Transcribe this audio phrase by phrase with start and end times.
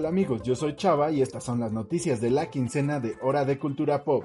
[0.00, 0.42] Hey, ¿qué tal amigos?
[0.42, 4.02] Yo soy Chava y estas son las noticias de la quincena de Hora de Cultura
[4.02, 4.24] Pop.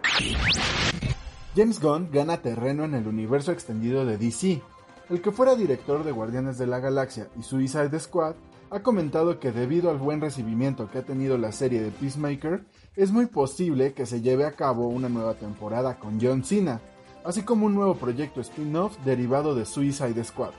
[1.54, 4.62] James Gunn gana terreno en el universo extendido de DC.
[5.10, 8.36] El que fuera director de Guardianes de la Galaxia y Suicide Squad
[8.70, 12.64] ha comentado que debido al buen recibimiento que ha tenido la serie de Peacemaker,
[12.96, 16.80] es muy posible que se lleve a cabo una nueva temporada con John Cena,
[17.26, 20.54] así como un nuevo proyecto spin-off derivado de Suicide Squad.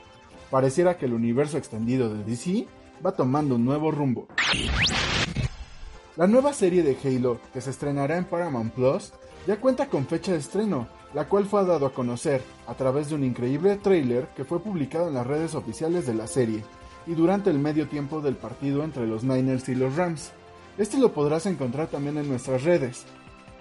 [0.51, 2.67] Pareciera que el universo extendido de DC
[3.05, 4.29] va tomando un nuevo rumbo.
[6.17, 9.13] La nueva serie de Halo, que se estrenará en Paramount Plus,
[9.47, 13.15] ya cuenta con fecha de estreno, la cual fue dado a conocer a través de
[13.15, 16.65] un increíble tráiler que fue publicado en las redes oficiales de la serie
[17.07, 20.33] y durante el medio tiempo del partido entre los Niners y los Rams.
[20.79, 23.05] Este lo podrás encontrar también en nuestras redes.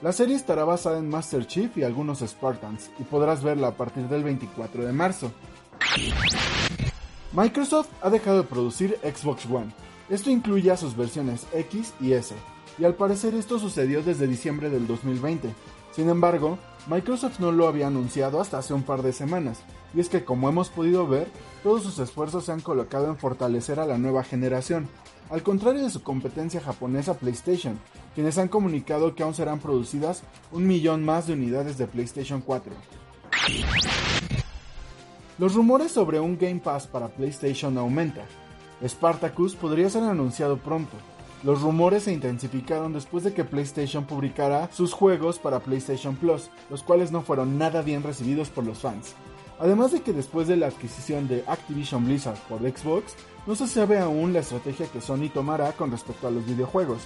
[0.01, 4.07] La serie estará basada en Master Chief y algunos Spartans y podrás verla a partir
[4.07, 5.31] del 24 de marzo.
[7.35, 9.73] Microsoft ha dejado de producir Xbox One.
[10.09, 12.33] Esto incluye a sus versiones X y S,
[12.79, 15.53] y al parecer esto sucedió desde diciembre del 2020.
[15.91, 19.59] Sin embargo, Microsoft no lo había anunciado hasta hace un par de semanas,
[19.93, 21.27] y es que como hemos podido ver,
[21.61, 24.87] todos sus esfuerzos se han colocado en fortalecer a la nueva generación,
[25.29, 27.77] al contrario de su competencia japonesa PlayStation,
[28.13, 30.23] quienes han comunicado que aún serán producidas
[30.53, 32.71] un millón más de unidades de PlayStation 4.
[35.37, 38.23] Los rumores sobre un Game Pass para PlayStation aumentan.
[38.87, 40.95] Spartacus podría ser anunciado pronto.
[41.43, 46.83] Los rumores se intensificaron después de que PlayStation publicara sus juegos para PlayStation Plus, los
[46.83, 49.13] cuales no fueron nada bien recibidos por los fans.
[49.59, 53.15] Además de que después de la adquisición de Activision Blizzard por Xbox,
[53.45, 57.01] no se sabe aún la estrategia que Sony tomará con respecto a los videojuegos.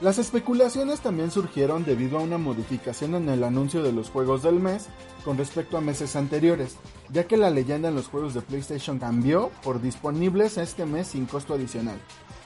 [0.00, 4.60] Las especulaciones también surgieron debido a una modificación en el anuncio de los juegos del
[4.60, 4.86] mes
[5.24, 6.76] con respecto a meses anteriores,
[7.10, 11.26] ya que la leyenda en los juegos de PlayStation cambió por disponibles este mes sin
[11.26, 11.96] costo adicional.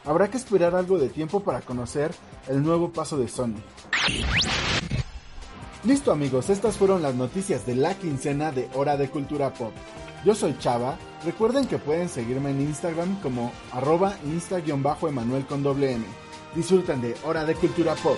[0.05, 2.15] Habrá que esperar algo de tiempo para conocer
[2.49, 3.57] el nuevo paso de Sony.
[5.85, 9.73] Listo amigos, estas fueron las noticias de la quincena de Hora de Cultura Pop.
[10.25, 16.05] Yo soy Chava, recuerden que pueden seguirme en Instagram como arroba insta-emanuel con doble M.
[16.55, 18.17] Disfruten de Hora de Cultura Pop.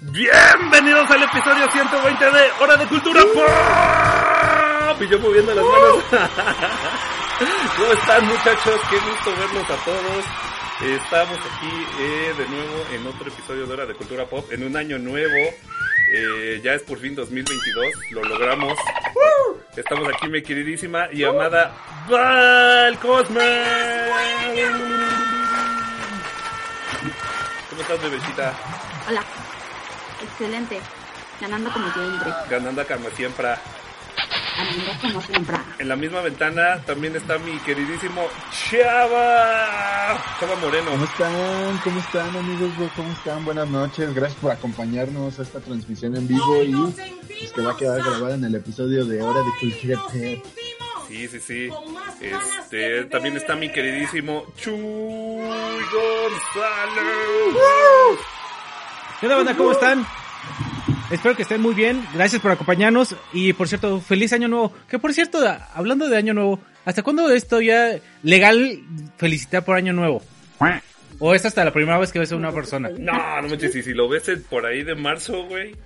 [0.00, 5.00] Bienvenidos al episodio 120 de Hora de Cultura Pop.
[5.00, 6.04] Y yo moviendo las manos.
[7.76, 8.80] ¿Cómo están muchachos?
[8.90, 10.24] Qué gusto verlos a todos.
[10.82, 14.76] Estamos aquí eh, de nuevo en otro episodio de Hora de Cultura Pop, en un
[14.76, 15.54] año nuevo.
[16.14, 18.76] Eh, ya es por fin 2022, lo logramos.
[19.74, 21.74] Estamos aquí, mi queridísima y amada
[22.06, 23.40] Val Cosme.
[27.70, 28.52] ¿Cómo estás, bebecita?
[29.08, 29.24] Hola.
[30.22, 30.80] Excelente.
[31.40, 32.32] Ganando como siempre.
[32.50, 33.48] Ganando como siempre.
[35.78, 40.18] En la misma ventana también está mi queridísimo Chava.
[40.38, 40.90] Chava Moreno.
[40.90, 41.78] ¿Cómo están?
[41.84, 42.90] ¿Cómo están amigos?
[42.94, 43.44] ¿Cómo están?
[43.44, 44.14] Buenas noches.
[44.14, 48.34] Gracias por acompañarnos a esta transmisión en vivo y pues, que va a quedar grabada
[48.34, 50.12] en el episodio de Hora de Cultura Pop.
[51.08, 51.68] Sí, sí, sí.
[52.20, 54.72] Este, también está mi queridísimo Chuy
[55.92, 57.12] González.
[59.20, 59.56] ¿Qué onda, banda?
[59.56, 60.06] ¿Cómo están?
[61.12, 62.02] Espero que estén muy bien.
[62.14, 63.14] Gracias por acompañarnos.
[63.34, 64.72] Y por cierto, feliz año nuevo.
[64.88, 65.38] Que por cierto,
[65.74, 68.80] hablando de año nuevo, ¿hasta cuándo esto ya legal
[69.18, 70.22] felicitar por año nuevo?
[71.18, 72.88] ¿O es hasta la primera vez que ves a una persona?
[72.88, 75.76] No, no manches, si, si lo ves por ahí de marzo, güey.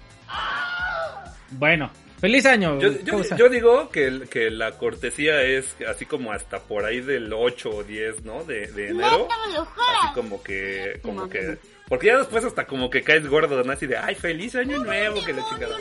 [1.51, 2.79] Bueno, feliz año.
[2.79, 7.33] Yo, yo, yo digo que, que, la cortesía es así como hasta por ahí del
[7.33, 8.45] 8 o 10, ¿no?
[8.45, 9.29] De, de enero.
[9.31, 11.59] Así como que, como que
[11.89, 13.73] porque ya después hasta como que caes gordo, ¿no?
[13.73, 15.77] Así de, ay, feliz año nuevo, que la chingada.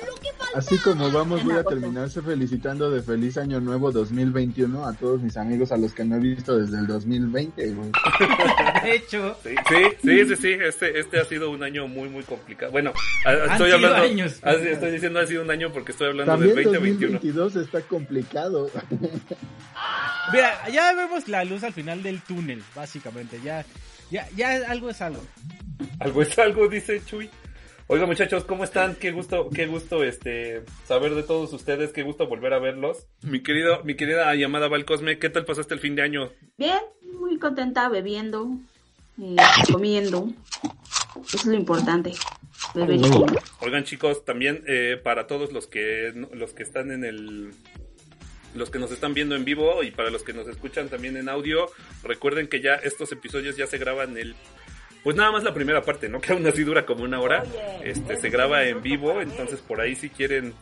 [0.53, 5.35] Así como vamos, voy a terminarse felicitando de feliz año nuevo 2021 a todos mis
[5.35, 7.91] amigos a los que no he visto desde el 2020, güey.
[8.83, 9.35] De hecho.
[9.43, 9.55] Sí,
[10.03, 12.71] sí, sí, sí, Este, este ha sido un año muy, muy complicado.
[12.71, 12.93] Bueno,
[13.51, 13.97] estoy hablando.
[13.97, 14.39] Años.
[14.43, 17.13] Estoy diciendo ha sido un año porque estoy hablando También del 2021.
[17.13, 18.69] 2022 está complicado.
[20.31, 23.39] Mira, ya vemos la luz al final del túnel, básicamente.
[23.43, 23.65] Ya,
[24.11, 25.21] ya, ya algo es algo.
[25.99, 27.29] Algo es algo, dice Chuy.
[27.87, 28.95] Oiga muchachos, ¿cómo están?
[28.95, 33.05] Qué gusto, qué gusto este saber de todos ustedes, qué gusto volver a verlos.
[33.21, 36.31] Mi querido, mi querida llamada Valcosme, ¿qué tal pasaste el fin de año?
[36.57, 36.79] Bien,
[37.19, 38.57] muy contenta bebiendo,
[39.21, 39.35] eh,
[39.71, 40.29] comiendo.
[41.27, 42.13] Eso es lo importante.
[42.73, 42.99] Beber.
[43.61, 47.53] Oigan chicos, también eh, para todos los que los que están en el
[48.55, 51.29] los que nos están viendo en vivo y para los que nos escuchan también en
[51.29, 51.69] audio,
[52.03, 54.35] recuerden que ya estos episodios ya se graban el
[55.03, 56.21] Pues nada más la primera parte, ¿no?
[56.21, 57.43] Que aún así dura como una hora.
[57.43, 60.53] Oye, Este se graba en vivo, entonces por ahí si quieren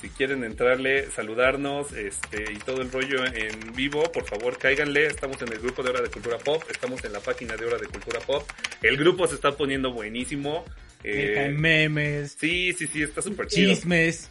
[0.00, 5.06] si quieren entrarle, saludarnos, este y todo el rollo en vivo, por favor cáiganle.
[5.06, 7.78] Estamos en el grupo de Hora de Cultura Pop, estamos en la página de Hora
[7.78, 8.48] de Cultura Pop.
[8.82, 10.64] El grupo se está poniendo buenísimo.
[11.02, 13.70] Eh, memes, sí, sí, sí, está súper chido.
[13.70, 14.28] chismes,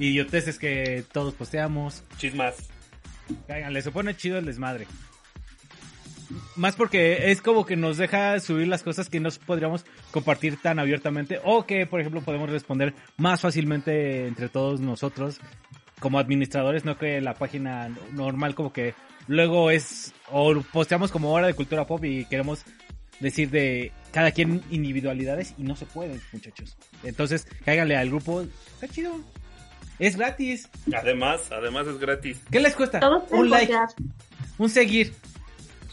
[0.00, 2.02] idioteces que todos posteamos.
[2.16, 2.56] Chismas.
[3.46, 4.86] Cáiganle, se pone chido el desmadre.
[6.56, 10.78] Más porque es como que nos deja subir las cosas que no podríamos compartir tan
[10.78, 15.40] abiertamente o que, por ejemplo, podemos responder más fácilmente entre todos nosotros
[15.98, 18.94] como administradores, no que la página normal como que
[19.26, 22.64] luego es o posteamos como hora de cultura pop y queremos
[23.20, 26.76] decir de cada quien individualidades y no se puede, muchachos.
[27.04, 29.20] Entonces, cáiganle al grupo, está chido.
[30.00, 30.68] Es gratis.
[30.92, 32.40] Además, además es gratis.
[32.50, 32.98] ¿Qué les cuesta?
[32.98, 33.72] Todos Un like.
[34.58, 35.12] Un seguir.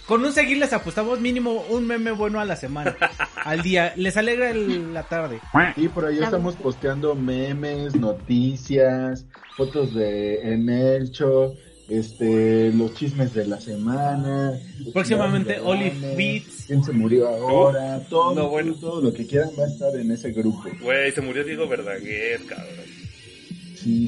[0.07, 2.95] Con un seguir les apostamos mínimo un meme bueno a la semana,
[3.43, 3.91] al día.
[3.97, 5.39] Les alegra el- la tarde.
[5.75, 9.25] Y por ahí estamos posteando memes, noticias,
[9.57, 11.55] fotos de Emelcho,
[11.89, 14.53] este, los chismes de la semana.
[14.93, 16.63] Próximamente Olive Beats.
[16.67, 17.99] ¿Quién se murió ahora?
[18.09, 18.73] todo, no, bueno.
[18.75, 20.63] todo lo que quieran va a estar en ese grupo.
[20.81, 22.85] Güey, se murió Diego Verdaguer, cabrón.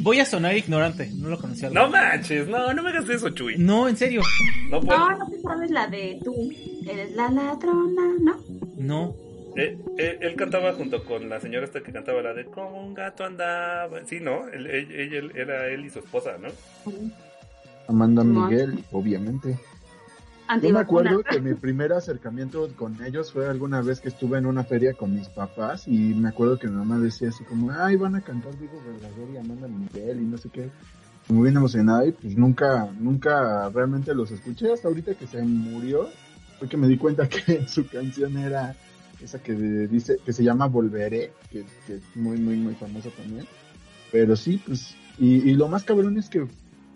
[0.01, 1.69] Voy a sonar ignorante, no lo conocía.
[1.69, 3.55] No manches, no, no me hagas eso, Chuy.
[3.57, 4.21] No, en serio.
[4.69, 4.97] No puedo.
[4.97, 6.33] No, no te sabes la de tú.
[6.89, 8.37] Eres la ladrona, ¿no?
[8.77, 9.15] No.
[9.55, 12.93] Eh, eh, él cantaba junto con la señora esta que cantaba la de como un
[12.93, 14.05] gato andaba.
[14.05, 14.47] Sí, ¿no?
[14.49, 14.67] Él-
[15.35, 16.49] era él y su esposa, ¿no?
[17.87, 18.23] Amanda.
[18.23, 19.57] Miguel, obviamente.
[20.57, 24.47] Yo me acuerdo que mi primer acercamiento con ellos fue alguna vez que estuve en
[24.47, 27.97] una feria con mis papás y me acuerdo que mi mamá decía así como, ay,
[27.97, 30.71] van a cantar Diego Verdaguer y Amanda Miguel y no sé qué.
[31.27, 36.09] Muy bien emocionada y pues nunca, nunca realmente los escuché hasta ahorita que se murió.
[36.57, 38.75] Fue que me di cuenta que su canción era
[39.21, 43.45] esa que dice, que se llama Volveré, que, que es muy, muy, muy famosa también.
[44.11, 46.47] Pero sí, pues, y, y lo más cabrón es que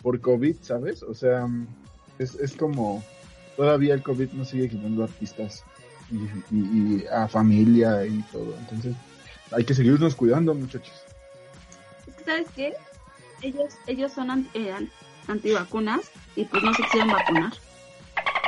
[0.02, 1.04] por COVID, ¿sabes?
[1.04, 1.48] O sea,
[2.18, 3.04] es, es como,
[3.56, 5.64] todavía el COVID no sigue quitando artistas
[6.12, 6.16] y,
[6.56, 8.56] y- y a familia y todo.
[8.60, 8.96] Entonces,
[9.52, 10.94] hay que seguirnos cuidando, muchachos.
[12.08, 12.74] Es que, ¿sabes qué?
[13.42, 14.90] Ellos, ellos son an- eran
[15.28, 16.02] antivacunas
[16.36, 17.54] y pues no se quisieron vacunar.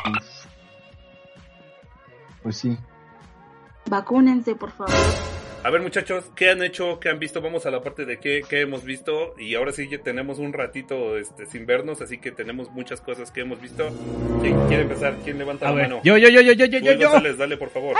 [0.05, 0.45] Uf.
[2.43, 2.77] Pues sí.
[3.87, 4.93] Vacúnense, por favor.
[5.65, 6.99] A ver, muchachos, ¿qué han hecho?
[6.99, 7.41] ¿Qué han visto?
[7.41, 9.33] Vamos a la parte de qué, qué hemos visto.
[9.39, 13.31] Y ahora sí ya tenemos un ratito este, sin vernos, así que tenemos muchas cosas
[13.31, 13.89] que hemos visto.
[14.43, 15.15] ¿Quién quiere empezar?
[15.23, 16.01] ¿Quién levanta A la ver, mano?
[16.03, 17.09] yo, yo, yo, yo, yo, yo, yo, yo.
[17.09, 17.95] González, dale, por favor.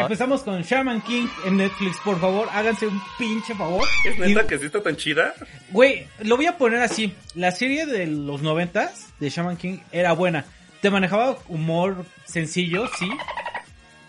[0.00, 3.86] Empezamos con Shaman King en Netflix, por favor, háganse un pinche favor.
[4.06, 5.34] ¿Es neta Y- que sí está tan chida?
[5.72, 7.12] Güey, lo voy a poner así.
[7.34, 10.46] La serie de los noventas de Shaman King era buena.
[10.80, 13.10] Te manejaba humor sencillo, sí.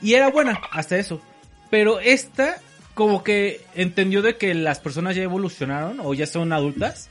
[0.01, 1.22] Y era buena, hasta eso.
[1.69, 2.55] Pero esta,
[2.95, 7.09] como que entendió de que las personas ya evolucionaron o ya son adultas.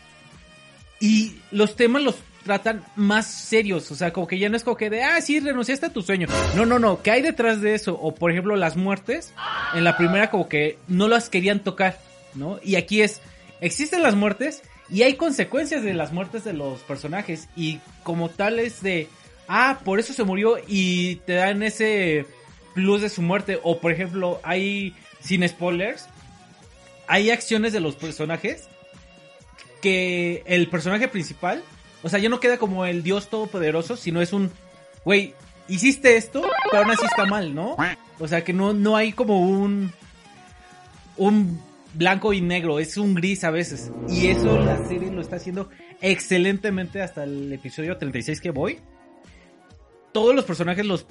[0.98, 3.90] Y los temas los tratan más serios.
[3.90, 6.02] O sea, como que ya no es como que de, ah, sí, renunciaste a tu
[6.02, 6.26] sueño.
[6.56, 7.02] No, no, no.
[7.02, 7.98] ¿Qué hay detrás de eso?
[8.00, 9.34] O por ejemplo, las muertes.
[9.74, 11.98] En la primera, como que no las querían tocar,
[12.34, 12.58] ¿no?
[12.62, 13.20] Y aquí es,
[13.60, 17.48] existen las muertes y hay consecuencias de las muertes de los personajes.
[17.56, 19.08] Y como tal es de,
[19.48, 22.26] ah, por eso se murió y te dan ese
[22.74, 23.58] plus de su muerte.
[23.62, 24.94] O por ejemplo, hay,
[25.24, 26.06] sin spoilers,
[27.06, 28.68] hay acciones de los personajes
[29.80, 31.62] que el personaje principal,
[32.02, 34.50] o sea, ya no queda como el dios todopoderoso, sino es un,
[35.04, 35.34] güey,
[35.68, 37.76] hiciste esto, pero aún así está mal, ¿no?
[38.18, 39.92] O sea, que no, no hay como un,
[41.16, 41.60] un
[41.94, 43.90] blanco y negro, es un gris a veces.
[44.08, 48.78] Y eso la serie lo está haciendo excelentemente hasta el episodio 36 que voy.
[50.12, 51.06] Todos los personajes los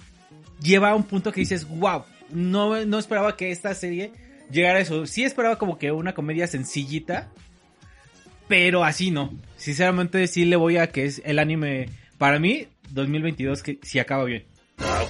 [0.61, 4.11] lleva a un punto que dices, wow, no, no esperaba que esta serie
[4.51, 5.05] llegara a eso.
[5.05, 7.29] Sí esperaba como que una comedia sencillita,
[8.47, 9.33] pero así no.
[9.57, 14.25] Sinceramente sí le voy a que es el anime, para mí, 2022 que si acaba
[14.25, 14.45] bien.
[14.77, 15.07] Wow.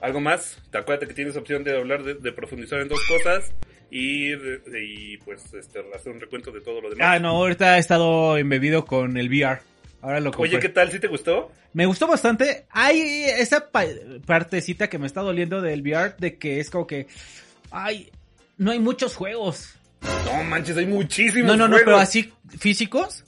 [0.00, 0.58] ¿Algo más?
[0.70, 3.54] Te acuérdate que tienes opción de hablar, de, de profundizar en dos cosas
[3.90, 7.08] y, y pues este, hacer un recuento de todo lo demás.
[7.08, 9.60] Ah, no, ahorita he estado embebido con el VR.
[10.04, 10.50] Ahora lo compré.
[10.50, 10.92] Oye, ¿qué tal?
[10.92, 11.50] ¿Sí te gustó?
[11.72, 12.66] Me gustó bastante.
[12.70, 13.86] Hay esa pa-
[14.26, 17.06] partecita que me está doliendo del VR de que es como que,
[17.70, 18.10] ay,
[18.58, 19.76] no hay muchos juegos.
[20.26, 21.84] No manches, hay muchísimos No, no, no, juegos.
[21.86, 23.24] pero así físicos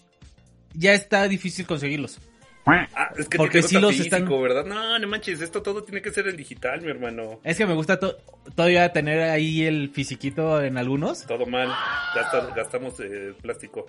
[0.75, 2.19] ya está difícil conseguirlos.
[2.67, 4.65] Ah, es que Porque sí los físico, están- ¿verdad?
[4.67, 7.41] No, no manches, esto todo tiene que ser en digital, mi hermano.
[7.43, 8.19] Es que me gusta to-
[8.55, 11.73] todavía tener ahí el fisiquito en algunos, Todo mal.
[12.15, 13.87] Gasta- gastamos eh, plástico.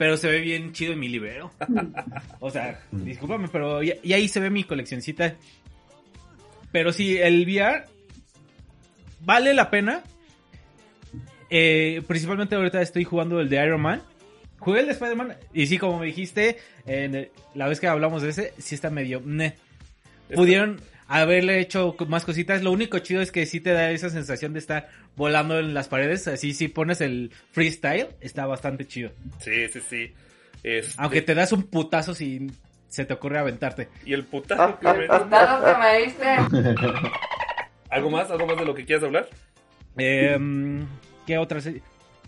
[0.00, 1.50] Pero se ve bien chido en mi libero.
[2.40, 5.34] o sea, discúlpame, pero y ahí se ve mi coleccioncita.
[6.72, 7.84] Pero sí, el VR
[9.20, 10.02] vale la pena.
[11.50, 14.02] Eh, principalmente ahorita estoy jugando el de Iron Man.
[14.58, 18.22] Jugué el de Spider-Man y sí, como me dijiste, en el- la vez que hablamos
[18.22, 19.20] de ese, sí está medio...
[19.20, 19.54] meh.
[20.34, 20.80] Pudieron
[21.12, 22.62] haberle hecho más cositas.
[22.62, 25.88] Lo único chido es que sí te da esa sensación de estar volando en las
[25.88, 26.28] paredes.
[26.28, 29.10] Así si pones el freestyle, está bastante chido.
[29.40, 30.12] Sí, sí, sí.
[30.62, 32.50] Este, Aunque te das un putazo si
[32.88, 33.88] se te ocurre aventarte.
[34.04, 36.70] Y el putazo que me- Putazo que me diste.
[37.90, 38.30] ¿Algo más?
[38.30, 39.28] ¿Algo más de lo que quieras hablar?
[39.98, 40.38] Eh,
[41.26, 41.82] ¿Qué otra serie?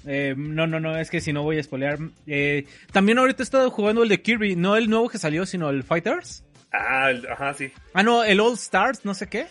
[0.04, 1.98] Eh, no, no, no, es que si no voy a spoilear.
[2.26, 5.70] Eh, también ahorita he estado jugando el de Kirby, no el nuevo que salió, sino
[5.70, 6.44] el Fighters.
[6.72, 7.72] Ah, el- ajá, sí.
[7.94, 9.46] Ah, no, el All Stars, no sé qué.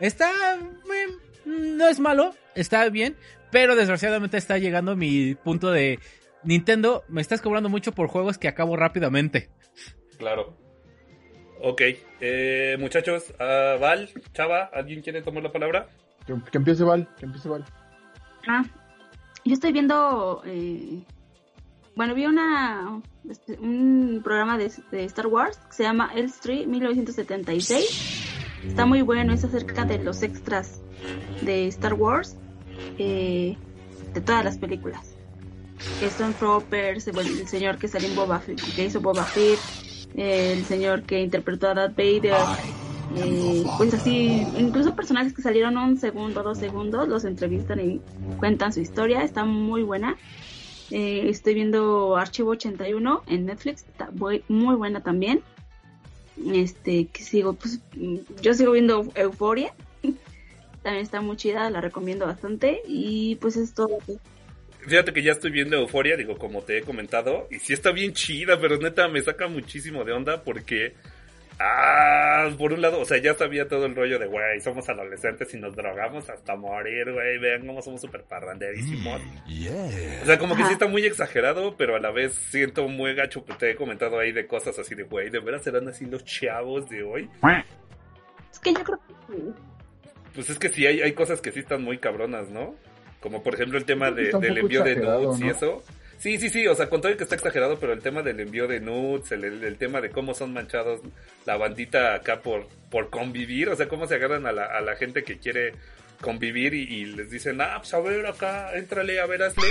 [0.00, 0.30] Está...
[0.30, 1.08] eh,
[1.46, 3.16] no es malo, está bien,
[3.50, 5.98] pero desgraciadamente está llegando mi punto de...
[6.42, 9.48] Nintendo, me estás cobrando mucho por juegos que acabo rápidamente.
[10.18, 10.56] Claro.
[11.62, 11.80] Ok,
[12.20, 15.88] eh, muchachos, ah, Val, Chava, ¿alguien quiere tomar la palabra?
[16.26, 17.64] Que, que empiece Val, que empiece Val.
[18.46, 18.62] Ah,
[19.46, 21.02] yo estoy viendo, eh,
[21.96, 24.70] bueno, vi una este, un programa de,
[25.04, 28.30] Star Wars que se llama El Street 1976.
[28.66, 30.80] Está muy bueno, es acerca de los extras
[31.42, 32.36] de Star Wars,
[32.98, 33.56] eh,
[34.12, 35.14] de todas las películas.
[36.00, 39.58] Que son Troopers, el, el señor que salió en Boba Fett, que hizo Boba Fett,
[40.14, 42.36] el señor que interpretó a Darth Vader,
[43.16, 48.00] eh, pues así, incluso personajes que salieron un segundo, dos segundos, los entrevistan y
[48.38, 50.16] cuentan su historia, está muy buena.
[50.90, 53.84] Eh, estoy viendo Archivo 81 en Netflix,
[54.48, 55.42] muy buena también.
[56.52, 57.80] Este, que sigo, pues
[58.42, 59.72] yo sigo viendo Euforia,
[60.82, 63.98] también está muy chida, la recomiendo bastante y pues es todo.
[64.80, 68.12] Fíjate que ya estoy viendo Euforia, digo, como te he comentado, y sí está bien
[68.12, 70.94] chida, pero neta me saca muchísimo de onda porque,
[71.58, 75.52] ah, por un lado, o sea, ya sabía todo el rollo de, güey, somos adolescentes
[75.54, 79.20] y nos drogamos hasta morir, güey, vean cómo somos súper parranderísimos.
[80.22, 83.44] O sea, como que sí está muy exagerado, pero a la vez siento muy gacho,
[83.44, 86.24] pues te he comentado ahí de cosas así de, güey, ¿de veras serán así los
[86.24, 87.28] chavos de hoy?
[88.52, 89.14] Es que yo creo que
[90.34, 92.74] Pues es que sí, hay, hay cosas que sí están muy cabronas, ¿no?
[93.20, 95.82] Como por ejemplo el tema de- del envío de nudes y eso.
[96.24, 98.40] Sí, sí, sí, o sea, con todo y que está exagerado, pero el tema del
[98.40, 101.02] envío de nudes, el, el- el tema de cómo son manchados
[101.44, 104.96] la bandita acá por, por convivir, o sea, cómo se agarran a la, a la
[104.96, 105.74] gente que quiere
[106.22, 109.68] convivir y, y les dicen, ah, pues a ver acá, éntrale, a ver, hazle.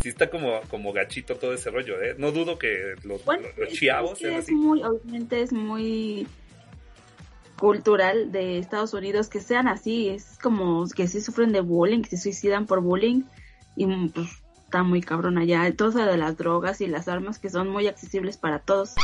[0.00, 2.14] Sí está como, como gachito todo ese rollo, ¿eh?
[2.16, 6.28] No dudo que los, Bueno, los, chiavos es, que muy, obviamente es muy
[7.58, 12.10] cultural de Estados Unidos que sean así, es como que sí sufren de bullying, que
[12.10, 13.22] se suicidan por bullying
[13.74, 14.28] y pues
[14.68, 17.86] está muy cabrón allá, todo eso de las drogas y las armas que son muy
[17.86, 18.94] accesibles para todos.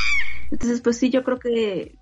[0.50, 1.94] Entonces pues sí, yo creo que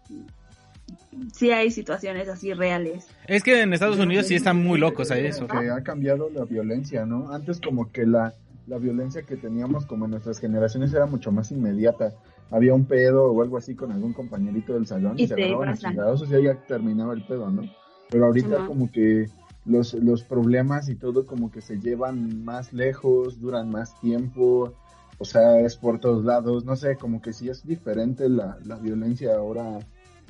[1.33, 3.07] sí hay situaciones así reales.
[3.28, 5.47] Es que en Estados Unidos sí están muy locos a eso.
[5.47, 7.33] Que ha cambiado la violencia, ¿no?
[7.33, 8.35] Antes como que la,
[8.66, 12.12] la violencia que teníamos como en nuestras generaciones era mucho más inmediata.
[12.50, 15.69] Había un pedo o algo así con algún compañerito del salón y, Y se agarraban
[15.69, 17.62] a chingados y ya terminaba el pedo, ¿no?
[18.11, 19.28] Pero ahorita como que
[19.64, 24.75] los, los problemas y todo como que se llevan más lejos, duran más tiempo,
[25.19, 28.76] o sea, es por todos lados, no sé, como que sí es diferente la, la
[28.76, 29.78] violencia ahora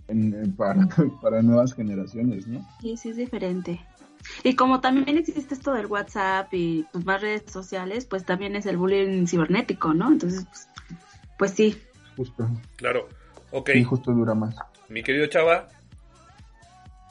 [0.09, 0.87] en- en- para,
[1.23, 2.61] para nuevas generaciones, ¿no?
[2.81, 3.81] Sí, sí es diferente.
[4.45, 8.67] Y como también existe esto del WhatsApp y pues más redes sociales, pues también es
[8.67, 10.13] el bullying cibernético, ¿no?
[10.13, 10.69] Entonces, pues,
[11.39, 11.77] pues sí.
[12.17, 12.49] Justo.
[12.77, 13.09] Claro.
[13.51, 14.55] Ok, Y justo dura más.
[14.89, 15.69] mi querido Chava,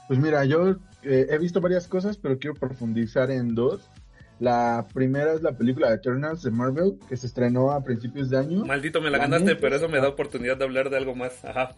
[0.08, 3.90] Pues mira, yo eh, he visto varias cosas, pero quiero profundizar en dos.
[4.40, 8.40] La primera es la película de Eternals de Marvel, que se estrenó a principios de
[8.40, 8.66] año.
[8.66, 11.46] maldito me la La ganaste, pero eso me da oportunidad de hablar de algo más.
[11.46, 11.76] Ajá.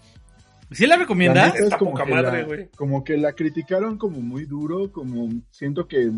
[0.72, 1.48] ¿Sí la recomiendas?
[1.48, 2.70] neta es Está como poca madre, güey.
[2.76, 6.12] Como que la criticaron como muy duro, como siento que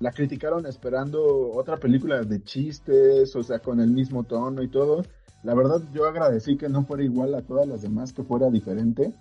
[0.00, 5.02] la criticaron esperando otra película de chistes, o sea, con el mismo tono y todo.
[5.42, 9.12] La verdad, yo agradecí que no fuera igual a todas las demás, que fuera diferente.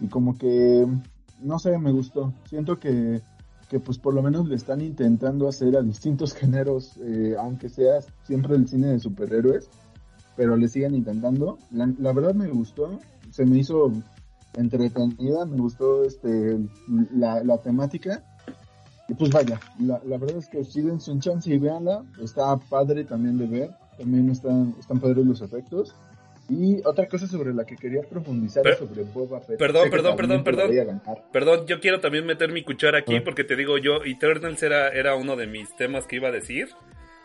[0.00, 0.86] Y como que,
[1.40, 2.32] no sé, me gustó.
[2.48, 3.20] Siento que,
[3.68, 8.00] que pues por lo menos le están intentando hacer a distintos géneros, eh, aunque sea
[8.24, 9.68] siempre el cine de superhéroes,
[10.36, 11.58] pero le siguen intentando.
[11.70, 13.92] La, verdad me gustó, se me hizo
[14.54, 16.58] entretenida, me gustó este
[17.12, 18.24] la, la temática.
[19.08, 22.56] Y pues vaya, la, la verdad es que si dense un chance y véanla, está
[22.58, 25.94] padre también de ver, también están, están padres los efectos.
[26.48, 29.58] Y otra cosa sobre la que quería profundizar es sobre Boba Fett.
[29.58, 31.02] perdón, perdón, perdón, perdón.
[31.32, 33.22] Perdón, yo quiero también meter mi cuchara aquí Ah.
[33.24, 36.68] porque te digo yo, Eternals era, era uno de mis temas que iba a decir.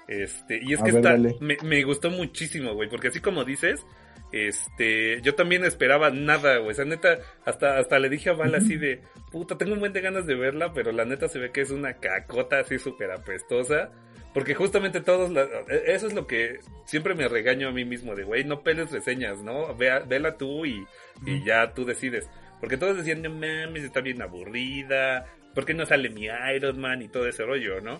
[0.09, 3.45] Este, y es A que ver, está, me, me gustó muchísimo, güey, porque así como
[3.45, 3.85] dices,
[4.33, 6.71] Este, yo también esperaba nada, güey.
[6.71, 9.01] O sea, neta, hasta, hasta le dije a Val así de,
[9.31, 11.69] puta, tengo un buen de ganas de verla, pero la neta se ve que es
[11.69, 13.91] una cacota así súper apestosa.
[14.33, 18.15] Porque justamente todos, la- e, eso es lo que siempre me regaño a mí mismo,
[18.15, 19.75] de, güey, no peles reseñas, ¿no?
[19.75, 20.85] Vea, vela tú y,
[21.25, 22.27] y ya tú decides.
[22.59, 27.01] Porque todos decían, no mames, está bien aburrida, ¿por qué no sale mi Iron Man
[27.01, 27.99] y todo ese rollo, no?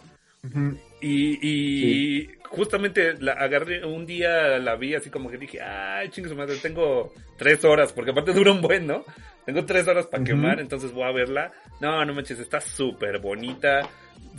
[1.02, 6.30] Y, y justamente la agarré, un día la vi así como que dije, ay, chingue
[6.30, 9.06] su madre, tengo tres horas, porque aparte dura un buen, ¿no?
[9.46, 11.52] Tengo tres horas para quemar, entonces voy a verla.
[11.82, 13.90] No, no manches, está súper bonita,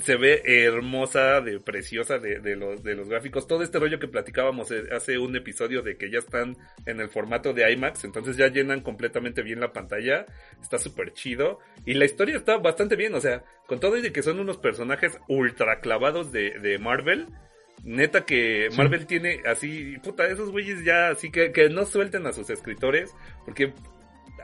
[0.00, 3.46] se ve hermosa, de preciosa de, de los, de los gráficos.
[3.46, 6.56] Todo este rollo que platicábamos eh, hace un episodio de que ya están
[6.86, 10.26] en el formato de IMAX, entonces ya llenan completamente bien la pantalla,
[10.60, 11.58] está súper chido.
[11.84, 14.56] Y la historia está bastante bien, o sea, con todo y de que son unos
[14.56, 17.28] personajes ultra clavados de, de Marvel,
[17.84, 18.78] neta que Sí.
[18.78, 23.14] Marvel tiene así, puta, esos güeyes ya así que, que no suelten a sus escritores,
[23.44, 23.74] porque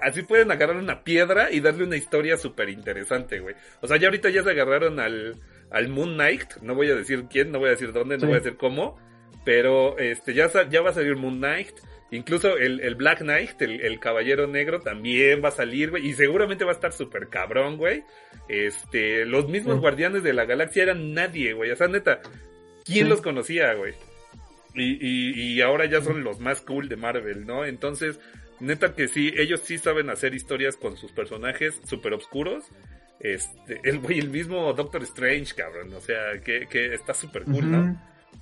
[0.02, 3.54] así pueden agarrar una piedra y darle una historia súper interesante, güey.
[3.80, 5.36] O sea, ya ahorita ya se agarraron al,
[5.70, 8.36] al Moon Knight, no voy a decir quién, no voy a decir dónde, no voy
[8.36, 8.98] a decir cómo,
[9.44, 11.72] pero este ya, ya va a salir Moon Knight.
[12.12, 16.08] Incluso el, el Black Knight, el, el Caballero Negro, también va a salir, güey.
[16.08, 18.02] Y seguramente va a estar súper cabrón, güey.
[18.48, 19.80] Este, los mismos Sí.
[19.80, 21.70] Guardianes de la Galaxia eran nadie, güey.
[21.70, 22.20] O sea, neta,
[22.84, 23.08] ¿quién Sí.
[23.10, 23.94] los conocía, güey?
[24.74, 27.64] Y, y, y ahora ya son los más cool de Marvel, ¿no?
[27.64, 28.18] Entonces,
[28.60, 32.64] neta que sí, ellos sí saben hacer historias con sus personajes súper oscuros.
[33.18, 35.92] Este, el mismo Doctor Strange, cabrón.
[35.94, 37.96] O sea, que, que está súper cool.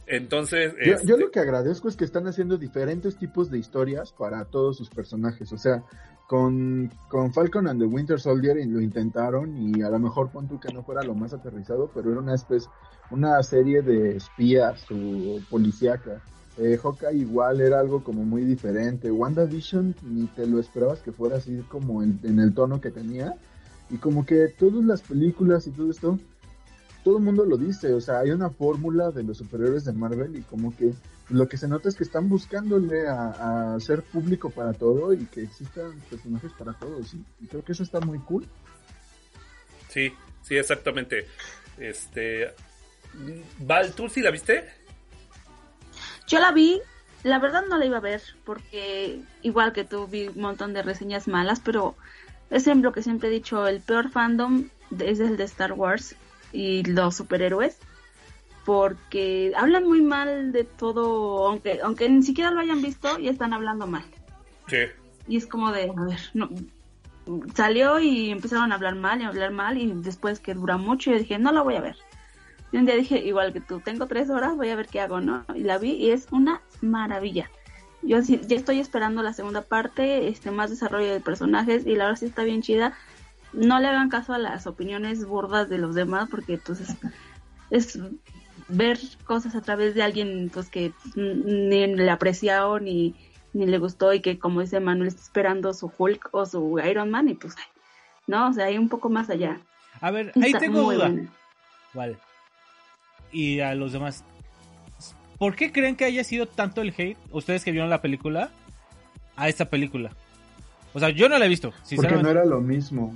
[0.07, 4.13] Entonces, Yo, este, yo lo que agradezco es que están haciendo diferentes tipos de historias
[4.13, 5.53] para todos sus personajes.
[5.53, 5.85] O sea,
[6.27, 10.61] con, con Falcon and the Winter Soldier lo intentaron y a lo mejor pon tú
[10.61, 12.69] que no fuera lo más aterrizado, pero era una especie,
[13.11, 16.23] una serie de espías o policíaca.
[16.59, 19.11] Eh, Hawkeye igual era algo como muy diferente.
[19.11, 23.35] WandaVision ni te lo esperabas que fuera así como en, el tono que tenía.
[23.91, 26.19] Y como que todas las películas y todo esto
[27.05, 30.37] todo el mundo lo dice, o sea, hay una fórmula de los superhéroes de Marvel
[30.37, 30.93] y como que
[31.31, 35.43] lo que se nota es que están buscándole a, ser público para todo y que
[35.45, 38.47] existan personajes para todos y, y creo que eso está muy cool.
[39.89, 41.25] sí, sí, exactamente.
[41.79, 42.49] Este,
[43.61, 44.65] Val, ¿tú sí la viste?
[46.29, 46.81] Yo la vi,
[47.23, 50.83] la verdad no la iba a ver, porque igual que tú vi un montón de
[50.83, 51.97] reseñas malas, pero
[52.51, 56.15] es lo que siempre he dicho, el peor fandom es el de Star Wars
[56.53, 57.79] y los superhéroes,
[58.65, 63.53] porque hablan muy mal de todo, aunque, aunque ni siquiera lo hayan visto, y están
[63.55, 64.05] hablando mal.
[64.67, 64.77] Sí.
[65.27, 66.51] Y es como de, a ver, no,
[67.55, 71.11] salió y empezaron a hablar mal y a hablar mal y después que dura mucho
[71.11, 71.97] yo dije, no la voy a ver.
[72.71, 75.21] Y un día dije, igual que tú, tengo tres horas, voy a ver qué hago,
[75.21, 75.45] ¿no?
[75.55, 77.51] Y la vi y es una maravilla.
[78.03, 82.05] Yo sí, ya estoy esperando la segunda parte, este más desarrollo de personajes y la
[82.05, 82.95] verdad sí está bien chida.
[83.53, 86.95] No le hagan caso a las opiniones burdas de los demás porque entonces
[87.71, 87.99] es
[88.69, 93.15] ver cosas a través de alguien pues que ni le apreció ni,
[93.55, 97.11] ni le gustó y que como dice Manuel está esperando su Hulk o su Iron
[97.11, 97.57] Man y pues
[98.27, 99.59] no, o sea, hay un poco más allá.
[100.01, 101.09] A ver, ahí Está tengo duda.
[101.09, 101.33] buena.
[101.95, 102.19] Vale.
[103.33, 104.25] Y a los demás.
[105.39, 108.51] ¿Por qué creen que haya sido tanto el hate, ustedes que vieron la película,
[109.37, 110.11] a esta película?
[110.95, 113.15] O sea, yo no la he visto, Porque no era lo mismo.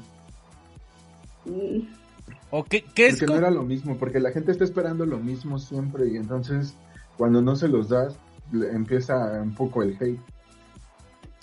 [2.51, 5.18] ¿O qué, qué es Porque no era lo mismo, porque la gente está esperando lo
[5.18, 6.75] mismo siempre y entonces
[7.16, 8.14] cuando no se los das
[8.53, 10.20] empieza un poco el hate.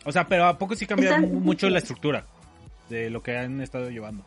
[0.05, 0.87] O sea, pero ¿a poco sí
[1.19, 2.25] mu- mucho la estructura
[2.89, 4.23] de lo que han estado llevando?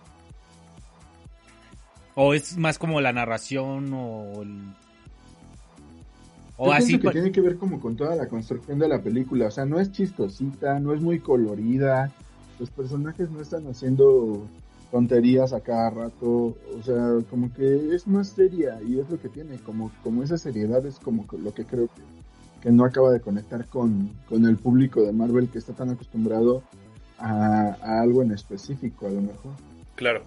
[2.15, 4.61] ¿O es más como la narración o el...
[6.57, 6.99] O Yo así...
[6.99, 9.81] que tiene que ver como con toda la construcción de la película, o sea, no
[9.81, 12.13] es chistosita, no es muy colorida,
[12.61, 14.47] los personajes no están haciendo
[14.91, 19.31] tonterías a cada rato, o sea, como que es más seria y es lo que
[19.31, 22.03] tiene, como, como esa seriedad es como que lo que creo que,
[22.61, 26.63] que no acaba de conectar con, con el público de Marvel que está tan acostumbrado
[27.19, 29.53] a, a algo en específico a lo mejor.
[29.95, 30.23] Claro.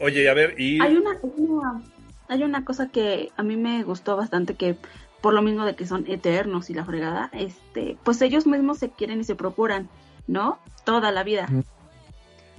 [0.00, 0.80] Oye, a ver, y...
[0.80, 1.82] Hay una, una-
[2.28, 4.76] hay una cosa que a mí me gustó bastante que
[5.20, 8.90] por lo mismo de que son eternos y la fregada, este, pues ellos mismos se
[8.90, 9.88] quieren y se procuran,
[10.26, 10.58] ¿no?
[10.84, 11.48] Toda la vida.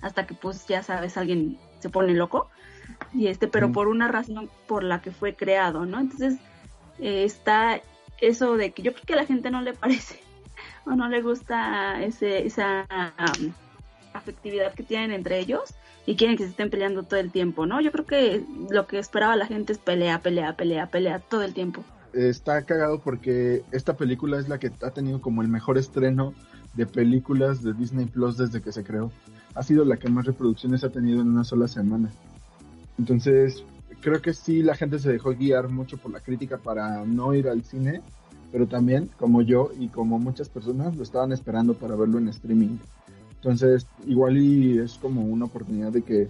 [0.02, 2.50] Hasta que pues ya sabes, alguien se pone loco.
[3.14, 6.00] Y este, pero por una razón por la que fue creado, ¿no?
[6.00, 6.36] Entonces,
[7.00, 7.82] eh, está
[8.20, 10.20] eso de que yo creo que a la gente no le parece
[10.86, 12.88] o no le gusta ese, esa
[13.40, 13.52] um,
[14.14, 15.76] afectividad que tienen entre ellos
[16.08, 17.82] y quieren que se estén peleando todo el tiempo, ¿no?
[17.82, 21.54] Yo creo que lo que esperaba la gente es pelea, pelea, pelea, pelea todo el
[21.54, 21.84] tiempo.
[22.14, 26.34] está cagado porque esta película es la que ha tenido como el mejor estreno
[26.76, 29.12] de películas de Disney Plus desde que se creó.
[29.54, 32.10] Ha sido la que más reproducciones ha tenido en una sola semana.
[32.98, 33.66] Entonces,
[34.00, 37.50] creo que sí la gente se dejó guiar mucho por la crítica para no ir
[37.50, 38.02] al cine,
[38.54, 42.78] pero también, como yo y como muchas personas, lo estaban esperando para verlo en streaming.
[43.38, 46.28] Entonces, igual y es como una oportunidad de que,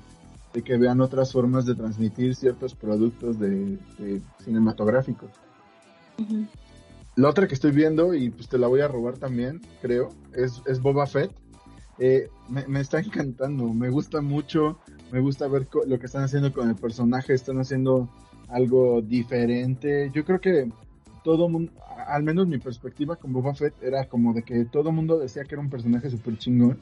[0.54, 5.30] de que vean otras formas de transmitir ciertos productos de, de cinematográficos.
[7.15, 10.62] La otra que estoy viendo, y pues te la voy a robar también, creo, es,
[10.67, 11.32] es Boba Fett.
[12.00, 14.78] Eh, me, me, está encantando, me gusta mucho,
[15.12, 18.08] me gusta ver lo que están haciendo con el personaje, están haciendo
[18.50, 20.12] algo diferente.
[20.13, 20.70] Yo creo que
[21.28, 21.74] todo mundo,
[22.08, 25.56] al menos mi perspectiva con Boba Fett era como de que todo mundo decía que
[25.56, 26.80] era un personaje súper chingón.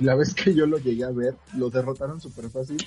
[0.00, 2.78] Y la vez que yo lo llegué a ver, lo derrotaron súper fácil.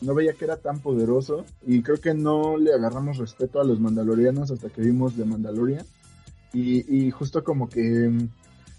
[0.00, 3.78] No veía que era tan poderoso y creo que no le agarramos respeto a los
[3.78, 5.86] mandalorianos hasta que vimos de Mandalorian.
[6.52, 8.10] Y, y justo como que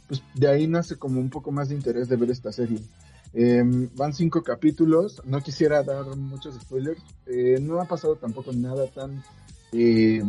[0.10, 2.82] pues de ahí nace como un poco más de interés de ver esta serie.
[3.34, 3.64] Eh,
[3.96, 9.24] van cinco capítulos, no quisiera dar muchos spoilers, eh, no ha pasado tampoco nada tan,
[9.72, 10.22] eh,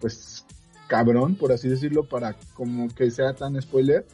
[0.00, 0.46] pues,
[0.88, 4.04] cabrón, por así decirlo, para como que sea tan spoiler,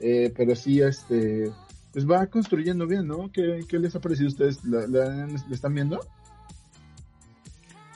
[0.00, 1.52] eh, pero sí, este,
[1.92, 3.30] pues va construyendo bien, ¿no?
[3.30, 4.64] ¿Qué, qué les ha parecido a ustedes?
[4.64, 6.04] ¿La, la, la están viendo?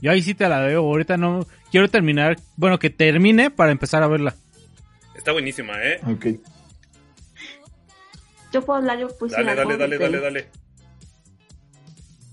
[0.00, 4.02] Yo ahí sí te la veo, ahorita no, quiero terminar, bueno, que termine para empezar
[4.02, 4.36] a verla.
[5.16, 5.98] Está buenísima, ¿eh?
[6.06, 6.26] Ok.
[8.52, 9.32] Yo puedo hablar, yo pues...
[9.32, 10.65] Dale, dale, dale, dale, dale.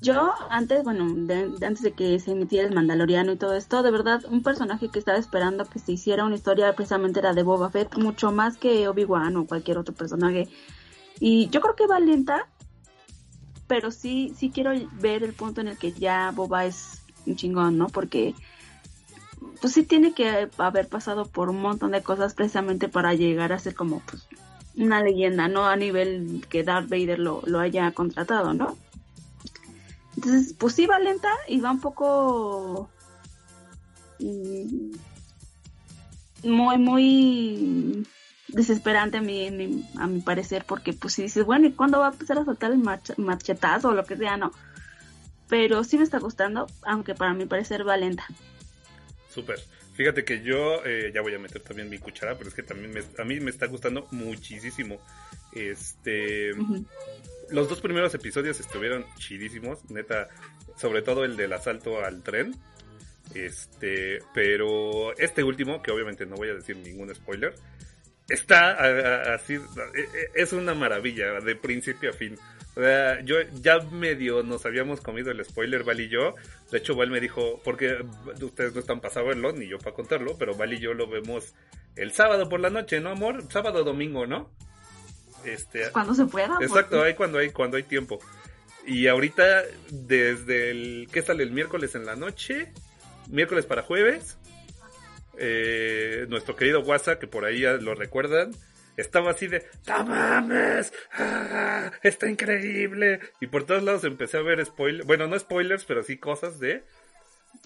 [0.04, 3.90] Yo, antes, bueno, de, antes de que se emitiera el Mandaloriano y todo esto, de
[3.90, 7.70] verdad, un personaje que estaba esperando que se hiciera una historia precisamente era de Boba
[7.70, 10.50] Fett, mucho más que Obi-Wan o cualquier otro personaje.
[11.22, 12.50] Y yo creo que va lenta,
[13.68, 17.78] pero sí, sí quiero ver el punto en el que ya Boba es un chingón,
[17.78, 17.88] ¿no?
[17.88, 18.36] Porque
[19.62, 23.60] pues sí tiene que haber pasado por un montón de cosas precisamente para llegar a
[23.60, 24.28] ser como pues
[24.76, 28.76] una leyenda, no a nivel que Darth Vader lo, lo haya contratado, ¿no?
[30.16, 32.90] Entonces, pues sí va lenta y va un poco
[34.20, 34.92] mm,
[36.44, 38.08] muy, muy
[38.48, 42.10] desesperante a mi, mi, a mi parecer, porque pues si dices, bueno, ¿y cuándo va
[42.10, 44.38] a empezar a soltar el mach machetazo o lo que sea?
[44.38, 44.52] No.
[45.50, 48.26] Pero sí me está gustando, aunque para mi parecer va lenta.
[49.34, 49.60] Súper.
[49.94, 52.94] Fíjate que yo eh, ya voy a meter también mi cuchara, pero es que también
[52.94, 55.00] me, a mí me está gustando muchísimo.
[55.52, 56.86] Este, uh -huh.
[57.54, 60.28] Los dos primeros episodios estuvieron chidísimos, neta,
[60.76, 62.56] sobre todo el del asalto al tren.
[63.36, 67.54] Este, pero este último, que obviamente no voy a decir ningún spoiler,
[68.28, 69.60] está así,
[70.34, 72.38] es una maravilla de principio a fin.
[72.76, 76.34] O sea, yo ya medio nos habíamos comido el spoiler, Val y yo.
[76.72, 78.04] De hecho, Val me dijo, porque
[78.42, 81.54] ustedes no están para saberlo, ni yo para contarlo, pero Val y yo lo vemos
[81.96, 83.44] el sábado por la noche, ¿no, amor?
[83.52, 84.50] Sábado domingo, ¿no?
[85.46, 86.58] Este, cuando se pueda.
[86.62, 88.20] Exacto, ahí cuando hay, cuando hay tiempo.
[88.86, 92.72] Y ahorita, desde el, ¿qué sale el miércoles en la noche?
[93.30, 94.38] Miércoles para jueves.
[95.38, 98.52] Eh, nuestro querido WhatsApp, que por ahí ya lo recuerdan,
[98.98, 100.94] estaba así de, ¡No mames!
[101.14, 103.20] ¡Ah, ¡Está increíble!
[103.42, 106.84] Y por todos lados empecé a ver spoilers, bueno, no spoilers, pero sí cosas de...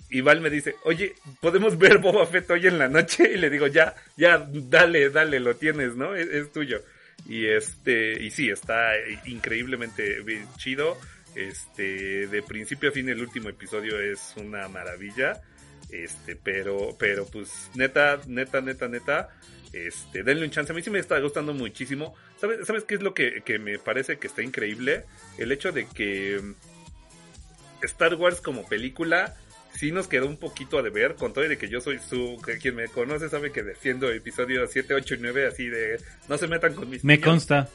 [0.10, 3.30] Y Val me dice, oye, ¿podemos ver Boba Fett hoy en la noche?
[3.34, 6.16] Y le digo, ya, ya, dale, dale, lo tienes, ¿no?
[6.16, 6.82] Es, es tuyo.
[7.26, 8.92] Y este, y sí, está
[9.26, 10.24] increíblemente
[10.58, 10.98] chido.
[11.36, 15.42] Este, de principio a fin el último episodio es una maravilla.
[15.90, 19.30] Este, pero, pero pues, neta, neta, neta, neta,
[19.72, 20.72] este, denle un chance.
[20.72, 22.16] A mí sí me está gustando muchísimo.
[22.40, 25.06] ¿Sabes, ¿sabes qué es lo que, que, me parece que está increíble?
[25.38, 26.42] El hecho de que
[27.82, 29.36] Star Wars como película
[29.78, 32.42] sí nos quedó un poquito a deber, con todo y de que yo soy su,
[32.44, 36.38] que quien me conoce sabe que defiendo episodios 7, 8 y 9 así de, no
[36.38, 37.70] se metan con mis Me niños, consta.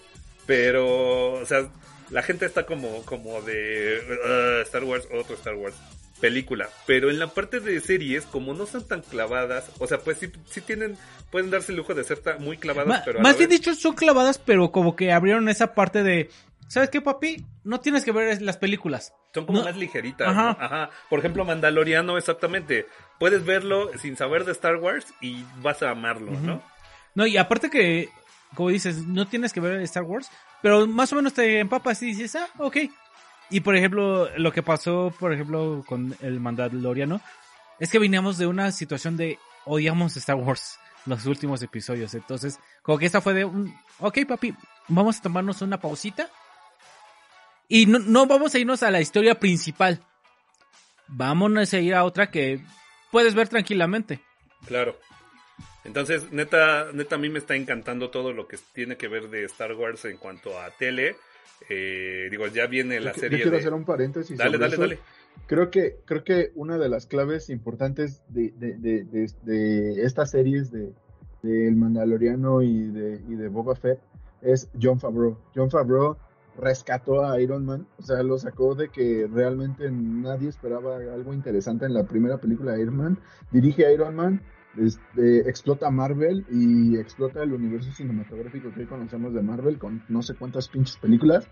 [0.47, 1.69] Pero, o sea,
[2.11, 5.77] la gente está como, como de uh, Star Wars, otro Star Wars
[6.23, 6.69] película.
[6.87, 10.31] Pero en la parte de series, como no son tan clavadas, o sea, pues sí,
[10.49, 10.97] sí tienen,
[11.31, 13.21] pueden darse el lujo de ser muy clavadas, Ma pero.
[13.21, 13.59] más bien vez...
[13.59, 16.31] dicho, son clavadas, pero como que abrieron esa parte de.
[16.73, 17.45] ¿Sabes qué, papi?
[17.65, 19.13] No tienes que ver las películas.
[19.35, 19.67] Son como no.
[19.67, 20.27] más ligeritas.
[20.27, 20.57] Ajá.
[20.59, 20.65] ¿no?
[20.65, 20.91] Ajá.
[21.11, 22.87] Por ejemplo, Mandaloriano, exactamente.
[23.19, 26.41] Puedes verlo sin saber de Star Wars y vas a amarlo, uh -huh.
[26.41, 26.63] ¿no?
[27.15, 28.09] No, y aparte que,
[28.55, 30.31] como dices, no tienes que ver Star Wars,
[30.63, 32.79] pero más o menos te empapas y dices, ah, ok,
[33.51, 37.21] y por ejemplo, lo que pasó, por ejemplo, con el Mandaloriano,
[37.81, 42.15] es que veníamos de una situación de odiamos Star Wars los últimos episodios.
[42.15, 44.55] Entonces, como que esta fue de un, ok papi,
[44.89, 46.31] vamos a tomarnos una pausita.
[47.75, 50.05] Y no, no vamos a irnos a la historia principal.
[51.09, 52.61] Vámonos a ir a otra que
[53.11, 54.21] puedes ver tranquilamente.
[54.67, 54.95] Claro.
[55.85, 59.45] Entonces, neta, neta, a mí me está encantando todo lo que tiene que ver de
[59.45, 61.17] Star Wars en cuanto a tele.
[61.71, 63.39] Eh, digo, ya viene la Yo, serie.
[63.39, 64.37] yo quiero de- hacer un paréntesis.
[64.37, 64.83] Dale, dale, eso.
[64.83, 64.99] dale.
[65.47, 70.31] Creo que, creo que una de las claves importantes de, de, de, de- de estas
[70.31, 70.93] series de,
[71.43, 73.99] de El Mandaloriano y de, y de Boba Fett
[74.43, 75.39] es John Favreau.
[75.55, 76.19] John Favreau
[76.59, 81.87] rescató a Iron Man, o sea, lo sacó de que realmente nadie esperaba algo interesante
[81.87, 83.19] en la primera película de Iron Man.
[83.51, 84.43] Dirige Iron Man,
[84.77, 90.23] este, explota Marvel y explota el universo cinematográfico que hoy conocemos de Marvel con no
[90.23, 91.47] sé cuántas pinches películas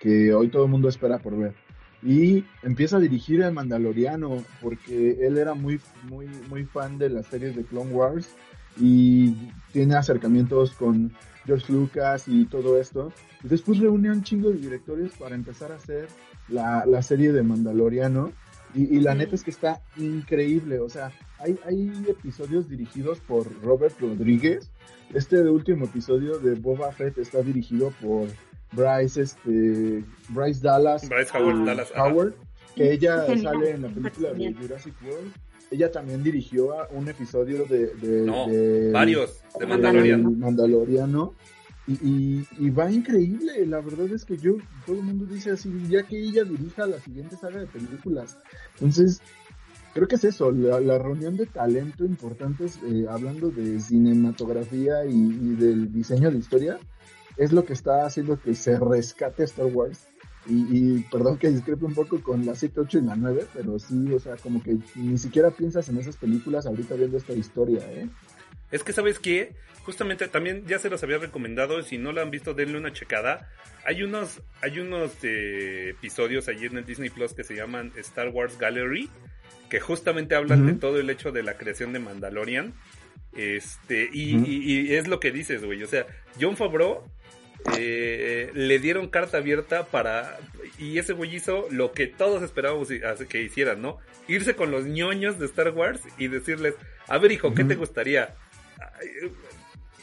[0.00, 1.54] que hoy todo el mundo espera por ver
[2.02, 7.26] y empieza a dirigir el Mandaloriano porque él era muy muy muy fan de las
[7.26, 8.28] series de Clone Wars
[8.78, 9.34] y
[9.72, 11.12] tiene acercamientos con
[11.46, 15.72] George Lucas y todo esto y después reúne a un chingo de directores para empezar
[15.72, 16.08] a hacer
[16.48, 18.32] la, la serie de Mandaloriano
[18.74, 23.46] y, y la neta es que está increíble o sea hay, hay episodios dirigidos por
[23.62, 24.70] Robert Rodríguez
[25.14, 28.28] este último episodio de Boba Fett está dirigido por
[28.72, 32.04] Bryce, este, Bryce Dallas, Bryce Howard, Dallas, ajá.
[32.04, 32.34] Howard,
[32.74, 34.54] que ella sale en la película de.
[34.54, 35.32] Jurassic World.
[35.70, 40.30] Ella también dirigió a un episodio de, de- No, de- varios de.
[40.30, 41.34] Mandaloriano.
[41.88, 45.70] Y, y, y va increíble, la verdad es que yo, todo el mundo dice así,
[45.88, 48.36] ya que ella dirija la siguiente saga de películas.
[48.74, 49.20] Entonces,
[49.94, 55.14] creo que es eso, la, la reunión de talento importantes, eh, hablando de cinematografía y,
[55.14, 56.78] y del diseño de historia,
[57.36, 60.08] es lo que está haciendo que se rescate Star Wars.
[60.48, 63.78] Y, y perdón que discrepe un poco con la 7, 8 y la 9, pero
[63.78, 67.80] sí, o sea, como que ni siquiera piensas en esas películas ahorita viendo esta historia,
[67.92, 68.08] ¿eh?
[68.70, 69.54] Es que, ¿sabes qué?
[69.84, 71.82] Justamente también ya se los había recomendado.
[71.82, 73.48] Si no lo han visto, denle una checada.
[73.84, 78.28] Hay unos, hay unos eh, episodios allí en el Disney Plus que se llaman Star
[78.30, 79.08] Wars Gallery.
[79.70, 80.68] Que justamente hablan Ujú.
[80.68, 82.74] de todo el hecho de la creación de Mandalorian.
[83.32, 84.44] Este, y, Ujú.
[84.46, 85.82] y- y es lo que dices, güey.
[85.82, 86.06] O sea,
[86.40, 87.04] John Favreau
[87.78, 90.38] eh, le dieron carta abierta para.
[90.78, 92.88] Y ese güey hizo lo que todos esperábamos
[93.28, 93.98] que hicieran, ¿no?
[94.28, 96.74] Irse con los ñoños de Star Wars y decirles:
[97.08, 98.34] A ver, hijo, ¿qué te gustaría?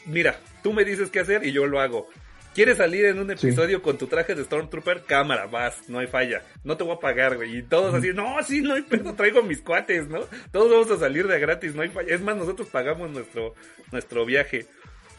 [0.06, 2.08] Mira, tú me dices qué hacer y yo lo hago.
[2.54, 3.48] ¿Quieres salir en un Sí.
[3.48, 5.02] episodio con tu traje de Stormtrooper?
[5.06, 6.42] Cámara, vas, no hay falla.
[6.62, 7.56] No te voy a pagar, güey.
[7.58, 10.20] Y todos así, no, sí, no hay pedo, traigo mis cuates, ¿no?
[10.52, 12.14] Todos vamos a salir de gratis, no hay falla.
[12.14, 13.54] Es más, nosotros pagamos nuestro,
[13.90, 14.66] nuestro viaje.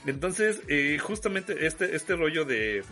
[0.05, 2.83] Entonces, eh, justamente este, este rollo de,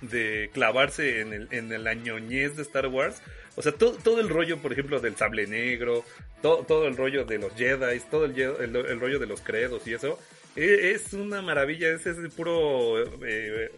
[0.00, 3.22] de clavarse en, el, en la ñoñez de Star Wars,
[3.56, 6.04] o sea, todo, todo el rollo, por ejemplo, del sable negro,
[6.42, 9.40] todo, todo el rollo de los Jedi, todo el, ye- el, el rollo de los
[9.40, 10.18] credos y eso,
[10.56, 13.70] eh, es una maravilla, es ese puro eh,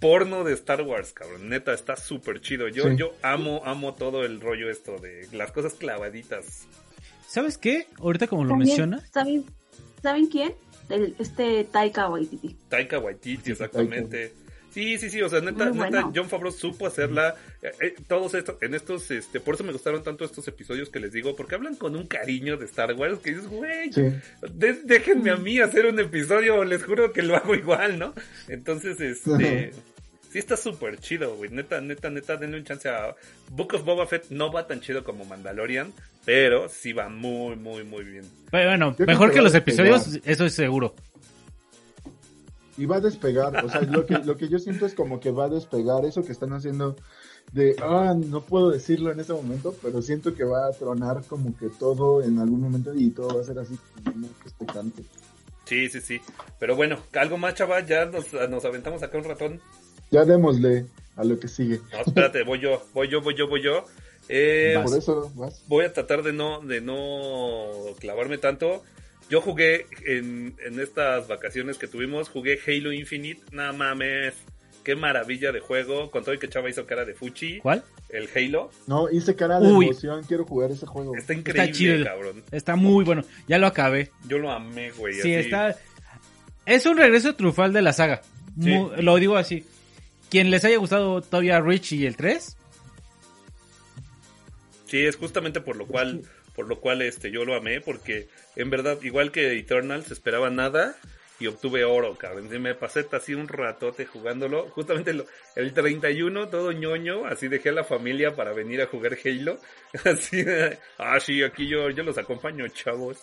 [0.00, 1.48] porno de Star Wars, cabrón.
[1.48, 2.68] Neta, está súper chido.
[2.68, 2.96] Yo, Sí.
[2.96, 6.66] yo amo, amo todo el rollo esto de las cosas clavaditas.
[7.28, 7.86] ¿Sabes qué?
[7.98, 9.44] Ahorita como lo menciona, ¿saben,
[10.02, 10.52] ¿Saben quién?
[10.88, 12.56] El- este Taika Waititi.
[12.68, 14.32] Taika Waititi, exactamente.
[14.70, 16.10] Sí, sí, sí, o sea, neta, neta.
[16.14, 17.34] John Favreau supo hacerla.
[17.62, 21.00] eh, eh, todos estos, en estos, este, por eso me gustaron tanto estos episodios que
[21.00, 24.02] les digo, porque hablan con un cariño de Star Wars que dices, güey, Sí.
[24.52, 28.12] de- déjenme a mí hacer un episodio, les juro que lo hago igual, ¿no?
[28.48, 29.72] Entonces, este,
[30.36, 33.16] sí está súper chido, güey, neta, neta, neta, denle un chance a
[33.52, 35.94] Book of Boba Fett, no va tan chido como Mandalorian,
[36.26, 38.26] pero sí va muy, muy, muy bien.
[38.50, 40.94] pero bueno, mejor que los episodios, eso es seguro.
[42.76, 45.30] Y va a despegar, o sea, lo que, lo que yo siento es como que
[45.30, 46.96] va a despegar eso que están haciendo
[47.54, 51.56] de, ah, no puedo decirlo en este momento, pero siento que va a tronar como
[51.56, 55.02] que todo en algún momento y todo va a ser así como que expectante.
[55.64, 56.20] Sí, sí, sí.
[56.58, 59.60] Pero bueno, algo más, chaval, ya nos, nos aventamos acá un ratón.
[60.10, 61.80] Ya démosle a lo que sigue.
[61.92, 63.84] No, espérate, voy yo, voy yo, voy yo, voy yo.
[64.28, 64.78] Eh.
[64.82, 65.62] Por eso vas.
[65.68, 67.68] voy a tratar de no, de no
[68.00, 68.82] clavarme tanto.
[69.28, 74.34] Yo jugué en, en estas vacaciones que tuvimos, jugué Halo Infinite, nada mames.
[74.84, 77.58] Qué maravilla de juego, con todo el que Chava hizo cara de Fuchi.
[77.58, 77.82] ¿Cuál?
[78.08, 78.70] El Halo.
[78.86, 79.86] No, hice cara de Uy.
[79.86, 81.16] emoción, quiero jugar ese juego.
[81.16, 82.04] Está increíble, chido.
[82.04, 82.44] cabrón.
[82.52, 83.24] Está muy bueno.
[83.48, 84.12] Ya lo acabé.
[84.28, 85.14] Yo lo amé, güey.
[85.14, 85.46] Sí, así.
[85.46, 85.76] está.
[86.66, 88.22] Es un regreso triunfal de la saga.
[88.62, 88.76] Sí.
[88.98, 89.66] Lo digo así.
[90.36, 92.58] Quien les haya gustado todavía Rich y el 3,
[94.84, 98.68] Sí, es justamente por lo cual, por lo cual este yo lo amé, porque en
[98.68, 100.94] verdad, igual que Eternals, esperaba nada
[101.40, 102.50] y obtuve oro, cabrón.
[102.60, 104.68] Me pasé así un ratote jugándolo.
[104.68, 109.16] Justamente lo- el 31, todo ñoño, así dejé a la familia para venir a jugar
[109.24, 109.58] Halo.
[110.04, 110.44] Así,
[110.98, 113.16] ah, sí, aquí yo, yo los acompaño, chavos.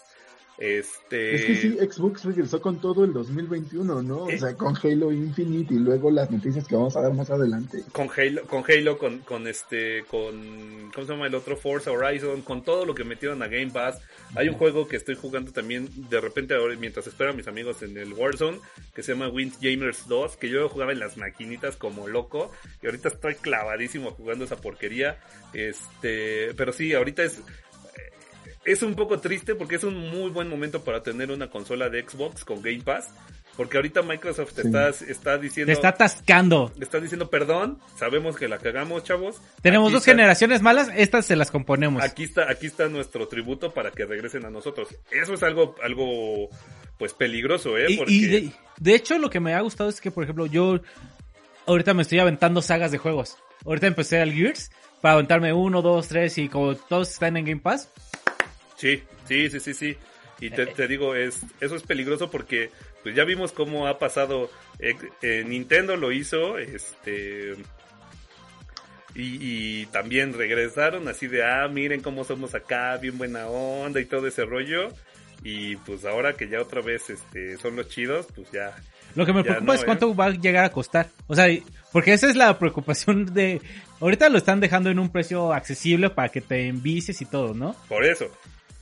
[0.58, 1.36] Este...
[1.36, 4.18] Es que sí, Xbox regresó con todo el 2021, ¿no?
[4.24, 4.38] O Eh.
[4.40, 7.84] sea, con Halo Infinite y luego las noticias que vamos a dar más adelante.
[7.92, 11.58] con Halo, con Halo, con, con este, con, ¿cómo se llama el otro?
[11.58, 14.00] Forza Horizon, con todo lo que metieron a Game Pass.
[14.36, 17.82] Hay un juego que estoy jugando también, de repente ahora, mientras espero a mis amigos
[17.82, 18.60] en el Warzone,
[18.94, 23.10] que se llama Windjammers 2, que yo jugaba en las maquinitas como loco, y ahorita
[23.10, 25.18] estoy clavadísimo jugando esa porquería.
[25.54, 27.40] Este, pero sí, ahorita es,
[28.66, 32.08] es un poco triste porque es un muy buen momento para tener una consola de
[32.08, 33.10] Xbox con Game Pass.
[33.56, 34.62] Porque ahorita Microsoft Sí.
[34.66, 35.68] está, está diciendo...
[35.68, 36.72] Te está atascando.
[36.76, 39.36] Le están diciendo perdón, sabemos que la cagamos, chavos.
[39.62, 42.02] Tenemos Aquí dos está- generaciones malas, estas se las componemos.
[42.04, 44.88] Aquí está, aquí está nuestro tributo para que regresen a nosotros.
[45.12, 46.50] Eso es algo, algo,
[46.98, 47.92] pues peligroso, ¿eh?
[47.92, 50.48] Y, Porque y de, de hecho lo que me ha gustado es que, por ejemplo,
[50.48, 50.80] yo
[51.68, 53.38] ahorita me estoy aventando sagas de juegos.
[53.68, 57.62] Ahorita empecé al Gears para aventarme uno, dos, tres y como todos están en Game
[57.62, 57.88] Pass.
[58.76, 59.98] Sí, sí, sí, sí, sí.
[60.40, 62.70] Y te, te digo, es, eso es peligroso porque,
[63.02, 64.50] pues ya vimos cómo ha pasado.
[64.80, 67.56] eh, eh, Nintendo lo hizo, este.
[69.16, 69.38] Y,
[69.82, 74.28] y también regresaron así de, ah, miren cómo somos acá, bien buena onda y todo
[74.28, 74.90] ese rollo.
[75.44, 78.76] Y pues ahora que ya otra vez este, son los chidos, pues ya,
[79.16, 79.86] Lo que me preocupa no, es ¿eh?
[79.86, 81.10] cuánto va a llegar a costar.
[81.28, 81.48] O sea,
[81.92, 83.62] porque esa es la preocupación de...
[84.00, 87.76] Ahorita lo están dejando en un precio accesible para que te envicies y todo, ¿no?
[87.88, 88.30] por eso.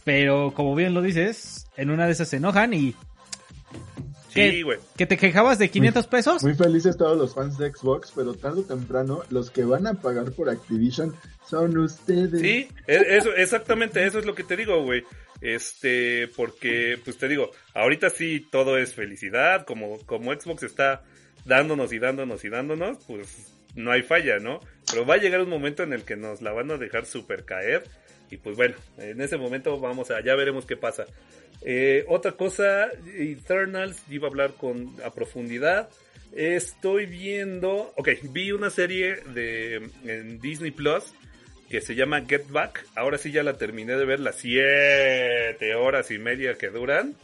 [0.03, 2.95] Pero como bien lo dices, en una de esas se enojan y...
[4.29, 4.79] Sí, güey.
[4.95, 6.41] ¿Que te quejabas de 500 pesos?
[6.43, 9.95] Muy felices todos los fans de Xbox, pero tarde o temprano los que van a
[9.95, 11.13] pagar por Activision
[11.45, 12.39] son ustedes.
[12.39, 15.03] Sí, e- eso, exactamente, eso es lo que te digo, güey.
[15.41, 21.03] Este, porque, pues te digo, ahorita sí todo es felicidad, como, como Xbox está
[21.43, 24.59] dándonos y dándonos y dándonos, pues no hay falla, ¿no?
[24.89, 27.43] Pero va a llegar un momento en el que nos la van a dejar super
[27.43, 27.83] caer.
[28.31, 31.05] Y pues bueno, en ese momento vamos a, ya veremos qué pasa.
[31.61, 35.89] Eh, otra cosa, Eternals, iba a hablar con, a profundidad.
[36.33, 41.03] Estoy viendo, ok, vi una serie de, en Disney Plus
[41.69, 42.85] que se llama Get Back.
[42.95, 47.15] Ahora sí ya la terminé de ver las siete horas y media que duran.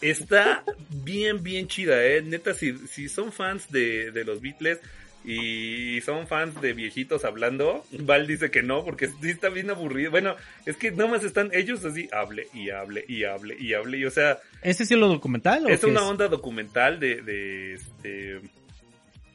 [0.00, 2.22] Está bien, bien chida, eh.
[2.22, 4.78] Neta, si, si son fans de, de los Beatles
[5.24, 10.10] y son fans de viejitos hablando, Val dice que no, porque sí está bien aburrido.
[10.10, 13.98] Bueno, es que nomás están ellos así, hable y hable y hable y hable.
[13.98, 15.66] Y o sea, ¿Ese sí lo documental?
[15.66, 18.40] o es una onda documental de, de, este,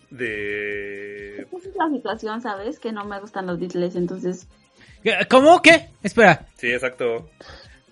[0.10, 2.80] de, Esa es la situación, ¿sabes?
[2.80, 4.48] Que no me gustan los Beatles, entonces...
[5.30, 5.62] ¿Cómo?
[5.62, 5.90] ¿Qué?
[6.02, 6.48] Espera.
[6.56, 7.30] sí, exacto.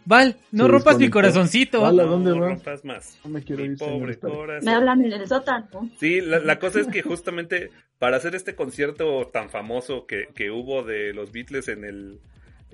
[0.06, 1.82] Val, no Se rompas mi corazoncito.
[1.82, 2.48] Val, ¿a dónde no va?
[2.50, 3.18] rompas más.
[3.24, 4.66] No me quiero Mi ir, pobre corazón.
[4.66, 5.90] Me hablan en el sótano.
[6.00, 10.50] Sí, la, la cosa es que justamente para hacer este concierto tan famoso que, que
[10.52, 12.20] hubo de los Beatles en el,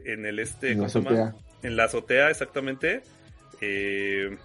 [0.06, 1.12] en el este, En la ¿cómo se llama?
[1.30, 1.42] azotea.
[1.64, 3.02] En la azotea, exactamente.
[3.62, 4.38] eh,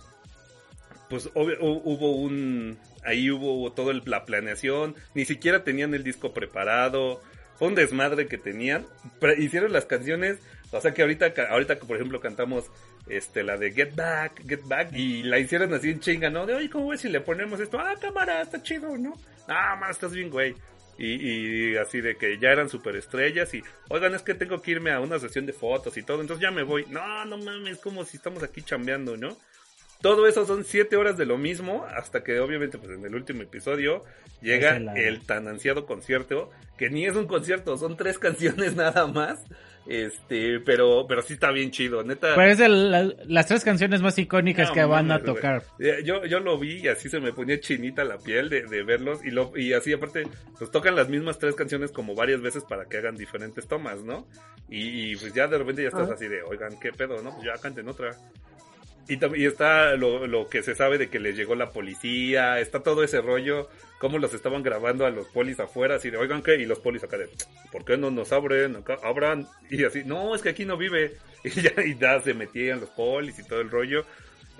[1.08, 6.32] pues obvio- hubo un, ahí hubo todo el- la planeación, ni siquiera tenían el disco
[6.32, 7.20] preparado,
[7.58, 8.86] fue un desmadre que tenían,
[9.20, 10.38] Pre- hicieron las canciones,
[10.72, 12.70] o sea que ahorita, ahorita que por ejemplo cantamos
[13.08, 16.46] este la de Get Back, Get Back y la hicieron así en chinga, ¿no?
[16.46, 17.78] De oye, ¿cómo ves si le ponemos esto?
[17.78, 19.12] Ah, cámara, está chido, ¿no?
[19.48, 20.54] Ah, más estás bien, güey.
[20.98, 24.92] Y, y así de que ya eran superestrellas y, oigan, es que tengo que irme
[24.92, 26.86] a una sesión de fotos y todo, entonces ya me voy.
[26.88, 29.36] No, no mames, como si estamos aquí chambeando, ¿no?
[30.02, 33.42] Todo eso son siete horas de lo mismo, hasta que obviamente pues en el último
[33.42, 34.04] episodio
[34.40, 39.44] llega el tan ansiado concierto, que ni es un concierto, son tres canciones nada más.
[39.86, 42.34] Este, pero, pero sí está bien chido, neta.
[42.36, 45.62] Pero es de la- las tres canciones más icónicas No que van a mames, tocar.
[45.80, 48.82] Eh, Yo, yo lo vi y así se me ponía chinita la piel de, de
[48.84, 50.22] verlos y, lo, y así aparte
[50.58, 54.26] pues tocan las mismas tres canciones como varias veces para que hagan diferentes tomas, ¿no?
[54.68, 56.14] Y, y, pues ya de repente ya estás Ah.
[56.14, 57.20] así de, oigan, ¿qué pedo?
[57.22, 58.10] No, pues ya canten otra.
[59.08, 62.82] Y, y está lo, lo que se sabe de que les llegó la policía, está
[62.82, 66.56] todo ese rollo, cómo los estaban grabando a los polis afuera, así de, oigan, ¿qué?
[66.56, 67.28] Y los polis acá de,
[67.70, 68.76] ¿por qué no nos abren?
[68.76, 69.46] Acá, abran.
[69.70, 71.16] Y así, no, es que aquí no vive.
[71.44, 74.04] Y ya, y ya se metían los polis y todo el rollo.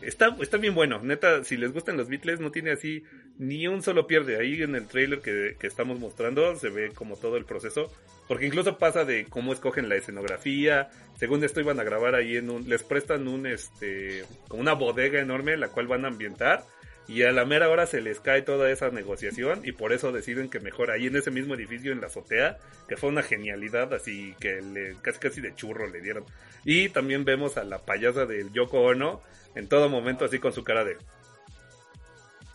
[0.03, 3.05] Está, está bien bueno, neta, si les gustan los Beatles, no tiene así
[3.39, 4.39] ni un solo pierde.
[4.39, 7.91] Ahí en el trailer que, que estamos mostrando se ve como todo el proceso,
[8.29, 10.91] porque incluso pasa de cómo escogen la escenografía.
[11.19, 15.21] Según esto iban a grabar ahí en un, les prestan un, este, como una bodega
[15.21, 16.65] enorme la cual van a ambientar.
[17.09, 20.49] Y a la mera hora se les cae toda esa negociación y por eso deciden
[20.49, 24.35] que mejor ahí en ese mismo edificio en la azotea, que fue una genialidad así
[24.39, 26.25] que le, casi casi de churro le dieron.
[26.65, 29.21] Y también vemos a la payasa del Yoko Ono
[29.55, 30.97] en todo momento así con su cara de...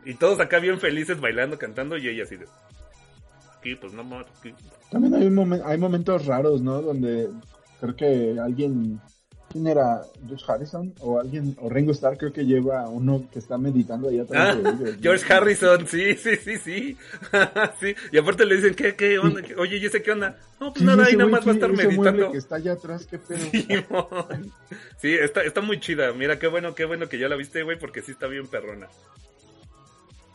[0.06, 2.46] Y todos acá bien felices bailando, cantando y ella así de...
[3.58, 4.26] Aquí pues no más...
[4.40, 4.54] aquí".
[4.90, 6.82] También hay, un hay momentos raros, ¿no?
[6.82, 7.30] Donde
[7.82, 9.02] creo que alguien
[9.52, 10.02] ¿Quién era?
[10.28, 10.94] ¿George Harrison?
[11.00, 11.56] ¿O alguien?
[11.62, 12.18] ¿O Ringo Starr?
[12.18, 14.98] Creo que lleva uno que está meditando ahí atrás de Ah, ellos.
[15.02, 16.98] George Harrison, sí, sí, sí, sí.
[17.80, 17.96] sí.
[18.12, 19.42] Y aparte le dicen, ¿qué, qué onda?
[19.58, 20.38] Oye, ¿y ese qué onda?
[20.60, 22.32] No, pues Sí, nada, ahí nada más va a estar ese meditando.
[22.32, 23.40] que está allá atrás, qué pedo.
[23.52, 24.52] Simón.
[24.98, 26.12] Sí, está, está muy chida.
[26.14, 28.88] Mira, qué bueno, qué bueno que ya la viste, güey, porque sí está bien perrona.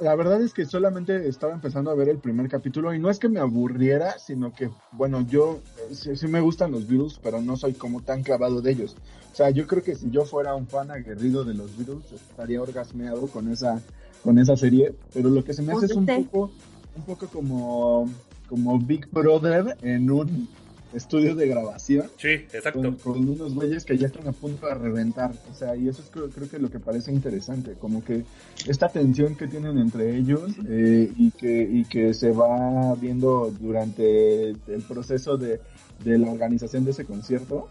[0.01, 3.18] La verdad es que solamente estaba empezando a ver el primer capítulo y no es
[3.18, 7.40] que me aburriera, sino que, bueno, yo eh, sí, sí me gustan los Beatles, pero
[7.40, 8.97] no soy como tan clavado de ellos.
[9.32, 12.61] O sea, yo creo que si yo fuera un fan aguerrido de los Beatles, estaría
[12.61, 13.80] orgasmeado con esa,
[14.24, 16.51] con esa serie, pero lo que se me hace es un poco,
[16.97, 18.09] un poco como,
[18.49, 20.49] como Big Brother en un
[20.95, 22.07] estudio de grabación.
[22.16, 22.82] Sí, exacto.
[22.82, 25.32] con, con unos güeyes que ya están a punto de reventar.
[25.51, 28.24] O sea, y eso es creo, creo que lo que parece interesante, como que
[28.66, 34.51] esta tensión que tienen entre ellos eh, y, que, y que se va viendo durante
[34.51, 35.61] el proceso de,
[36.05, 37.68] de la organización de ese concierto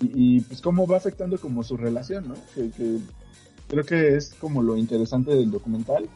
[0.00, 2.34] y, y, pues cómo va afectando como su relación, ¿no?
[2.54, 2.98] Que, que
[3.68, 6.08] creo que es como lo interesante del documental.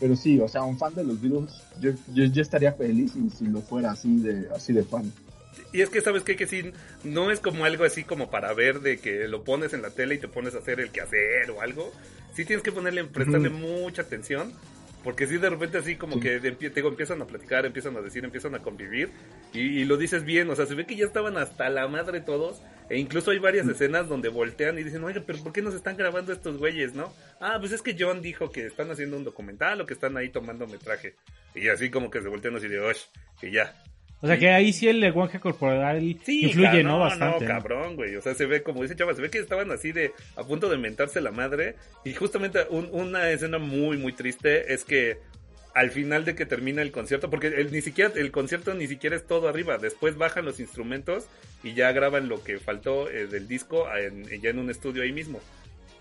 [0.00, 3.30] Pero sí, o sea, un fan de los Beatles, yo, yo, yo estaría feliz si,
[3.30, 5.12] si lo fuera así de, así de fan.
[5.72, 6.36] Y es que, ¿sabes qué?
[6.36, 6.72] Que sí,
[7.04, 10.14] no es como algo así como para ver de que lo pones en la tele
[10.16, 11.92] y te pones a hacer el quehacer o algo.
[12.34, 13.58] Sí tienes que ponerle, prestarle Ujú.
[13.58, 14.52] mucha atención.
[15.04, 16.20] Porque sí, de repente así como Sí.
[16.20, 19.10] que digo, empiezan a platicar, empiezan a decir, empiezan a convivir.
[19.52, 22.20] Y, y lo dices bien, o sea, se ve que ya estaban hasta la madre
[22.20, 22.62] todos.
[22.88, 25.96] E incluso hay varias escenas donde voltean y dicen, oye, pero ¿por qué nos están
[25.96, 27.12] grabando estos güeyes, no?
[27.40, 30.28] Ah, pues es que John dijo que están haciendo un documental o que están ahí
[30.28, 31.16] tomando metraje.
[31.56, 33.02] Y así como que se voltean así de, osh,
[33.40, 33.74] que ya,
[34.22, 36.98] O sea que ahí sí el lenguaje corporal Sí, influye, ¿no?
[37.00, 37.44] Bastante.
[37.44, 38.14] No, cabrón, güey.
[38.16, 40.68] O sea, se ve, como dice Chava, se ve que estaban así de a punto
[40.70, 41.74] de mentarse la madre.
[42.04, 45.18] Y justamente un- una escena muy, muy triste es que
[45.74, 49.16] al final de que termina el concierto, porque el, ni siquiera, el concierto ni siquiera
[49.16, 49.78] es todo arriba.
[49.78, 51.26] Después bajan los instrumentos
[51.64, 55.12] y ya graban lo que faltó eh, del disco en- ya en un estudio ahí
[55.12, 55.40] mismo.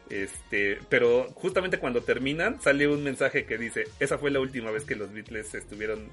[0.10, 4.84] Este, pero justamente cuando terminan sale un mensaje que dice, esa fue la última vez
[4.84, 6.10] que los Beatles estuvieron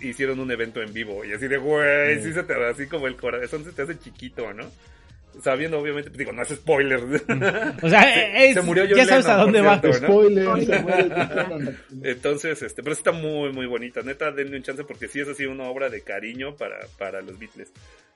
[0.00, 3.16] hicieron un evento en vivo y así de güey, sí se te así como el
[3.16, 4.64] corazón se te hace chiquito, ¿no?
[5.42, 6.98] Sabiendo obviamente, digo, no es spoiler.
[7.82, 9.78] O sea, Se- es- se murió John ya sabes a dónde va.
[9.80, 10.00] cierto.
[10.00, 10.06] ¿no?
[10.08, 10.48] Spoiler.
[12.02, 15.46] Entonces, este, pero está muy muy bonita, neta, denle un chance porque sí es así
[15.46, 17.70] una obra de cariño para para los Beatles.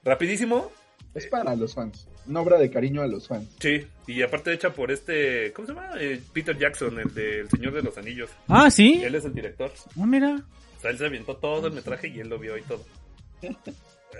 [0.05, 0.73] Rapidísimo,
[1.15, 2.09] Es para los fans.
[2.27, 3.49] Una obra de cariño a los fans.
[3.61, 5.91] sí, y aparte hecha por este, ¿cómo se llama?
[6.01, 8.31] Eh, Peter Jackson, el del Señor de los Anillos.
[8.49, 9.01] Ah, sí.
[9.05, 9.71] Él es el director.
[10.01, 10.41] Ah, mira.
[10.83, 12.85] Sea, él se aventó todo el metraje y él lo vio y todo.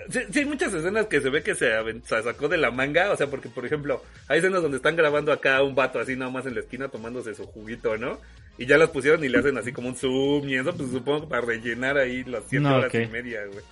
[0.09, 1.71] Sí, sí, hay muchas escenas que se ve que se,
[2.03, 5.31] se sacó de la manga, o sea, porque por ejemplo, hay escenas donde están grabando
[5.31, 8.19] acá un vato así nada más en la esquina tomándose su juguito, ¿no?
[8.57, 11.21] Y ya las pusieron y le hacen así como un zoom y eso, pues supongo
[11.21, 13.63] que para rellenar ahí las siete No, horas y media, güey.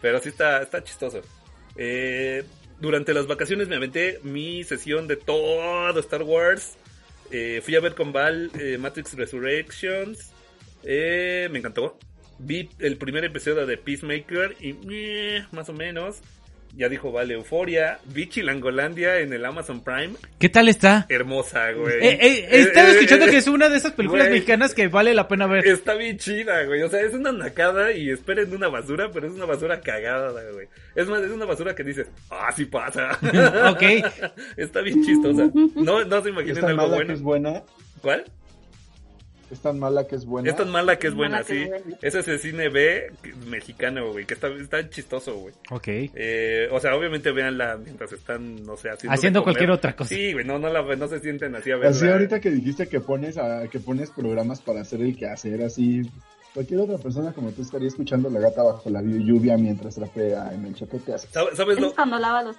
[0.00, 1.20] Pero sí está, está chistoso.
[1.76, 2.42] Eh,
[2.80, 6.76] durante las vacaciones me aventé mi sesión de todo Star Wars.
[7.30, 10.32] Eh, fui a ver con Val eh, Matrix Resurrections.
[10.84, 11.98] Eh, me encantó.
[12.38, 16.20] Vi el primer episodio de Peacemaker y eh, más o menos.
[16.76, 18.00] Ya dijo Vale Euforia.
[18.04, 20.10] Vi Chilangolandia en el Amazon Prime.
[20.38, 21.06] ¿Qué tal está?
[21.08, 21.94] Hermosa, güey.
[22.06, 24.34] Eh, eh, he estado Eh, escuchando eh, que es una de esas películas güey.
[24.40, 25.66] mexicanas que vale la pena ver.
[25.66, 26.82] Está bien chida, güey.
[26.82, 30.68] O sea, es una nacada y esperen una basura, pero es una basura cagada, güey.
[30.94, 33.18] Es más, es una basura que dices, ah, sí pasa.
[33.70, 33.82] Ok.
[34.58, 35.50] Está bien chistosa.
[35.76, 37.06] No, no se imaginen algo bueno.
[37.06, 37.62] que es buena.
[38.02, 38.24] ¿Cuál?
[39.50, 40.50] Es tan mala que es buena.
[40.50, 41.62] Es tan mala que es buena, sí.
[41.62, 41.98] es buena.
[42.02, 43.12] Es ese cine B
[43.46, 45.54] mexicano, güey, que está, está chistoso, güey.
[45.70, 45.88] Ok.
[45.88, 50.08] Eh, o sea, obviamente véanla mientras están, no sé, haciendo, Haciendo cualquier otra cosa.
[50.08, 51.90] Sí, güey, no, no, la, no se sienten así a verla.
[51.90, 56.02] Así ahorita que dijiste que pones a, que pones programas para hacer el quehacer, así
[56.56, 60.64] cualquier otra persona como tú estaría escuchando la gata bajo la lluvia mientras trapea en
[60.64, 61.28] el hace.
[61.28, 62.56] ¿Sabes, sabes Es lo, cuando lava los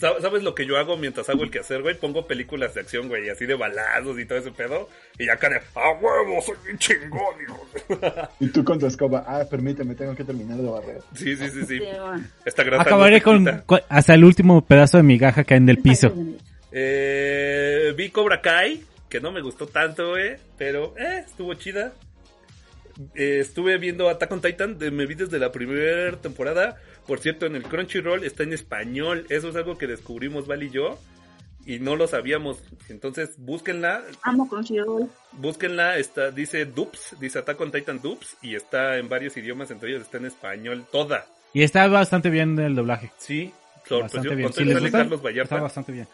[0.00, 1.94] ¿Sabes lo que yo hago mientras hago el quehacer, güey?
[1.94, 4.88] Pongo películas de acción, güey, así de balazos y todo ese pedo.
[5.18, 6.40] Y acá de, ¡a huevo!
[6.40, 7.66] Soy un chingón, hijo.
[8.40, 11.02] Y tú con tu escoba, ah, permíteme, tengo que terminar de barrer.
[11.12, 11.80] sí, sí, sí, sí.
[12.46, 13.46] Esta grasa Acabaré con,
[13.90, 16.14] hasta el último pedazo de migaja que hay en el piso.
[16.72, 21.92] Eh, vi Cobra Kai, que no me gustó tanto, güey, pero eh, estuvo chida.
[23.14, 26.76] Eh, estuve viendo Attack on Titan, de- me vi desde la primera temporada.
[27.06, 29.26] Por cierto, en el Crunchyroll está en español.
[29.28, 30.98] Eso es algo que descubrimos Val y yo.
[31.66, 32.58] Y no lo sabíamos.
[32.90, 34.02] Entonces, búsquenla.
[34.22, 35.08] Amo Crunchyroll.
[35.32, 35.96] Búsquenla.
[35.98, 38.36] Está, dice Dupes, dice Attack on Titan Dupes.
[38.42, 41.26] Y está en varios idiomas, entre ellos está en español toda.
[41.52, 43.10] Y está bastante bien el doblaje.
[43.18, 44.36] Sí, Bastante sorprendió.
[44.36, 44.42] bien.
[44.48, 45.60] Con Si Carlos está Vallarta.
[45.60, 46.08] bastante bien.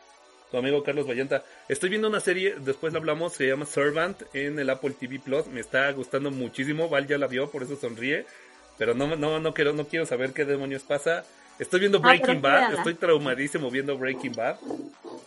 [0.50, 1.44] Tu amigo Carlos Vallanta.
[1.68, 5.46] Estoy viendo una serie, después la hablamos, se llama Servant en el Apple TV Plus.
[5.46, 6.88] Me está gustando muchísimo.
[6.88, 8.26] Val ya la vio, por eso sonríe.
[8.78, 11.24] Pero no, no, no quiero, no quiero saber qué demonios pasa.
[11.58, 14.56] Estoy viendo Ah, Breaking Bad, estoy traumadísimo viendo Breaking Bad.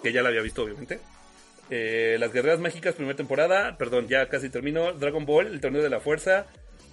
[0.01, 0.99] que ya la había visto obviamente.
[1.69, 4.93] Eh, Las Guerreras Mágicas, primera temporada, perdón, ya casi terminó.
[4.93, 6.47] Dragon Ball, el torneo de la fuerza,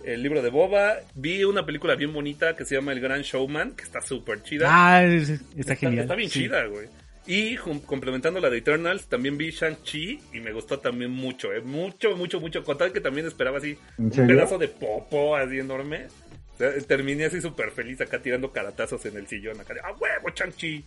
[0.04, 0.98] el libro de Boba.
[1.14, 4.66] Vi una película bien bonita que se llama El Gran Showman, que está súper chida.
[4.70, 6.02] Ah, es- está, genial.
[6.02, 6.40] Está bien sí.
[6.40, 6.86] chida, güey.
[7.26, 12.16] Y complementando la de Eternals, también vi Shang-Chi y me gustó también mucho, eh, mucho,
[12.16, 12.64] mucho, mucho.
[12.64, 16.06] Con tal que también esperaba así ¿En un pedazo de popo así enorme.
[16.54, 19.60] O sea, terminé así súper feliz acá tirando caratazos en el sillón.
[19.60, 20.84] Acá de, ¡ah, huevo, Shang-Chi!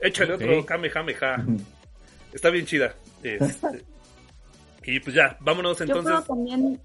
[0.00, 0.40] Échale Ok.
[0.42, 1.44] otro Kamehameha.
[2.32, 2.94] Está bien chida.
[3.22, 3.82] Este,
[4.84, 6.26] y pues ya, vámonos Yo creo entonces.
[6.28, 6.80] también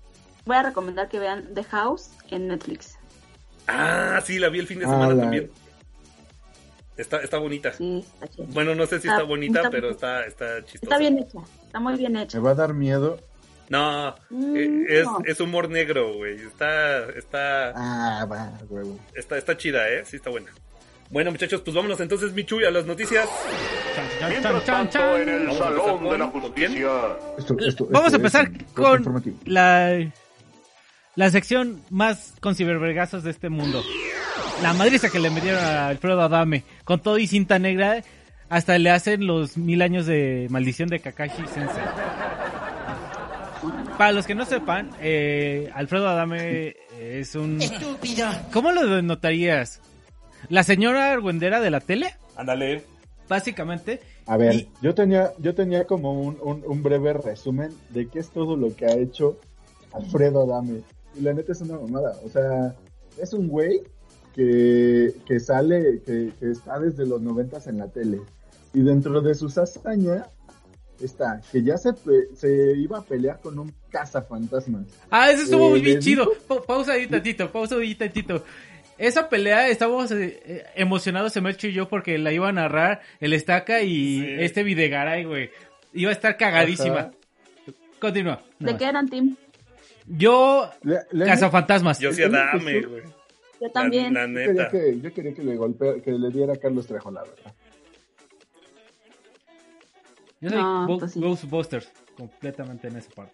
[0.45, 2.97] voy a recomendar que vean The House en Netflix.
[3.67, 5.51] Ah, sí, la vi el fin de Ah, semana la- también.
[6.97, 7.73] Está, está bonita.
[7.73, 8.05] Sí.
[8.49, 10.85] Bueno, no sé si está Está- bonita, está- pero está, está chistosa.
[10.85, 12.37] Está bien hecha, está muy bien hecha.
[12.37, 13.19] Me va a dar miedo.
[13.67, 15.19] No, Mm, eh, es, no.
[15.25, 16.35] es humor negro, güey.
[16.35, 18.97] Está, está, Ah, va, huevo.
[19.15, 20.03] está, está chida, ¿eh?
[20.05, 20.51] Sí, está buena.
[21.09, 23.27] Bueno, muchachos, pues vámonos entonces, Michuy, a las noticias.
[24.19, 25.21] Chan, Mientras chan, tanto, chan.
[25.21, 26.41] en el Vamos a Salón empezar de la con- ¿con?
[26.51, 26.89] Justicia.
[27.37, 30.11] Esto, esto, Vamos esto a empezar con la,
[31.15, 33.83] la sección más con cibervergazos de este mundo.
[34.61, 36.63] La madriza que le metieron a Alfredo Adame.
[36.83, 38.03] Con todo y cinta negra,
[38.49, 41.83] hasta le hacen los mil años de maldición de Kakashi Sensei.
[43.97, 47.61] Para los que no sepan, eh, Alfredo Adame es un...
[47.61, 48.27] Estúpido.
[48.51, 49.81] ¿Cómo lo denotarías?
[50.49, 52.13] ¿La señora argüendera de la tele?
[52.35, 52.83] Ándale.
[53.27, 54.01] Básicamente.
[54.27, 58.19] A ver, Y- yo tenía, yo tenía como un, un, un breve resumen de qué
[58.19, 59.39] es todo lo que ha hecho
[59.93, 60.81] Alfredo Adame.
[61.15, 62.15] Y la neta es una mamada.
[62.25, 62.75] O sea,
[63.21, 63.81] es un güey
[64.35, 68.19] que, que sale, que, que está desde los noventas en la tele.
[68.73, 70.27] Y dentro de sus hazañas
[71.01, 71.91] está que ya se,
[72.35, 74.85] se iba a pelear con un cazafantasmas.
[75.09, 76.31] Ah, eso estuvo Eh, muy bien chido.
[76.47, 78.43] Pa- pausa ahí tantito, pausa ahí tantito.
[78.97, 83.33] Esa pelea estábamos eh, eh, emocionados, Semelcho y yo, porque la iba a narrar el
[83.33, 84.25] Estaca y Sí.
[84.39, 85.49] este Videgaray, güey.
[85.93, 86.99] Iba a estar cagadísima.
[86.99, 87.11] Ajá.
[87.99, 88.41] Continúa.
[88.59, 89.35] ¿De qué eran, Tim?
[90.07, 90.69] Yo,
[91.25, 91.99] Cazafantasmas.
[91.99, 93.03] Yo sí Adame, güey.
[93.61, 94.13] Yo La, también.
[94.13, 97.21] yo, quería que, yo quería que le golpea, que le diera a Carlos Trejo, la
[97.23, 97.53] verdad.
[100.41, 101.19] Yo soy No, pues sí.
[101.19, 103.33] Ghostbusters, completamente en esa parte.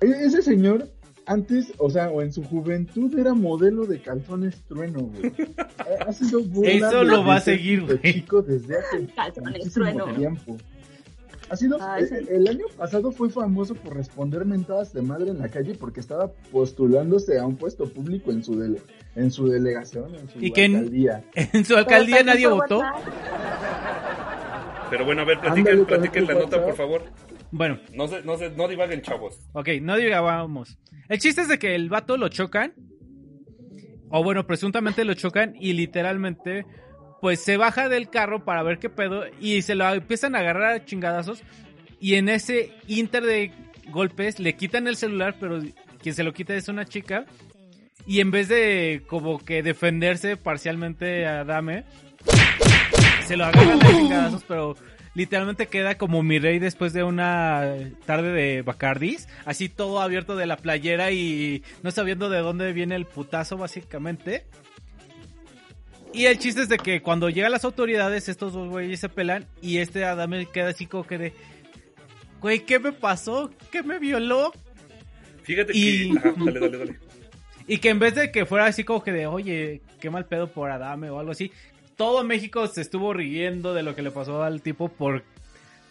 [0.00, 0.88] E- Ese señor,
[1.26, 5.32] antes, o sea, o en su juventud, era modelo de calzones trueno, güey.
[6.00, 8.00] Ha- sido Eso lo va a seguir, güey.
[8.00, 10.12] chico desde hace Calzones trueno.
[10.14, 10.56] tiempo.
[11.52, 12.14] Ha sido, Ay, eh, sí.
[12.30, 16.32] el año pasado fue famoso por responder mentadas de madre en la calle porque estaba
[16.50, 18.80] postulándose a un puesto público en su dele-
[19.16, 21.24] en su delegación, en su Y que en- alcaldía.
[21.34, 22.80] En su alcaldía nadie votó.
[24.88, 27.02] Pero bueno, a ver, platiquen, la nota, por favor.
[27.50, 29.38] Bueno, No se, no se, no divaguen, chavos.
[29.52, 30.78] Ok, no digábamos.
[31.10, 32.72] El chiste es de que el vato lo chocan.
[34.08, 36.64] O bueno, presuntamente lo chocan y literalmente
[37.22, 40.72] pues se baja del carro para ver qué pedo y se lo empiezan a agarrar
[40.72, 41.44] a chingadazos
[42.00, 43.52] y en ese inter de
[43.92, 45.62] golpes le quitan el celular, pero
[46.02, 47.24] quien se lo quita es una chica
[48.08, 51.84] y en vez de como que defenderse parcialmente a Dame,
[53.24, 54.74] se lo agarran a chingadazos, pero
[55.14, 57.72] literalmente queda como mi rey después de una
[58.04, 62.96] tarde de Bacardis, así todo abierto de la playera y no sabiendo de dónde viene
[62.96, 64.44] el putazo básicamente.
[66.12, 69.46] Y el chiste es de que cuando llegan las autoridades, estos dos güeyes se pelan
[69.62, 71.32] y este Adame queda así como que de...
[72.40, 73.50] Güey, ¿qué me pasó?
[73.70, 74.52] ¿Qué me violó?
[75.42, 76.18] Fíjate Y- que.
[76.18, 76.96] Ajá, dale, dale, dale.
[77.68, 80.48] Y que en vez de que fuera así como que de, oye, qué mal pedo
[80.48, 81.52] por Adame o algo así,
[81.96, 85.22] todo México se estuvo riendo de lo que le pasó al tipo por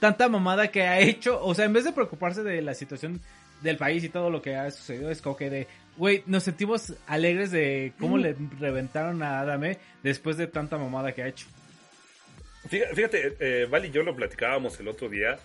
[0.02, 1.40] tanta mamada que ha hecho.
[1.42, 3.22] O sea, en vez de preocuparse de la situación
[3.62, 6.94] del país y todo lo que ha sucedido, es como que de, güey, nos sentimos
[7.08, 11.48] alegres de cómo le reventaron a Adame después de tanta mamada que ha hecho.
[12.68, 15.38] Fíjate, eh, Val y yo lo platicábamos el otro día.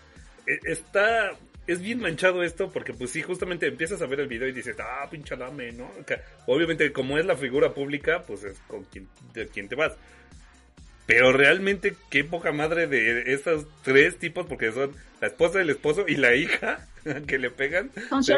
[0.47, 1.33] Eh, está.
[1.67, 4.77] Es bien manchado esto porque, pues sí, justamente empiezas a ver el video y dices,
[4.79, 5.91] ah, pinche dame, ¿no?
[6.07, 9.97] Que, obviamente, como es la figura pública, pues es con quien, de quien te vas.
[11.07, 16.05] Pero realmente, qué poca madre de esos tres tipos, porque son la esposa, el esposo
[16.09, 16.87] y la hija
[17.29, 17.91] que le pegan.
[18.09, 18.35] Son Se-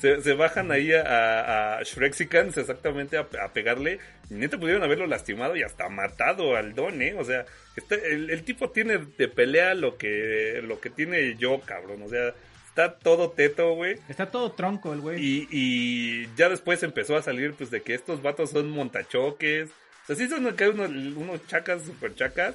[0.00, 3.98] se, se bajan ahí a, a, a Shrexicans exactamente a, a pegarle.
[4.30, 7.14] Y neta pudieron haberlo lastimado y hasta matado al don, ¿eh?
[7.18, 7.44] O sea,
[7.76, 12.02] está, el, el tipo tiene de pelea lo que, lo que tiene yo, cabrón.
[12.02, 12.34] O sea,
[12.68, 13.96] está todo teto, güey.
[14.08, 15.20] Está todo tronco el güey.
[15.24, 19.70] Y, y ya después empezó a salir, pues, de que estos vatos son montachoques.
[20.06, 22.54] O sea, sí son unos, unos chacas, super chacas.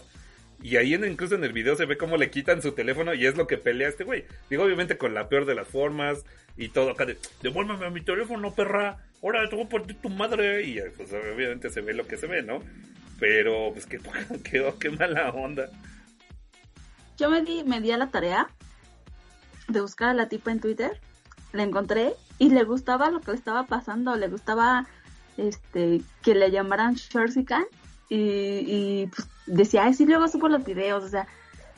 [0.64, 3.26] Y ahí en, incluso en el video se ve cómo le quitan su teléfono y
[3.26, 4.26] es lo que pelea este güey.
[4.49, 6.24] Digo, obviamente con la peor de las formas
[6.56, 8.99] y todo acá de, devuélveme a mi teléfono, perra.
[9.22, 10.64] Ahora te voy a poner tu madre.
[10.64, 12.64] Y pues obviamente se ve lo que se ve, ¿no?
[13.20, 13.99] Pero, pues qué,
[14.80, 15.70] qué, mala onda.
[17.18, 18.49] yo me di, me di a la tarea
[19.68, 20.99] de buscar a la tipa en Twitter,
[21.54, 24.88] la encontré y le gustaba lo que estaba pasando, le gustaba
[25.38, 27.63] este que le llamaran Shorsican
[28.09, 31.27] y, y pues decía, ay sí, luego supo los videos, o sea,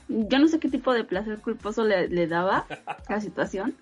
[0.10, 2.66] yo no sé qué tipo de placer culposo le, le daba
[3.10, 3.76] la situación,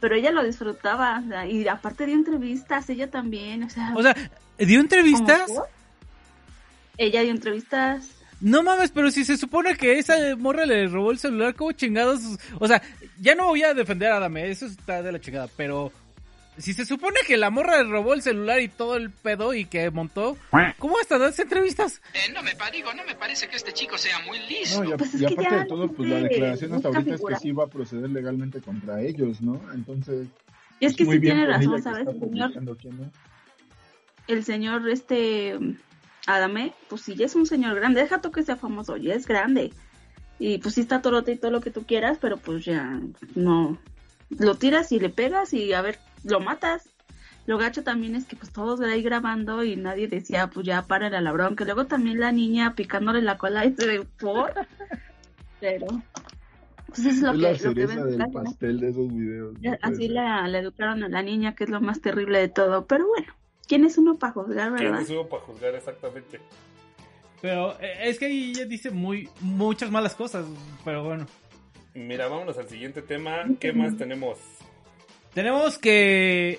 [0.00, 4.02] pero ella lo disfrutaba, o sea, y aparte dio entrevistas, ella también, o sea, O
[4.02, 4.14] sea,
[4.58, 5.50] ¿dio entrevistas?
[6.96, 8.10] ella dio entrevistas,
[8.40, 12.20] No mames, pero si se supone que esa morra le robó el celular, ¿cómo chingados?
[12.60, 12.80] O sea,
[13.20, 15.92] ya no voy a defender a Adame, eso está de la chingada, pero
[16.58, 19.64] si se supone que la morra le robó el celular y todo el pedo y
[19.64, 20.36] que montó,
[20.78, 22.00] ¿cómo hasta das entrevistas?
[22.14, 24.82] Eh, no me digo, no me parece que este chico sea muy listo.
[24.82, 27.20] No, y, a- Pues y que aparte de todo, pues la declaración hasta ahorita es
[27.26, 29.60] que sí va a proceder legalmente contra ellos, ¿no?
[29.72, 30.26] Entonces,
[30.80, 32.06] y es que muy sí bien tiene razón, que ¿sabes?
[32.18, 32.52] señor,
[34.26, 35.58] el señor este
[36.26, 39.26] Adame, pues sí, ya es un señor grande, deja tú que sea famoso, ya es
[39.26, 39.72] grande.
[40.38, 43.00] Y pues sí está torote y todo lo que tú quieras, pero pues ya
[43.34, 43.78] no.
[44.30, 46.88] Lo tiras y le pegas y a ver, lo matas.
[47.46, 51.08] Lo gacho también es que pues todos ahí grabando y nadie decía, pues ya para
[51.08, 51.64] la bronca.
[51.64, 54.52] Luego también la niña picándole la cola y se por.
[55.60, 55.86] Pero.
[56.88, 59.08] Pues eso es lo es que, la lo que cereza ven del pastel de esos
[59.08, 59.54] videos.
[59.60, 62.86] no Así la, la educaron a la niña, que es lo más terrible de todo.
[62.86, 63.32] Pero bueno,
[63.66, 65.02] ¿quién es uno para juzgar, ¿Quién verdad?
[65.02, 66.40] es uno para juzgar exactamente?
[67.40, 70.44] Pero eh, es que ahí ella dice muy muchas malas cosas,
[70.84, 71.26] pero bueno.
[72.06, 73.44] Mira, vámonos al siguiente tema.
[73.60, 74.38] ¿Qué más tenemos?
[75.34, 76.58] Tenemos que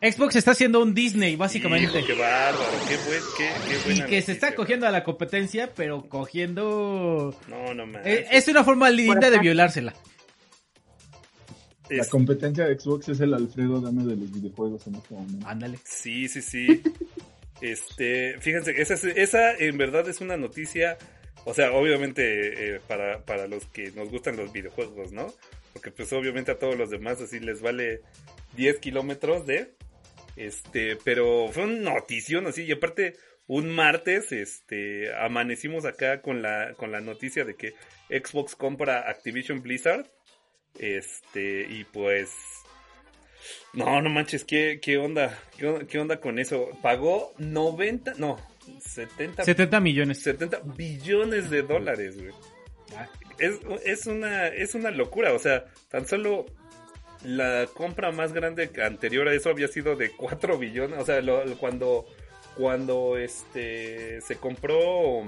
[0.00, 1.98] Xbox está haciendo un Disney, básicamente.
[1.98, 3.50] Hijo, qué bárbaro, qué, buen, qué,
[3.86, 7.34] qué Y que se está cogiendo a la competencia, pero cogiendo...
[7.48, 8.06] No, no más.
[8.06, 9.94] Eh, es una forma linda de violársela.
[11.90, 15.46] La competencia de Xbox es el Alfredo Dame de los videojuegos en este momento.
[15.48, 15.78] Ándale.
[15.84, 16.82] Sí, sí, sí.
[17.60, 20.96] Este, fíjense, esa, es- esa en verdad es una noticia,
[21.50, 25.34] o sea, obviamente eh, para, para los que nos gustan los videojuegos, ¿no?
[25.72, 28.02] Porque pues obviamente a todos los demás así les vale
[28.54, 29.74] 10 kilómetros de,
[30.36, 33.16] este, pero fue una notición así, y aparte
[33.48, 37.74] un martes, este, amanecimos acá con la, con la noticia de que
[38.08, 40.06] Xbox compra Activision Blizzard,
[40.78, 42.30] este, y pues
[43.72, 45.36] no, no manches, ¿qué, qué onda?
[45.58, 46.70] ¿Qué, qué onda con eso?
[46.80, 48.38] Pagó 90, no,
[48.80, 50.22] 70, 70 millones.
[50.22, 52.32] 70 billones de dólares, güey.
[53.38, 56.46] Es, es, una, es una locura, o sea, tan solo
[57.24, 61.44] la compra más grande anterior a eso había sido de 4 billones, o sea, lo-
[61.58, 62.06] cuando,
[62.56, 65.24] cuando este, se compró...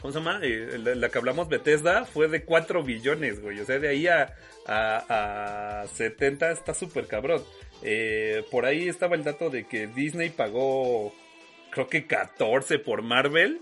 [0.00, 0.40] ¿Cómo se llama?
[0.42, 3.60] Eh, la, la que hablamos Bethesda fue de 4 billones, güey.
[3.60, 4.34] O sea, de ahí a,
[4.66, 7.42] a, a 70 está súper cabrón.
[7.82, 11.14] Eh, por ahí estaba el dato de que Disney pagó,
[11.72, 13.60] creo que 14 por Marvel.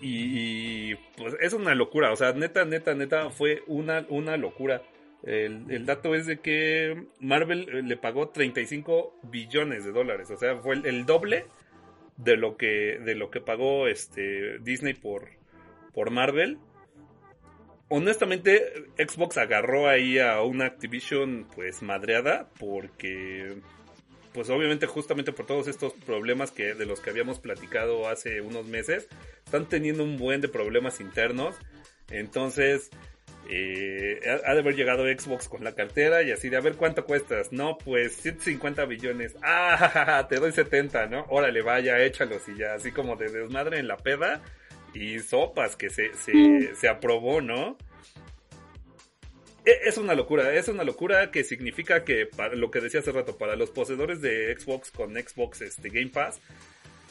[0.00, 2.12] Y, pues es una locura.
[2.12, 4.82] O sea, neta, neta, neta, fue una, una locura.
[5.22, 10.30] El, el dato es de que Marvel eh, le pagó 35 billones de dólares.
[10.30, 11.46] O sea, fue el, el doble
[12.16, 15.30] de lo que de lo que pagó este Disney por
[15.92, 16.58] por Marvel.
[17.88, 23.60] Honestamente, Xbox agarró ahí a una Activision pues madreada porque
[24.36, 28.66] pues obviamente justamente por todos estos problemas que de los que habíamos platicado hace unos
[28.66, 29.08] meses,
[29.46, 31.56] están teniendo un buen de problemas internos.
[32.10, 32.90] Entonces,
[33.48, 36.74] eh, ha ha de haber llegado Xbox con la cartera y así de a ver
[36.74, 37.50] cuánto cuestas.
[37.50, 39.34] No, pues 150 billones.
[39.42, 41.24] Ah, te doy 70, ¿no?
[41.30, 44.42] Órale, vaya, échalos y ya, así como de desmadre en la peda
[44.92, 47.78] y sopas que se, se, se aprobó, ¿no?
[49.66, 53.12] E- Es una locura, es una locura que significa que, para lo que decía hace
[53.12, 56.40] rato, para los poseedores de Xbox con Xbox este, Game Pass,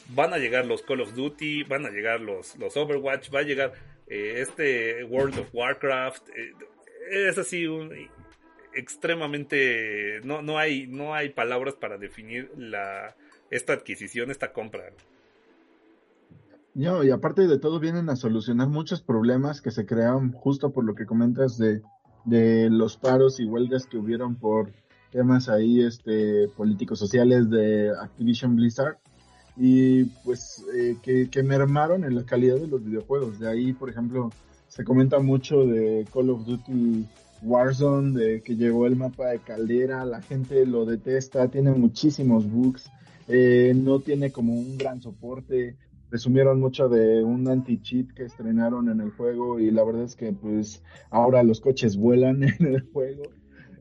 [0.08, 3.42] van a llegar los Call of Duty, van a llegar los, los Overwatch, va a
[3.42, 3.72] llegar
[4.08, 6.28] eh, este World of Warcraft.
[6.30, 6.52] eh,
[7.10, 7.92] es así un
[8.74, 13.16] extremadamente no no hay no hay palabras para definir la
[13.50, 14.90] esta adquisición, esta compra.
[16.74, 20.84] No, y aparte de todo vienen a solucionar muchos problemas que se crearon justo por
[20.84, 21.80] lo que comentas de,
[22.26, 24.72] de los paros y huelgas que hubieron por
[25.10, 28.98] temas ahí este políticos sociales de Activision Blizzard
[29.56, 33.38] y pues eh, que, que mermaron en la calidad de los videojuegos.
[33.38, 34.30] De ahí, por ejemplo,
[34.68, 37.06] se comenta mucho de Call of Duty
[37.42, 42.90] Warzone, de que llegó el mapa de caldera, la gente lo detesta, tiene muchísimos bugs,
[43.28, 45.76] eh, no tiene como un gran soporte
[46.08, 50.32] presumieron mucho de un anti-cheat que estrenaron en el juego y la verdad es que
[50.32, 53.24] pues ahora los coches vuelan en el juego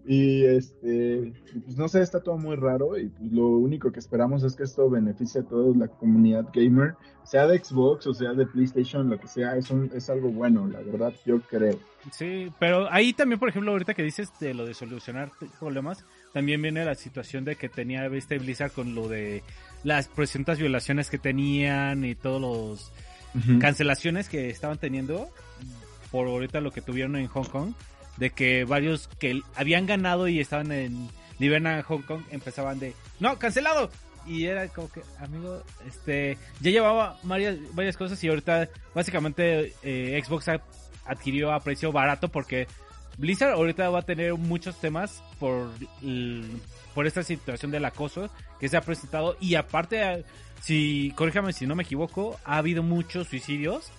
[0.08, 4.44] Y este, pues no sé, está todo muy raro y pues lo único que esperamos
[4.44, 8.46] es que esto beneficie a toda la comunidad gamer, sea de Xbox o sea de
[8.46, 11.80] PlayStation, lo que sea, es, un, es algo bueno, la verdad, yo creo.
[12.12, 16.62] Sí, pero ahí también, por ejemplo, ahorita que dices de lo de solucionar problemas, también
[16.62, 19.42] viene la situación de que tenía este Blizzard con lo de
[19.86, 22.92] las presuntas violaciones que tenían y todos los
[23.60, 25.30] cancelaciones que estaban teniendo
[26.10, 27.74] por ahorita lo que tuvieron en Hong Kong
[28.18, 31.08] de que varios que habían ganado y estaban en
[31.38, 33.92] Liberna Hong Kong empezaban de no cancelado
[34.26, 40.20] y era como que amigo este ya llevaba varias varias cosas y ahorita básicamente eh,
[40.26, 40.48] Xbox
[41.06, 42.68] adquirió a precio barato porque
[43.18, 45.70] Blizzard ahorita va a tener muchos temas por
[46.94, 49.38] por esta situación del acoso que se ha presentado.
[49.40, 50.24] Y aparte
[50.62, 53.92] si corríjame si no me equivoco ha habido muchos suicidios.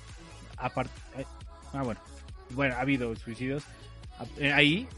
[0.56, 1.24] Aparte eh,
[1.72, 2.00] ah bueno
[2.50, 3.64] bueno ha habido suicidios
[4.38, 4.88] eh, ahí.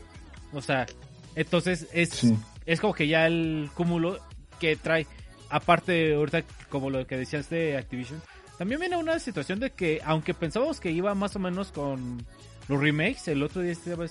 [0.52, 0.86] O sea,
[1.34, 2.24] entonces es,
[2.66, 4.18] es como que ya el cúmulo
[4.58, 5.06] que trae,
[5.50, 8.22] aparte ahorita como lo que decías de Activision,
[8.56, 12.24] también viene una situación de que aunque pensábamos que iba más o menos con
[12.68, 14.06] los remakes, el otro día estaba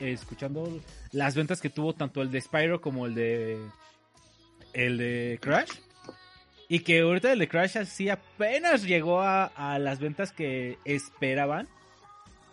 [0.00, 0.80] escuchando
[1.12, 3.58] las ventas que tuvo tanto el de Spyro como el de
[4.72, 5.70] el de Crash.
[6.68, 11.68] Y que ahorita el de Crash así apenas llegó a, a las ventas que esperaban.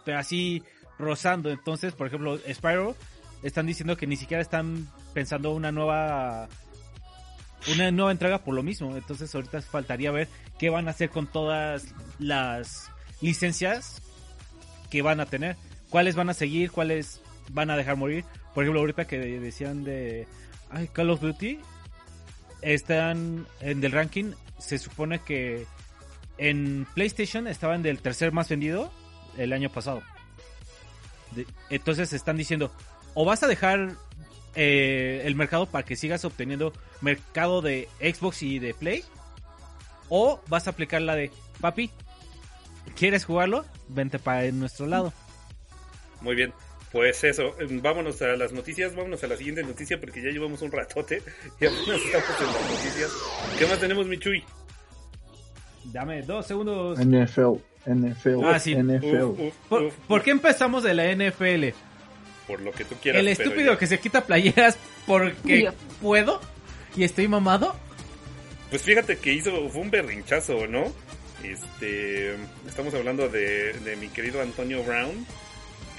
[0.05, 0.63] Pero así
[0.97, 1.49] rozando.
[1.49, 2.95] Entonces, por ejemplo, Spyro
[3.43, 6.47] están diciendo que ni siquiera están pensando una nueva
[7.73, 8.95] una nueva entrega por lo mismo.
[8.95, 10.27] Entonces, ahorita faltaría ver
[10.59, 12.89] qué van a hacer con todas las
[13.21, 14.01] licencias
[14.89, 15.55] que van a tener.
[15.89, 18.25] Cuáles van a seguir, cuáles van a dejar morir.
[18.53, 20.27] Por ejemplo, ahorita que decían de
[20.93, 21.59] Call of Duty
[22.61, 25.65] están en del ranking, se supone que
[26.37, 28.91] en PlayStation estaban del tercer más vendido
[29.37, 30.01] el año pasado
[31.69, 32.71] entonces están diciendo,
[33.13, 33.95] o vas a dejar
[34.55, 39.03] eh, el mercado para que sigas obteniendo mercado de Xbox y de Play,
[40.09, 41.31] o vas a aplicar la de,
[41.61, 41.91] papi,
[42.95, 43.65] ¿quieres jugarlo?
[43.87, 45.13] Vente para nuestro lado.
[46.21, 46.53] Muy bien.
[46.91, 50.71] Pues eso, vámonos a las noticias, vámonos a la siguiente noticia porque ya llevamos un
[50.71, 51.21] ratote
[51.59, 53.11] y apenas estamos en las noticias.
[53.59, 54.43] ¿Qué más tenemos, Michui?
[55.85, 56.97] Dame dos segundos.
[56.99, 57.57] NFL.
[57.85, 58.43] NFL.
[58.45, 58.75] Ah, sí.
[58.75, 59.49] NFL.
[60.07, 61.75] ¿Por, qué empezamos de la NFL?
[62.47, 63.19] Por lo que tú quieras.
[63.19, 65.71] El estúpido que se quita playeras porque
[66.01, 66.39] puedo
[66.95, 67.75] y estoy mamado.
[68.69, 70.85] Pues fíjate que hizo, fue un berrinchazo, ¿no?
[71.51, 72.35] Este,
[72.67, 75.25] estamos hablando de, de mi querido Antonio Brown,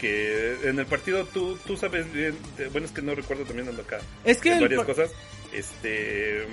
[0.01, 2.37] que en el partido tú, tú sabes bien,
[2.73, 3.99] bueno es que no recuerdo también ando acá.
[4.25, 5.11] Es que varias cosas.
[5.53, 6.47] Este, eh,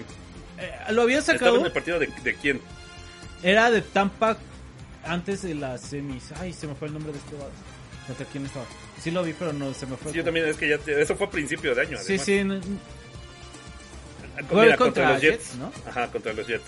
[0.92, 1.46] lo había sacado.
[1.46, 2.62] ¿Estaba en el partido de, de quién?
[3.42, 4.38] Era de Tampa
[5.06, 6.32] antes de las semis.
[6.40, 7.36] Ay, se me fue el nombre de este
[8.08, 8.66] ¿Contra quién estaba?
[9.02, 10.12] Sí lo vi, pero no se me fue.
[10.12, 11.98] Sí, yo también, es que ya, eso fue a principio de año.
[12.02, 12.44] Sí, sí.
[14.52, 15.72] Mira, contra, los Jets, ¿no?
[15.88, 16.66] Ajá, contra los Jets.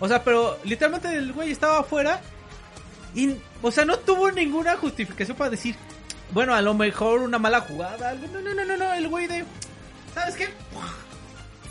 [0.00, 2.20] O sea, pero literalmente el güey estaba afuera
[3.14, 5.74] y, o sea, no tuvo ninguna justificación para decir,
[6.32, 8.14] bueno, a lo mejor una mala jugada.
[8.14, 9.44] No, no, no, no, no, el güey de,
[10.14, 10.46] ¿sabes qué?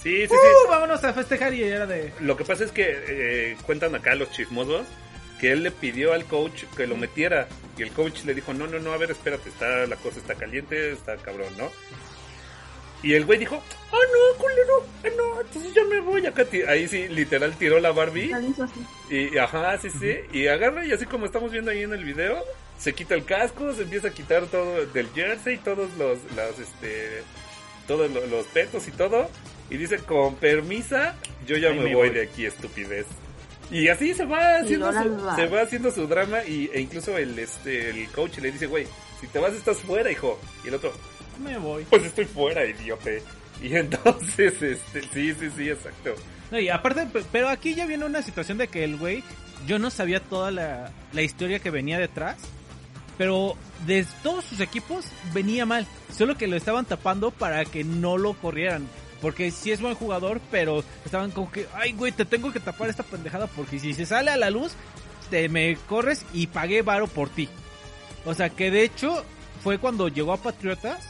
[0.02, 0.34] Sí, sí, sí.
[0.34, 2.14] Uh, vámonos a festejar y era de...
[2.20, 4.86] Lo que pasa es que eh, cuentan acá los chismosos
[5.40, 7.48] que él le pidió al coach que lo metiera
[7.78, 10.36] y el coach le dijo, no, no, no, a ver, espérate, está, la cosa está
[10.36, 11.72] caliente, está cabrón, ¿no?
[13.04, 16.46] Y el güey dijo, ah, no, culero, ah, no, entonces ya me voy acá.
[16.68, 18.32] Ahí sí, literal tiró la Barbie.
[19.10, 20.16] Y, ajá, sí, sí.
[20.34, 22.43] Y agarra y así como estamos viendo ahí en el video,
[22.78, 27.24] se quita el casco, se empieza a quitar todo del jersey, todos los, las, este,
[27.88, 29.30] todos los, petos y todo.
[29.70, 31.16] Y dice, con permisa,
[31.46, 33.06] yo ya me, voy de aquí, estupidez.
[33.72, 37.38] Y así se va haciendo su, se va haciendo su drama y, e incluso el
[37.39, 38.86] este el coach le dice, güey,
[39.20, 40.39] si te vas estás fuera, hijo.
[40.64, 40.93] Y el otro,
[41.40, 41.86] me voy.
[41.86, 43.12] Pues estoy fuera, idiota.
[43.62, 46.16] Y entonces, este, sí, sí, sí, exacto.
[46.52, 49.24] No, y aparte, pero aquí ya viene una situación de que el güey,
[49.66, 52.38] yo no sabía toda la, la historia que venía detrás,
[53.18, 53.56] pero
[53.86, 58.34] de todos sus equipos venía mal, solo que lo estaban tapando para que no lo
[58.34, 58.88] corrieran.
[59.22, 62.90] Porque sí es buen jugador, pero estaban como que, ay, güey, te tengo que tapar
[62.90, 64.74] esta pendejada porque si se sale a la luz,
[65.30, 67.50] te me corres y pagué varo por ti.
[68.26, 69.24] O sea, que de hecho
[69.64, 71.10] fue cuando llegó a Patriotas,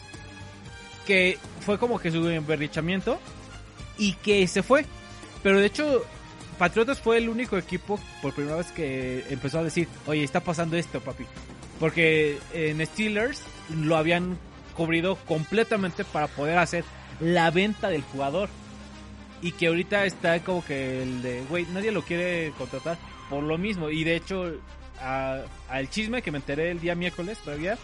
[1.05, 3.19] que fue como que su emberrichamiento
[3.97, 4.85] y que se fue.
[5.43, 6.03] Pero de hecho,
[6.57, 10.77] Patriotas fue el único equipo por primera vez que empezó a decir, oye, está pasando
[10.77, 11.25] esto, papi.
[11.79, 14.37] Porque en Steelers lo habían
[14.75, 16.83] cubrido completamente para poder hacer
[17.19, 18.49] la venta del jugador.
[19.41, 22.97] Y que ahorita está como que el de, güey, nadie lo quiere contratar
[23.29, 23.89] por lo mismo.
[23.89, 24.53] Y de hecho,
[25.01, 27.77] al chisme que me enteré el día miércoles todavía,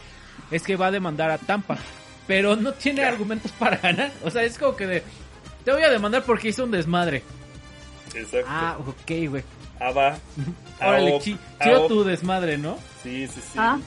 [0.50, 1.78] es que va a demandar a Tampa.
[2.28, 4.12] Pero no tiene argumentos para ganar.
[4.24, 5.04] O sea, es como que de,
[5.66, 7.24] te voy a demandar porque hizo un desmadre.
[8.14, 8.48] Exacto.
[8.50, 9.44] Ah, ok, güey.
[9.80, 10.18] Ah, va.
[10.80, 12.78] Órale, Aop, chi- chido tu desmadre, ¿no?
[13.04, 13.58] Sí, sí, sí.
[13.58, 13.80] Ah,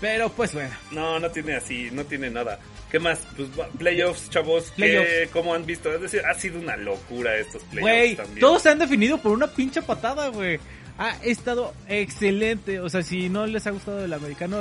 [0.00, 0.74] Pero pues bueno.
[0.90, 2.58] No, no tiene así, no tiene nada.
[2.90, 3.20] ¿Qué más?
[3.36, 4.64] Pues va- playoffs, chavos.
[4.76, 5.30] ¿qué- Playoffs.
[5.32, 5.92] ¿Cómo han visto?
[5.92, 8.40] Es decir, ha sido una locura estos playoffs Güey, también.
[8.40, 10.58] todos se han definido por una pinche patada, güey.
[10.98, 12.80] Ha estado excelente.
[12.80, 14.58] O sea, si no les ha gustado el americano,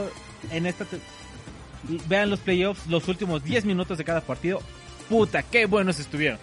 [0.51, 0.86] en esta...
[2.08, 4.62] Vean los playoffs, los últimos 10 minutos de cada partido.
[5.10, 6.40] Puta, qué buenos estuvieron.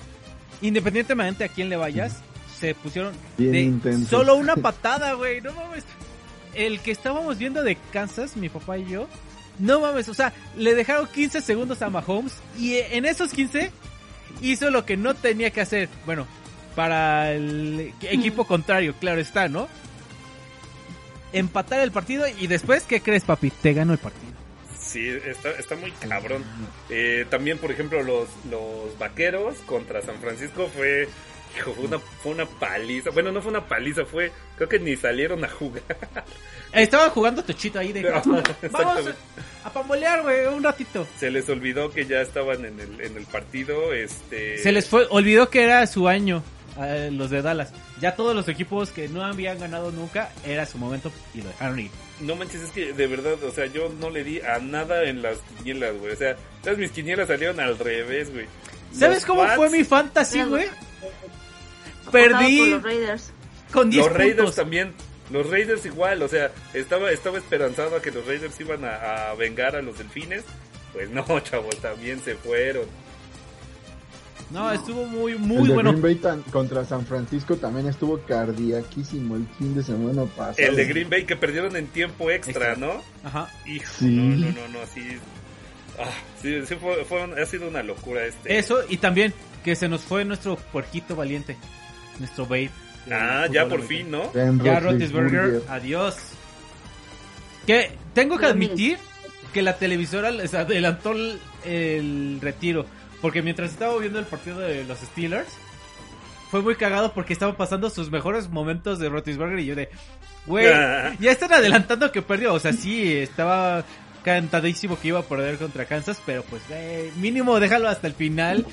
[0.60, 2.22] Independientemente a quién le vayas,
[2.58, 5.40] se pusieron Bien de solo una patada, güey.
[5.40, 5.84] No mames.
[6.54, 9.06] El que estábamos viendo de Kansas, mi papá y yo,
[9.58, 13.70] no mames, o sea, le dejaron 15 segundos a Mahomes y en esos 15
[14.40, 15.88] hizo lo que no tenía que hacer.
[16.06, 16.26] Bueno,
[16.74, 19.68] para el equipo contrario, claro está, ¿no?
[21.32, 23.50] Empatar el partido y después, ¿qué crees, papi?
[23.50, 24.37] Te ganó el partido.
[24.88, 26.42] Sí, está, está muy cabrón.
[26.88, 31.06] Eh, también, por ejemplo, los, los vaqueros contra San Francisco fue,
[31.54, 33.10] hijo, fue una, fue una paliza.
[33.10, 35.82] Bueno, no fue una paliza, fue, creo que ni salieron a jugar.
[36.72, 38.02] Estaba jugando Tochito ahí de...
[38.02, 38.22] No,
[38.70, 39.10] Vamos
[39.62, 41.06] a pambolear, güey, un ratito.
[41.18, 43.92] Se les olvidó que ya estaban en el, en el partido.
[43.92, 46.42] Este, Se les fue, olvidó que era su año,
[46.78, 47.72] a los de Dallas.
[48.00, 51.78] Ya todos los equipos que no habían ganado nunca, era su momento y lo dejaron
[51.80, 51.90] ir.
[52.20, 55.22] No manches, es que de verdad, o sea, yo no le di a nada en
[55.22, 56.12] las quinielas, güey.
[56.12, 58.46] O sea, todas mis quinielas salieron al revés, güey.
[58.92, 60.66] ¿Sabes Los cómo Pats, fue mi fantasy, güey?
[62.10, 63.32] Perdí los Raiders.
[63.72, 64.56] con 10 Los Raiders puntos.
[64.56, 64.92] también.
[65.30, 69.34] Los Raiders igual, o sea, estaba, estaba esperanzado a que los Raiders iban a, a
[69.34, 70.44] vengar a los delfines.
[70.94, 72.86] Pues no, chavos, también se fueron.
[74.50, 75.90] No, estuvo muy, el muy de bueno.
[75.90, 80.54] Green Bay tan- contra San Francisco también estuvo cardiaquísimo el fin de semana pasado.
[80.68, 82.76] El de Green Bay que perdieron en tiempo extra, Extra.
[82.76, 83.02] ¿no?
[83.24, 83.50] Ajá.
[83.66, 84.06] Hijo, Sí.
[84.06, 85.02] no, no, no, no, así.
[85.98, 86.04] Ah,
[86.40, 88.56] sí, sí fue, fue ha sido una locura este.
[88.56, 89.34] Eso, y también
[89.64, 91.56] que se nos fue nuestro puerquito valiente.
[92.18, 92.70] Nuestro babe.
[93.04, 94.10] del Ah, ya por fin.
[94.10, 94.30] ¿no?
[94.32, 94.80] Ben Ya.
[94.80, 96.16] Roethlisberger, adiós.
[97.66, 98.98] Que tengo que admitir
[99.52, 102.86] que la televisora les adelantó el, el retiro.
[103.20, 105.48] Porque mientras estaba viendo el partido de los Steelers,
[106.50, 109.88] fue muy cagado porque estaban pasando sus mejores momentos de Roethlisberger y yo de,
[110.46, 110.66] güey,
[111.20, 112.54] ya están adelantando que perdió.
[112.54, 113.84] O sea, sí, estaba
[114.24, 116.62] cantadísimo que iba a perder contra Kansas, pero pues,
[117.16, 118.66] mínimo déjalo hasta el final,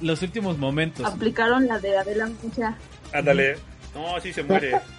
[0.00, 1.04] los últimos momentos.
[1.06, 2.76] Aplicaron la de adelante ya.
[3.12, 3.56] Ándale.
[3.94, 4.72] No, sí se muere.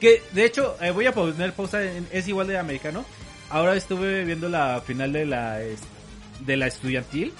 [0.00, 3.04] Que de hecho, eh, voy a poner pausa, en- es igual de americano.
[3.50, 5.60] Ahora estuve viendo la final de la
[6.40, 7.32] de la estudiantil.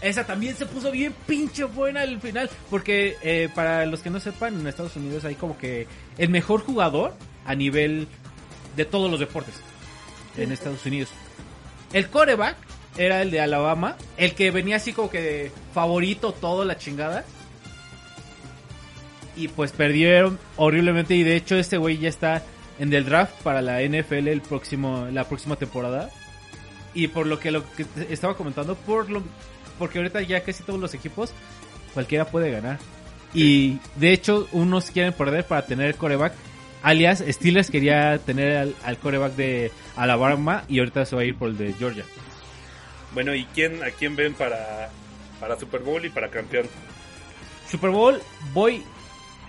[0.00, 2.48] Esa también se puso bien pinche buena el final.
[2.70, 5.86] Porque eh, para los que no sepan, en Estados Unidos hay como que
[6.18, 8.06] el mejor jugador a nivel
[8.76, 9.54] de todos los deportes
[10.36, 11.08] en Estados Unidos.
[11.92, 12.56] El coreback
[12.96, 17.24] era el de Alabama, el que venía así como que favorito todo la chingada.
[19.36, 22.42] Y pues perdieron horriblemente y de hecho este güey ya está
[22.78, 26.10] en el draft para la NFL el próximo la próxima temporada.
[26.94, 29.22] Y por lo que lo que estaba comentando por lo
[29.78, 31.32] porque ahorita ya casi todos los equipos
[31.94, 32.78] cualquiera puede ganar.
[33.34, 36.32] Y de hecho unos quieren perder para tener coreback.
[36.82, 41.36] Alias Steelers quería tener al, al coreback de Alabama y ahorita se va a ir
[41.36, 42.04] por el de Georgia.
[43.12, 44.90] Bueno, ¿y quién, a quién ven para,
[45.40, 46.66] para Super Bowl y para campeón?
[47.70, 48.20] Super Bowl
[48.52, 48.82] voy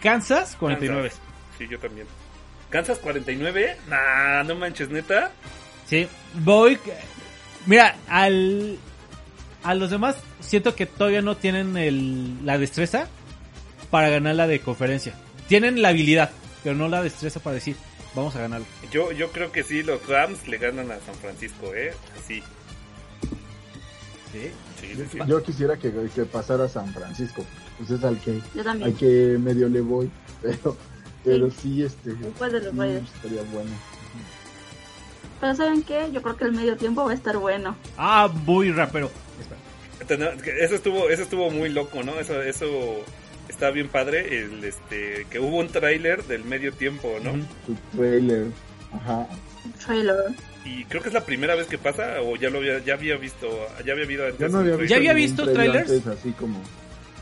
[0.01, 1.09] Kansas 49.
[1.09, 1.21] Kansas.
[1.57, 2.07] Sí, yo también.
[2.69, 3.77] ¿Kansas 49?
[3.89, 5.32] Nah, no manches, neta.
[5.86, 6.80] Sí, voy.
[7.65, 8.77] Mira, al.
[9.64, 13.07] A los demás siento que todavía no tienen el, la destreza
[13.89, 15.14] para ganar la de conferencia.
[15.47, 16.32] Tienen la habilidad,
[16.64, 17.76] pero no la destreza para decir,
[18.16, 18.66] vamos a ganarlo.
[18.91, 21.93] Yo, yo creo que sí, los Rams le ganan a San Francisco, ¿eh?
[22.28, 22.41] Sí,
[24.32, 24.51] Sí.
[24.80, 25.18] sí, sí, sí.
[25.28, 27.43] Yo quisiera que, que pasara San Francisco.
[27.78, 30.10] Pues es al que, Yo al que medio le voy.
[30.41, 30.78] Pero,
[31.26, 32.14] pero sí, este.
[32.14, 33.72] Después de los estaría bueno.
[35.41, 36.10] Pero ¿saben qué?
[36.14, 37.76] Yo creo que el medio tiempo va a estar bueno.
[37.97, 39.12] Ah, muy rapero.
[40.16, 42.20] Eso estuvo, eso estuvo muy loco, ¿no?
[42.20, 43.03] Eso, eso
[43.47, 47.32] está bien padre, el, este, que hubo un tráiler del medio tiempo, ¿no?
[47.32, 47.41] Ujú.
[47.68, 48.47] Tu trailer.
[48.93, 49.28] Ajá.
[49.86, 50.16] Trailer.
[50.66, 53.18] Y creo que es la primera vez que pasa, o ya lo había, ya había
[53.18, 53.47] visto,
[53.86, 54.39] ya había habido antes.
[54.39, 54.80] Yo no un había trailer.
[54.80, 56.07] visto, ¿Ya había visto trailer trailers?
[56.07, 56.62] antes, así como.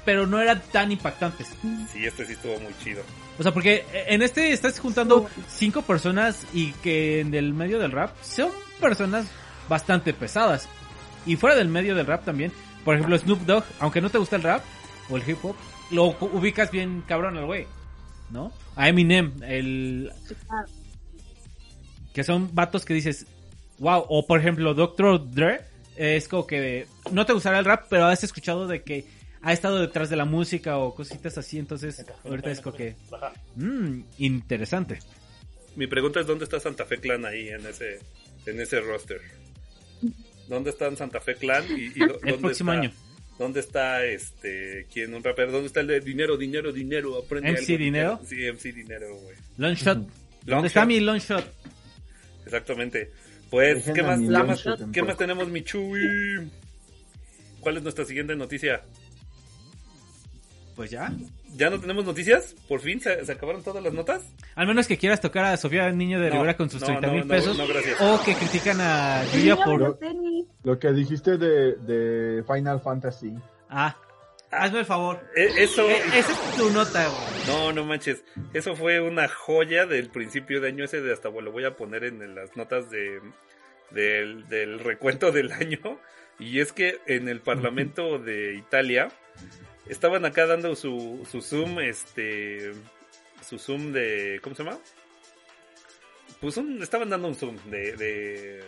[0.05, 1.47] Pero no eran tan impactantes.
[1.91, 3.01] Sí, este sí estuvo muy chido.
[3.39, 7.91] O sea, porque en este estás juntando cinco personas y que en el medio del
[7.91, 9.27] rap son personas
[9.67, 10.67] bastante pesadas.
[11.25, 12.53] Y fuera del medio del rap también.
[12.87, 14.63] Por ejemplo, Snoop Dogg, aunque no te gusta el rap
[15.09, 15.57] o el hip hop,
[15.91, 17.67] lo ubicas bien cabrón al güey.
[18.29, 18.53] ¿No?
[18.77, 20.09] A Eminem, el
[22.13, 23.27] que son vatos que dices,
[23.79, 24.05] wow.
[24.07, 25.29] O por ejemplo, Dr.
[25.29, 25.65] Dre
[25.97, 29.03] es como que no te gustará el rap, pero has escuchado de que
[29.41, 32.95] ha estado detrás de la música o cositas así, entonces ahorita es como que
[33.57, 34.99] mmm, interesante.
[35.75, 37.99] Mi pregunta es dónde está Santa Fe Clan ahí en ese
[38.45, 39.19] en ese roster.
[40.47, 42.91] ¿Dónde están Santa Fe Clan y, El dónde próximo está, año.
[43.37, 45.51] ¿Dónde está este quién un rapero?
[45.51, 47.17] ¿Dónde está el de dinero, dinero, dinero?
[47.17, 48.21] Aprende MC algo, Dinero?
[48.25, 49.35] Sí, MC Dinero, güey.
[49.57, 49.97] Long shot.
[49.97, 50.09] Long
[50.45, 51.45] ¿Dónde está mi long shot?
[52.45, 53.11] Exactamente.
[53.49, 56.49] Pues, Dejen ¿qué más, qué más, qué más tenemos, mi Chuy?
[57.59, 58.81] ¿Cuál es nuestra siguiente noticia?
[60.75, 61.11] Pues ya.
[61.55, 62.55] ¿Ya no tenemos noticias?
[62.67, 64.21] ¿Por fin se, se acabaron todas las notas?
[64.55, 67.07] Al menos que quieras tocar a Sofía Niño de No, Rivera con sus no, 30
[67.07, 67.57] no, mil no, pesos.
[67.57, 67.99] no, gracias.
[68.01, 69.97] o que critican a Yuya por...
[70.63, 73.33] Lo que dijiste de, de Final Fantasy.
[73.69, 73.97] Ah,
[74.51, 75.19] hazme el favor.
[75.35, 75.89] E- Eso...
[75.89, 77.47] Eh, esa es tu nota, güey.
[77.47, 78.23] No, no manches.
[78.53, 82.03] Eso fue una joya del principio de año ese de hasta lo voy a poner
[82.03, 83.21] en las notas de
[83.91, 85.79] del, del recuento del año.
[86.39, 89.07] Y es que en el Parlamento de Italia
[89.89, 92.71] estaban acá dando su, su Zoom, este
[93.47, 94.79] su Zoom de ¿cómo se llama?
[96.41, 98.63] Pues un- estaban dando un Zoom de, de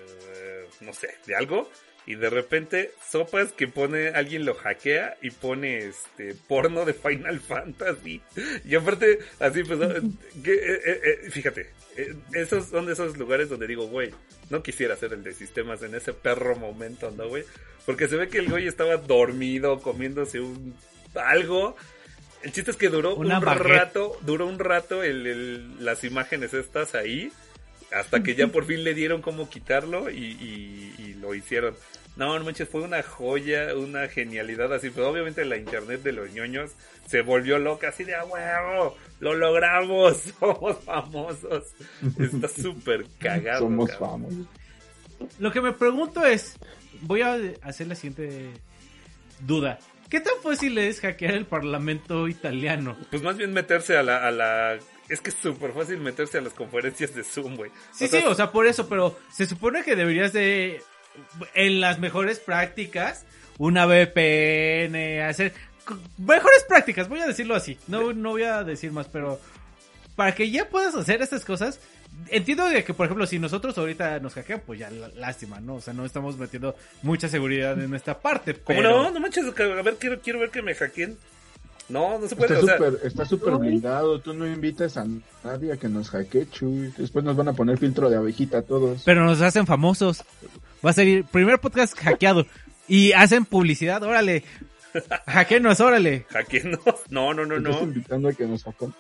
[0.82, 1.70] no sé, de algo.
[2.06, 7.40] Y de repente, sopas que pone, alguien lo hackea y pone este porno de Final
[7.40, 8.20] Fantasy.
[8.66, 10.02] Y aparte, así pues, eh,
[10.44, 14.10] eh, eh, fíjate, eh, esos son de esos lugares donde digo, güey,
[14.50, 17.44] no quisiera ser el de sistemas en ese perro momento, ¿no, güey?
[17.86, 20.74] Porque se ve que el güey estaba dormido, comiéndose un
[21.16, 21.76] algo.
[22.44, 23.68] El chiste es que duró Una un baguette.
[23.68, 27.32] rato, duró un rato el, el- las imágenes estas ahí,
[27.92, 31.76] hasta que ya por fin le dieron cómo quitarlo y, y- y lo hicieron.
[32.16, 36.30] No, no manches, fue una joya, una genialidad así, pero obviamente la internet de los
[36.32, 36.72] ñoños
[37.08, 41.66] se volvió loca así de a huevo, lo logramos, somos famosos.
[42.20, 43.60] Está súper cagado.
[43.62, 44.10] Somos cabrón.
[44.22, 44.46] famosos.
[45.40, 46.56] Lo que me pregunto es,
[47.02, 48.50] voy a hacer la siguiente
[49.42, 49.80] duda.
[50.10, 52.98] ¿Qué tan fácil es hackear el Parlamento italiano?
[53.12, 54.80] Pues más bien meterse a la, a la...
[55.08, 57.72] Es que es súper fácil meterse a las conferencias de Zoom, güey.
[57.92, 60.82] Sí, sí, o sea, por eso, pero se supone que deberías de,
[61.54, 63.26] en las mejores prácticas,
[63.58, 65.54] una VPN, hacer
[66.18, 69.40] mejores prácticas, voy a decirlo así, no, no voy a decir más, pero
[70.16, 71.80] para que ya puedas hacer estas cosas,
[72.28, 75.76] entiendo de que, por ejemplo, si nosotros ahorita nos hackean, pues ya lá- lástima, ¿no?
[75.76, 79.04] O sea, no estamos metiendo mucha seguridad en esta parte, ¿Cómo pero...
[79.04, 79.12] no?
[79.12, 81.18] No manches, a ver, quiero, quiero ver que me hackeen.
[81.90, 82.78] No, no se puede, Está o sea...
[82.78, 84.20] súper está súper blindado.
[84.20, 85.08] Tú no invitas a
[85.44, 86.94] nadie a que nos hackee, Chuy.
[86.96, 89.02] Después nos van a poner filtro de abejita a todos.
[89.04, 90.24] Pero nos hacen famosos.
[90.86, 92.46] Va a el primer podcast hackeado.
[92.88, 94.44] Y hacen publicidad, órale.
[95.26, 96.26] Hackenos, órale.
[96.30, 96.80] ¿Hackeenos?
[97.10, 97.88] No, no, no, Te estás no.
[97.88, 98.94] invitando a que nos hackeen.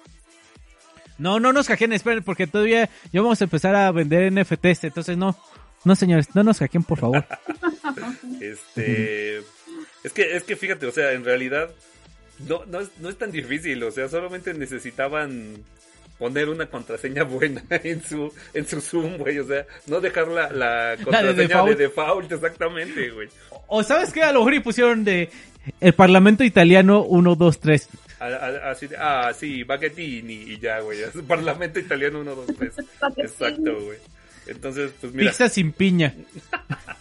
[1.20, 4.86] No, no nos hackeen, esperen, porque todavía ya vamos a empezar a vender NFTs.
[4.86, 5.38] Entonces, no,
[5.84, 7.26] no señores, no nos hackeen, por favor.
[8.41, 9.39] Este,
[10.03, 11.70] es que, es que fíjate, o sea, en realidad
[12.47, 15.63] no, no, es, no es tan difícil, o sea, solamente necesitaban
[16.20, 20.51] poner una contraseña buena en su, en su Zoom, güey, o sea, no dejar la,
[20.51, 21.78] la contraseña de, default.
[21.80, 23.30] default, exactamente, güey.
[23.67, 25.30] O sabes qué, a lo mejor y pusieron de
[25.80, 27.89] el Parlamento Italiano 1, 2, 3.
[28.20, 32.74] A- a- Así de, ah, sí, Baguettini y ya, güey, Parlamento Italiano 1, 2, 3.
[33.17, 33.97] Exacto, güey.
[34.47, 36.15] Entonces, pues mira, Pizza sin piña.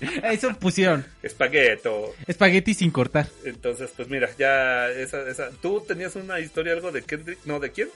[0.23, 1.05] Eso pusieron.
[1.23, 2.15] espagueto.
[2.27, 3.27] Espagueti sin cortar.
[3.45, 5.51] Entonces, pues mira, ya esa, esa.
[5.63, 7.39] ¿Tú tenías una historia algo de Kendrick?
[7.47, 7.89] No, ¿de quién?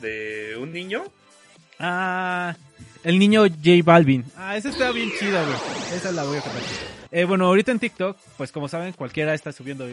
[0.00, 1.04] ¿De un niño?
[1.78, 2.56] Ah,
[3.04, 4.24] el niño J Balvin.
[4.36, 5.56] Ah, esa está bien chida, güey.
[5.94, 6.62] Esa la voy a contar.
[7.10, 9.86] Eh, bueno, ahorita en TikTok, pues como saben, cualquiera está subiendo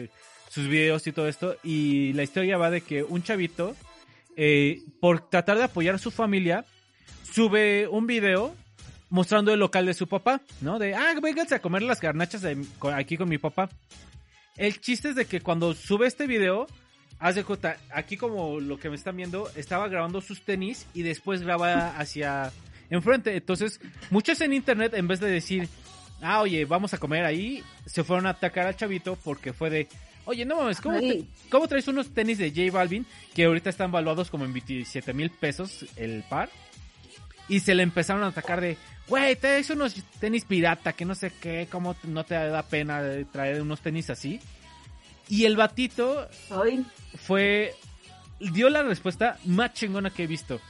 [0.50, 1.56] sus videos y todo esto.
[1.62, 3.74] Y la historia va de que un chavito,
[4.36, 6.64] eh, por tratar de apoyar a su familia,
[7.32, 8.54] sube un video
[9.10, 10.78] mostrando el local de su papá, ¿no?
[10.78, 13.68] De, ah, vénganse a comer las garnachas de- aquí con mi papá.
[14.56, 16.66] El chiste es de que cuando sube este video,
[17.20, 21.02] haz de cuenta, aquí como lo que me están viendo, estaba grabando sus tenis y
[21.02, 22.52] después graba hacia
[22.90, 23.34] enfrente.
[23.36, 25.68] Entonces, muchos en internet, en vez de decir,
[26.22, 29.88] ah, oye, vamos a comer ahí, se fueron a atacar al chavito porque fue de,
[30.24, 33.04] oye, no mames, ¿cómo, te- ¿cómo traes unos tenis de J Balvin
[33.34, 36.48] que ahorita están valuados como en 27 mil pesos el par?
[37.48, 38.76] Y se le empezaron a atacar de,
[39.08, 43.00] güey, traes unos tenis pirata, que no sé qué, cómo no te da pena
[43.32, 44.38] traer unos tenis así.
[45.28, 46.84] Y el batito Ay,
[47.26, 47.74] fue
[48.40, 50.60] dio la respuesta más chingona que he visto.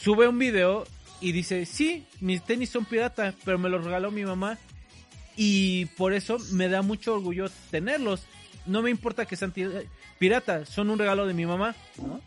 [0.00, 0.86] Sube un video
[1.20, 4.56] y dice, sí, mis tenis son pirata, pero me los regaló mi mamá
[5.36, 8.22] y por eso me da mucho orgullo tenerlos.
[8.66, 9.86] No me importa que sean tir-
[10.18, 11.74] pirata, son un regalo de mi mamá.
[11.96, 12.20] ¿no?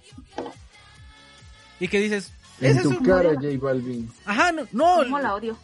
[1.79, 4.11] Y que dices, En es tu un- cara, J Balvin.
[4.25, 5.57] Ajá, no, no, cómo la odio.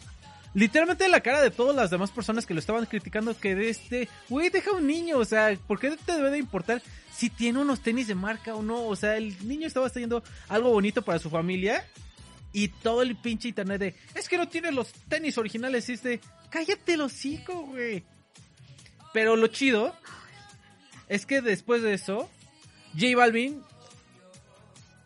[0.58, 4.08] Literalmente la cara de todas las demás personas que lo estaban criticando que de este,
[4.28, 6.82] güey, deja un niño, o sea, ¿por qué te debe de importar
[7.12, 8.84] si tiene unos tenis de marca o no?
[8.86, 11.86] O sea, el niño estaba haciendo algo bonito para su familia
[12.52, 16.20] y todo el pinche internet de, es que no tiene los tenis originales y este,
[16.50, 18.02] cállate el hocico, güey.
[19.12, 19.94] Pero lo chido
[21.08, 22.28] es que después de eso,
[22.94, 23.62] J Balvin,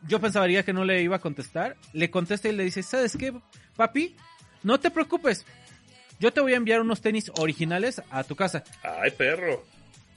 [0.09, 3.35] yo pensaría que no le iba a contestar, le contesta y le dice, ¿sabes qué,
[3.77, 4.17] papi?
[4.63, 5.45] No te preocupes,
[6.19, 8.63] yo te voy a enviar unos tenis originales a tu casa.
[8.83, 9.65] Ay, perro.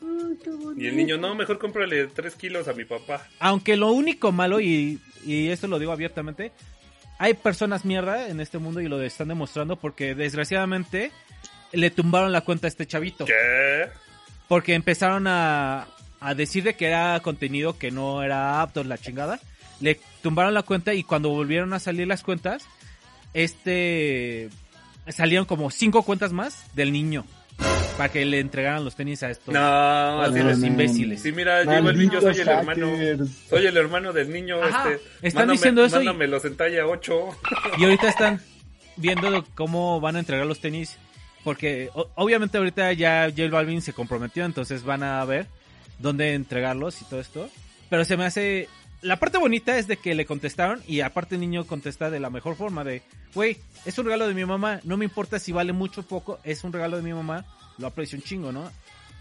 [0.02, 0.82] Ay, qué bonito.
[0.82, 3.28] Y el niño, no, mejor cómprale 3 kilos a mi papá.
[3.40, 6.52] Aunque lo único malo, y, y esto lo digo abiertamente,
[7.18, 11.12] hay personas mierda en este mundo y lo están demostrando porque desgraciadamente
[11.72, 13.26] le tumbaron la cuenta a este chavito.
[13.26, 13.88] ¿Qué?
[14.48, 15.88] Porque empezaron a,
[16.20, 19.40] a decir de que era contenido que no era apto, la chingada.
[19.80, 22.68] Le tumbaron la cuenta y cuando volvieron a salir las cuentas,
[23.36, 24.50] este
[25.10, 27.26] salieron como cinco cuentas más del niño
[27.98, 30.68] para que le entregaran los tenis a estos, No, a así los no.
[30.68, 31.22] imbéciles.
[31.22, 32.90] Sí, mira, yo Balvin, yo soy el hermano.
[32.92, 33.30] hackers.
[33.50, 34.62] Soy el hermano del niño.
[34.62, 37.30] Ajá, este, están mándame- diciendo eso y- Mándamelos en talla 8.
[37.78, 38.42] Y ahorita están
[38.98, 40.98] viendo cómo van a entregar los tenis.
[41.46, 45.46] Porque o- obviamente ahorita ya J Balvin se comprometió, entonces van a ver
[46.00, 47.50] dónde entregarlos y todo esto.
[47.90, 48.68] Pero se me hace...
[49.06, 52.32] La parte bonita es de que le contestaron y aparte el niño contesta de la
[52.32, 53.04] mejor forma de,
[53.36, 56.40] güey, es un regalo de mi mamá, no me importa si vale mucho o poco,
[56.44, 57.46] es un regalo de mi mamá,
[57.78, 58.72] lo aprecio un chingo, ¿no?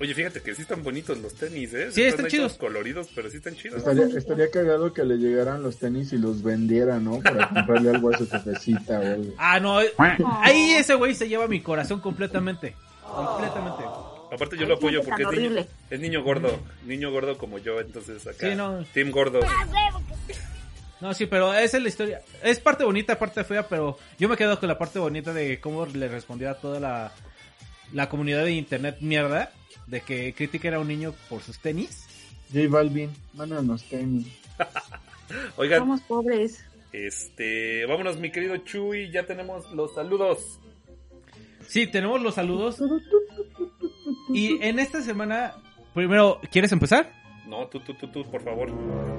[0.01, 1.93] Oye, fíjate que sí están bonitos los tenis, ¿eh?
[1.93, 2.55] Sí, están chidos.
[2.55, 3.77] coloridos, pero sí están chidos.
[3.77, 7.21] Estaría, estaría cagado que le llegaran los tenis y los vendiera, ¿no?
[7.21, 9.35] Para comprarle algo a su jefecita o algo.
[9.37, 9.81] Ah, no,
[10.41, 12.75] ahí ese güey se lleva mi corazón completamente,
[13.07, 13.85] completamente.
[14.33, 15.67] Aparte yo Ay, lo apoyo porque es niño, horrible.
[15.91, 18.49] es niño gordo, niño gordo como yo, entonces acá.
[18.51, 18.85] Sí, no.
[18.93, 19.41] Team gordo.
[21.01, 22.23] No, sí, pero esa es la historia.
[22.43, 25.85] Es parte bonita, parte fea, pero yo me quedo con la parte bonita de cómo
[25.87, 27.13] le respondió a toda la,
[27.93, 29.53] la comunidad de internet mierda,
[29.87, 32.07] de que critica a un niño por sus tenis.
[32.53, 34.27] J Balvin, mándanos tenis.
[35.57, 36.65] Oigan, Somos pobres.
[36.93, 40.59] este, vámonos mi querido Chuy, ya tenemos los saludos.
[41.67, 42.79] Sí, tenemos los saludos.
[44.29, 45.55] Y en esta semana,
[45.93, 47.24] primero, ¿quieres empezar?
[47.47, 48.71] No, tú, tú, tú, tú, por favor.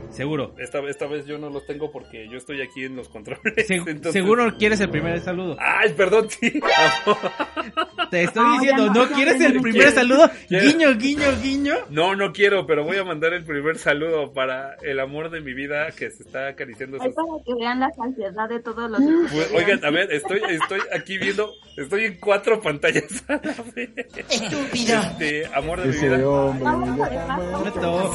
[0.09, 0.55] Seguro.
[0.57, 3.67] Esta, esta vez yo no los tengo porque yo estoy aquí en los controles.
[3.67, 5.55] Se- entonces- Seguro quieres el primer saludo.
[5.59, 6.59] Ay, perdón, sí.
[8.11, 9.91] Te estoy Ah, diciendo, ¿no no, quieres el primer quiero.
[9.91, 10.29] saludo?
[10.47, 10.65] Quiero.
[10.65, 11.73] Guiño, guiño, guiño.
[11.89, 15.53] No, no quiero, pero voy a mandar el primer saludo para el amor de mi
[15.53, 17.13] vida que se está acariciando sus...
[17.13, 18.99] para que vean la falsedad de todos los.
[19.31, 23.89] Pues, Oigan, a ver, estoy, estoy aquí viendo, estoy en cuatro pantallas a la vez.
[24.29, 24.99] Estúpido.
[25.01, 26.27] Este, amor de mi vida.
[26.29, 27.39] hombre Vamos a ya dejar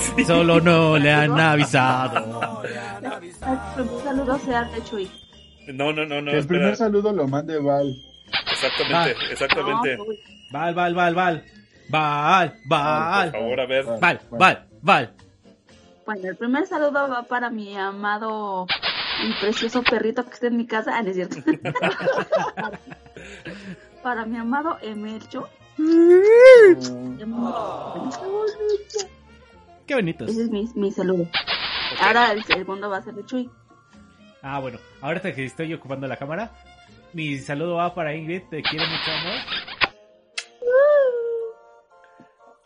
[0.26, 2.62] Solo no le han avisado.
[2.62, 5.11] El primer saludo sea de Chuy.
[5.68, 7.94] No, no, no, no, Que el primer saludo lo mande Val.
[8.51, 9.96] Exactamente, exactamente.
[9.96, 10.20] No, Chuy.
[10.53, 11.44] Val, val, val, val.
[11.88, 13.33] Val, Por val.
[13.33, 13.84] favor, a ver.
[14.00, 15.14] Val, val, val.
[16.07, 18.66] Bueno, el primer saludo va para mi amado
[19.22, 20.96] y precioso perrito que está en mi casa.
[20.96, 21.37] Ah, no es cierto.
[24.03, 25.49] para mi amado Emelcho.
[29.91, 30.30] Qué bonitos.
[30.30, 31.26] Ese es mi, mi saludo.
[32.00, 33.50] Ahora el segundo va a ser de Chuy.
[34.41, 36.53] Ah, bueno, ahorita que estoy ocupando la cámara,
[37.12, 39.34] mi saludo va para Ingrid, te quiero mucho amor.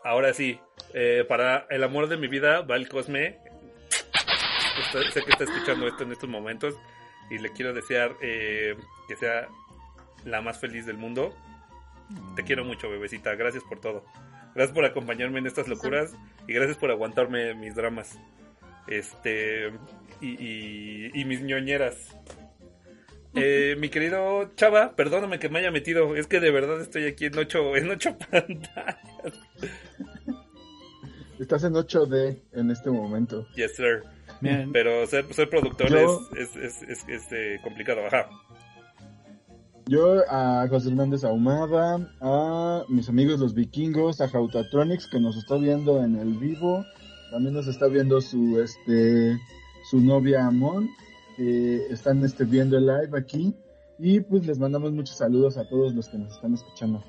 [0.03, 0.59] Ahora sí,
[0.93, 3.39] eh, para el amor de mi vida, Val Cosme.
[4.85, 6.75] Está- sé que está escuchando esto en estos momentos
[7.31, 8.75] y le quiero desear eh,
[9.07, 9.47] que sea
[10.25, 11.33] la más feliz del mundo.
[12.35, 13.33] Te quiero mucho, bebecita.
[13.33, 14.05] Gracias por todo.
[14.55, 16.13] Gracias por acompañarme en estas locuras
[16.47, 18.17] y gracias por aguantarme mis dramas.
[18.87, 19.71] Este
[20.21, 21.95] y, y- y mis ñoñeras.
[23.37, 26.15] Eh, mi querido Chava, perdóname que me haya metido.
[26.15, 28.97] Es que de verdad estoy aquí en ocho, en ocho pantallas.
[31.37, 33.45] Estás en 8D en este momento.
[33.55, 34.03] Yes, sir.
[34.39, 38.05] Miren, Pero ser, ser productor Yo- es, es, es, es, es, eh, complicado.
[38.07, 38.29] Ajá.
[39.87, 45.57] Yo a José Hernández Ahumada, a mis amigos los vikingos, a Jautatronics que nos está
[45.57, 46.83] viendo en el vivo,
[47.29, 49.37] también nos está viendo su este
[49.91, 50.89] su novia Amon,
[51.37, 53.53] que están este, viendo el live aquí
[53.99, 57.03] y pues les mandamos muchos saludos a todos los que nos están escuchando.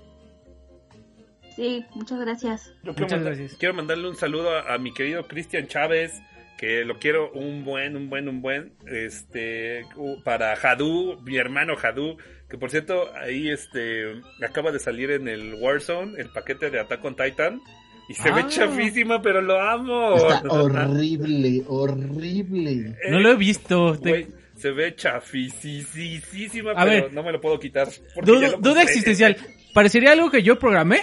[1.55, 2.67] Sí, muchas gracias.
[2.85, 3.59] Yo Muchas quiero, mandar- gracias.
[3.59, 6.13] quiero mandarle un saludo a, a mi querido Cristian Chávez,
[6.59, 8.75] que lo quiero un buen, un buen, un buen.
[8.87, 9.87] Este,
[10.23, 12.19] para Jadú, mi hermano Jadú,
[12.49, 17.05] que por cierto, ahí este, acaba de salir en el Warzone, el paquete de Attack
[17.05, 17.61] on Titan.
[18.09, 18.49] Y se ve Ah.
[18.49, 20.15] chafísima, pero lo amo.
[20.17, 22.71] Está horrible, horrible.
[23.03, 23.99] Eh, no lo he visto.
[23.99, 27.13] te- se ve chafisísima, pero ver.
[27.13, 27.89] no me lo puedo quitar.
[28.23, 29.37] Duda, duda existencial.
[29.75, 31.01] ¿Parecería algo que yo programé?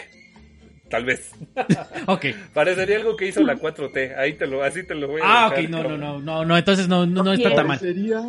[0.90, 1.32] Tal vez.
[2.07, 2.26] Ok.
[2.53, 4.18] Parecería algo que hizo la 4T.
[4.18, 6.45] Ahí te lo, así te lo voy a Ah, dejar, ok, no, no, no, no,
[6.45, 7.80] no, entonces no, no, no está tan mal.
[7.80, 8.22] Sería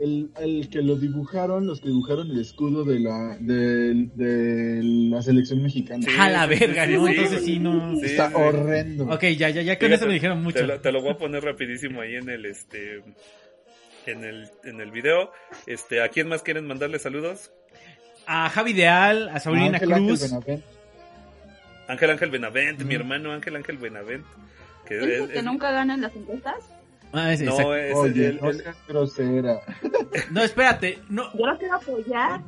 [0.00, 5.22] el, el que lo dibujaron, los que dibujaron el escudo de la, de, de la
[5.22, 6.02] selección mexicana.
[6.06, 7.06] Sí, A la verga, sí, ¿no?
[7.06, 7.12] sí.
[7.14, 7.96] Entonces sí, no.
[7.96, 8.34] Sí, Está sí.
[8.36, 9.04] horrendo.
[9.04, 10.58] Ok, ya, ya, ya con Fíjate, eso me dijeron mucho.
[10.58, 13.02] Te lo, te lo voy a poner rapidísimo ahí en el este
[14.06, 15.30] en el en el video.
[15.66, 17.50] Este, ¿a quién más quieren mandarle saludos?
[18.26, 20.22] A Javi Deal, a Sabrina Ángel Ángel Cruz.
[20.22, 20.64] Benavent.
[21.88, 24.24] Ángel Ángel Benavent, mi hermano Ángel Ángel Benavent.
[24.86, 26.56] Que ¿Él es que es- nunca ganan las encuestas?
[27.12, 29.60] Ah, es- no, es Oye, el- no el- seas grosera.
[30.30, 32.40] No, espérate, no, Yo lo quiero apoyar.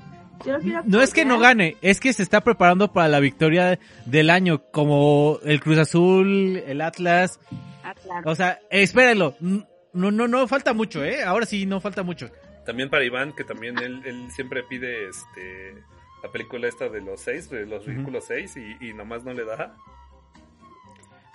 [0.46, 3.20] Yo lo quiero no es que no gane, es que se está preparando para la
[3.20, 7.40] victoria del año, como el Cruz Azul, el Atlas.
[7.82, 7.94] Ah.
[8.24, 9.34] O sea, espérenlo.
[9.40, 11.22] No, no, no falta mucho, ¿eh?
[11.24, 12.30] Ahora sí, no falta mucho.
[12.64, 15.74] también para Iván, que también él, él siempre pide este
[16.22, 19.44] la película esta de los seis, de los ridículos seis, y, y nomás no le
[19.44, 19.74] da.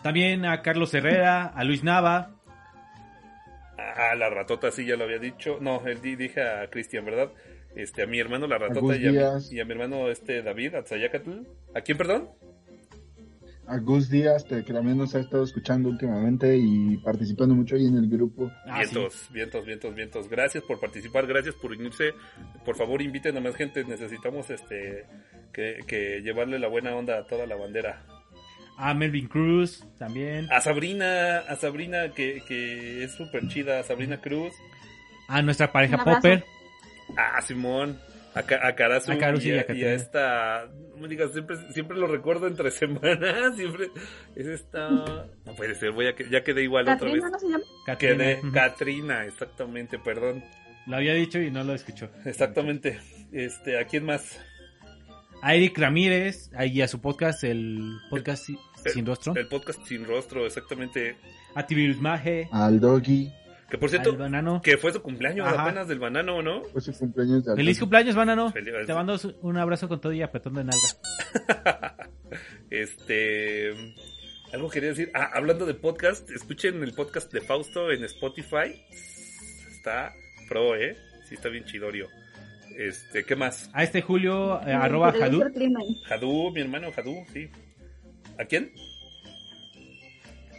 [0.01, 2.31] También a Carlos Herrera, a Luis Nava.
[3.91, 5.57] A la ratota sí ya lo había dicho.
[5.61, 7.31] No, él di- dije a Cristian, ¿verdad?
[7.75, 10.75] Este, a mi hermano la ratota y a, mi, y a mi hermano este David,
[10.75, 11.31] Atzayacatl.
[11.73, 12.29] ¿A quién, perdón?
[13.65, 17.85] A Gus Díaz, te- que también nos ha estado escuchando últimamente y participando mucho ahí
[17.87, 18.51] en el grupo.
[18.65, 18.93] Ah, sí.
[18.93, 20.29] vientos, vientos, vientos, vientos.
[20.29, 22.11] Gracias por participar, gracias por unirse.
[22.65, 23.85] Por favor, inviten a más gente.
[23.85, 25.05] Necesitamos este
[25.53, 28.05] que, que llevarle la buena onda a toda la bandera.
[28.77, 30.51] A Melvin Cruz, también.
[30.51, 34.53] A Sabrina, a Sabrina que, que es súper chida, a Sabrina Cruz.
[35.27, 36.03] A nuestra pareja.
[36.03, 36.43] Popper.
[37.17, 37.99] A Simón,
[38.33, 40.65] a, a Karasu A Karasu y, y a a, y a esta.
[40.95, 43.55] No me digas, siempre, siempre lo recuerdo entre semanas.
[43.55, 43.89] Siempre
[44.35, 44.79] es esta.
[45.45, 47.21] No puede ser, voy a, que- ya quedé igual otra vez.
[47.21, 47.63] ¿Catrina no se llama?
[47.85, 48.51] Caterina, Quedé ujú.
[48.53, 50.43] Katrina, exactamente, perdón.
[50.87, 52.09] Lo había dicho y no lo escuchó.
[52.25, 52.99] Exactamente.
[53.31, 54.39] Este, ¿a quién más?
[55.45, 58.57] A Eric Ramírez, ahí a su podcast, el podcast Si-
[58.93, 59.35] Sin Rostro.
[59.35, 61.17] El podcast sin rostro, exactamente.
[61.53, 63.29] A Tibirus Maje, Al Doggy,
[63.69, 64.61] Que por cierto, Banano.
[64.61, 65.63] que fue su cumpleaños Ajá.
[65.63, 66.63] apenas del banano, ¿no?
[66.65, 68.51] fue su cumpleaños Feliz cumpleaños, Banano.
[68.53, 71.97] Feliz- Te mando un abrazo con todo y apretón de nalga.
[72.69, 73.71] este.
[74.53, 75.11] Algo quería decir.
[75.13, 78.81] Ah, hablando de podcast, escuchen el podcast de Fausto en Spotify.
[79.71, 80.13] Está
[80.47, 80.95] pro, ¿eh?
[81.27, 82.07] Sí, está bien chidorio.
[82.77, 83.69] Este, ¿qué más?
[83.73, 85.43] A este Julio, eh, arroba Jadú.
[86.07, 87.49] Jadú, mi hermano Jadú, sí.
[88.39, 88.71] ¿A quién?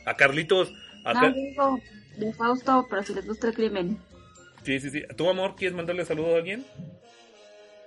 [0.07, 0.73] A Carlitos.
[1.05, 1.79] A No, Car- digo
[2.17, 3.99] de Fausto, pero si les gusta el crimen.
[4.63, 5.03] Sí, sí, sí.
[5.17, 6.65] ¿Tu amor quieres mandarle saludo a alguien?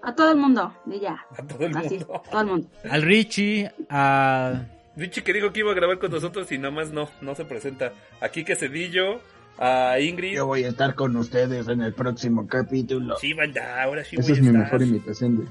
[0.04, 1.26] A todo el mundo, y ya.
[1.38, 2.22] A todo el Así, mundo.
[2.30, 2.70] todo el mundo.
[2.90, 4.66] Al Richie, a...
[4.96, 7.46] Richie que dijo que iba a grabar con nosotros y nada más no, no se
[7.46, 7.94] presenta.
[8.22, 9.22] Aquí que Cedillo,
[9.58, 10.36] a Ingrid.
[10.36, 13.16] Yo voy a estar con ustedes en el próximo capítulo.
[13.18, 14.64] Sí, banda, ahora sí Esa voy es a mi estar.
[14.64, 15.46] mejor imitación de...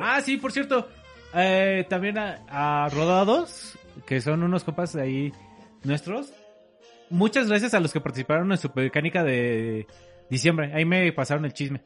[0.00, 0.88] Ah, sí, por cierto.
[1.34, 5.32] eh, también a, a Rodados, que son unos compas de ahí
[5.84, 6.32] nuestros.
[7.10, 9.86] Muchas gracias a los que participaron en Supermecánica de
[10.30, 10.72] diciembre.
[10.74, 11.82] Ahí me pasaron el chisme.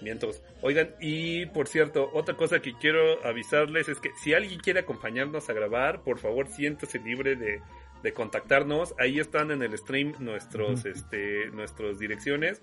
[0.00, 0.42] Mientos.
[0.62, 5.50] Oigan, y por cierto, otra cosa que quiero avisarles es que si alguien quiere acompañarnos
[5.50, 7.60] a grabar, por favor siéntese libre de,
[8.02, 8.94] de contactarnos.
[8.98, 12.62] Ahí están en el stream nuestros, este, nuestras direcciones.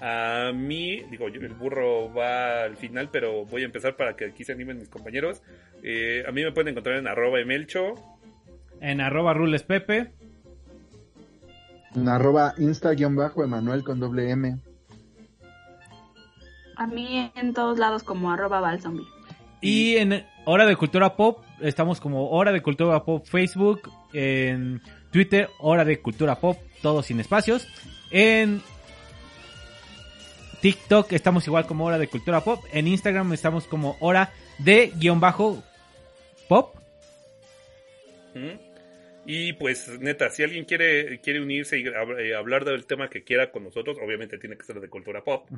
[0.00, 4.26] A mí, digo, yo- el burro va al final, pero voy a empezar para que
[4.26, 5.42] aquí se animen mis compañeros.
[5.82, 7.94] Eh, a mí me pueden encontrar en arroba emelcho.
[8.80, 10.12] En arroba rules pepe.
[11.96, 14.56] En arroba insta-emanuel con doble M.
[16.76, 19.06] A mí en todos lados como arroba balzombie.
[19.60, 24.80] Y en Hora de Cultura Pop, estamos como Hora de Cultura Pop Facebook, en
[25.10, 27.68] Twitter, Hora de Cultura Pop, todo sin espacios.
[28.10, 28.62] En
[30.62, 32.64] TikTok estamos igual como Hora de Cultura Pop.
[32.72, 35.62] En Instagram estamos como Hora de guion bajo
[36.48, 36.76] Pop.
[38.34, 38.67] ¿Mm?
[39.30, 43.24] Y pues neta, si alguien quiere, quiere unirse y hab- eh, hablar del tema que
[43.24, 45.50] quiera con nosotros, obviamente tiene que ser de cultura pop,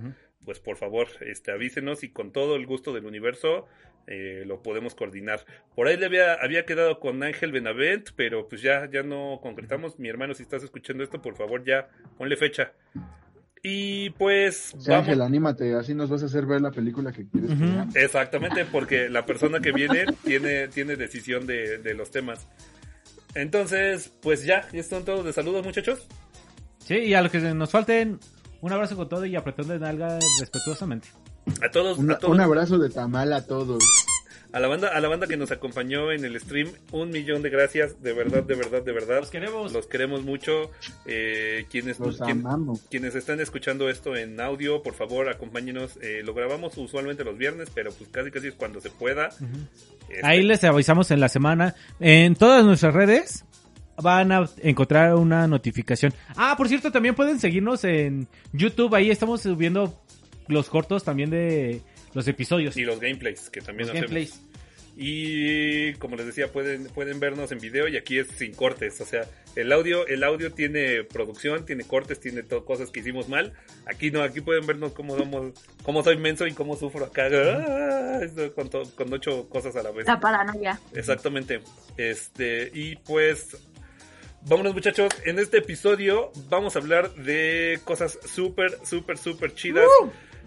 [0.45, 3.69] pues por favor este, avísenos y con todo el gusto del universo
[4.09, 5.45] eh, lo podemos coordinar.
[5.77, 10.01] Por ahí le había, había quedado con Ángel Benavent, pero pues ya, ya no concretamos.
[10.01, 11.89] Mi hermano, si estás escuchando esto, por favor ya
[12.19, 12.73] ponle fecha.
[13.63, 15.07] Y pues Sí, vamos.
[15.07, 17.73] Ángel, anímate, así nos vas a hacer ver la película que quieres que Ujú.
[17.73, 17.95] veamos.
[17.95, 22.49] Exactamente, porque la persona que viene tiene, tiene decisión de, de los temas.
[23.35, 26.01] Entonces, pues ya, ya están todos de saludos, muchachos.
[26.85, 28.19] Sí, y a los que nos falten,
[28.61, 31.09] un abrazo con todo y apretón de nalga respetuosamente.
[31.63, 33.83] A todos, Una- a todos, un abrazo de tamal a todos.
[34.53, 37.51] A la banda, a la banda que nos acompañó en el stream, un millón de
[37.51, 39.21] gracias, de verdad, de verdad, de verdad.
[39.21, 39.73] Los queremos.
[39.73, 40.71] Los queremos mucho.
[41.07, 42.45] Eh, quienes, Los quien-
[42.91, 45.99] quienes están escuchando esto en audio, por favor, acompáñenos.
[46.03, 49.29] Eh, lo grabamos usualmente los viernes, pero pues casi casi es cuando se pueda.
[50.09, 51.75] Este, Ahí les avisamos en la semana.
[52.01, 53.45] En todas nuestras redes
[54.03, 56.13] van a encontrar una notificación.
[56.37, 58.95] Ah, por cierto, también pueden seguirnos en YouTube.
[58.95, 60.01] Ahí estamos subiendo
[60.49, 61.83] los cortos también de
[62.15, 62.77] los episodios.
[62.77, 64.11] Y los gameplays, que también Los hacemos.
[64.11, 64.41] gameplays.
[65.03, 69.01] Y como les decía, pueden, pueden vernos en video y aquí es sin cortes.
[69.01, 69.23] O sea,
[69.57, 73.55] el audio, el audio tiene producción, tiene cortes, tiene to- cosas que hicimos mal.
[73.87, 75.53] Aquí no, aquí pueden vernos cómo somos,
[75.85, 77.29] cómo soy menso y cómo sufro acá.
[77.33, 78.21] Ah,
[78.55, 80.07] con, to- con ocho cosas a la vez.
[80.07, 80.79] La paranoia.
[80.95, 81.61] Exactamente.
[81.97, 83.57] Este, y pues.
[84.43, 89.85] Vámonos muchachos, en este episodio vamos a hablar de cosas súper, súper, súper chidas.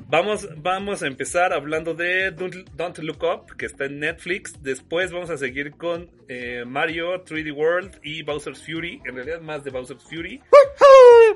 [0.09, 4.61] Vamos, vamos a empezar hablando de Don't, Don't Look Up, que está en Netflix.
[4.61, 9.01] Después vamos a seguir con eh, Mario 3D World y Bowser's Fury.
[9.05, 10.39] En realidad más de Bowser's Fury.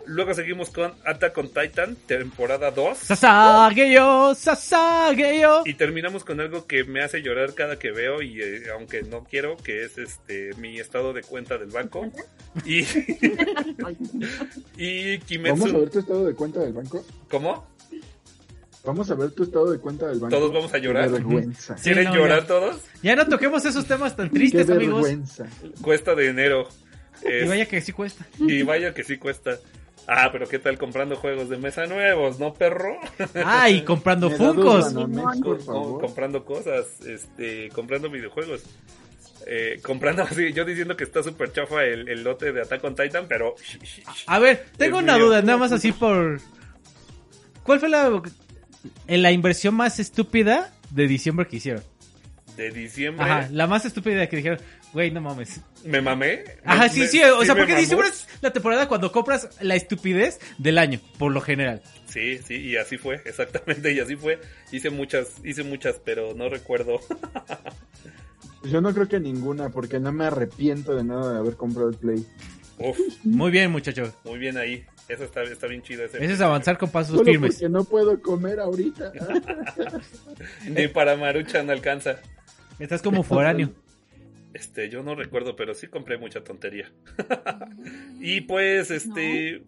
[0.05, 2.97] Luego seguimos con Attack on Titan, temporada 2.
[2.97, 5.63] Sasageyo, Sasageyo.
[5.65, 9.23] Y terminamos con algo que me hace llorar cada que veo y eh, aunque no
[9.23, 12.11] quiero, que es este mi estado de cuenta del banco.
[12.65, 12.79] Y,
[14.77, 15.79] y ¿Vamos a Kimetsu.
[15.79, 17.03] ver tu estado de cuenta del banco?
[17.29, 17.65] ¿Cómo?
[18.87, 20.35] Vamos a ver tu estado de cuenta del banco.
[20.35, 21.05] ¿Todos vamos a llorar?
[21.07, 21.75] Qué vergüenza.
[21.83, 22.47] ¿Quieren no, llorar ya.
[22.47, 22.81] todos?
[23.03, 25.03] Ya no toquemos esos temas tan Qué tristes, amigos.
[25.03, 25.45] vergüenza.
[25.81, 26.69] Cuesta de enero.
[27.23, 28.25] Y Es- vaya que sí cuesta.
[28.39, 29.57] y vaya que sí cuesta.
[30.07, 32.97] Ah, pero ¿qué tal comprando juegos de mesa nuevos, no perro?
[33.45, 35.99] Ah, y comprando Com- favor.
[35.99, 38.63] comprando cosas, este, comprando videojuegos.
[39.45, 42.95] Eh, comprando así, yo diciendo que está súper chafa el, el lote de Attack on
[42.95, 43.55] Titan, pero
[44.27, 45.25] A ver, tengo Es una mío.
[45.25, 46.39] duda, nada más así por...
[47.63, 48.09] ¿Cuál fue la,
[49.07, 51.83] en la inversión más estúpida de diciembre que hicieron?
[52.55, 54.57] de diciembre Ajá, la más estúpida que dijeron,
[54.91, 55.61] güey, no mames.
[55.85, 56.43] me mamé.
[56.65, 57.81] Ajá, Me- sí, me- sí, o sea, porque mamó.
[57.81, 61.83] diciembre es la temporada cuando compras la estupidez del año, por lo general.
[62.07, 64.41] Sí, sí, y así fue, exactamente, y así fue.
[64.71, 66.99] Hice muchas, hice muchas, pero no recuerdo.
[68.63, 71.95] Yo no creo que ninguna, porque no me arrepiento de nada de haber comprado el
[71.95, 72.25] Play.
[72.79, 74.13] Uf, Muy bien, muchachos.
[74.23, 74.83] muy bien ahí.
[75.07, 76.17] Eso está, está bien chido ese.
[76.23, 77.55] Ese es avanzar con pasos Solo firmes.
[77.55, 79.11] porque no puedo comer ahorita.
[80.69, 82.17] Ni para Maruchan alcanza.
[82.77, 83.71] Estás como foráneo.
[84.53, 86.91] Este, yo no recuerdo, pero sí compré mucha tontería.
[88.19, 89.63] y pues, este,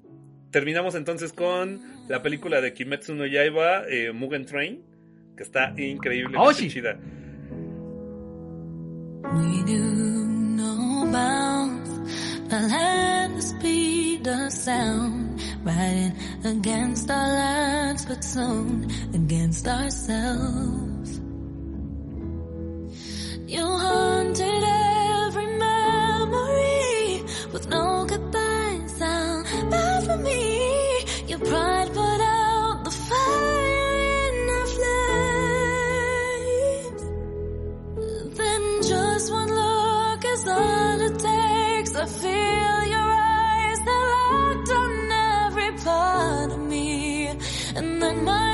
[0.52, 4.84] terminamos entonces con la película de Kimetsu no Yaiba, eh, Mugen Train,
[5.38, 6.70] que está increíblemente Oh, sí.
[6.70, 6.98] chida.
[9.22, 9.64] We
[10.56, 11.06] no
[12.51, 21.19] at the speed of sound, riding against our lives, but soon against ourselves.
[23.47, 27.23] You haunted every memory
[27.53, 29.45] with no goodbye sound.
[29.69, 31.93] Bad for me, your pride
[42.01, 45.11] I feel your eyes, they're locked on
[45.45, 47.27] every part of me.
[47.76, 48.48] And then my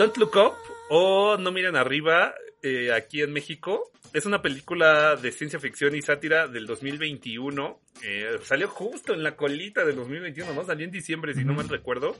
[0.00, 0.54] Don't Look Up
[0.88, 2.32] o No Miren Arriba,
[2.62, 3.92] eh, aquí en México.
[4.14, 7.78] Es una película de ciencia ficción y sátira del 2021.
[8.02, 10.64] Eh, salió justo en la colita del 2021, ¿no?
[10.64, 12.16] Salió en diciembre, si no mal recuerdo.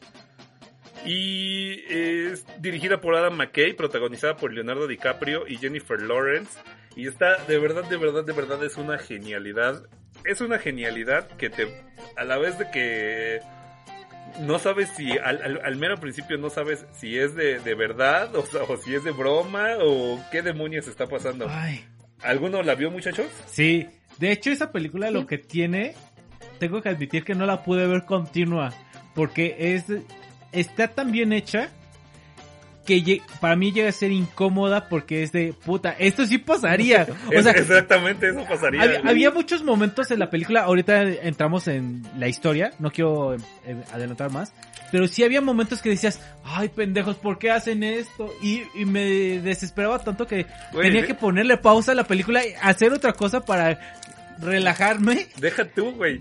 [1.07, 6.59] Y es dirigida por Adam McKay, protagonizada por Leonardo DiCaprio y Jennifer Lawrence.
[6.97, 9.87] Y está, de verdad, de verdad, de verdad, es una genialidad.
[10.27, 11.83] Es una genialidad que te,
[12.15, 13.41] a la vez de que
[14.41, 18.35] no sabes si, al, al- al mero principio no sabes si es de, de verdad
[18.37, 21.47] o, o si es de broma o qué demonios está pasando.
[21.49, 21.85] Ay,
[22.23, 23.27] ¿Alguno la vio, muchachos?
[23.47, 23.89] sí.
[24.19, 25.95] De hecho, esa película lo que tiene,
[26.59, 28.75] tengo que admitir que no la pude ver continua.
[29.15, 29.85] Porque es,
[30.53, 31.71] está tan bien hecha
[32.87, 37.07] que para mí llega a ser incómoda porque es de puta, esto sí pasaría.
[37.39, 39.01] O sea, exactamente eso pasaría.
[39.05, 43.41] Había, muchos momentos en la película, ahorita entramos en la historia, no quiero eh,
[43.93, 44.53] adelantar más,
[44.91, 48.33] pero sí había momentos que decías, ay pendejos, ¿por qué hacen esto?
[48.43, 49.05] Y, y me
[49.41, 53.13] desesperaba tanto que Güey, tenía de- que ponerle pausa a la película y hacer otra
[53.13, 53.79] cosa para
[54.41, 55.29] relajarme.
[55.39, 56.21] Deja tú, güey.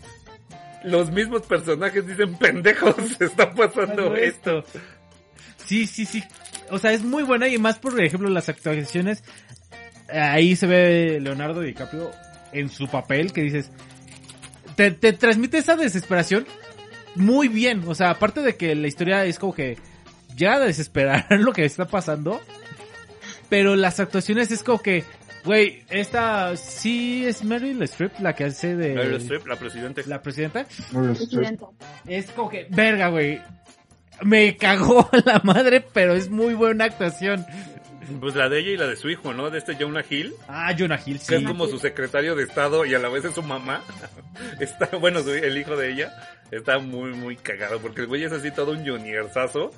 [0.84, 4.64] Los mismos personajes dicen pendejos, está pasando Pasando esto.
[5.65, 6.23] Sí, sí, sí.
[6.72, 9.24] O sea, es muy buena y más por ejemplo las actuaciones.
[10.12, 12.12] Ahí se ve Leonardo DiCaprio
[12.52, 13.72] en su papel que dices,
[14.76, 16.46] te, te transmite esa desesperación
[17.16, 17.84] muy bien.
[17.88, 19.78] O sea, aparte de que la historia es como que
[20.36, 22.40] llega a desesperar lo que está pasando.
[23.50, 25.04] Pero las actuaciones es como que,
[25.44, 30.02] güey, esta sí es Meryl Streep la que hace de Meryl Streep, la presidenta.
[30.06, 30.66] la presidenta.
[30.91, 31.66] Presidenta.
[32.08, 33.41] Es como que, verga, güey.
[34.24, 37.46] Me cagó la madre, pero es muy buena actuación.
[38.20, 39.52] Pues la de ella y la de su hijo, ¿no?
[39.52, 40.34] De este Jonah Hill.
[40.48, 41.36] Ah, Jonah Hill, Que sí.
[41.36, 43.84] es como su secretario de Estado y a la vez es su mamá.
[44.60, 46.12] Está, bueno, su- el hijo de ella
[46.50, 49.70] está muy, muy cagado porque el güey es así todo un juniorzazo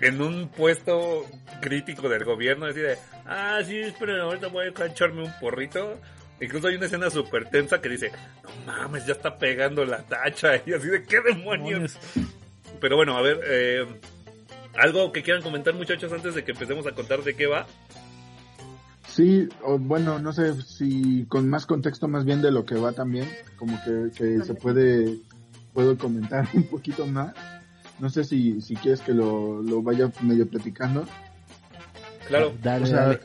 [0.00, 1.24] en un puesto
[1.60, 2.96] crítico del gobierno, así de,
[3.26, 6.00] ah, sí, esperen, ahorita voy a echarme un porrito.
[6.40, 8.10] Incluso hay una escena súper tensa que dice,
[8.42, 10.52] no mames, ya está pegando la tacha.
[10.66, 11.96] Y así de, ¿qué demonios?
[12.14, 12.37] Demonios.
[12.80, 13.86] Pero bueno, a ver, eh,
[14.76, 17.66] algo que quieran comentar muchachos antes de que empecemos a contar de qué va.
[19.08, 22.92] Sí, o bueno, no sé si con más contexto más bien de lo que va
[22.92, 25.18] también, como que, que se puede,
[25.72, 27.34] puedo comentar un poquito más.
[27.98, 31.04] No sé si, si quieres que lo, lo vaya medio platicando.
[32.28, 33.20] Claro, Dale, O sea, dale.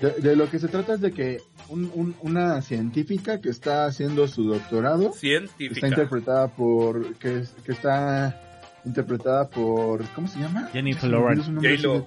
[0.00, 3.86] de, de lo que se trata es de que un- un- una científica que está
[3.86, 5.86] haciendo su doctorado está científica.
[5.86, 8.49] interpretada por, que, que está
[8.84, 10.68] interpretada por, ¿cómo se llama?
[10.72, 11.50] Jennifer Lawrence.
[11.52, 12.06] J-Lo.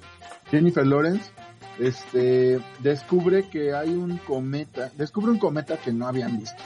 [0.51, 1.31] Jennifer Lawrence
[1.79, 6.61] este descubre que hay un cometa, descubre un cometa que no habían visto.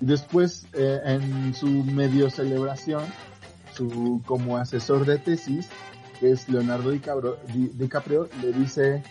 [0.00, 3.04] Y después eh, en su medio celebración,
[3.74, 5.68] su como asesor de tesis,
[6.20, 9.02] que es Leonardo DiCaprio, Di- DiCaprio le dice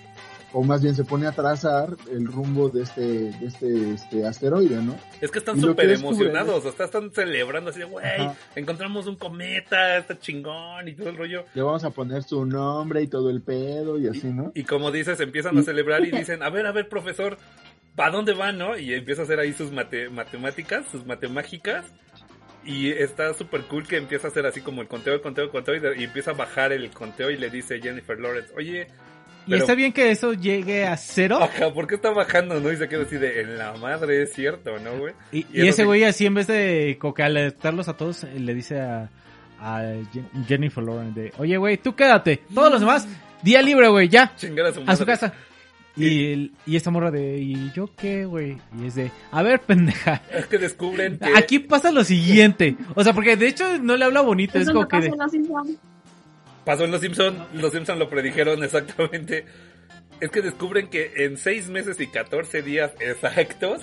[0.53, 4.81] o más bien se pone a trazar el rumbo de este de este, este asteroide,
[4.81, 4.95] ¿no?
[5.21, 8.05] Es que están súper emocionados, están celebrando así de, güey,
[8.55, 11.45] encontramos un cometa, está chingón y todo el rollo.
[11.53, 14.51] Le vamos a poner su nombre y todo el pedo y así, ¿no?
[14.55, 17.37] Y como dices, empiezan a celebrar y dicen, a ver, a ver, profesor,
[17.95, 18.77] ¿para dónde van, no?
[18.77, 21.85] Y empieza a hacer ahí sus mate- matemáticas, sus matemágicas.
[22.63, 25.49] Y está súper cool que empieza a hacer así como el conteo, el conteo, el
[25.49, 28.87] conteo y, de- y empieza a bajar el conteo y le dice Jennifer Lawrence, oye,
[29.47, 31.39] Y pero- está bien que eso llegue a cero.
[31.41, 32.59] ajá, ¿por qué está bajando?
[32.59, 32.71] ¿No?
[32.71, 35.13] Y se queda así de, en la madre, es cierto, ¿no, güey?
[35.31, 38.23] Y, y y eso ese güey así en vez de como que alertarlos a todos,
[38.23, 39.09] eh, le dice a,
[39.59, 39.81] a
[40.13, 42.41] Jen- Jennifer Lawrence de, oye güey, tú quédate.
[42.53, 43.07] Todos los demás,
[43.41, 44.33] día libre güey, ya.
[44.35, 45.05] Chingar a su A su madre.
[45.05, 45.33] casa.
[45.97, 48.57] Y, el- y esta morra de, ¿y yo qué, güey?
[48.81, 50.21] Y es de, a ver, pendeja.
[50.31, 51.31] Es que descubren que...
[51.35, 52.77] Aquí pasa lo siguiente.
[52.95, 55.75] O sea, porque de hecho no le habla bonito, es como no que pasa de.
[56.65, 59.45] Pasó en Los Simpson, Los Simpson lo predijeron exactamente.
[60.19, 63.81] Es que descubren que en 6 meses y 14 días exactos,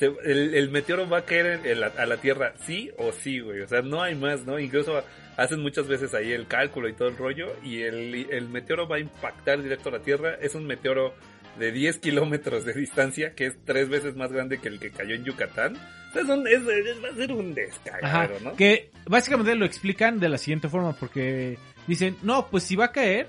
[0.00, 3.12] se- el, el meteoro va a caer en- en la- a la Tierra, sí o
[3.12, 3.60] sí, güey.
[3.60, 4.58] O sea, no hay más, ¿no?
[4.58, 5.02] Incluso
[5.36, 8.96] hacen muchas veces ahí el cálculo y todo el rollo, y el, el meteoro va
[8.96, 10.34] a impactar directo a la Tierra.
[10.40, 11.14] Es un meteoro
[11.60, 15.14] de 10 kilómetros de distancia, que es tres veces más grande que el que cayó
[15.14, 15.76] en Yucatán.
[16.14, 18.56] Es un- es- es- va a ser un descagadero, ¿no?
[18.56, 21.56] que básicamente lo explican de la siguiente forma, porque
[21.88, 23.28] dicen, no, pues si va a caer,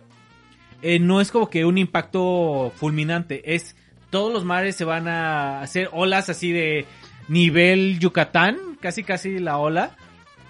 [0.84, 3.76] eh, no es como que un impacto fulminante, es
[4.12, 6.86] todos los mares se van a hacer olas así de
[7.28, 9.96] nivel Yucatán, casi casi la ola,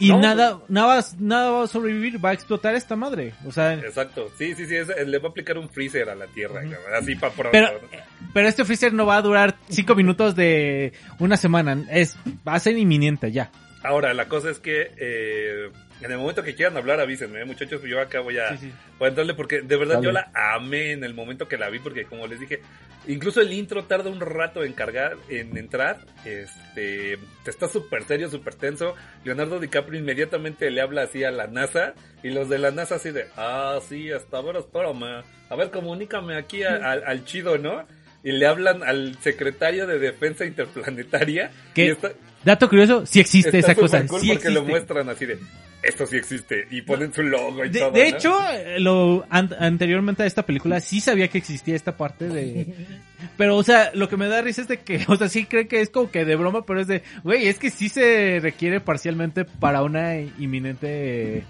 [0.02, 3.74] y No, nada, nada, nada va a sobrevivir, va a explotar esta madre, o sea,
[3.74, 6.62] Exacto, sí, sí, sí, es- le va a aplicar un freezer a la Tierra,
[6.98, 7.50] así para pronto.
[7.52, 7.88] pero, ¿no?
[8.34, 12.16] pero este freezer no va a durar cinco minutos de una semana, es,
[12.48, 13.52] va a ser inminente ya.
[13.84, 15.70] Ahora, la cosa es que eh,
[16.02, 17.46] En el momento que quieran hablar, avísenme, ¿eh?
[17.46, 17.82] muchachos.
[17.84, 18.74] Yo acá voy a, Sí, sí.
[18.98, 20.06] voy a entrarle porque de verdad Dale.
[20.06, 21.80] yo la amé en el momento que la vi.
[21.80, 22.62] Porque, como les dije,
[23.08, 25.98] incluso el intro tarda un rato en cargar, en entrar.
[26.24, 28.96] Este está súper serio, súper tenso.
[29.24, 31.94] Leonardo DiCaprio inmediatamente le habla así a la NASA.
[32.24, 35.24] Y los de la NASA, así de, ah, sí, hasta ahora, espérame.
[35.50, 37.86] A ver, comunícame aquí a- al chido, ¿no?
[38.24, 41.52] Y le hablan al secretario de Defensa Interplanetaria.
[41.74, 41.86] ¿Qué?
[41.86, 42.12] Y está-
[42.44, 44.06] Dato curioso, sí existe Está esa cosa.
[44.08, 45.38] cool sí porque lo muestran así de
[45.82, 47.92] esto sí existe y ponen su logo y De, todo.
[47.92, 48.18] de ¿no?
[48.18, 48.40] hecho,
[48.80, 52.68] lo an- anteriormente a esta película sí sabía que existía esta parte de...
[53.38, 55.68] Pero, o sea, lo que me da risa es de que, o sea, sí creen
[55.70, 58.80] que es como que de broma, pero es de, güey, es que sí se requiere
[58.82, 61.44] parcialmente para una inminente...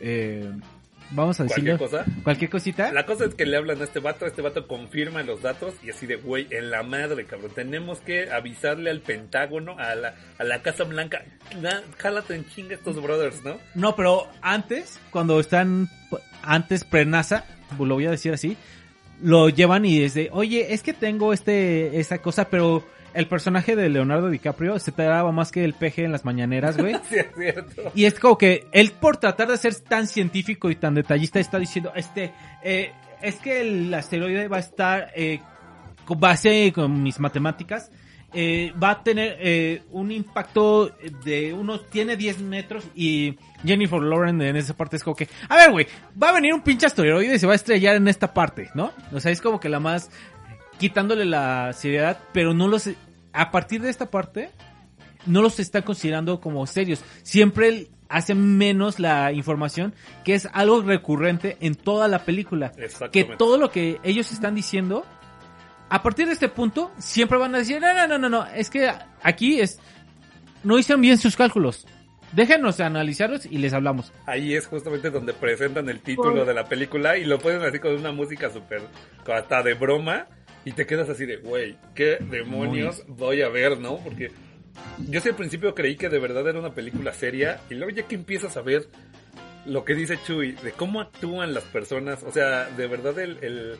[0.00, 0.48] eh,
[1.12, 1.76] vamos a decirlo.
[1.78, 2.22] cualquier cosa.
[2.24, 2.92] Cualquier cosita.
[2.92, 5.90] La cosa es que le hablan a este vato, este vato confirma los datos y
[5.90, 10.44] así de, güey, en la madre, cabrón, tenemos que avisarle al Pentágono, a la, a
[10.44, 11.22] la Casa Blanca,
[11.60, 13.58] Na- jálate en chinga estos brothers, ¿no?
[13.74, 15.88] No, pero antes, cuando están
[16.42, 17.44] antes pre-NASA,
[17.78, 18.56] lo voy a decir así,
[19.22, 22.84] lo llevan y es de, oye, es que tengo este, esta cosa, pero
[23.14, 26.94] el personaje de Leonardo DiCaprio se taraba más que el peje en las mañaneras, güey.
[27.08, 27.92] Sí, es cierto.
[27.94, 31.58] Y es como que él por tratar de ser tan científico y tan detallista está
[31.58, 32.32] diciendo, este,
[32.62, 35.40] eh, es que el asteroide va a estar, eh,
[36.04, 37.90] con base con mis matemáticas,
[38.34, 40.90] eh, va a tener eh, un impacto
[41.22, 45.56] de unos, tiene 10 metros y Jennifer Lawrence en esa parte es como que, a
[45.56, 45.86] ver, güey,
[46.20, 48.90] va a venir un pinche asteroide y se va a estrellar en esta parte, ¿no?
[49.12, 50.10] O sea, es como que la más
[50.82, 52.90] quitándole la seriedad, pero no los,
[53.32, 54.50] a partir de esta parte,
[55.26, 57.04] no los está considerando como serios.
[57.22, 59.94] Siempre hacen menos la información,
[60.24, 62.72] que es algo recurrente en toda la película.
[63.12, 65.06] Que todo lo que ellos están diciendo,
[65.88, 68.68] a partir de este punto, siempre van a decir, no, no, no, no, no, es
[68.68, 68.90] que
[69.22, 69.78] aquí es,
[70.64, 71.86] no hicieron bien sus cálculos.
[72.32, 74.12] Déjenos analizarlos y les hablamos.
[74.26, 77.94] Ahí es justamente donde presentan el título de la película y lo ponen así con
[77.94, 78.82] una música súper,
[79.32, 80.26] hasta de broma
[80.64, 83.98] y te quedas así de, güey, ¿qué demonios voy a ver, no?
[83.98, 84.30] Porque
[85.08, 88.04] yo sí al principio creí que de verdad era una película seria y luego ya
[88.06, 88.88] que empiezas a ver
[89.66, 93.76] lo que dice Chuy, de cómo actúan las personas, o sea, de verdad el, el-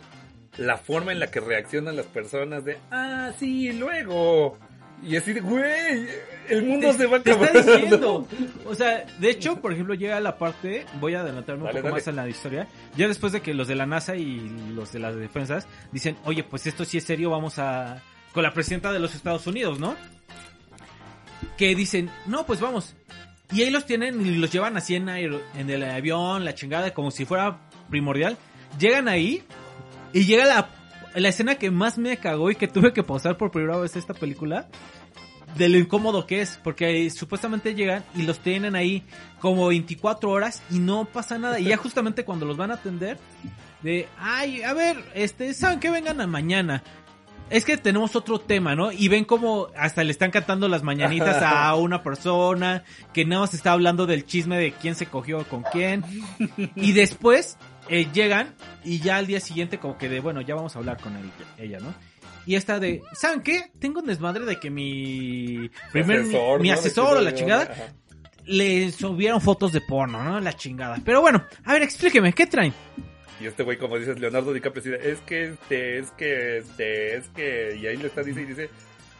[0.58, 4.58] la forma en la que reaccionan las personas de, ah, sí, luego.
[5.04, 6.06] Y así de, güey,
[6.48, 7.58] el mundo se va Te acabando.
[7.58, 8.28] está diciendo.
[8.64, 11.90] O sea, de hecho, por ejemplo, llega la parte, voy a adelantarme un poco dale.
[11.94, 14.36] más en la historia, ya después de que los de la NASA y
[14.74, 18.00] los de las defensas dicen, oye, pues esto sí es serio, vamos a...
[18.32, 19.96] con la presidenta de los Estados Unidos, ¿no?
[21.56, 22.94] Que dicen, no, pues vamos.
[23.52, 26.94] Y ahí los tienen y los llevan así en, aer- en el avión, la chingada,
[26.94, 27.58] como si fuera
[27.90, 28.36] primordial.
[28.78, 29.42] Llegan ahí
[30.12, 30.70] y llega la,
[31.14, 34.14] la escena que más me cagó y que tuve que pausar por primera vez esta
[34.14, 34.68] película.
[35.56, 39.02] De lo incómodo que es, porque supuestamente llegan y los tienen ahí
[39.38, 41.60] como 24 horas y no pasa nada.
[41.60, 43.18] Y ya justamente cuando los van a atender,
[43.82, 46.82] de, ay, a ver, este, ¿saben que vengan a mañana?
[47.50, 48.92] Es que tenemos otro tema, ¿no?
[48.92, 52.82] Y ven como hasta le están cantando las mañanitas a una persona
[53.12, 56.02] que nada más está hablando del chisme de quién se cogió con quién.
[56.76, 58.54] Y después eh, llegan
[58.84, 61.30] y ya al día siguiente como que de, bueno, ya vamos a hablar con él-
[61.58, 61.94] ella, ¿no?
[62.46, 63.70] Y esta de, ¿saben qué?
[63.78, 66.74] Tengo un desmadre de que mi primer, mi, mi ¿no?
[66.74, 67.92] asesor o la chingada Ajá.
[68.44, 70.40] le subieron fotos de porno, ¿no?
[70.40, 70.98] La chingada.
[71.04, 72.72] Pero bueno, a ver, explíqueme, ¿qué traen?
[73.40, 77.76] Y este güey, como dices, Leonardo DiCaprio, es que, este, es que, este, es que,
[77.80, 78.70] y ahí le está, dice y dice,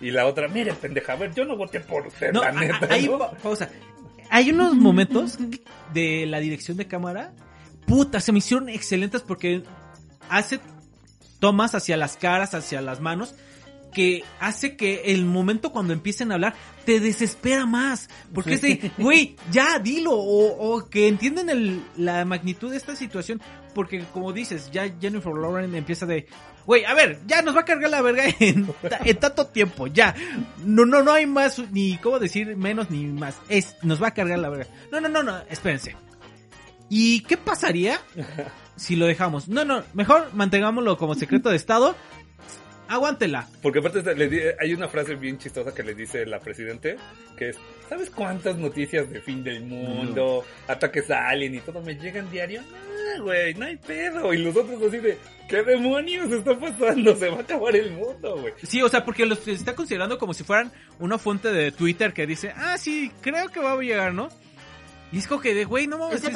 [0.01, 2.89] y la otra, mire, pendeja, a ver, yo no voté por usted, No, la neta,
[3.43, 3.69] pausa.
[4.31, 5.39] Hay unos momentos
[5.93, 7.33] de la dirección de cámara,
[7.87, 9.63] puta, se me hicieron excelentes porque
[10.29, 10.61] hace
[11.41, 13.35] tomas hacia las caras, hacia las manos,
[13.93, 16.55] que hace que el momento cuando empiecen a hablar
[16.87, 18.09] te desespera más.
[18.33, 22.97] Porque es de, güey, ya dilo, o, o que entienden el- la magnitud de esta
[22.97, 23.41] situación.
[23.75, 26.27] Porque como dices, ya Jennifer Lawrence empieza de,
[26.67, 28.67] güey, a ver, ya nos va a cargar la verga en,
[29.05, 30.15] en tanto tiempo, ya.
[30.65, 33.35] No, no, no hay más, ni cómo decir menos ni más.
[33.49, 34.67] Es, nos va a cargar la verga.
[34.91, 35.97] No, no, no, no, espérense.
[36.95, 37.99] ¿Y qué pasaría
[38.77, 39.49] si lo dejamos?
[39.49, 41.97] No, no, mejor mantengámoslo como secreto de Estado.
[42.89, 43.49] Aguántela.
[43.63, 46.97] Porque aparte le di- hay una frase bien chistosa que le dice la presidente,
[47.39, 47.59] que es,
[47.89, 52.61] ¿sabes cuántas noticias de fin del mundo, ataques a alien y todo me llegan diario?
[53.17, 54.35] No, güey, no hay pedo.
[54.35, 55.17] Y los otros así de,
[55.49, 57.17] ¿qué demonios está pasando?
[57.17, 58.53] Se va a acabar el mundo, güey.
[58.63, 62.27] Sí, o sea, porque los está considerando como si fueran una fuente de Twitter que
[62.27, 64.29] dice, ah, sí, creo que va a llegar, ¿no?
[65.13, 66.17] Y es como que de, güey, no mames.
[66.17, 66.33] Es que es-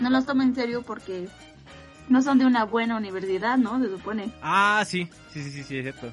[0.00, 1.28] no los tomo en serio porque
[2.08, 3.80] no son de una buena universidad, ¿no?
[3.82, 4.32] Se supone.
[4.42, 6.12] Ah, sí, sí, sí, sí, sí, es cierto.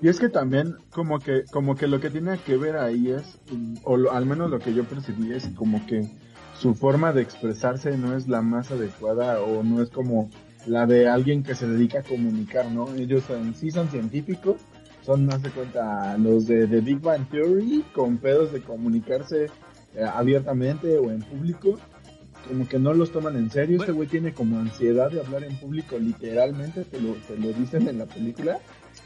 [0.00, 3.38] Y es que también como que como que lo que tiene que ver ahí es,
[3.82, 6.08] o lo- al menos lo que yo percibí es como que
[6.58, 10.30] su forma de expresarse no es la más adecuada o no es como
[10.66, 12.92] la de alguien que se dedica a comunicar, ¿no?
[12.94, 14.56] Ellos en sí son científicos,
[15.04, 19.44] son más de cuenta los de, de Big Bang Theory con pedos de comunicarse
[19.94, 21.78] eh, abiertamente o en público.
[22.48, 23.80] Como que no los toman en serio.
[23.80, 27.88] Este güey tiene como ansiedad de hablar en público, literalmente, te lo, te lo dicen
[27.88, 28.58] en la película.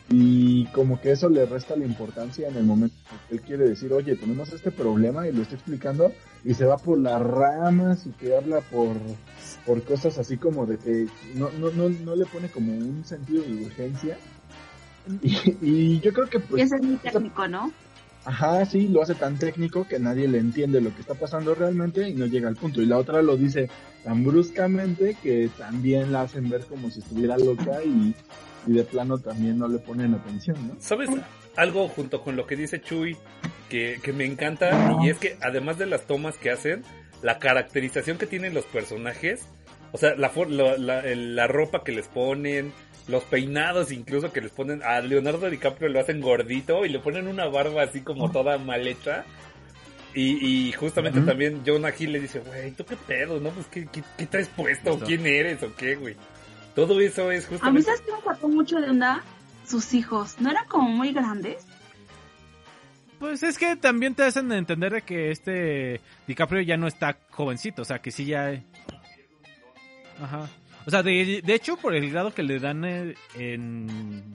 [0.09, 2.95] Y como que eso le resta la importancia en el momento
[3.29, 6.12] que él quiere decir, oye, tenemos este problema y lo estoy explicando
[6.45, 8.97] y se va por las ramas y que habla por,
[9.65, 13.43] por cosas así como de que no, no, no, no le pone como un sentido
[13.43, 14.19] de urgencia.
[15.23, 16.62] Y, y yo creo que Y pues...
[16.65, 17.73] ese es muy técnico, ¿no?
[18.25, 22.09] Ajá, sí, lo hace tan técnico que nadie le entiende lo que está pasando realmente
[22.09, 22.83] y no llega al punto.
[22.83, 23.71] Y la otra lo dice
[24.05, 28.15] tan bruscamente que también la hacen ver como si estuviera loca y,
[28.67, 30.75] y de plano también no le ponen atención, ¿no?
[30.81, 31.09] ¿Sabes
[31.57, 33.17] algo junto con lo que dice Chuy
[33.71, 34.71] que, que me encanta?
[35.03, 36.83] Y es que además de las tomas que hacen,
[37.23, 39.47] la caracterización que tienen los personajes,
[39.93, 42.73] o sea, la, for- la, la- la ropa que les ponen,
[43.11, 47.28] los peinados incluso que les ponen, a Leonardo DiCaprio lo hacen gordito y le ponen
[47.28, 49.24] una barba así como toda mal hecha.
[50.15, 53.39] Y, y justamente también Jonah Hill le dice, güey, ¿tú qué pedo?
[53.39, 53.51] ¿No?
[53.51, 54.99] Pues, ¿qué, qué, qué traes puesto?
[54.99, 55.62] ¿Quién eres?
[55.62, 56.16] ¿O qué, güey?
[56.74, 57.82] Todo eso es A mí, justamente...
[57.82, 59.23] ¿sabes qué me sacó mucho de onda?
[59.66, 60.41] Sus hijos.
[60.41, 61.65] ¿No eran como muy grandes?
[63.20, 67.82] Pues es que también te hacen entender de que este DiCaprio ya no está jovencito,
[67.82, 68.62] o sea, que sí ya...
[70.20, 70.49] Ajá.
[70.86, 74.35] O sea, de, de hecho, por el grado que le dan eh, en...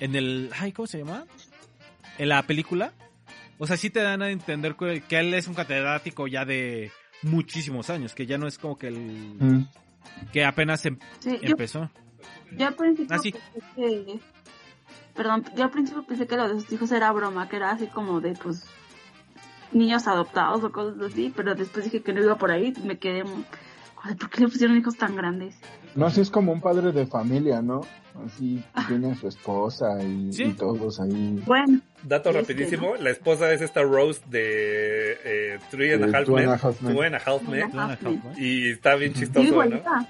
[0.00, 0.50] En el...
[0.58, 1.24] Ay, ¿cómo se llama?
[2.18, 2.92] En la película.
[3.58, 6.90] O sea, sí te dan a entender que, que él es un catedrático ya de
[7.22, 8.96] muchísimos años, que ya no es como que el...
[9.38, 9.68] Mm.
[10.32, 11.90] Que apenas em- Sí, empezó.
[12.56, 13.32] yo al principio Ah, sí.
[13.32, 14.18] que...
[15.14, 17.86] Perdón, yo al principio pensé que lo de sus hijos era broma, que era así
[17.86, 18.64] como de, pues,
[19.72, 23.24] niños adoptados o cosas así, pero después dije que no iba por ahí me quedé...
[24.02, 25.54] Joder, ¿por qué le pusieron hijos tan grandes?
[25.94, 27.82] No, así es como un padre de familia, ¿no?
[28.26, 30.42] Así tiene a su esposa y, Sí.
[30.44, 31.40] y todos ahí.
[31.46, 36.16] Bueno, Dato Este, rapidísimo, la esposa es esta Rose de eh, Three and a De
[36.18, 36.48] Half Men.
[36.48, 36.94] a Half Men.
[36.94, 37.70] Two and a Half Men.
[38.36, 39.48] Y está bien sí, chistoso, ¿no?
[39.48, 40.06] igualita.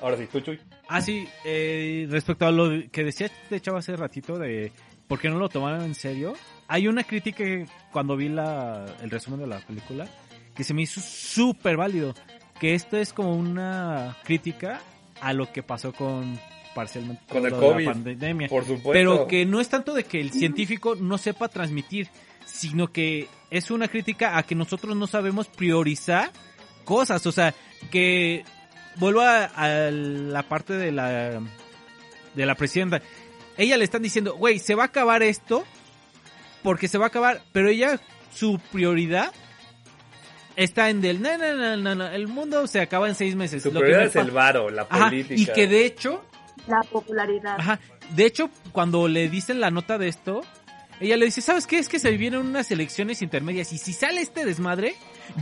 [0.00, 0.58] Ahora sí, tú, Chuy.
[0.88, 4.72] Ah, sí, eh, respecto a lo que decía este chavo hace ratito de
[5.06, 6.32] por qué no lo tomaron en serio,
[6.66, 10.08] hay una crítica que cuando vi la, el resumen de la película
[10.54, 12.14] que se me hizo súper válido,
[12.60, 14.80] que esto es como una crítica
[15.20, 16.38] a lo que pasó con
[16.74, 17.84] parcialmente Con el de la COVID.
[17.86, 18.48] pandemia.
[18.48, 18.92] Por supuesto.
[18.92, 22.08] Pero que no es tanto de que el científico no sepa transmitir,
[22.44, 26.30] sino que es una crítica a que nosotros no sabemos priorizar
[26.84, 27.26] cosas.
[27.26, 27.54] O sea,
[27.90, 28.44] que
[28.96, 31.40] vuelvo a, a la parte de la
[32.34, 33.00] de la presidenta.
[33.56, 35.64] Ella le están diciendo, güey, se va a acabar esto
[36.62, 38.00] porque se va a acabar, pero ella
[38.32, 39.32] su prioridad
[40.56, 43.62] está en del no, no, no, no, no, el mundo se acaba en seis meses.
[43.62, 45.34] Su Lo que es el varo, la Ajá, política.
[45.40, 46.24] y que de hecho
[46.66, 47.56] La popularidad.
[47.58, 47.80] Ajá.
[48.14, 50.42] De hecho, cuando le dicen la nota de esto,
[51.00, 51.78] ella le dice, ¿sabes qué?
[51.78, 54.94] Es que se vienen unas elecciones intermedias y si sale este desmadre,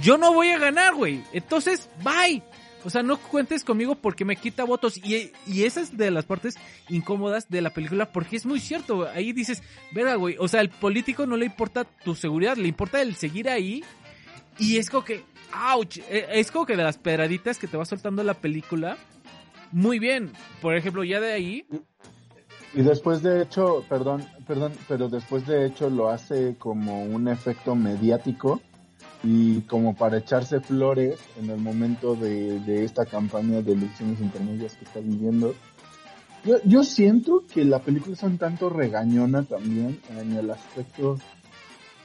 [0.03, 1.23] yo no voy a ganar, güey.
[1.33, 2.43] Entonces, bye.
[2.85, 4.99] O sea, no cuentes conmigo porque me quita votos.
[4.99, 6.55] Y, y esa es de las partes
[6.89, 8.97] incómodas de la película porque es muy cierto.
[8.99, 9.09] güey.
[9.15, 10.37] Ahí dices, verga, güey.
[10.39, 13.83] O sea, al político no le importa tu seguridad, le importa el seguir ahí.
[14.59, 15.23] Y es como que,
[15.75, 15.99] ouch.
[16.09, 18.97] eh, Es como que de las pedraditas que te va soltando la película.
[19.73, 20.33] Muy bien.
[20.61, 21.67] Por ejemplo, ya de ahí,
[22.75, 27.75] Y después de hecho, perdón, perdón, pero después de hecho lo hace como un efecto
[27.75, 28.61] mediático
[29.23, 34.75] y como para echarse flores en el momento de, de esta campaña de elecciones intermedias
[34.77, 35.55] que está viviendo.
[36.45, 41.19] Yo, yo siento que la película es un tanto regañona también en el aspecto...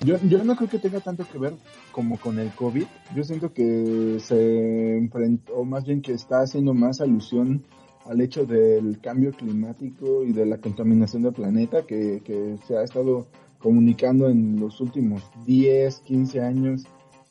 [0.04, 1.54] Yo, yo no creo que tenga tanto que ver
[1.92, 2.86] como con el COVID.
[3.16, 7.64] Yo siento que se enfrentó, más bien que está haciendo más alusión
[8.06, 12.84] al hecho del cambio climático y de la contaminación del planeta que, que se ha
[12.84, 13.28] estado
[13.60, 16.84] comunicando en los últimos 10, 15 años,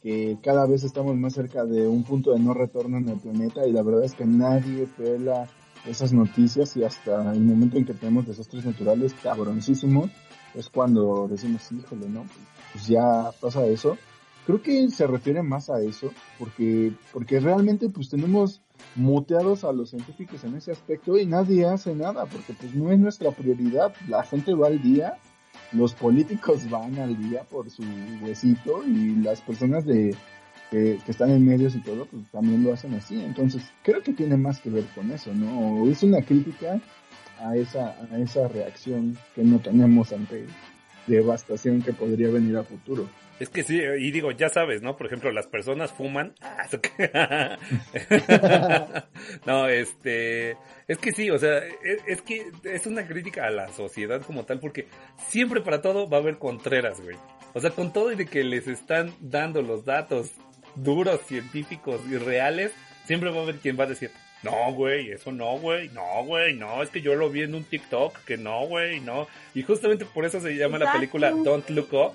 [0.02, 3.66] que cada vez estamos más cerca de un punto de no retorno en el planeta
[3.66, 5.46] y la verdad es que nadie pela
[5.86, 10.10] esas noticias y hasta el momento en que tenemos desastres naturales cabroncísimos
[10.54, 12.24] es cuando decimos, híjole, ¿no?
[12.72, 13.98] Pues ya pasa eso.
[14.46, 18.60] Creo que se refiere más a eso, porque, porque realmente pues tenemos
[18.96, 22.98] muteados a los científicos en ese aspecto y nadie hace nada, porque pues no es
[22.98, 23.94] nuestra prioridad.
[24.08, 25.16] La gente va al día,
[25.70, 27.84] los políticos van al día por su
[28.20, 30.16] huesito y las personas de
[30.72, 33.22] que, están en medios y todo, pues también lo hacen así.
[33.22, 35.88] Entonces, creo que tiene más que ver con eso, ¿no?
[35.88, 36.80] Es una crítica
[37.38, 40.46] a esa, a esa reacción que no tenemos ante
[41.06, 43.08] devastación que podría venir a futuro.
[43.40, 44.96] Es que sí, y digo, ya sabes, ¿no?
[44.96, 46.34] Por ejemplo, las personas fuman.
[49.46, 50.56] No, este,
[50.88, 54.44] es que sí, o sea, es, es que es una crítica a la sociedad como
[54.44, 54.86] tal, porque
[55.28, 57.16] siempre para todo va a haber contreras, güey.
[57.54, 60.30] O sea, con todo y de que les están dando los datos
[60.74, 62.72] duros, científicos y reales,
[63.06, 64.10] siempre va a haber quien va a decir,
[64.43, 67.64] no, güey, eso no, güey, no, güey, no, es que yo lo vi en un
[67.64, 69.28] TikTok, que no, güey, no.
[69.55, 72.12] Y justamente por eso se llama la película Don't Look Up,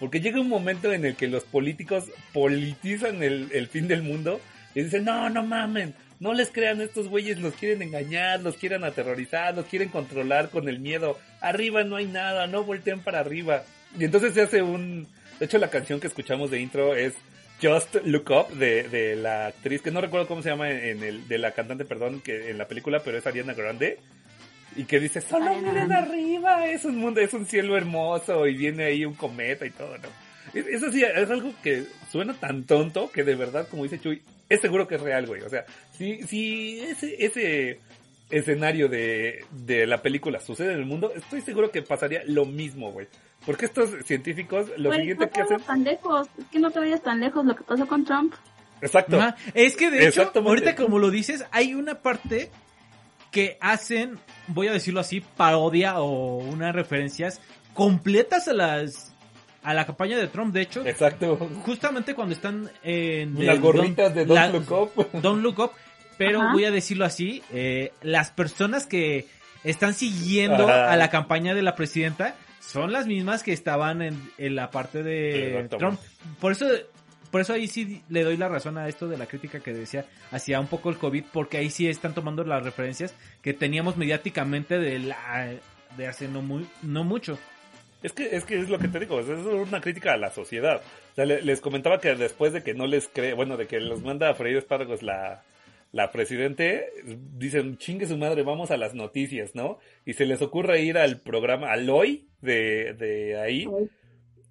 [0.00, 4.40] porque llega un momento en el que los políticos politizan el, el fin del mundo
[4.74, 8.84] y dicen, no, no mamen, no les crean estos güeyes, los quieren engañar, los quieren
[8.84, 11.18] aterrorizar, los quieren controlar con el miedo.
[11.40, 13.64] Arriba no hay nada, no volteen para arriba.
[13.98, 15.06] Y entonces se hace un...
[15.38, 17.12] De hecho, la canción que escuchamos de intro es
[17.62, 21.26] Just Look Up de, de la actriz, que no recuerdo cómo se llama en el,
[21.28, 23.98] de la cantante, perdón, que en la película, pero es Ariana Grande.
[24.76, 25.94] Y que dice, solo Ariana miren Grande.
[26.12, 29.96] arriba, es un mundo, es un cielo hermoso y viene ahí un cometa y todo,
[29.98, 30.08] ¿no?
[30.52, 34.20] Es- Eso sí, es algo que suena tan tonto que de verdad, como dice Chuy,
[34.48, 35.40] es seguro que es real, güey.
[35.42, 35.64] O sea,
[35.96, 37.80] si, si ese, ese
[38.30, 42.90] escenario de, de la película sucede en el mundo, estoy seguro que pasaría lo mismo,
[42.92, 43.06] güey.
[43.44, 45.56] Porque estos científicos, lo Güey, siguiente no que te hacen...
[45.58, 48.34] vayas tan lejos, es que no te vayas tan lejos lo que pasó con Trump.
[48.80, 49.18] Exacto.
[49.20, 49.36] Ajá.
[49.54, 52.50] Es que de hecho, ahorita como lo dices, hay una parte
[53.30, 57.40] que hacen, voy a decirlo así, parodia o unas referencias
[57.74, 59.12] completas a las
[59.62, 60.54] a la campaña de Trump.
[60.54, 61.36] De hecho, Exacto.
[61.64, 65.20] justamente cuando están en Las gorritas de Don't la- Look Up.
[65.20, 65.72] Don't Look Up,
[66.18, 66.52] pero Ajá.
[66.52, 69.26] voy a decirlo así, eh, las personas que
[69.64, 70.90] están siguiendo Ajá.
[70.92, 75.02] a la campaña de la presidenta son las mismas que estaban en, en la parte
[75.02, 75.66] de.
[75.78, 76.00] Trump.
[76.40, 76.66] Por eso,
[77.30, 80.04] por eso ahí sí le doy la razón a esto de la crítica que decía
[80.30, 84.78] hacia un poco el COVID, porque ahí sí están tomando las referencias que teníamos mediáticamente
[84.78, 85.52] de la
[85.96, 87.38] de hace no muy no mucho.
[88.02, 90.80] Es que, es que es lo que te digo, es una crítica a la sociedad.
[91.12, 93.80] O sea, le- les comentaba que después de que no les cree, bueno, de que
[93.80, 95.42] los manda a freír espárragos la,
[95.96, 96.90] la presidente,
[97.38, 99.78] dicen, chingue su madre, vamos a las noticias, ¿no?
[100.04, 103.66] Y se les ocurre ir al programa, al hoy de, de ahí.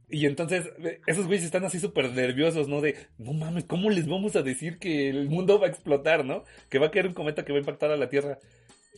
[0.10, 2.82] Y entonces, eh, esos güeyes están así súper nerviosos, ¿no?
[2.82, 6.46] De, no mames, ¿cómo les vamos a decir que el mundo va a explotar, ¿no?
[6.68, 8.40] Que va a caer un cometa que va a impactar a la Tierra.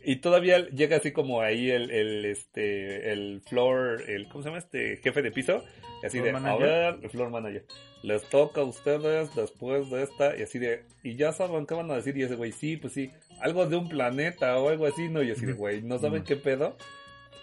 [0.04, 4.60] Y todavía llega así como ahí el, el, este, el floor, el, ¿cómo se llama
[4.60, 5.64] este jefe de piso?
[6.02, 6.70] Y así de, manager.
[6.70, 7.66] a ver, el floor manager.
[8.04, 11.90] Les toca a ustedes después de esta, y así de, y ya saben qué van
[11.92, 13.10] a decir, y ese güey, sí, pues sí,
[13.42, 15.24] algo de un planeta o algo así, ¿no?
[15.24, 16.78] Y así de, güey, ¿no saben qué pedo?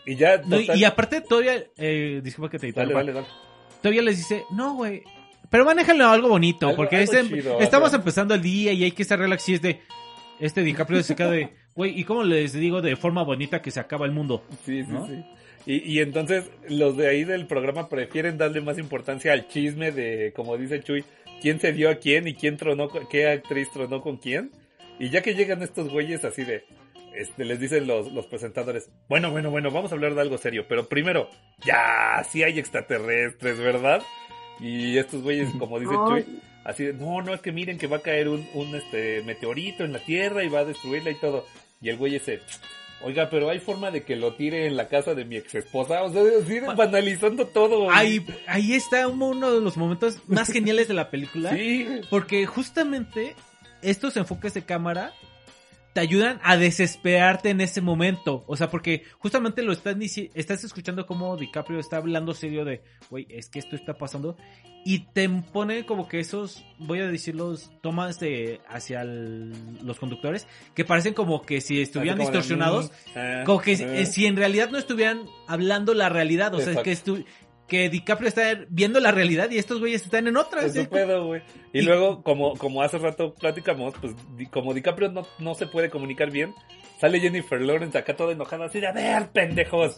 [0.06, 3.26] Y ya, No, y- total- y aparte todavía, eh, disculpa que te dale, dale, dale.
[3.82, 5.02] todavía les dice, no, güey,
[5.50, 7.96] pero manéjalo algo bonito, Algo- porque algo este- chido, estamos ajá.
[7.96, 9.80] empezando el día y hay que estar relax y es de,
[10.40, 13.80] este DiCaprio se queda de, güey, ¿y cómo les digo de forma bonita que se
[13.80, 14.44] acaba el mundo?
[14.64, 15.06] Sí, sí, ¿no?
[15.06, 15.24] sí.
[15.66, 20.32] Y, y entonces los de ahí del programa prefieren darle más importancia al chisme de,
[20.36, 21.04] como dice Chuy,
[21.40, 24.50] quién se dio a quién y quién tronó, con- qué actriz tronó con quién.
[24.98, 26.64] Y ya que llegan estos güeyes así de,
[27.16, 30.66] este, les dicen los, los presentadores, bueno, bueno, bueno, vamos a hablar de algo serio,
[30.68, 31.28] pero primero,
[31.64, 34.02] ya, sí hay extraterrestres, ¿verdad?
[34.60, 36.22] Y estos güeyes, como dice Ay.
[36.24, 39.22] Chuy, así de, no, no, es que miren que va a caer un, un este,
[39.24, 41.46] meteorito en la Tierra y va a destruirla y todo.
[41.84, 42.40] Y el güey ese,
[43.02, 46.02] oiga, pero hay forma de que lo tire en la casa de mi ex esposa.
[46.02, 47.90] O sea, así banalizando todo.
[47.90, 51.54] Ahí, ahí está uno de los momentos más geniales de la película.
[51.54, 53.36] Sí, Porque justamente
[53.82, 55.12] estos enfoques de cámara
[55.94, 58.44] te ayudan a desesperarte en ese momento.
[58.46, 63.48] O sea, porque justamente lo estás escuchando como DiCaprio está hablando serio de, güey, es
[63.48, 64.36] que esto está pasando.
[64.84, 69.52] Y te pone como que esos, voy a decirlos, tomas de hacia el-
[69.82, 72.90] los conductores, que parecen como que si estuvieran como distorsionados.
[72.90, 76.82] mm, ah, Como que eh, si en realidad no estuvieran hablando la realidad, o sea,
[76.82, 77.24] que estu-
[77.68, 80.64] que DiCaprio está viendo la realidad y estos güeyes están en otra.
[80.66, 81.42] Es pedo, güey.
[81.72, 85.66] Y, Y- luego, como, como hace rato platicamos, pues di- como DiCaprio no, no se
[85.66, 86.52] puede comunicar bien,
[87.00, 89.96] sale Jennifer Lawrence acá toda enojada, así de, a ver, pendejos,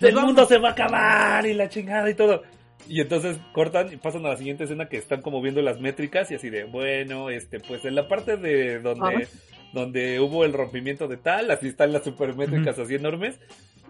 [0.00, 0.26] el vamos".
[0.28, 2.42] mundo se va a acabar y la chingada y todo.
[2.88, 6.30] Y entonces cortan y pasan a la siguiente escena que están como viendo las métricas
[6.30, 9.24] y así de, bueno, este, pues en la parte de donde, Ajá.
[9.72, 13.40] donde hubo el rompimiento de tal, así están las supermétricas así enormes.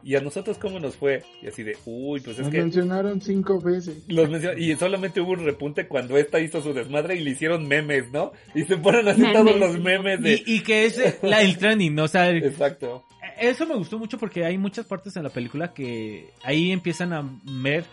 [0.03, 1.23] Y a nosotros cómo nos fue?
[1.43, 2.61] Y así de, uy, pues es Nos que...
[2.61, 4.03] mencionaron cinco veces.
[4.09, 7.67] Los menciona- y solamente hubo un repunte cuando esta hizo su desmadre y le hicieron
[7.69, 8.33] memes, ¿no?
[8.55, 9.37] Y se ponen así Memes.
[9.45, 10.35] todos los memes de...
[10.47, 12.05] Y, y que es eh, la, el trending, ¿no?
[12.05, 13.05] O sea, Exacto.
[13.41, 17.29] eso me gustó mucho porque hay muchas partes en la película que ahí empiezan a
[17.45, 17.85] ver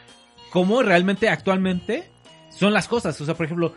[0.51, 2.03] cómo realmente actualmente
[2.49, 3.19] son las cosas.
[3.19, 3.73] O sea, por ejemplo,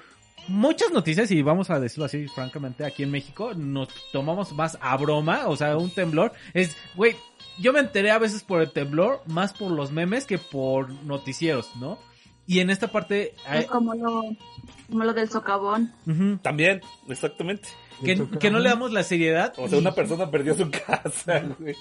[0.47, 4.97] muchas noticias, y vamos a decirlo así francamente, aquí en México nos tomamos más a
[4.97, 6.33] broma, o sea, un temblor.
[6.55, 7.17] Es, güey,
[7.59, 11.75] yo me enteré a veces por el temblor, más por los memes que por noticieros,
[11.77, 11.99] ¿no?
[12.47, 14.23] Y en esta parte, Es como lo,
[14.89, 15.93] como lo del socavón.
[16.41, 17.69] También, exactamente.
[18.03, 19.53] que, que no le damos la seriedad.
[19.59, 21.77] O sea, y una persona perdió su casa, güey.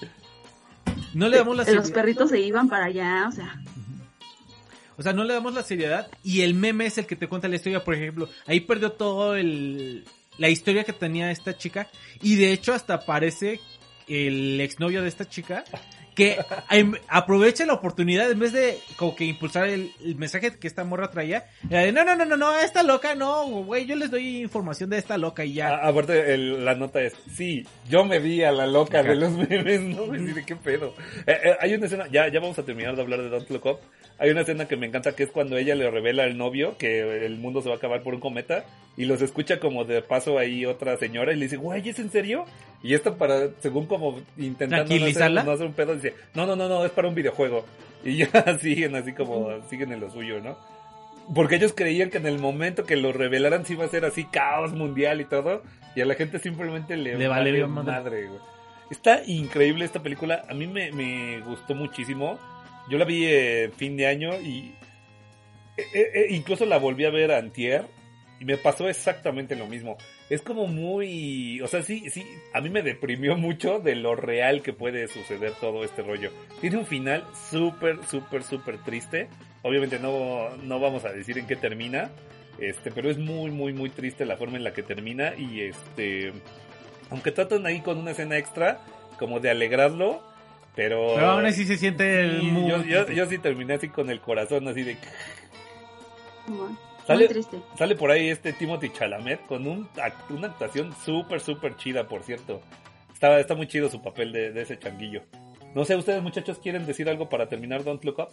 [1.14, 1.94] No le damos la Los seriedad.
[1.94, 3.62] perritos se iban para allá, o sea.
[4.98, 7.48] O sea, no le damos la seriedad y el meme es el que te cuenta
[7.48, 8.28] la historia, por ejemplo.
[8.46, 10.04] Ahí perdió todo el
[10.38, 11.88] la historia que tenía esta chica
[12.22, 13.60] y de hecho hasta aparece
[14.08, 15.64] el exnovio de esta chica
[16.18, 16.36] que
[16.70, 20.82] em- aprovecha la oportunidad en vez de como que impulsar el, el mensaje que esta
[20.84, 24.10] morra traía, era de no, no, no, no, no, esta loca no, güey, yo les
[24.10, 25.68] doy información de esta loca y ya.
[25.68, 29.30] A- aparte, el- la nota es, sí, yo me vi a la loca de los
[29.30, 30.06] memes, ¿no?
[30.06, 30.94] Me de qué pedo.
[31.26, 33.66] Eh, eh, hay una escena, ya, ya vamos a terminar de hablar de Don't Look
[33.66, 33.78] Up.
[34.20, 37.24] Hay una escena que me encanta que es cuando ella le revela al novio que
[37.24, 38.64] el mundo se va a acabar por un cometa
[38.96, 42.10] y los escucha como de paso ahí otra señora y le dice, güey, ¿es en
[42.10, 42.44] serio?
[42.82, 46.68] Y esto para, según como intentando no no hacer un pedo, dice, no, no, no,
[46.68, 47.64] no, es para un videojuego.
[48.04, 48.28] Y ya
[48.60, 50.58] siguen así como, siguen en lo suyo, ¿no?
[51.34, 54.24] Porque ellos creían que en el momento que lo revelaran sí iba a ser así
[54.24, 55.62] caos mundial y todo.
[55.94, 58.26] Y a la gente simplemente le, Le vale madre, madre.
[58.28, 58.40] güey.
[58.90, 60.44] Está increíble esta película.
[60.48, 62.38] A mí me, me gustó muchísimo.
[62.88, 64.72] Yo la vi eh, fin de año y
[65.78, 67.84] eh, eh, eh, incluso la volví a ver antier
[68.40, 69.96] y me pasó exactamente lo mismo.
[70.30, 74.60] Es como muy, o sea, sí, sí, a mí me deprimió mucho de lo real
[74.62, 76.30] que puede suceder todo este rollo.
[76.60, 79.28] Tiene un final súper, súper, súper triste.
[79.62, 82.10] Obviamente no, no vamos a decir en qué termina,
[82.58, 86.32] este, pero es muy, muy, muy triste la forma en la que termina y este,
[87.10, 88.80] aunque tratan ahí con una escena extra,
[89.18, 90.22] como de alegrarlo,
[90.76, 91.14] pero...
[91.14, 94.68] Pero aún así se siente el yo, yo, yo sí terminé así con el corazón
[94.68, 94.96] así de...
[96.46, 96.76] Muy,
[97.08, 97.58] Sale- muy triste.
[97.76, 102.22] Sale por ahí este Timothy Chalamet con un, act- una actuación súper, súper chida, por
[102.22, 102.60] cierto.
[103.12, 105.22] Está, está muy chido su papel de, de ese changuillo.
[105.74, 108.28] No sé, ¿ustedes muchachos quieren decir algo para terminar Don't Look Up?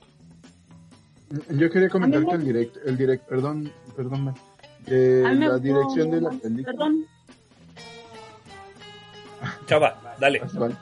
[1.58, 4.34] Yo quería comentar que me- el direct, el direct, perdón, perdón, me
[5.34, 6.72] la dirección de la película.
[6.72, 7.06] Perdón.
[9.66, 10.42] Chava, dale.
[10.44, 10.76] Ah, Vale.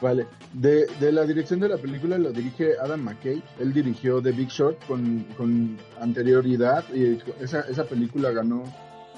[0.00, 0.26] Vale.
[0.52, 3.42] De, de la dirección de la película lo dirige Adam McKay.
[3.58, 6.84] Él dirigió The Big Short con, con anterioridad.
[6.94, 8.64] Y esa, esa película ganó,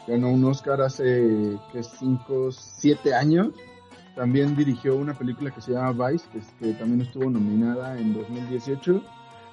[0.07, 3.49] ganó un Oscar hace que 5, 7 años.
[4.15, 9.03] También dirigió una película que se llama Vice, que, que también estuvo nominada en 2018.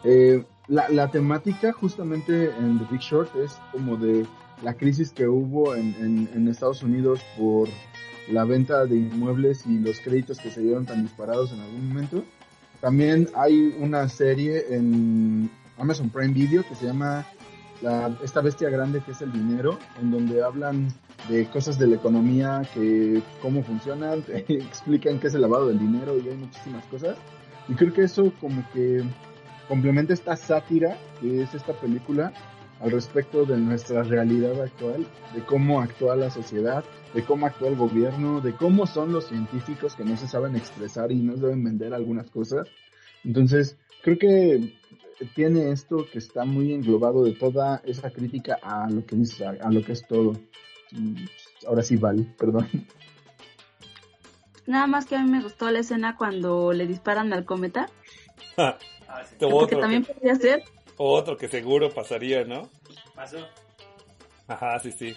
[0.04, 4.26] Eh, la, la temática justamente en The Big Short es como de
[4.64, 7.68] la crisis que hubo en, en Estados Unidos por
[8.28, 12.24] la venta de inmuebles y los créditos que se dieron tan disparados en algún momento.
[12.82, 17.26] También hay una serie en Amazon Prime Video que se llama
[17.82, 20.94] la, Esta bestia grande que es el dinero, en donde hablan
[21.30, 26.18] de cosas de la economía, que cómo funcionan, explican qué es el lavado del dinero
[26.18, 27.18] y hay muchísimas cosas.
[27.68, 29.04] Y creo que eso como que
[29.68, 32.32] complementa esta sátira que es esta película
[32.82, 36.84] al respecto de nuestra realidad actual, de cómo actúa la sociedad,
[37.14, 41.12] de cómo actúa el gobierno, de cómo son los científicos que no se saben expresar
[41.12, 42.68] y no deben vender algunas cosas.
[43.24, 44.78] Entonces, creo que
[45.34, 49.52] tiene esto que está muy englobado de toda esa crítica a lo que es, a,
[49.52, 50.34] a lo que es todo.
[50.92, 51.26] Y
[51.66, 52.68] ahora sí, Val, perdón.
[54.68, 57.88] Nada más que a mí me gustó la escena cuando le disparan al cometa.
[59.22, 60.64] Este Porque también podría ser.
[60.98, 62.70] Otro que seguro pasaría, ¿no?
[63.14, 63.48] Pasó.
[64.48, 65.16] Ajá, sí, sí.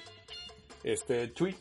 [0.83, 1.55] Este, Chuy.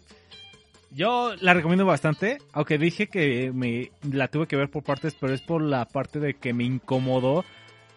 [0.92, 5.34] Yo la recomiendo bastante, aunque dije que me la tuve que ver por partes, pero
[5.34, 7.44] es por la parte de que me incomodó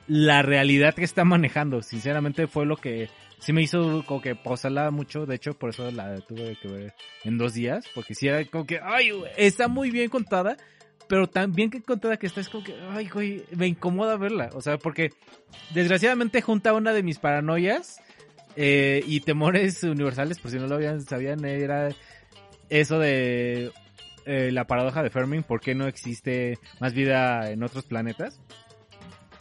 [0.09, 1.83] la realidad que está manejando.
[1.83, 5.91] Sinceramente fue lo que sí me hizo como que pausarla mucho, de hecho por eso
[5.93, 6.95] la tuve que ver
[7.25, 10.57] en dos días, porque sí era como que, ay, está muy bien contada,
[11.09, 14.51] pero tan bien que contada que está es como que, ay, güey, me incomoda verla,
[14.55, 15.11] o sea, porque
[15.75, 18.01] desgraciadamente junta una de mis paranoias
[18.57, 21.89] eh, y temores universales, por si no lo habían, sabían, era
[22.69, 23.73] eso de
[24.27, 28.41] eh, la paradoja de Fermi, por qué no existe más vida en otros planetas.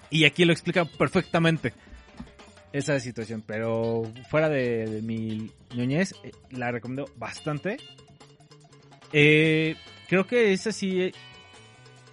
[0.10, 1.74] Y aquí lo explica perfectamente
[2.74, 7.78] esa situación, pero fuera de, de mi ñoñez, eh, la recomiendo bastante.
[9.12, 9.76] Eh,
[10.08, 11.12] creo que esa sí, eh,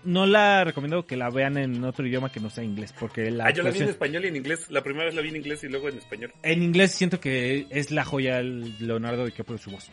[0.07, 3.47] no la recomiendo que la vean en otro idioma que no sea inglés, porque la
[3.47, 4.71] Ah, yo la vi en español y en inglés.
[4.71, 6.33] La primera vez la vi en inglés y luego en español.
[6.43, 9.91] en inglés siento que es la joya Leonardo DiCaprio su voz.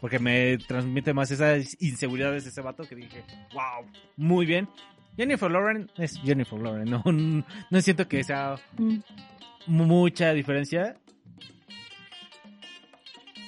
[0.00, 4.68] Porque me transmite más esas inseguridades de ese vato que dije, wow, muy bien.
[5.16, 8.54] Jennifer Lauren es Jennifer Lauren, no, no siento que sea
[9.66, 10.96] mucha diferencia.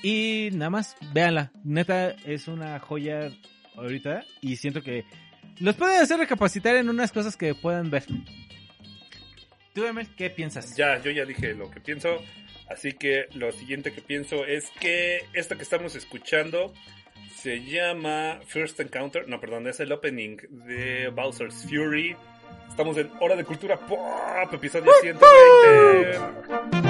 [0.03, 1.53] Y nada más, véanla.
[1.63, 3.31] Neta, es una joya
[3.77, 4.25] ahorita.
[4.41, 5.05] Y siento que
[5.61, 8.05] los puede hacer recapacitar en unas cosas que puedan ver.
[9.75, 10.75] Tú, Emel, ¿qué piensas?
[10.77, 12.19] Ya, yo ya dije lo que pienso.
[12.69, 16.73] Así que lo siguiente que pienso es que esta que estamos escuchando
[17.37, 19.29] se llama First Encounter.
[19.29, 22.17] No, perdón, es el opening de Bowser's Fury.
[22.69, 26.90] Estamos en Hora de Cultura Pop, episodio 120.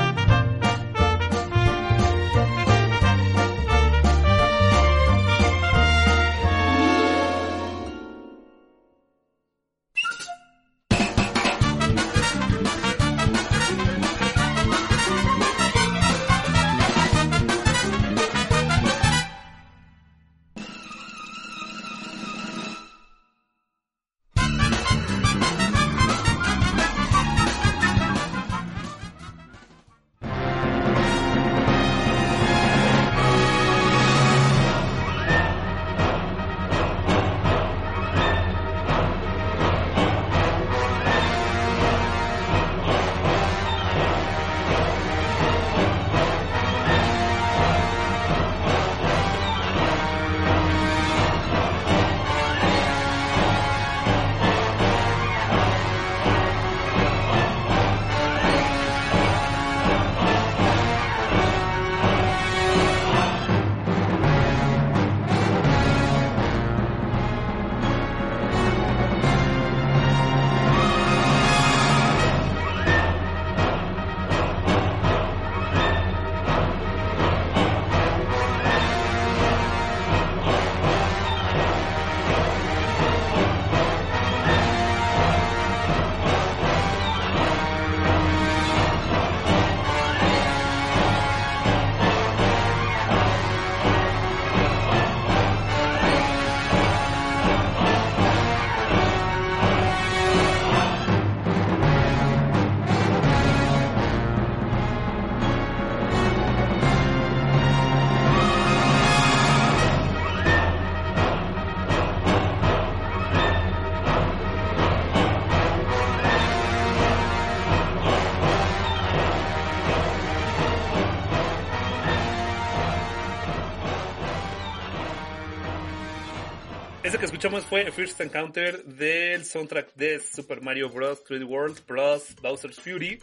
[127.41, 131.25] Escuchamos fue First Encounter del soundtrack de Super Mario Bros.
[131.25, 132.37] 3D World Bros.
[132.43, 133.19] Bowser's Fury.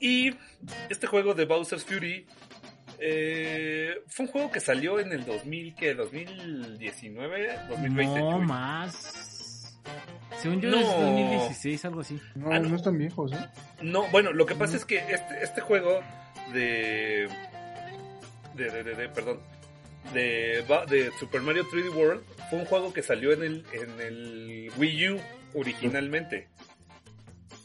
[0.00, 0.34] Y
[0.88, 2.26] este juego de Bowser's Fury
[2.98, 5.92] eh, fue un juego que salió en el 2000, ¿qué?
[5.94, 8.20] 2019, 2020.
[8.20, 9.76] No más.
[10.40, 10.80] Según yo No.
[10.80, 12.18] es 2016, algo así.
[12.34, 12.70] No, Ah, no.
[12.70, 13.48] no están viejos, ¿eh?
[13.82, 16.00] No, bueno, lo que pasa es que este, este juego
[16.54, 17.28] de,
[18.54, 19.40] de, de, de- de- perdón,
[20.12, 24.72] de, de Super Mario 3D World fue un juego que salió en el, en el
[24.76, 25.20] Wii U
[25.54, 26.48] originalmente.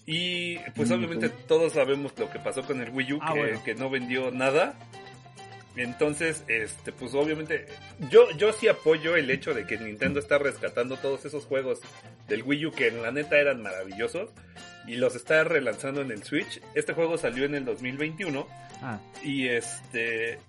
[0.05, 3.39] Y pues Mm, obviamente todos sabemos lo que pasó con el Wii U, Ah, que,
[3.39, 3.63] bueno.
[3.63, 4.75] que no vendió nada.
[5.75, 7.67] Entonces, este, pues obviamente,
[8.09, 11.81] yo, yo sí apoyo el hecho de que Nintendo está rescatando todos esos juegos
[12.27, 14.29] del Wii U que en la neta eran maravillosos
[14.87, 16.61] y los está relanzando en el Switch.
[16.73, 18.47] Este juego salió en el 2021
[18.81, 20.39] Ah, y este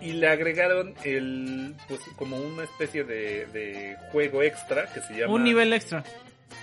[0.00, 5.32] y le agregaron el pues como una especie de, de juego extra que se llama
[5.34, 6.04] un nivel extra.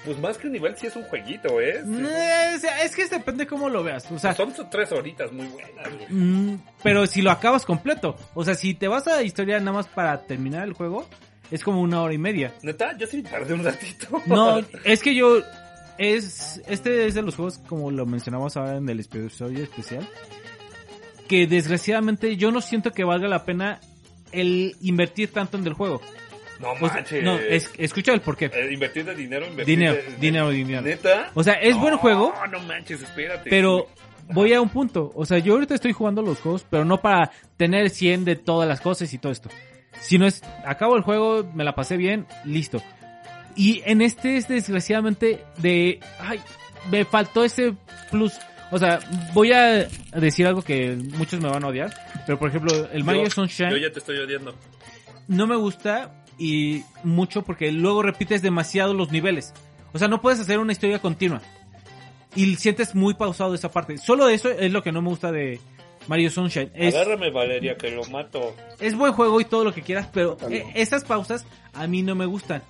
[0.06, 1.82] pues más que un nivel sí es un jueguito, ¿eh?
[1.84, 2.04] Sí.
[2.04, 4.10] O sea, es que depende cómo lo veas.
[4.12, 5.90] O sea, Son tres horitas muy buenas.
[5.94, 6.06] güey.
[6.10, 8.16] mm, pero si lo acabas completo.
[8.36, 11.10] O sea, si te vas a la historia nada más para terminar el juego,
[11.52, 12.54] es como una hora y media.
[12.62, 14.22] Neta, yo sí tardé un ratito.
[14.28, 15.42] No, es que yo.
[15.98, 20.08] Es, este es de los juegos, como lo mencionamos ahora en el episodio especial.
[21.28, 23.80] Que desgraciadamente yo no siento que valga la pena
[24.32, 26.02] el invertir tanto en el juego.
[26.60, 27.24] no manches.
[27.24, 28.46] no, es, escucha el porqué.
[28.54, 30.82] Eh, invertir de dinero, invertir Dinero, de- de- dinero, dinero.
[30.82, 31.32] ¿Neta?
[31.34, 33.50] O sea, es buen No, juego, No, manches, espérate.
[33.50, 33.88] pero
[34.30, 35.12] voy a un punto.
[35.16, 38.68] O sea, yo ahorita estoy jugando los juegos, pero no para tener 100 de todas
[38.68, 39.50] las cosas y todo esto.
[40.02, 42.82] Si no es, acabo el juego, me la pasé bien, listo.
[43.56, 46.40] Y en este es desgraciadamente de, ay,
[46.92, 47.74] me faltó ese
[48.12, 48.34] plus.
[48.72, 49.00] O sea,
[49.34, 51.94] voy a decir algo que muchos me van a odiar,
[52.26, 54.54] pero por ejemplo, el Mario Yo- Sunshine Yo ya te estoy odiando.
[55.28, 59.54] no me gusta y mucho porque luego repites demasiado los niveles.
[59.94, 61.42] O sea, no puedes hacer una historia continua.
[62.36, 63.98] Y sientes muy pausado esa parte.
[63.98, 65.62] Solo eso es lo que no me gusta de
[66.08, 66.70] Mario Sunshine.
[66.74, 68.54] Es, Agárrame, Valeria, que lo mato.
[68.82, 72.14] es buen juego y todo lo que quieras, pero eh, esas pausas a mí no
[72.16, 72.62] me gustan.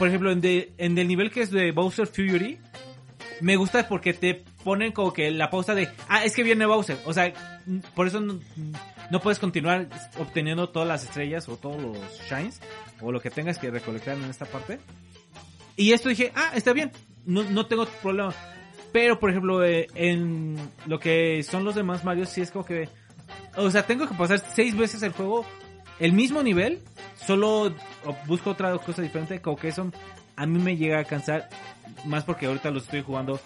[0.00, 2.58] Por ejemplo, en, de- en el nivel que es de Bowser Fury,
[3.42, 6.98] me gusta porque te ponen como que la pausa de, ah, es que viene Bowser.
[7.04, 7.32] O sea,
[7.94, 8.40] por eso no,
[9.10, 11.98] no puedes continuar obteniendo todas las estrellas o todos los
[12.28, 12.60] shines
[13.02, 14.80] o lo que tengas que recolectar en esta parte.
[15.76, 16.92] Y esto dije, ah, está bien,
[17.26, 18.34] no, no tengo problema.
[18.92, 20.56] Pero, por ejemplo, eh, en
[20.86, 22.88] lo que son los demás Mario, sí es como que...
[23.56, 25.44] O sea, tengo que pasar seis veces el juego,
[26.00, 26.80] el mismo nivel,
[27.26, 27.74] solo
[28.26, 29.92] busco otra cosa diferente, como que eso
[30.36, 31.48] a mí me llega a cansar,
[32.04, 33.38] más porque ahorita los estoy jugando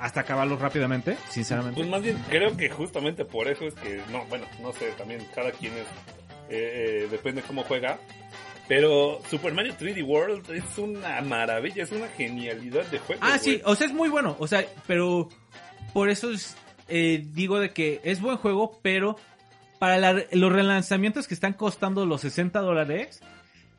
[0.00, 1.78] hasta acabarlos rápidamente, sinceramente.
[1.78, 5.26] Pues más bien, creo que justamente por eso es que, no, bueno, no sé, también
[5.34, 5.86] cada quien es,
[6.48, 7.98] eh, eh, depende cómo juega.
[8.66, 13.20] Pero Super Mario 3D World es una maravilla, es una genialidad de juego.
[13.24, 14.36] Ah, sí, o sea, es muy bueno.
[14.38, 15.28] O sea, pero
[15.92, 16.56] por eso es,
[16.88, 19.16] eh, digo de que es buen juego, pero
[19.80, 23.20] para la- los relanzamientos que están costando los 60 dólares,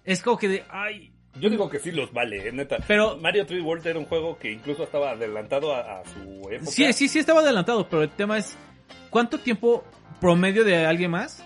[0.04, 2.78] es como que de, ay, Yo digo que sí los vale, eh, neta.
[2.88, 6.70] Pero- Mario 3D World era un juego que incluso estaba adelantado a, a su época.
[6.72, 8.58] sí, sí, sí estaba adelantado, pero el tema es,
[9.10, 9.86] ¿cuánto tiempo
[10.20, 11.42] promedio de alguien más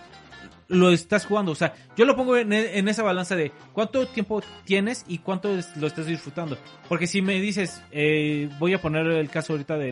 [0.70, 1.52] lo estás jugando?
[1.52, 5.56] O sea, yo lo pongo en, en esa balanza de cuánto tiempo tienes y cuánto
[5.56, 6.58] es- lo estás disfrutando.
[6.90, 9.92] Porque si me dices, eh, voy a poner el caso ahorita de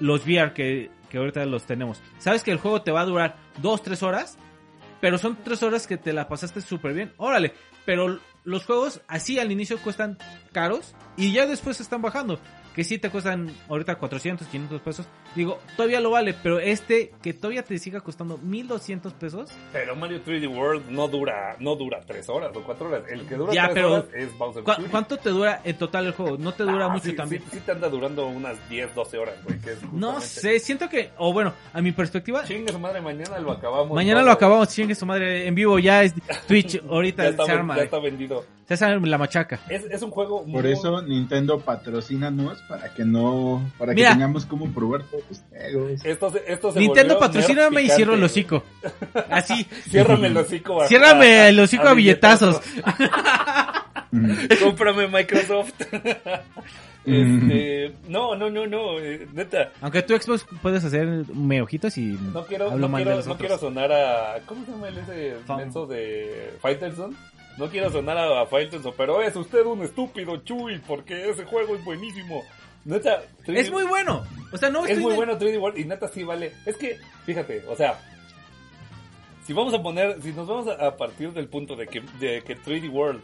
[0.00, 2.02] los VR que, que ahorita los tenemos.
[2.18, 4.38] Sabes que el juego te va a durar dos, tres horas,
[5.00, 7.12] pero son tres horas que te la pasaste súper bien.
[7.16, 7.54] Órale,
[7.84, 10.18] pero los juegos así al inicio cuestan
[10.52, 12.40] caros y ya después están bajando.
[12.74, 15.08] Que sí te cuestan ahorita 400, 500 pesos.
[15.36, 19.50] Digo, todavía lo vale, pero este que todavía te siga costando 1200 pesos.
[19.72, 23.02] Pero Mario 3D World no dura, no dura tres horas o cuatro horas.
[23.08, 24.88] El que dura Ya, pero- horas es Bowser ¿Cu- Fury.
[24.88, 26.38] ¿Cuánto te dura en total el juego?
[26.38, 27.42] No te dura Ah, mucho sí, también.
[27.44, 29.60] Sí, sí te anda durando unas 10, 12 horas, güey.
[29.60, 33.38] que es No sé, siento que, o bueno, a mi perspectiva, Chingue su madre, mañana
[33.38, 33.94] lo acabamos.
[33.94, 34.26] mañana todo.
[34.28, 36.14] lo acabamos, chingue su madre, en vivo ya es
[36.48, 38.44] Twitch, ahorita Ya está, se arma, ya está vendido.
[38.66, 39.60] se arma la machaca.
[39.68, 44.46] Es, es un juego Por muy- eso Nintendo patrocínanos para que no, para que tengamos
[44.46, 45.25] como probar juegos.
[46.04, 48.62] Esto se, esto se Nintendo patrocíname y cierro el hocico.
[49.30, 49.64] Así.
[49.90, 50.82] Ciérrame el hocico.
[50.82, 52.60] a- ciérrame a- el hocico a billetazos.
[54.62, 55.72] Cómprame Microsoft.
[57.06, 59.70] este, no, no, no, no, eh, neta.
[59.80, 63.16] Aunque tú Xbox puedes hacer me ojitos y No quiero, hablo no mal de quiero,
[63.18, 64.38] los no quiero sonar a.
[64.46, 67.16] ¿Cómo se llama el ese menso de Fighterson?
[67.58, 71.74] No quiero sonar a, a Fighterson, pero es usted un estúpido, Chuy, porque ese juego
[71.74, 72.42] es buenísimo.
[72.86, 74.24] Neta, 3D Es muy bueno.
[74.52, 76.52] O sea, no es estoy muy de- bueno 3D World y neta sí vale.
[76.64, 77.98] Es que, fíjate, o sea,
[79.44, 82.42] si vamos a poner, si nos vamos a, a partir del punto de que, de
[82.42, 83.20] que 3D World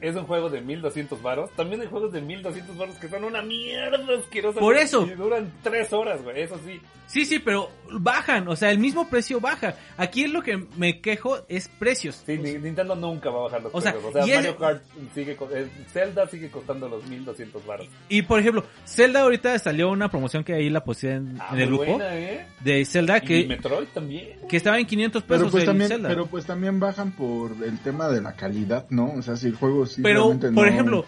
[0.00, 3.42] es un juego de 1200 varos, también hay juegos de 1200 varos que son una
[3.42, 4.60] mierda asquerosa.
[4.60, 5.06] Por eso.
[5.06, 6.80] Y duran 3 horas, güey, eso sí.
[7.06, 9.74] Sí, sí, pero bajan, o sea, el mismo precio baja.
[9.96, 12.22] Aquí es lo que me quejo es precios.
[12.26, 14.10] Sí, Ni- Nintendo nunca va a bajar los O sea, precios.
[14.14, 14.82] O sea, y es- Mario Kart
[15.14, 17.86] sigue, eh, Zelda sigue costando los 1200 varos.
[18.10, 21.60] Y por ejemplo, Zelda ahorita salió una promoción que ahí la puse en, Ah, en
[21.60, 22.46] el grupo buena, ¿eh?
[22.60, 24.40] de Zelda Y que, Metroid también.
[24.46, 26.08] que estaba en 500 pesos Pero pues también, Zelda.
[26.10, 29.14] pero pues también bajan por el tema de la calidad, ¿no?
[29.14, 31.04] O sea, si el juego sí Pero, por no- ejemplo,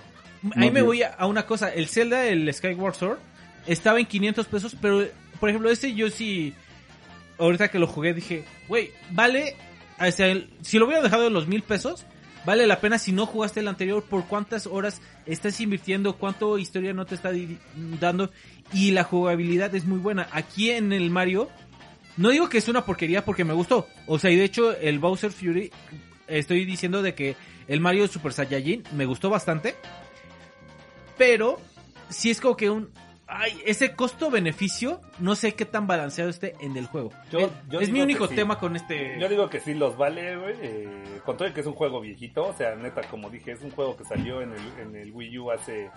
[0.56, 1.68] ahí no me voy a, a una cosa.
[1.72, 3.18] El Zelda, el Skyward Sword,
[3.66, 5.04] estaba en 500 pesos, pero,
[5.38, 6.54] por ejemplo, ese yo sí,
[7.38, 9.56] ahorita que lo jugué dije, güey, vale,
[9.98, 12.04] o sea, el- si lo hubiera dejado en los mil pesos,
[12.46, 16.92] vale la pena si no jugaste el anterior, por cuántas horas estás invirtiendo, cuánto historia
[16.94, 17.30] no te está
[18.00, 18.30] dando,
[18.72, 20.26] y la jugabilidad es muy buena.
[20.32, 21.48] Aquí en el Mario,
[22.16, 24.98] no digo que es una porquería porque me gustó, o sea, y de hecho el
[24.98, 25.70] Bowser Fury,
[26.28, 27.36] estoy diciendo de que
[27.70, 29.74] el Mario Super Saiyajin me gustó bastante.
[31.16, 31.58] Pero
[32.08, 32.90] si es como que un
[33.26, 37.10] ay, ese costo-beneficio, no sé qué tan balanceado esté en el juego.
[37.30, 38.34] Yo- es yo es mi único sí.
[38.34, 39.18] tema con este.
[39.20, 40.54] Yo digo que sí los vale, güey.
[40.60, 43.62] Eh, con todo y que es un juego viejito, o sea, neta, como dije, es
[43.62, 45.90] un juego que salió en el, en el Wii U hace,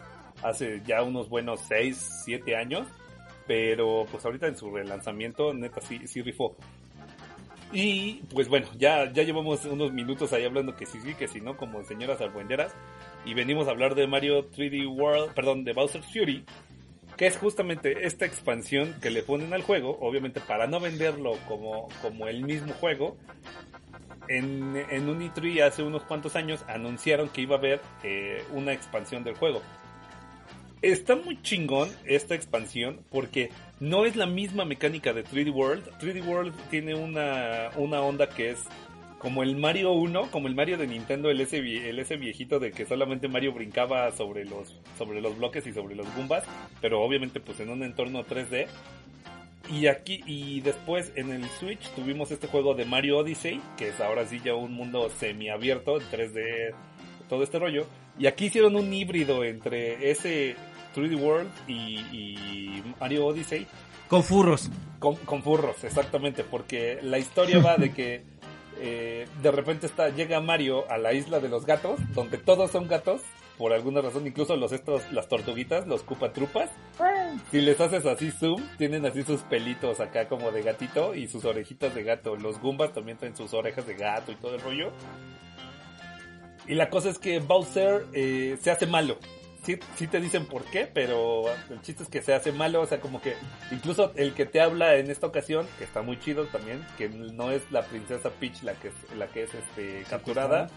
[0.44, 2.88] hace ya unos buenos 6, 7 años.
[3.48, 6.56] Pero pues ahorita en su relanzamiento, neta, sí, sí rifó.
[7.74, 11.42] Y pues bueno, ya, ya llevamos unos minutos ahí hablando que sí, sí, que sí,
[11.42, 12.76] no, como señoras albuenderas.
[13.26, 16.46] Y venimos a hablar de Mario 3D World, perdón, de Bowser's Fury.
[17.18, 21.88] Que es justamente esta expansión que le ponen al juego, obviamente para no venderlo como,
[22.04, 23.18] como el mismo juego.
[24.28, 28.72] En, en un E3 hace unos cuantos años anunciaron que iba a haber eh, una
[28.72, 29.62] expansión del juego.
[30.84, 33.50] Está muy chingón esta expansión porque
[33.84, 35.84] no es la misma mecánica de 3D World.
[36.00, 38.60] 3D World tiene una, una onda que es
[39.20, 42.86] como el Mario 1, como el Mario de Nintendo, el ese, el viejito de que
[42.86, 46.46] solamente Mario brincaba sobre los, sobre los bloques y sobre los Goombas,
[46.80, 48.68] pero obviamente pues en un entorno 3D.
[49.70, 54.00] Y aquí, y después en el Switch tuvimos este juego de Mario Odyssey, que es
[54.00, 56.74] ahora sí ya un mundo semiabierto en 3D,
[57.28, 57.86] todo este rollo.
[58.18, 60.56] Y aquí hicieron un híbrido entre ese
[60.94, 63.68] 3D World y, y Mario Odyssey
[64.08, 64.70] Con furros.
[65.00, 68.24] con, con furros, exactamente, porque la historia va de que
[68.80, 72.88] eh, de repente está, llega Mario a la isla de los gatos, donde todos son
[72.88, 73.22] gatos,
[73.58, 76.70] por alguna razón, incluso los estos, las tortuguitas, los cupatrupas,
[77.52, 81.46] si les haces así zoom, tienen así sus pelitos acá como de gatito y sus
[81.46, 82.36] orejitas de gato.
[82.36, 84.92] Los Goombas también tienen sus orejas de gato y todo el rollo.
[86.68, 89.18] Y la cosa es que Bowser eh, se hace malo.
[89.64, 92.86] Sí, sí te dicen por qué, pero el chiste es que se hace malo, o
[92.86, 93.34] sea, como que
[93.72, 97.50] incluso el que te habla en esta ocasión, que está muy chido también, que no
[97.50, 100.68] es la princesa Peach la que es, la que es este, capturada,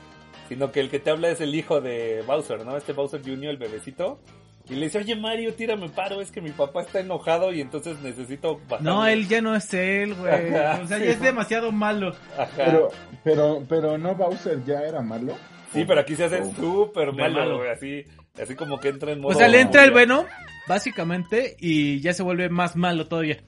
[0.48, 2.76] sino que el que te habla es el hijo de Bowser, ¿no?
[2.76, 4.20] Este Bowser Jr., el bebecito.
[4.68, 8.00] Y le dice, oye Mario, tírame paro, es que mi papá está enojado y entonces
[8.00, 8.84] necesito bajar.
[8.84, 10.48] No, él ya no es él, güey.
[10.82, 11.04] O sea, sí.
[11.04, 12.14] ya es demasiado malo.
[12.36, 12.50] Ajá.
[12.56, 12.88] Pero,
[13.22, 15.36] pero, pero no Bowser ya era malo.
[15.72, 16.54] Sí, pero aquí se hace Oh.
[16.54, 18.04] súper malo, güey, así,
[18.42, 19.34] así como que entra en modo...
[19.34, 20.26] O sea, le entra el bueno
[20.68, 23.38] básicamente, y ya se vuelve más malo todavía.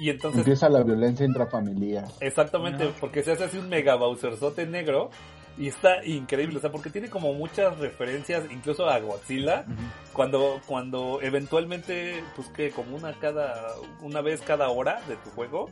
[0.00, 2.04] Y, y entonces, Empieza la violencia intrafamiliar.
[2.20, 2.90] exactamente, No.
[3.00, 5.10] porque se hace así un mega Bowserzote negro
[5.58, 9.64] y está increíble, o sea, porque tiene como muchas referencias, incluso a Godzilla,
[10.12, 13.54] cuando, cuando eventualmente, pues que como una cada,
[14.02, 15.70] una vez cada hora de tu juego,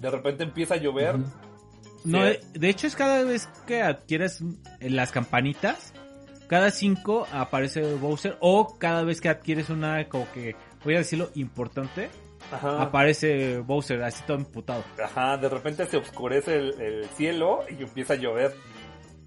[0.00, 1.16] de repente empieza a llover.
[2.04, 2.28] No, Sí.
[2.32, 4.40] eh, de hecho es cada vez que adquieres
[4.80, 5.92] las campanitas,
[6.48, 11.30] cada cinco aparece Bowser, o cada vez que adquieres una, como que, voy a decirlo,
[11.34, 12.10] importante,
[12.50, 12.82] Ajá.
[12.82, 14.82] aparece Bowser, así todo emputado.
[15.02, 18.54] Ajá, de repente se oscurece el, el cielo y empieza a llover.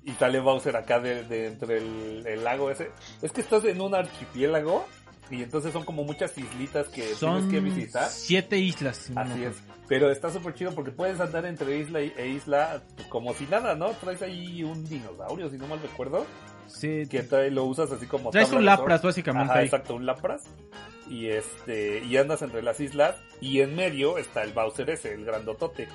[0.04, 2.90] Y sale Bowser acá de, de entre el, el lago ese.
[3.22, 4.84] Es que estás en un archipiélago
[5.30, 8.10] y entonces son como muchas islitas que Son tienes que visitar.
[8.10, 8.98] siete islas.
[8.98, 9.64] si no me Así es.
[9.88, 13.76] Pero está súper chido porque puedes andar entre isla e isla pues, como si nada,
[13.76, 13.92] ¿no?
[13.92, 16.26] Traes ahí un dinosaurio, si no mal recuerdo.
[16.68, 18.30] Sí, Que trae, lo usas así como...
[18.32, 20.44] traes un Lapras básicamente Ajá, exacto, un Lapras.
[21.10, 25.26] Y este, y andas entre las islas y en medio está el Bowser ese, el
[25.26, 25.88] grandotote.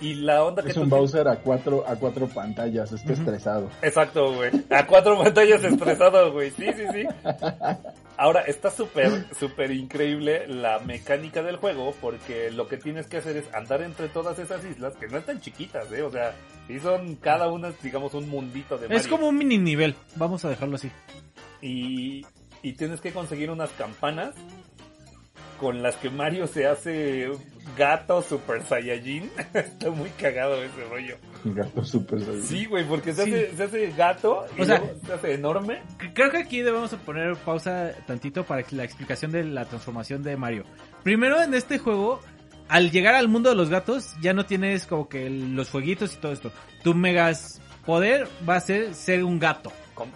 [0.00, 3.12] Y la onda que Es tú un te- Bowser a cuatro, a cuatro pantallas, está
[3.12, 3.68] estresado.
[3.82, 4.50] Exacto, güey.
[4.70, 6.50] A cuatro pantallas estresado, güey.
[6.52, 7.04] Sí, sí, sí.
[8.20, 13.38] Ahora, está súper, súper increíble la mecánica del juego porque lo que tienes que hacer
[13.38, 16.02] es andar entre todas esas islas que no están chiquitas, ¿eh?
[16.02, 16.34] O sea,
[16.66, 18.98] sí son cada una, digamos, un mundito de Mario.
[18.98, 20.90] Es como un mini nivel, vamos a dejarlo así.
[21.62, 22.26] Y,
[22.62, 24.34] y tienes que conseguir unas campanas
[25.60, 27.28] con las que Mario se hace
[27.76, 29.30] gato super saiyajin.
[29.54, 31.16] está muy cagado ese rollo.
[31.44, 32.42] Gato súper sabido.
[32.44, 33.34] Sí, güey, porque se, Sí.
[33.34, 35.82] hace, se hace gato y O sea- luego se hace enorme.
[36.14, 40.64] Creo que aquí debemos poner pausa tantito para la explicación de la transformación de Mario.
[41.02, 42.20] Primero en este juego,
[42.68, 46.16] al llegar al mundo de los gatos, ya no tienes como que los fueguitos y
[46.18, 46.50] todo esto.
[46.82, 49.70] Tu megas poder va a ser ser un gato.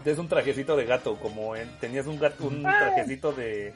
[0.07, 3.75] Es un trajecito de gato, como en, tenías un gato, un trajecito de,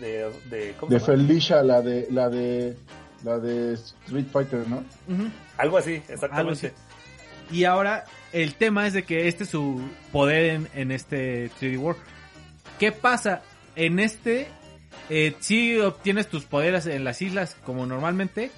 [0.00, 1.00] de, de, ¿cómo De?
[1.00, 2.76] Felicia, la de, la de,
[3.24, 4.84] la de Street Fighter, ¿no?
[5.56, 6.66] Algo así, Algo exactamente.
[6.68, 6.76] así.
[7.56, 9.80] Y ahora el tema es de que este es su
[10.12, 12.00] poder en, en este 3D World.
[12.78, 13.42] ¿Qué pasa?
[13.76, 14.48] En este
[15.08, 18.50] eh, sí obtienes tus poderes en las islas como normalmente,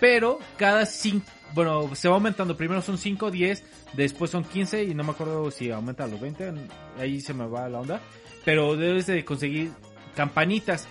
[0.00, 1.24] pero cada 5,
[1.54, 2.56] bueno, se va aumentando.
[2.56, 6.20] Primero son 5, 10, después son 15 y no me acuerdo si aumenta a los
[6.20, 6.52] 20,
[6.98, 8.00] ahí se me va la onda.
[8.44, 9.70] Pero debes de conseguir
[10.14, 10.86] campanitas.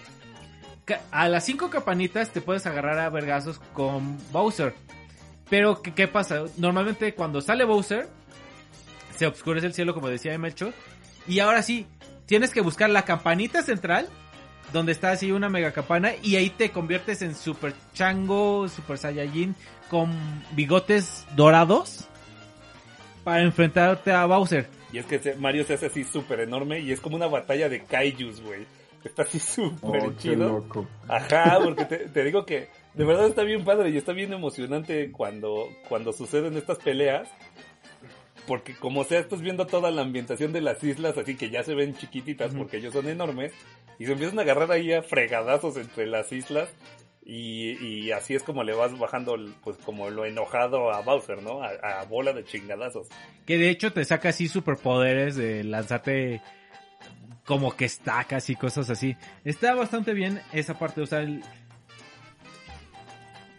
[0.86, 4.74] Ca- A las 5 campanitas te puedes agarrar a vergazos con Bowser.
[5.50, 6.44] Pero, ¿qué, pasa?
[6.58, 8.08] Normalmente cuando sale Bowser,
[9.18, 10.74] se oscurece el cielo, como decía Melchor.
[11.28, 11.86] Y ahora sí,
[12.26, 14.08] tienes que buscar la campanita central,
[14.72, 19.56] donde está así una mega campana, y ahí te conviertes en Super Chango, Super Saiyajin,
[19.90, 20.12] con
[20.54, 22.08] bigotes dorados,
[23.24, 24.68] para enfrentarte a Bowser.
[24.92, 27.84] Y es que Mario se hace así súper enorme y es como una batalla de
[27.84, 28.66] kaijus, güey.
[29.04, 30.48] Está así súper Oh, chido.
[30.50, 30.88] loco.
[31.08, 35.12] Ajá, porque te, te digo que de verdad está bien padre y está bien emocionante
[35.12, 37.30] cuando, cuando suceden estas peleas.
[38.48, 41.76] Porque como sea, estás viendo toda la ambientación de las islas, así que ya se
[41.76, 43.54] ven chiquititas porque ellos son enormes.
[44.00, 46.70] Y se empiezan a agarrar ahí a fregadazos entre las islas.
[47.26, 51.64] Y, y así es como le vas bajando, pues como lo enojado a Bowser, ¿no?
[51.64, 51.70] A,
[52.02, 53.08] a bola de chingadazos.
[53.46, 56.42] Que de hecho te saca así superpoderes de lanzarte
[57.46, 59.16] como que estacas y cosas así.
[59.44, 61.44] Está bastante bien esa parte, o sea, el-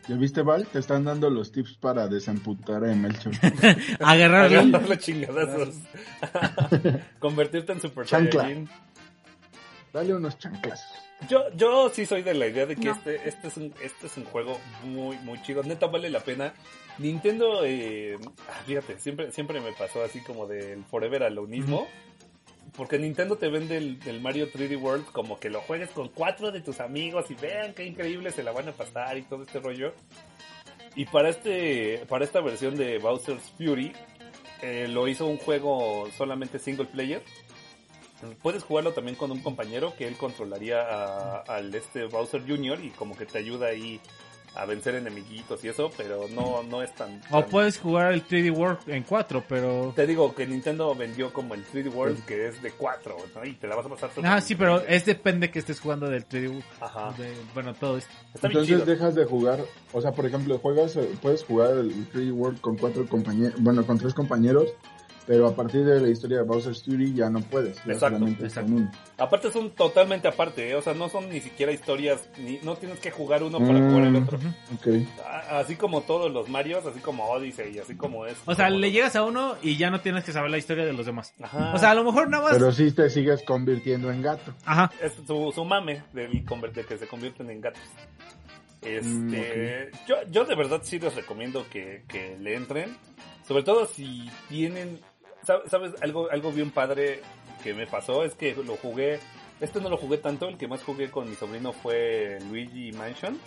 [0.06, 0.66] ¿Ya viste, Val?
[0.66, 3.32] Te están dando los tips para desamputar a Melchor.
[4.01, 4.61] agarrarlo.
[4.61, 5.77] Agarrarle chingadazos.
[7.19, 8.43] Convertirte en Super Chancla.
[8.43, 8.69] Saiyajin.
[9.94, 10.85] Dale unos chanclas.
[11.28, 12.93] Yo, yo sí soy de la idea de que No.
[12.93, 15.62] este, este es un, este es un juego muy, muy chido.
[15.62, 16.52] Neta vale la pena.
[16.98, 21.86] Nintendo, eh, ah, fíjate, siempre, siempre me pasó así como del Forever a lo mismo.
[22.76, 26.60] Porque Nintendo te vende el, Mario 3D World como que lo juegues con cuatro de
[26.60, 29.94] tus amigos y vean qué increíble se la van a pasar y todo este rollo.
[30.96, 33.92] Y para este, para esta versión de Bowser's Fury,
[34.62, 37.22] eh, lo hizo un juego solamente single player.
[38.42, 42.82] puedes jugarlo también con un compañero que él controlaría a- al este Bowser Jr.
[42.82, 44.01] y como que te ayuda ahí
[44.56, 47.20] a vencer enemiguitos y eso, pero no, no es tan...
[47.31, 49.93] O tan- puedes jugar el 3D World en 4, pero...
[49.97, 53.44] Te digo que Nintendo vendió como el 3D World que es de 4, ¿no?
[53.44, 54.10] Y te la vas a pasar...
[54.14, 56.64] súper Ah, sí, pero es depende que estés jugando del 3D World.
[56.81, 57.12] Ajá.
[57.18, 58.10] de- bueno, todo esto.
[58.35, 58.86] Está Entonces chido.
[58.86, 59.59] dejas de jugar,
[59.93, 63.85] o sea, por ejemplo, juegas, eh, puedes jugar el 3D World con cuatro compañeros, bueno,
[63.85, 64.72] con tres compañeros,
[65.26, 68.90] pero a partir de la historia de Bowser's Fury ya no puedes, ya Exacto, uno.
[69.18, 70.74] Aparte son totalmente aparte, ¿eh?
[70.74, 73.88] o sea, no son ni siquiera historias, ni, no tienes que jugar uno para Mm.
[73.90, 74.38] jugar el otro.
[74.38, 74.48] Ujú.
[74.74, 75.06] Ok.
[75.24, 78.36] A- Así como todos los Marios, así como Odyssey, así como es.
[78.46, 80.92] O sea, le llegas a uno y ya no tienes que saber la historia de
[80.92, 81.32] los demás.
[81.40, 81.72] Ajá.
[81.74, 82.52] O sea, a lo mejor nada más...
[82.55, 84.52] Pero sí te sigues convirtiendo en gato.
[84.64, 84.90] Ajá.
[85.01, 86.44] es su, su mame del
[86.74, 87.82] de que se convierten en gatos.
[88.82, 92.94] Este, Mm, yo, yo de verdad sí les recomiendo que, que le entren,
[93.46, 95.01] sobre todo si tienen,
[95.44, 97.20] sabes, algo, algo bien padre
[97.62, 99.18] que me pasó es que lo jugué,
[99.60, 103.38] este no lo jugué tanto, el que más jugué con mi sobrino fue Luigi Mansion.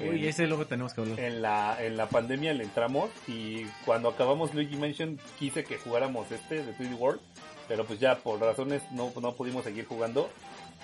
[0.00, 1.18] Uy, Eh, ese luego tenemos que hablar.
[1.18, 6.30] en la, en la pandemia le entramos y cuando acabamos Luigi Mansion quise que jugáramos
[6.30, 7.20] este de 3D World,
[7.66, 10.30] pero pues ya por razones no, no pudimos seguir jugando.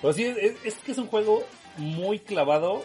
[0.02, 1.44] Pero sí, es, es que es un juego
[1.76, 2.82] muy clavado.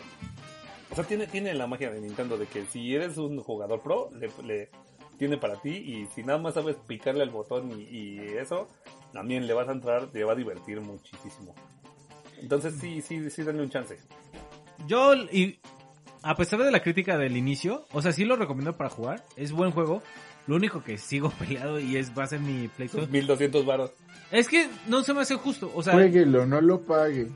[0.92, 4.10] O sea, tiene, tiene la magia de Nintendo de que si eres un jugador pro,
[4.14, 4.70] le, le-
[5.20, 8.68] tiene para ti y si nada más sabes picarle al botón y, y eso,
[9.14, 11.54] también le vas a entrar, te va a divertir muchísimo.
[12.42, 13.98] Entonces sí, sí, sí, dale un chance.
[14.88, 15.60] Yo, y
[16.24, 19.24] a pesar de la crítica del inicio, o sea, sí lo recomiendo para jugar.
[19.36, 20.02] Es buen juego.
[20.48, 23.10] Lo único que sigo peleado y es va a ser mi playthrough.
[23.10, 23.92] 1200 varos.
[24.32, 25.72] Es que no se me hace justo.
[25.76, 27.28] O sea, Jueguelo, no lo pague.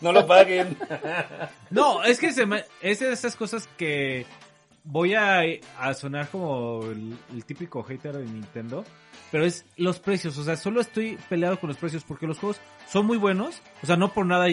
[0.00, 0.76] no lo paguen.
[1.70, 4.24] no, es que se me, es de esas cosas que
[4.88, 5.42] voy a,
[5.78, 8.84] a sonar como el, el típico hater de Nintendo.
[9.30, 12.60] Pero es los precios, o sea, solo estoy peleado con los precios porque los juegos
[12.88, 13.60] son muy buenos.
[13.82, 14.46] O sea, no por nada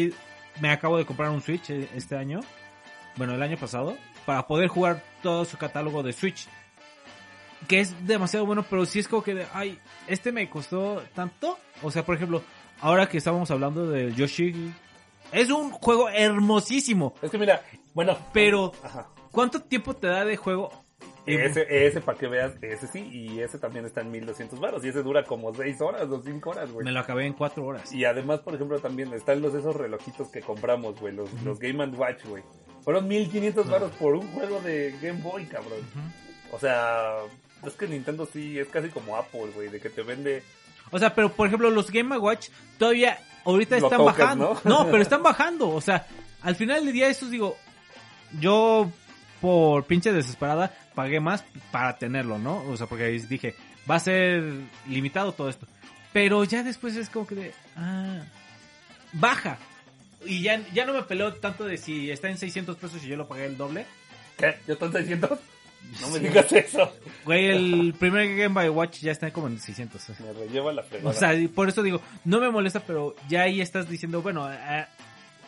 [0.59, 2.41] me acabo de comprar un Switch eh, este año.
[3.15, 3.95] Bueno, el año pasado.
[4.25, 6.47] Para poder jugar todo su catálogo de Switch.
[7.67, 11.57] Que es demasiado bueno, pero sí es como que, de, ay, este me costó tanto.
[11.81, 12.43] O sea, por ejemplo,
[12.81, 14.73] ahora que estábamos hablando del Yoshi.
[15.31, 17.15] Es un juego hermosísimo.
[17.21, 17.63] Es que mira,
[17.93, 19.07] bueno, Pero, Ajá.
[19.35, 20.71] ¿Cuánto tiempo te da de juego?
[21.25, 24.89] Ese, ese para que veas, ese sí, y ese también está en 1200 varos, y
[24.89, 26.85] ese dura como 6 horas o 5 horas, güey.
[26.85, 27.91] Me lo acabé en cuatro horas.
[27.91, 31.83] Y además, por ejemplo, también están los esos relojitos que compramos, güey, los, los Game
[31.87, 32.43] Watch, güey.
[32.83, 35.79] Fueron 1500 varos por un juego de Game Boy, cabrón.
[36.51, 37.17] O sea,
[37.65, 40.43] es que Nintendo sí es casi como Apple, güey, de que te vende
[40.91, 44.61] O sea, pero por ejemplo, los Game Watch todavía ahorita Lo están tocas, bajando.
[44.63, 44.85] ¿no?
[44.85, 45.69] pero están bajando.
[45.69, 46.05] O sea,
[46.43, 47.57] al final del día, estos digo,
[48.39, 48.91] yo
[49.45, 52.63] por pinche desesperada pagué más para tenerlo, ¿no?
[52.63, 53.53] O sea, porque dije,
[53.87, 54.43] va a ser
[54.89, 55.67] limitado todo esto.
[56.11, 58.23] Pero ya después es como que de, ah,
[59.13, 59.59] baja.
[60.25, 63.17] Y ya, ya no me peleo tanto de si está en 600 pesos y yo
[63.17, 63.85] lo pagué el doble.
[64.35, 64.55] ¿Qué?
[64.65, 65.37] ¿Ya están 600?
[66.01, 66.91] No me digas eso.
[67.23, 70.09] Güey, el primer Game Boy Watch ya está como en 600.
[70.21, 71.11] Me relleva la fregada.
[71.11, 74.87] O sea, por eso digo, no me molesta, pero ya ahí estás diciendo, bueno, eh,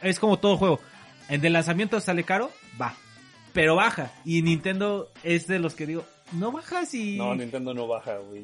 [0.03, 0.79] es como todo juego.
[1.29, 2.95] En el lanzamiento sale caro, va.
[3.57, 4.11] Pero baja.
[4.23, 7.17] Y Nintendo es de los que digo, no bajas y...
[7.17, 8.43] No, Nintendo no baja, güey.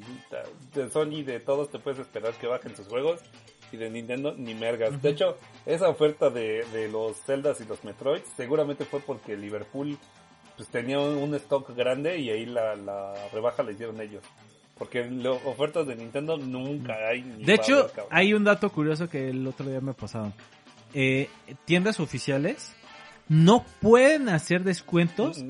[0.74, 3.20] De Sony, de todos te puedes esperar que bajen sus juegos.
[3.72, 5.00] Y de Nintendo, ni mergas.
[5.04, 5.38] De hecho,
[5.68, 9.98] esa oferta de, de los Zeldas y los Metroids seguramente fue porque Liverpool
[10.58, 14.24] pues tenía un, un stock grande y ahí la, la rebaja la hicieron ellos.
[14.78, 17.22] Porque lo- ofertas de Nintendo nunca hay.
[17.22, 20.34] ni de hecho, hay un dato curioso que el otro día me pasaron.
[20.96, 21.30] Eh,
[21.66, 22.76] tiendas oficiales
[23.30, 25.44] no pueden hacer descuentos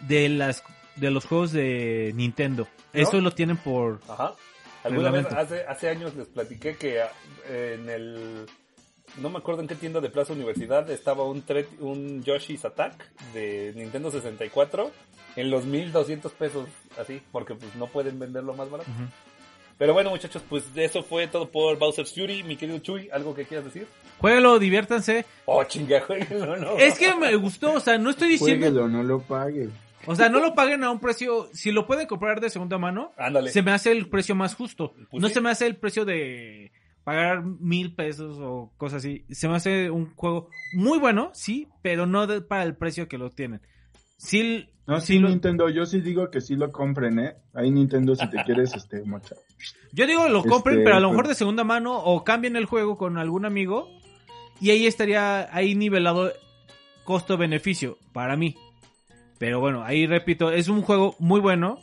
[0.00, 0.62] de las
[0.96, 2.66] de los juegos de Nintendo.
[2.92, 3.00] ¿No?
[3.00, 4.00] Eso lo tienen por...
[4.08, 4.34] Ajá.
[4.82, 7.10] Alguna vez, hace, hace años les platiqué que ah,
[7.48, 8.46] en el...
[9.18, 14.10] No me acuerdo en qué tienda de Plaza Universidad estaba un, Yoshi's Attack de Nintendo
[14.10, 14.90] 64
[15.36, 16.68] en los 1200 pesos,
[16.98, 18.90] así, porque pues no pueden venderlo más barato.
[19.78, 22.42] Pero bueno muchachos, pues eso fue todo por Bowser's Fury.
[22.42, 23.86] Mi querido Chuy, ¿algo que quieras decir?
[24.18, 25.26] Jueguelo, diviértanse.
[25.44, 26.78] Oh, chinga, jueguenlo, no.
[26.78, 28.66] Es que me gustó, o sea, no estoy diciendo...
[28.66, 29.68] Jueguelo, no lo pague.
[30.06, 31.48] O sea, no lo paguen a un precio.
[31.52, 33.50] Si lo pueden comprar de segunda mano, Ándale.
[33.50, 34.94] se me hace el precio más justo.
[35.10, 35.34] Pues no sí.
[35.34, 36.70] se me hace el precio de
[37.04, 39.24] pagar mil pesos o cosas así.
[39.30, 43.18] Se me hace un juego muy bueno, sí, pero no de- para el precio que
[43.18, 43.60] lo tienen.
[44.16, 47.36] Sí, No, sí sí, lo- Nintendo, yo sí digo que sí lo compren, ¿eh?
[47.54, 49.38] Ahí Nintendo, si te quieres, este, mochar.
[49.92, 52.56] yo digo lo compren, Este, pero a lo mejor pues- de segunda mano o cambien
[52.56, 53.88] el juego con algún amigo
[54.60, 56.32] y ahí estaría ahí nivelado
[57.04, 58.56] costo-beneficio para mí.
[59.38, 61.78] Pero bueno, ahí repito, es un juego muy bueno.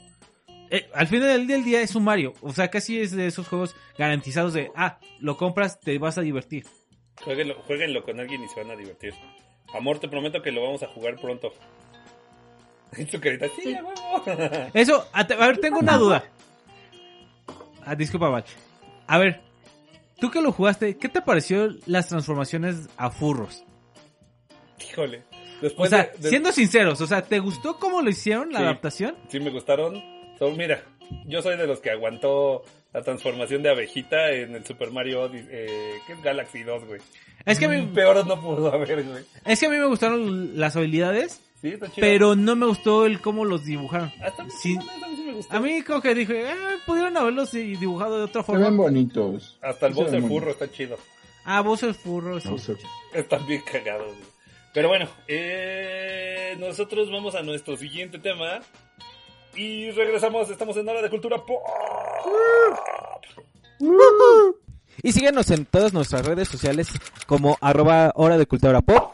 [0.72, 2.34] eh, al final del día, del día es un Mario.
[2.42, 6.22] O sea, casi es de esos juegos garantizados de, ah, lo compras, te vas a
[6.22, 6.66] divertir.
[7.24, 9.14] Jueguenlo, jueguenlo con alguien y se van a divertir.
[9.76, 11.54] Amor, te prometo que lo vamos a jugar pronto.
[13.11, 13.94] Tu carita, sí, huevo.
[14.74, 16.24] Eso, a, ver, tengo una duda.
[17.86, 18.45] Ah, disculpa, Bach.
[19.07, 19.41] A ver,
[20.20, 23.64] tú que lo jugaste, ¿qué te pareció las transformaciones a furros?
[24.80, 25.24] Híjole.
[25.60, 28.60] O Después sea, de- de- siendo sinceros, o sea, ¿te gustó cómo lo hicieron, la
[28.60, 28.64] Sí.
[28.65, 29.15] adaptación?
[29.30, 30.02] Sí, me gustaron.
[30.38, 30.84] So, mira,
[31.26, 32.64] yo soy de los que aguantó
[32.94, 37.02] la transformación de abejita en el Super Mario Odyssey, eh, ¿qué es Galaxy 2, güey?
[37.45, 39.24] Es que, a mí, Peor no pudo haber, güey.
[39.45, 41.95] es que a mí me gustaron las habilidades, Sí, está chido.
[42.02, 44.11] pero no me gustó el cómo los dibujaron.
[44.22, 44.76] Hasta Sí.
[44.77, 45.56] a mí sí me gustó.
[45.56, 48.84] A mí como que dije, eh, pudieron haberlos di- dibujado de otra Se ven forma.
[48.84, 49.57] bonitos.
[49.61, 50.98] Hasta el Sí boss se de ven furro está chido.
[51.45, 52.49] Ah, vos el furro, sí.
[52.49, 52.57] No.
[53.14, 54.27] Están bien cagados, güey.
[54.73, 58.60] Pero bueno, eh, nosotros vamos a nuestro siguiente tema.
[59.56, 61.61] Y regresamos, estamos en Hora de Cultura Pop.
[65.02, 66.90] Y síguenos en todas nuestras redes sociales
[67.27, 69.14] como arroba hora de cultura pop.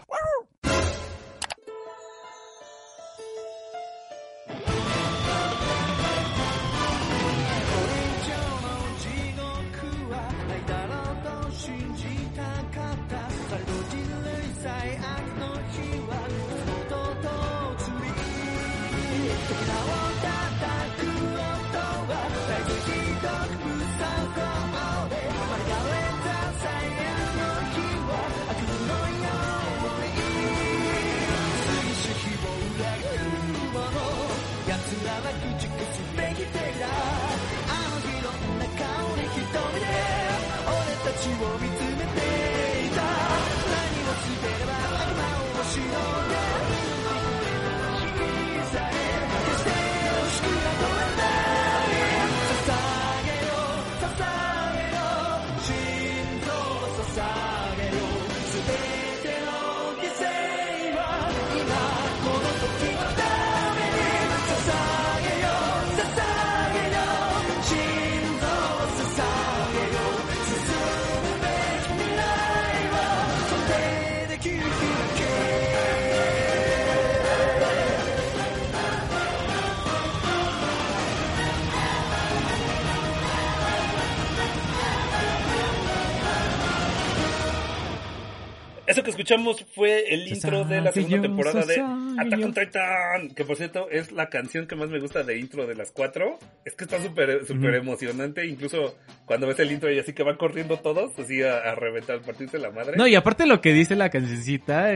[89.29, 91.75] Escuchamos fue el intro de la segunda temporada de.
[92.19, 93.29] Attack on Titan.
[93.35, 96.39] Que por cierto es la canción que más me gusta de intro de las cuatro.
[96.65, 98.45] Es que está súper súper emocionante.
[98.45, 98.95] Incluso
[99.25, 102.21] cuando ves el intro y así que van corriendo todos, así a, a reventar, a
[102.21, 102.97] partirse la madre.
[102.97, 104.87] No, y aparte lo que dice la cancioncita,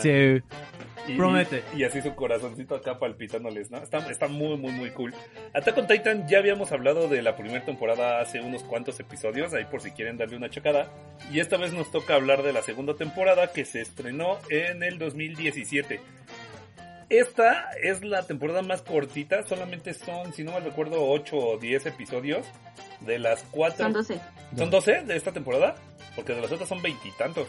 [0.00, 0.42] se-
[1.06, 1.62] Y- Promete.
[1.76, 3.78] Y, así su corazoncito acá palpitándoles, ¿no?
[3.78, 5.14] Está, está muy, muy, muy cool.
[5.52, 9.64] Attack on Titan, ya habíamos hablado de la primera temporada hace unos cuantos episodios, ahí
[9.66, 10.90] por si quieren darle una checada.
[11.32, 14.98] Y esta vez nos toca hablar de la segunda temporada que se estrenó en el
[14.98, 16.00] 2017.
[17.10, 21.86] Esta es la temporada más cortita, solamente son, si no me recuerdo, 8 o 10
[21.86, 22.46] episodios
[23.00, 23.84] de las cuatro.
[23.84, 24.20] Son 12.
[24.56, 25.74] ¿Son 12 de esta temporada?
[26.16, 27.46] Porque de las otras son veintitantos.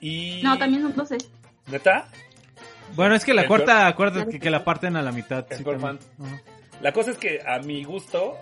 [0.00, 0.40] Y...
[0.42, 1.18] No, también son 12.
[1.68, 2.08] ¿Neta?
[2.94, 5.46] Bueno, es que la El cuarta, acuérdate que, que la parten a la mitad.
[5.50, 5.64] El sí.
[6.80, 8.36] La cosa es que a mi gusto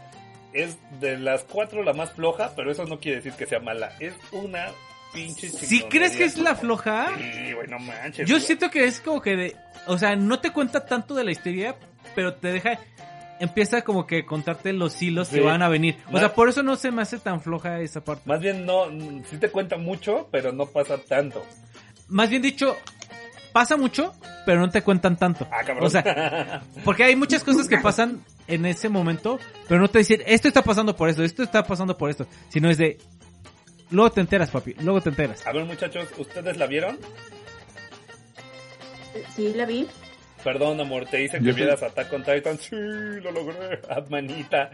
[0.52, 3.93] es de las cuatro la más floja, pero eso no quiere decir que sea mala.
[4.01, 4.66] Es una
[5.12, 5.89] pinche ¿Sí chingonería.
[5.89, 7.09] crees que es la floja?
[7.16, 8.28] Sí, güey, no manches.
[8.28, 8.47] Yo güey.
[8.47, 9.56] siento que es como que de...
[9.86, 11.77] O sea, no te cuenta tanto de la historia,
[12.14, 12.78] pero te deja...
[13.39, 15.35] Empieza como que contarte los hilos Sí.
[15.36, 15.97] que van a venir.
[16.10, 18.23] O sea, por eso no se me hace tan floja esa parte.
[18.24, 18.86] Más bien no,
[19.31, 21.44] sí te cuenta mucho, pero no pasa tanto.
[22.09, 22.74] Más bien dicho,
[23.56, 24.12] pasa mucho,
[24.44, 25.48] pero no te cuentan tanto.
[25.50, 25.86] Ah, cabrón.
[25.86, 30.20] O sea, porque hay muchas cosas que pasan en ese momento, pero no te dicen,
[30.26, 32.26] esto está pasando por esto, esto está pasando por esto.
[32.50, 32.98] Sino es de...
[33.90, 35.46] Luego te enteras, papi, luego te enteras.
[35.46, 36.98] a ver, muchachos, ¿ustedes la vieron?
[39.34, 39.88] Sí, la vi.
[40.44, 42.58] Perdón, amor, te hice que vieras Attack on Titan.
[42.58, 43.80] Sí, lo logré.
[44.10, 44.70] Manita.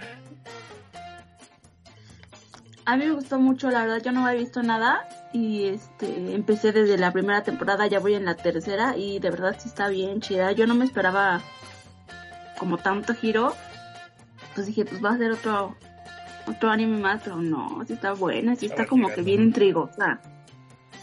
[2.85, 6.73] A mí me gustó mucho, la verdad, yo no había visto nada y este empecé
[6.73, 10.21] desde la primera temporada, ya voy en la tercera y de verdad sí está bien
[10.21, 10.51] chida.
[10.53, 11.41] Yo no me esperaba
[12.59, 13.55] como tanto giro.
[14.55, 15.77] Pues dije, pues va a ser otro
[16.47, 20.21] otro anime más, pero no, sí está buena, sí está Está como que bien intrigosa.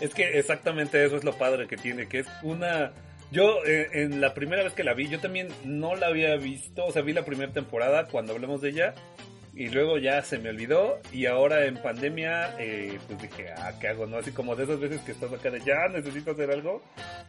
[0.02, 2.92] Es que exactamente eso es lo padre que tiene, que es una...
[3.32, 6.86] Yo eh, en la primera vez que la vi, yo también no la había visto,
[6.86, 8.96] o sea, vi la primera temporada cuando hablamos de ella
[9.60, 13.90] y luego ya se me olvidó y ahora en pandemia eh, pues dije, ah, ¿qué
[13.90, 14.06] hago?
[14.08, 16.82] no Así como de esas veces que estás acá de ya necesito hacer algo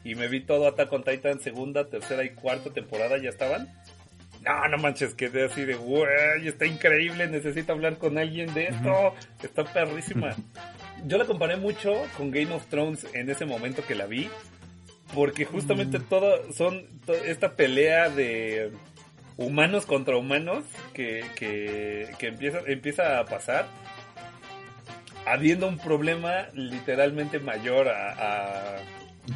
[0.05, 3.69] y me vi todo Attack on Titan segunda, tercera y cuarta temporada ya estaban
[4.43, 9.15] No, no manches, quedé así de, güey, está increíble, necesito hablar con alguien de esto,
[9.43, 10.35] está perrísima.
[11.05, 14.31] Yo la comparé mucho con Game of Thrones en ese momento que la vi,
[15.15, 18.70] porque justamente todo son to- esta pelea de
[19.41, 23.67] humanos contra humanos que, que, que empieza, empieza a pasar,
[25.27, 28.77] habiendo un problema literalmente mayor a, a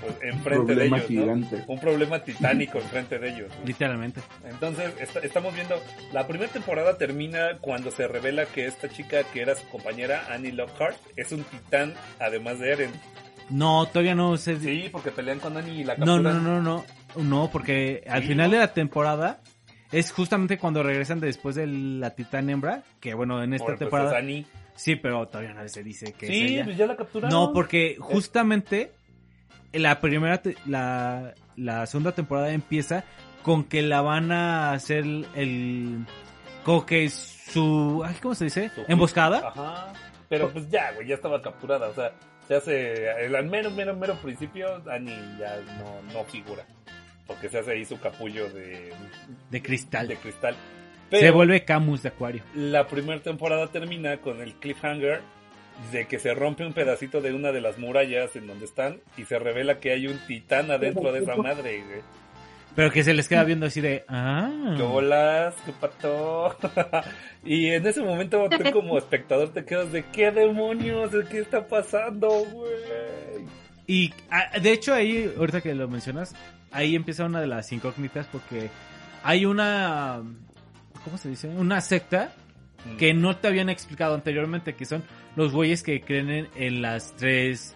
[0.00, 1.62] pues, enfrente de ellos, ¿no?
[1.66, 3.48] Un problema titánico enfrente de ellos.
[3.60, 3.66] ¿no?
[3.66, 4.20] Literalmente.
[4.48, 5.80] Entonces, esta- estamos viendo,
[6.12, 10.52] la primera temporada termina cuando se revela que esta chica que era su compañera, Annie
[10.52, 12.90] Lockhart, es un titán, además de Eren.
[13.50, 14.58] No, todavía no sé.
[14.58, 16.42] Sí, porque pelean con Annie y la No, capturan.
[16.44, 16.84] no, no, no.
[17.22, 18.54] No, porque al Sí, final ¿no?
[18.56, 19.38] de la temporada
[19.98, 23.78] es justamente cuando regresan después de la titán hembra, que bueno, en esta Por- pues,
[23.80, 24.10] temporada...
[24.10, 24.46] es Annie.
[24.76, 26.64] Sí, pero todavía nadie se dice que es Sí, ella.
[26.64, 27.30] pues ya la capturaron.
[27.32, 28.90] No, porque justamente
[29.72, 33.04] la primera, la, la segunda temporada empieza
[33.42, 35.04] con que la van a hacer
[35.36, 36.04] el,
[36.64, 38.70] como que su, ay, ¿cómo se dice?
[38.74, 39.48] Su- Emboscada.
[39.48, 39.92] Ajá.
[40.28, 41.88] Pero pues ya, güey, ya estaba capturada.
[41.88, 42.12] O sea,
[42.48, 46.64] se hace, el al mero, mero, mero principio, Annie ya no, no figura.
[47.26, 48.92] Porque se hace ahí su capullo de,
[49.50, 50.08] De cristal.
[50.08, 50.56] de cristal.
[51.10, 52.42] se vuelve Camus de acuario.
[52.54, 55.22] La primera temporada termina con el cliffhanger
[55.92, 59.24] de que se rompe un pedacito de una de las murallas en donde están y
[59.24, 62.00] se revela que hay un titán adentro de esa madre, güey.
[62.74, 64.74] Pero que se les queda viendo así de, ah.
[64.76, 65.54] ¿Qué bolas?
[65.64, 66.56] ¿Qué pato?
[67.44, 71.12] y en ese momento tú como espectador te quedas de ¿qué demonios?
[71.12, 72.72] ¿De qué está pasando, güey?
[73.86, 76.34] Y ah, de hecho ahí, ahorita que lo mencionas,
[76.74, 78.68] ahí empieza una de las incógnitas porque
[79.22, 80.22] hay una,
[81.04, 81.48] ¿cómo se dice?
[81.48, 82.34] Una secta
[82.84, 82.96] Mm.
[82.96, 85.02] que no te habían explicado anteriormente, que son
[85.36, 87.74] los güeyes que creen en, en las tres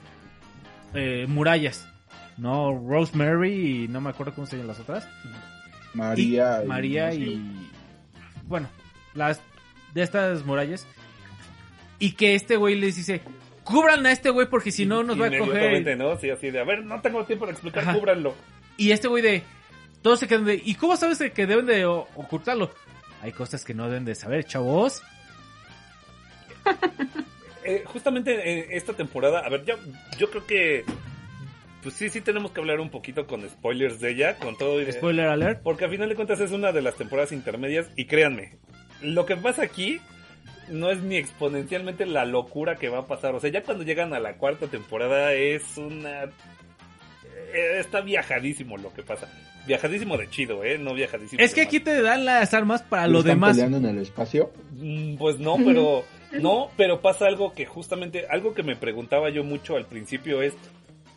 [0.94, 1.88] eh, murallas,
[2.36, 2.72] ¿no?
[2.72, 5.08] Rosemary y no me acuerdo cómo se llaman las otras.
[5.94, 6.62] María.
[6.62, 7.70] Y, María y...
[8.46, 8.68] Bueno,
[9.14, 9.40] las
[9.94, 10.86] de estas murallas.
[11.98, 13.22] Y que este güey les dice,
[13.64, 15.96] cubran a este güey porque si no nos va a coger.
[15.96, 16.16] ¿no?
[16.16, 17.94] Sí, así de, a ver, no tengo tiempo para explicar, Ajá.
[17.94, 18.34] cúbranlo.
[18.78, 19.42] Y este güey de...
[20.00, 20.54] Todos se quedan de...
[20.64, 22.70] ¿Y cómo sabes que deben de ocultarlo?
[23.20, 25.02] Hay cosas que no deben de saber, chavos.
[27.64, 29.74] Eh, justamente eh, esta temporada, a ver, yo,
[30.16, 30.84] yo creo que
[31.82, 34.80] pues sí, sí tenemos que hablar un poquito con spoilers de ella, con todo.
[34.80, 35.62] y- Spoiler alert.
[35.62, 38.56] Porque a final de cuentas es una de las temporadas intermedias y créanme,
[39.02, 40.00] lo que pasa aquí
[40.68, 43.34] no es ni exponencialmente la locura que va a pasar.
[43.34, 46.30] O sea, ya cuando llegan a la cuarta temporada es una...
[47.52, 49.28] eh, Está viajadísimo lo que pasa.
[49.66, 50.78] Viajadísimo de chido, ¿eh?
[50.78, 51.42] No viajadísimo.
[51.42, 53.56] Es que aquí te dan las armas para lo ¿Están demás.
[53.56, 54.50] peleando en el espacio?
[54.72, 56.04] Mm, Pues no, pero
[56.40, 60.54] no, pero pasa algo que justamente algo que me preguntaba yo mucho al principio es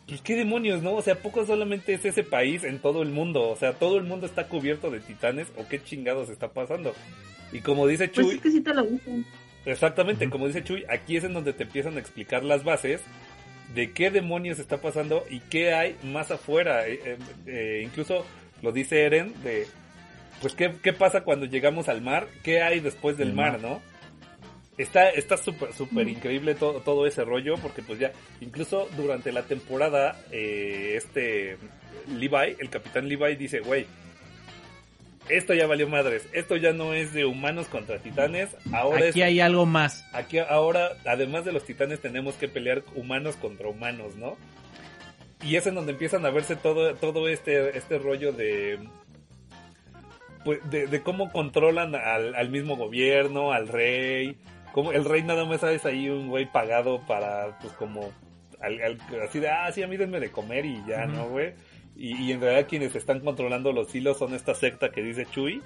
[0.06, 0.92] pues qué demonios, ¿no?
[0.94, 4.04] O sea, poco solamente es ese país en todo el mundo, o sea, todo el
[4.04, 6.92] mundo está cubierto de titanes o qué chingados está pasando.
[7.52, 9.24] Y como dice Pues Chuy, es que sí te lo dicen.
[9.64, 13.00] exactamente, como dice Chuy, aquí es en donde te empiezan a explicar las bases
[13.74, 16.86] de qué demonios está pasando y qué hay más afuera.
[16.86, 18.24] Eh, eh, eh, incluso
[18.62, 19.66] lo dice Eren de,
[20.40, 23.60] pues qué, qué pasa cuando llegamos al mar, qué hay después del El mar, mar.
[23.62, 23.82] ¿no?
[24.78, 29.42] Está está súper súper increíble todo, todo ese rollo porque pues ya incluso durante la
[29.42, 31.58] temporada eh, este
[32.08, 33.86] Levi, el capitán Levi dice, güey,
[35.28, 39.26] esto ya valió madres, esto ya no es de humanos contra titanes, ahora Aquí es
[39.26, 40.04] hay algo más.
[40.12, 44.36] Aquí ahora, además de los titanes, tenemos que pelear humanos contra humanos, ¿no?
[45.44, 48.78] Y es en donde empiezan a verse todo, todo este, este rollo de,
[50.44, 54.36] pues, de, de cómo controlan al, al mismo gobierno, al rey.
[54.72, 58.12] Como el rey nada más es ahí un güey pagado para, pues como,
[58.60, 61.54] al- al- así de, ah, sí, a mí denme de comer y ya, ¿no, güey?
[61.96, 65.62] Y, y en realidad quienes están controlando los hilos son esta secta que dice Chuy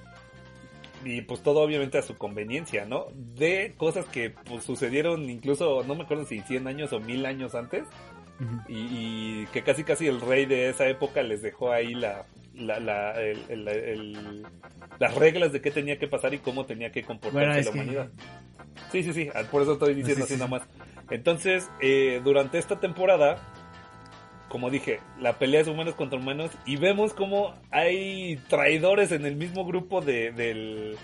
[1.04, 3.06] y pues todo obviamente a su conveniencia, ¿no?
[3.14, 7.54] De cosas que pues sucedieron incluso, no me acuerdo si 100 años o 1000 años
[7.54, 7.84] antes,
[8.40, 8.60] Ujú.
[8.68, 8.74] y,
[9.42, 12.24] y que casi casi el rey de esa época les dejó ahí la,
[12.54, 14.46] la, la- el- el- el-
[14.98, 17.78] las reglas de qué tenía que pasar y cómo tenía que comportarse Bueno, la que-
[17.78, 18.08] humanidad.
[18.90, 20.38] Sí, sí, sí, por eso estoy diciendo Sí, sí, así sí.
[20.40, 20.62] nada más.
[21.10, 23.36] Entonces, eh, durante esta temporada,
[24.56, 29.36] como dije, la pelea es humanos contra humanos y vemos como hay traidores en el
[29.36, 30.96] mismo grupo de, del,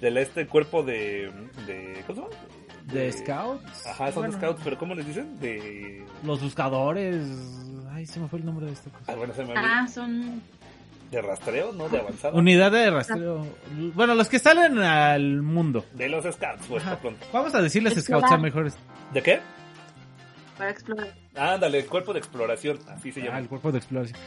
[0.00, 1.30] del este cuerpo de,
[1.68, 2.42] de ¿cómo se llama?
[2.92, 3.86] De scouts.
[3.86, 5.38] Ajá, son Bueno, scouts, pero ¿cómo les dicen?
[5.38, 6.04] De...
[6.24, 7.24] Los buscadores.
[7.92, 9.04] Ay, se me fue el nombre de esta cosa.
[9.06, 9.64] Ah, bueno, se me olvidó.
[9.64, 10.42] Ah, son...
[11.12, 11.88] De rastreo, ¿no?
[11.88, 12.36] De avanzado.
[12.36, 13.46] Unidad de rastreo.
[13.94, 15.84] Bueno, los que salen al mundo.
[15.94, 17.24] De los scouts, pues, por pronto.
[17.32, 18.22] Vamos a decirles Explorar.
[18.28, 18.76] scouts a mejores.
[19.14, 19.38] ¿De qué?
[20.58, 21.14] para explorar.
[21.36, 23.38] Ándale, el cuerpo de exploración, así se Ah, llama.
[23.40, 24.18] el cuerpo de exploración.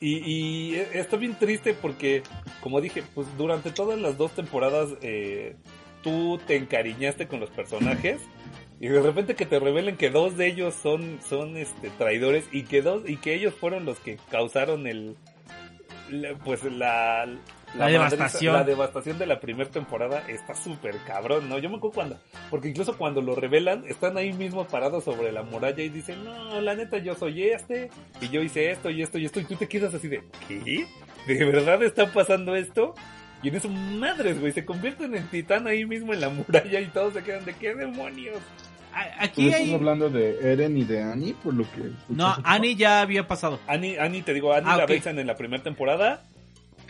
[0.00, 2.22] Y, y e- está bien triste porque,
[2.60, 5.56] como dije, pues durante todas las dos temporadas eh,
[6.02, 8.20] tú te encariñaste con los personajes
[8.80, 12.64] y de repente que te revelen que dos de ellos son, son este, traidores y
[12.64, 15.16] que dos y que ellos fueron los que causaron el,
[16.44, 17.26] pues la
[17.74, 18.52] La madriza- devastación.
[18.54, 21.58] la devastación de la primera temporada está súper cabrón, ¿no?
[21.58, 22.18] Yo me acuerdo cuando,
[22.50, 26.60] porque incluso cuando lo revelan, están ahí mismo parados sobre la muralla y dicen, no,
[26.60, 27.88] la neta yo soy este,
[28.20, 30.86] y yo hice esto y esto y esto, y tú te quedas así de, ¿qué?
[31.26, 32.94] ¿De verdad está pasando esto?
[33.42, 36.86] Y en eso, madres, güey, se convierten en titán ahí mismo en la muralla y
[36.88, 38.38] todos se quedan de, ¿qué demonios?
[39.18, 39.74] Aquí ¿Estás hay...
[39.74, 41.34] hablando de Eren y de Annie?
[41.42, 42.36] Por lo que No?
[42.44, 43.58] Annie ya había pasado.
[43.66, 44.90] Annie, Annie te digo, Annie Ah, la ok.
[44.90, 46.22] besan en la primera temporada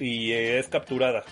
[0.03, 1.23] y eh, es capturada.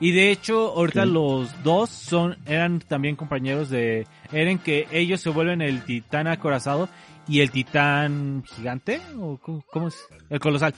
[0.00, 1.10] Y de hecho, ahorita Sí.
[1.10, 6.88] los dos son eran también compañeros de Eren, que ellos se vuelven el titán acorazado
[7.28, 9.96] y el titán gigante, o cómo, cómo es?
[10.30, 10.74] El colosal.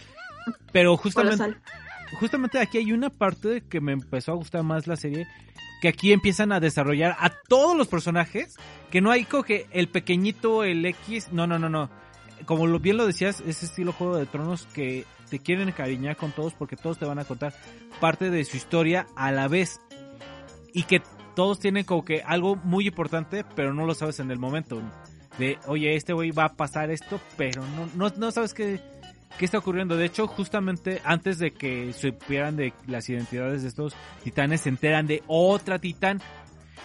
[0.73, 1.63] Pero justamente, Colosal.
[2.19, 5.29] justamente aquí hay una parte que me empezó a gustar más la serie,
[5.81, 8.57] que aquí empiezan a desarrollar a todos los personajes,
[8.91, 11.91] que no hay como que el pequeñito, el X, no, no, no, no.
[12.45, 16.31] Como lo, bien lo decías, ese estilo Juego de Tronos que te quieren encariñar con
[16.33, 17.55] todos porque todos te van a contar
[18.01, 19.81] parte de su historia a la vez.
[20.75, 21.01] Y que
[21.35, 24.83] todos tienen como que algo muy importante, pero no lo sabes en el momento.
[25.39, 27.63] De, oye, este güey va a pasar esto, pero
[27.97, 28.79] no, no, sabes qué,
[29.39, 29.97] qué está ocurriendo.
[29.97, 35.07] De hecho, justamente antes de que supieran de las identidades de estos titanes, se enteran
[35.07, 36.21] de otra titán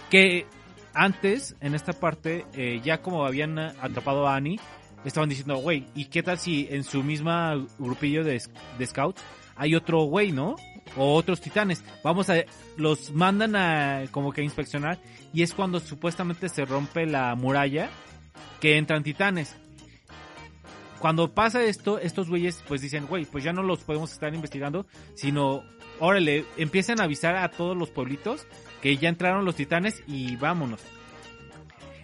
[0.09, 0.45] que
[0.93, 4.57] antes, en esta parte, eh, ya como habían eh, atrapado a Annie,
[5.05, 8.39] estaban diciendo, güey, ¿y qué tal si en su misma grupillo de,
[8.85, 9.21] scouts
[9.55, 10.55] hay otro güey, ¿no?
[10.95, 11.83] O otros titanes.
[12.03, 12.43] Vamos a,
[12.77, 14.99] los mandan a como que a inspeccionar
[15.33, 17.89] y es cuando supuestamente se rompe la muralla
[18.59, 19.55] que entran titanes.
[20.99, 24.87] Cuando pasa esto, estos güeyes pues dicen, güey, pues ya no los podemos estar investigando,
[25.15, 25.63] sino,
[25.99, 28.47] órale, empiezan a avisar a todos los pueblitos
[28.81, 30.81] que ya entraron los titanes y vámonos.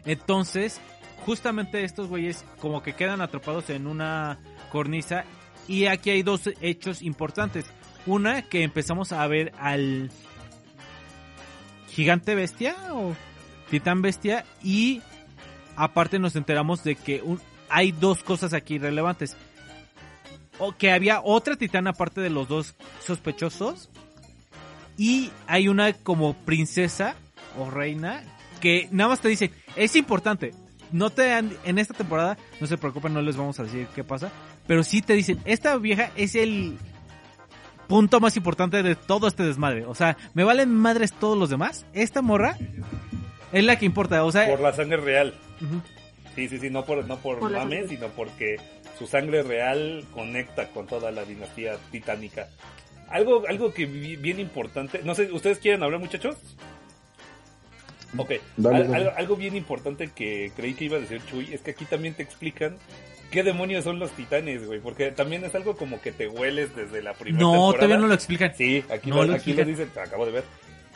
[0.05, 0.79] Entonces,
[1.25, 4.39] justamente estos güeyes como que quedan atrapados en una
[4.71, 5.25] cornisa
[5.67, 7.65] y aquí hay dos hechos importantes.
[8.05, 10.11] Una que empezamos a ver al
[11.89, 13.15] gigante bestia o
[13.69, 15.01] titán bestia y
[15.75, 19.35] aparte nos enteramos de que un- hay dos cosas aquí relevantes.
[20.59, 23.89] O que había otra titán aparte de los dos sospechosos
[24.97, 27.15] y hay una como princesa
[27.57, 28.23] o reina
[28.61, 30.53] que nada más te dice, es importante.
[30.93, 34.03] No te han- en esta temporada, no se preocupen, no les vamos a decir qué
[34.05, 34.31] pasa,
[34.67, 36.77] pero sí te dicen, esta vieja es el
[37.87, 39.85] punto más importante de todo este desmadre.
[39.85, 41.85] O sea, me valen madres todos los demás.
[41.93, 42.57] Esta morra
[43.51, 44.23] es la que importa.
[44.23, 45.33] O sea, Por la sangre real.
[46.35, 47.95] Sí, sí, sí, no por, no por, Por la mame, sangre.
[47.95, 48.55] sino porque
[48.97, 52.47] su sangre real conecta con toda la dinastía titánica.
[53.09, 56.35] Algo, algo que bien importante, no sé, ¿ustedes quieren hablar muchachos?
[58.17, 58.95] Ok, Dale, Al- dale.
[58.97, 62.13] Algo, algo bien importante que creí que iba a decir Chuy es que aquí también
[62.13, 62.77] te explican
[63.31, 67.01] qué demonios son los titanes, güey, porque también es algo como que te hueles desde
[67.01, 67.73] la primera no, temporada.
[67.77, 68.53] todavía no lo explican.
[68.55, 69.67] Sí, aquí, No lo, lo aquí lo explican.
[69.67, 70.43] dicen, te acabo de ver.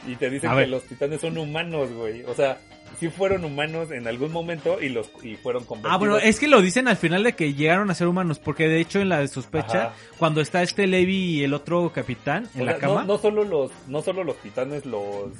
[0.07, 0.69] Y te dicen A que ver.
[0.69, 2.21] los titanes son humanos, güey.
[2.25, 2.59] O sea,
[2.99, 5.95] sí fueron humanos en algún momento y los y fueron convertidos.
[5.95, 8.67] Ah, bueno, es que lo dicen al final de que llegaron a ser humanos, porque
[8.67, 9.93] de hecho en la de sospecha, Ajá.
[10.19, 13.17] cuando está este Levi y el otro capitán en O la sea, cama, No, no
[13.17, 15.31] solo los, no solo los titanes, los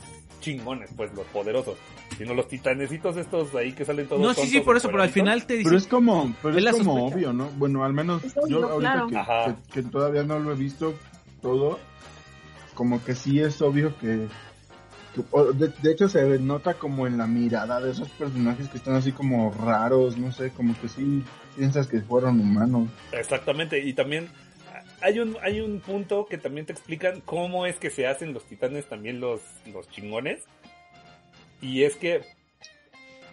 [0.48, 1.76] chingones, pues los poderosos,
[2.17, 4.22] sino los titanecitos estos ahí que salen todos.
[4.22, 6.76] No, sí, sí, por eso, pero al final te dicen, Pero es como, pero Es
[6.76, 7.50] como obvio, ¿no?
[7.58, 9.08] Bueno, al menos yo ahorita claro.
[9.08, 9.56] que, Ajá.
[9.74, 10.93] que- que todavía no lo he visto
[11.42, 11.80] todo,
[12.76, 14.08] como que sí es obvio que,
[15.56, 19.11] de, de hecho se nota como en la mirada de esos personajes que están así
[19.11, 21.24] como raros, no sé, como que sí
[21.58, 22.88] piensas que fueron humanos.
[23.11, 24.30] Exactamente, y también
[25.01, 28.43] hay un, hay un punto que también te explican cómo es que se hacen los
[28.45, 30.43] titanes también los, los chingones.
[31.61, 32.22] Y es que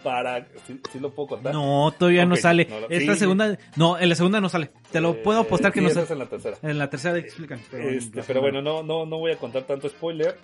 [0.03, 0.47] para...
[0.67, 1.55] ¿Sí, sí lo puedo contar?
[1.55, 2.67] no, todavía no Ok, sale.
[2.69, 4.71] no lo- Esta sí, segunda, no, en la segunda no sale.
[4.93, 6.07] Te lo Eh, puedo apostar que sí, no sale.
[6.13, 6.59] en la tercera.
[6.63, 7.61] En la tercera te explican.
[7.71, 10.37] Pero, Este, pero bueno, no, no, no voy a contar tanto spoiler.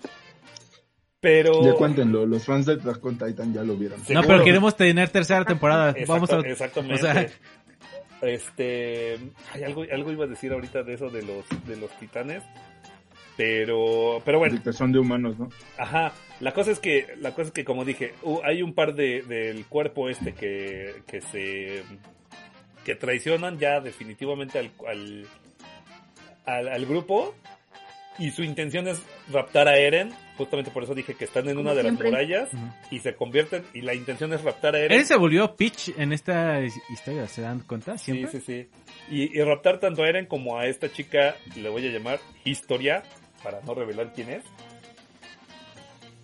[1.19, 1.63] Pero...
[1.63, 3.99] Ya cuéntenlo, los fans de Attack Titan ya lo vieron.
[4.09, 5.91] No, pero queremos tener tercera temporada.
[5.91, 6.95] Exacto- Vamos a, exactamente.
[6.95, 7.27] o sea-
[8.21, 9.17] este,
[9.53, 12.43] hay algo, algo iba a decir ahorita de eso de los, de los titanes.
[13.37, 15.49] Pero, pero bueno, que son de humanos, ¿no?
[15.77, 19.21] Ajá, la cosa es que, la cosa es que como dije, hay un par de,
[19.23, 21.81] del cuerpo este que, que se,
[22.83, 25.25] que traicionan ya definitivamente al, al,
[26.45, 27.33] al, al grupo
[28.19, 29.01] Y su intención es
[29.31, 30.11] raptar a Eren.
[30.41, 32.09] Justamente por eso dije que están en Como una de siempre.
[32.09, 32.49] las murallas.
[32.89, 33.63] Y se convierten.
[33.75, 34.97] Y la intención es raptar a Eren.
[34.99, 37.95] Él se volvió Peach en esta is- historia, ¿se dan cuenta?
[37.99, 38.31] Sí, Siempre.
[38.31, 38.67] sí, sí.
[39.11, 43.03] Y, y raptar tanto a Eren como a esta chica, le voy a llamar Historia,
[43.43, 44.43] para no revelar quién es.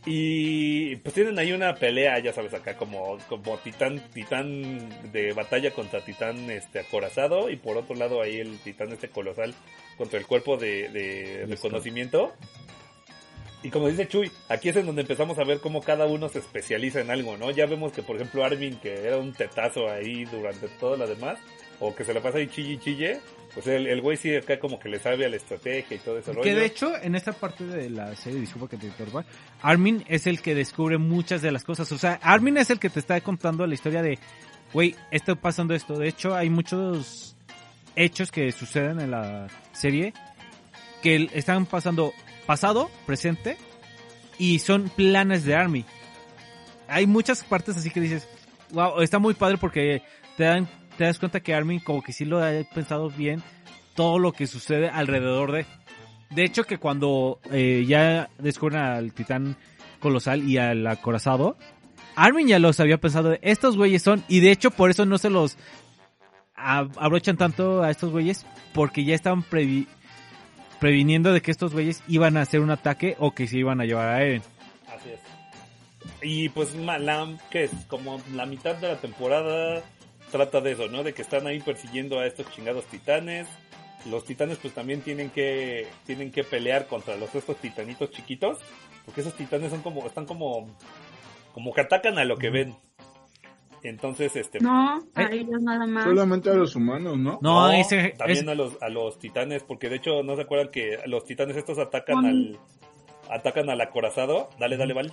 [0.09, 5.71] Y pues tienen ahí una pelea, ya sabes, acá como, como titán, titán de batalla
[5.71, 7.49] contra titán este acorazado.
[7.49, 9.53] Y por otro lado ahí el titán este colosal
[9.97, 12.33] contra el cuerpo de, de reconocimiento.
[13.63, 16.39] Y como dice Chuy, aquí es en donde empezamos a ver cómo cada uno se
[16.39, 17.51] especializa en algo, ¿no?
[17.51, 21.39] Ya vemos que, por ejemplo, Armin, que era un tetazo ahí durante todo lo demás,
[21.79, 23.19] o que se la pasa ahí chille y chille,
[23.53, 26.19] pues el, el güey sí acá como que le sabe a la estrategia y todo
[26.19, 26.43] ese rollo.
[26.43, 29.25] Que de hecho, en esta parte de la serie, disculpa que te interrumpa,
[29.61, 31.91] Armin es el que descubre muchas de las cosas.
[31.91, 34.19] O sea, Armin es el que te está contando la historia de,
[34.73, 35.97] güey, está pasando esto.
[35.97, 37.35] De hecho, hay muchos
[37.95, 40.13] hechos que suceden en la serie
[41.01, 42.13] que están pasando
[42.47, 43.57] pasado, presente,
[44.39, 45.85] y son planes de Armin.
[46.87, 48.27] Hay muchas partes así que dices,
[48.71, 50.01] wow, está muy padre porque
[50.37, 50.67] te dan
[50.97, 53.43] te das cuenta que Armin como que sí lo ha pensado bien
[53.93, 55.67] todo lo que sucede alrededor de.
[56.31, 59.57] De hecho que cuando eh, ya descubren al titán
[59.99, 61.55] colosal y al acorazado,
[62.15, 65.29] Armin ya los había pensado, estos güeyes son, y de hecho por eso no se
[65.29, 65.57] los
[66.55, 69.87] abrochan tanto a estos güeyes, porque ya estaban previ-
[70.79, 73.85] previniendo de que estos güeyes iban a hacer un ataque o que se iban a
[73.85, 74.41] llevar a Eren.
[74.87, 75.19] Así es.
[76.21, 79.81] Y pues ma- la, que es como la mitad de la temporada
[80.31, 81.03] trata de eso, ¿no?
[81.03, 83.47] De que están ahí persiguiendo a estos chingados titanes.
[84.09, 88.57] Los titanes pues también tienen que tienen que pelear contra los estos titanitos chiquitos,
[89.05, 90.69] porque esos titanes son como están como
[91.53, 92.75] como que atacan a lo que ven.
[93.87, 95.29] Entonces, este No, a Eh.
[95.31, 96.03] ellos nada más.
[96.03, 97.39] Solamente a los humanos, ¿no?
[97.41, 100.69] No, ese también es- a los a los titanes, porque de hecho no se acuerdan
[100.71, 102.59] que los titanes estos atacan Son- al
[103.29, 104.49] atacan al acorazado.
[104.59, 105.11] Dale, dale, vale.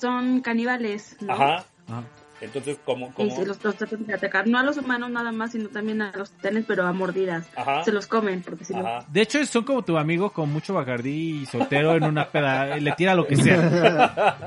[0.00, 1.32] Son caníbales, ¿no?
[1.32, 1.64] Ajá.
[1.88, 2.02] Ajá.
[2.40, 5.52] Entonces, como Y como los, los tratan de atacar, no a los humanos nada más,
[5.52, 7.46] sino también a los titanes, pero a mordidas.
[7.56, 7.82] Ajá.
[7.84, 8.84] Se los comen, porque si no...
[9.08, 12.76] De hecho, son como tu amigo con mucho bacardí y soltero en una peda.
[12.80, 14.04] Le tira lo que sea.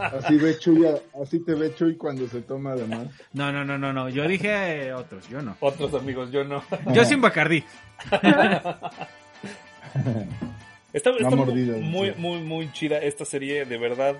[0.20, 0.86] Así ve Chuy,
[1.22, 3.08] así te ve Chuy cuando se toma de más.
[3.34, 4.10] No, no, no, no, no.
[4.10, 5.56] Yo dije eh, otros, yo no.
[5.60, 6.64] Otros amigos, yo no.
[6.94, 7.64] Yo sin bacardí.
[10.94, 12.16] Está, No está mordidas, muy, sí.
[12.18, 14.16] muy, muy chida esta serie, de verdad.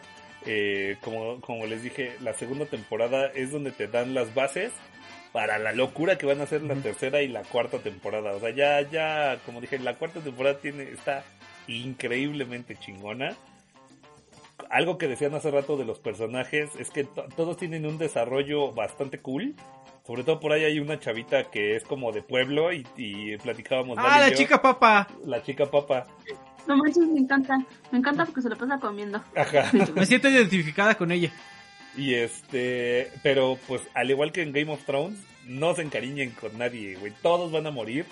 [0.46, 4.72] Eh, como, como les dije, la segunda temporada es donde te dan las bases
[5.32, 8.32] para la locura que van a ser la tercera y la cuarta temporada.
[8.34, 11.24] O sea, ya, ya, como dije, la cuarta temporada tiene, está
[11.68, 13.36] increíblemente chingona.
[14.70, 18.72] Algo que decían hace rato de los personajes es que to- todos tienen un desarrollo
[18.74, 19.56] bastante cool.
[20.06, 23.98] Sobre todo por ahí hay una chavita que es como de pueblo y, y platicábamos.
[24.00, 24.36] Ah, y la yo.
[24.36, 25.08] chica papa.
[25.26, 26.08] La chica papa.
[26.70, 27.58] No manches, me encanta.
[27.92, 29.24] Me encanta porque se lo pasa comiendo.
[29.36, 29.72] Ajá.
[29.96, 31.32] Me siento identificada con ella.
[31.98, 36.56] Y este, pero pues al igual que en Game of Thrones, no se encariñen con
[36.60, 37.12] nadie, güey.
[37.24, 38.06] Todos van a morir.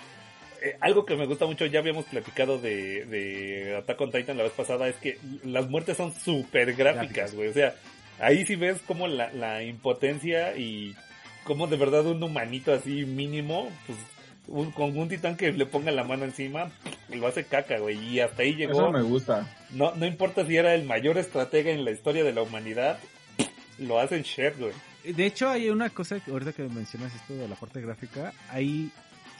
[0.60, 4.42] Eh, algo que me gusta mucho, ya habíamos platicado de, de Attack on Titan la
[4.42, 7.50] vez pasada, es que las muertes son súper gráficas, güey.
[7.50, 7.76] O sea,
[8.18, 10.96] ahí sí ves como la, la impotencia y
[11.44, 13.98] como de verdad un humanito así mínimo, pues
[14.48, 16.70] un- con un titán que le ponga la mano encima,
[17.14, 17.96] lo hace caca, güey.
[17.98, 18.72] Y hasta ahí llegó.
[18.72, 19.46] Eso me gusta.
[19.70, 22.98] No, no importa si era el mayor estratega en la historia de la humanidad,
[23.78, 24.72] lo hacen chef, güey.
[25.04, 28.90] De hecho, hay una cosa, que ahorita que mencionas esto de la parte gráfica, hay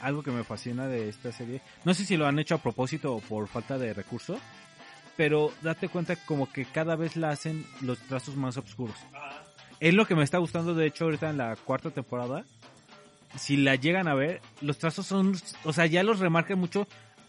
[0.01, 1.61] algo que me fascina de esta serie.
[1.85, 4.39] No sé si lo han hecho a propósito o por falta de recursos,
[5.17, 8.95] pero date cuenta como que cada vez la hacen los trazos más oscuros.
[9.81, 12.45] Es lo que me está gustando, de hecho, ahorita en la cuarta temporada.
[13.37, 16.89] Si la llegan a ver, los trazos son, o sea, ya los remarcan mucho,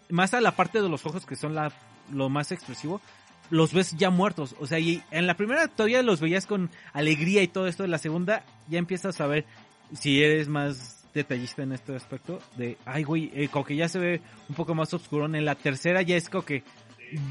[0.09, 1.71] más a la parte de los ojos que son la,
[2.11, 3.01] lo más expresivo,
[3.49, 4.55] los ves ya muertos.
[4.59, 7.83] O sea, y en la primera todavía los veías con alegría y todo esto.
[7.83, 9.45] En la segunda ya empiezas a ver
[9.93, 12.39] si eres más detallista en este aspecto.
[12.57, 15.25] De, ay, güey, eh, como que ya se ve un poco más oscuro.
[15.25, 16.63] En la tercera ya es como que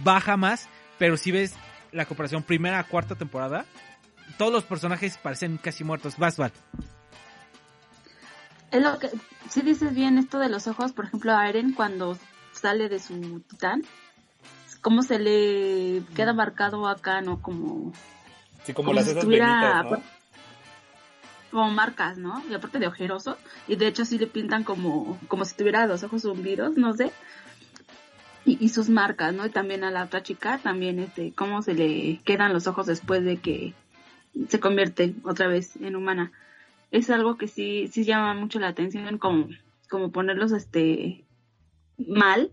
[0.03, 0.69] baja más.
[0.99, 1.55] Pero si ves
[1.93, 3.65] la comparación primera a cuarta temporada,
[4.37, 6.17] todos los personajes parecen casi muertos.
[6.19, 6.37] Vas.
[8.71, 9.11] Es lo que,
[9.49, 12.19] si dices bien esto de los ojos, por ejemplo, a Eren cuando
[12.53, 13.83] sale de su titán,
[14.81, 17.41] cómo se le queda marcado acá, ¿no?
[17.41, 17.93] Como,
[18.65, 20.19] Sí, como, como las si estuviera, venitas, ¿no?
[21.51, 22.43] como marcas, ¿no?
[22.51, 26.03] Y aparte de ojeroso, y de hecho sí le pintan como, como si tuviera los
[26.03, 27.11] ojos hundidos, no sé.
[28.45, 29.47] Y, y sus marcas, ¿no?
[29.47, 33.25] Y también a la otra chica, también este, cómo se le quedan los ojos después
[33.25, 33.75] de que
[34.49, 36.33] se convierte otra vez en humana.
[36.91, 39.49] Es algo que sí, sí llama mucho la atención, como,
[39.91, 41.25] como ponerlos este
[41.99, 42.53] mal,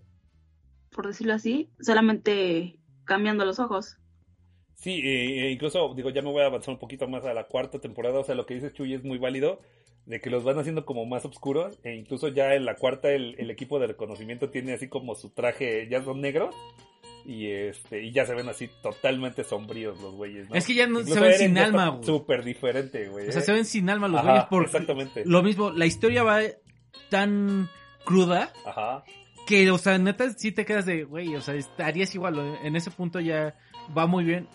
[0.92, 3.98] por decirlo así, solamente cambiando los ojos.
[4.76, 7.46] Sí, eh, eh, incluso, digo, ya me voy a avanzar un poquito más a la
[7.46, 8.20] cuarta temporada.
[8.20, 9.62] O sea, lo que dice Chuy es muy válido,
[10.06, 11.80] de que los van haciendo como más oscuros.
[11.84, 15.30] E incluso ya en la cuarta, el, el equipo de reconocimiento tiene así como su
[15.30, 16.54] traje, ya son negros.
[17.28, 20.56] Y este, y ya se ven así totalmente sombríos los güeyes, ¿no?
[20.56, 22.04] Es que ya no se ven sin alma, güey.
[22.06, 23.30] Súper diferente, güey.
[23.30, 23.46] O sea, ¿eh?
[23.46, 25.24] se ven sin alma los Ajá, güeyes por exactamente.
[25.26, 26.40] lo mismo, la historia va
[27.10, 27.68] tan
[28.04, 29.04] cruda Ajá.
[29.48, 32.76] que, o sea, neta sí te quedas de, güey, o sea, estarías igual, o- en
[32.76, 33.56] ese punto ya
[33.98, 34.48] va muy bien.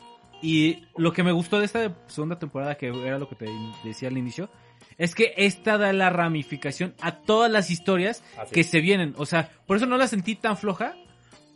[0.43, 3.47] Y lo que me gustó de esta segunda temporada, que era lo que te
[3.85, 4.49] decía al inicio,
[4.97, 9.15] es que esta da la ramificación a todas las historias Así que se vienen.
[9.19, 10.95] O sea, por eso no la sentí tan floja,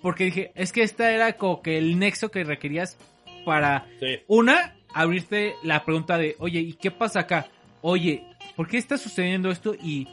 [0.05, 2.99] porque dije, es que esta era como que el nexo que requerías
[3.47, 4.19] para Sí.
[4.27, 7.47] una, abrirte la pregunta de, oye, ¿y qué pasa acá?
[7.81, 8.23] Oye,
[8.55, 9.75] ¿por qué está sucediendo esto?
[9.75, 10.07] Y,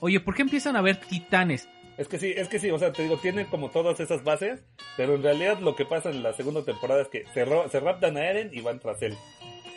[0.00, 1.68] oye, ¿por qué empiezan a haber titanes?
[1.98, 4.62] Es que sí, es que sí, o sea, te digo, tienen como todas esas bases,
[4.96, 7.78] pero en realidad lo que pasa en la segunda temporada es que se, ro- se
[7.80, 9.14] raptan a Eren y van tras él.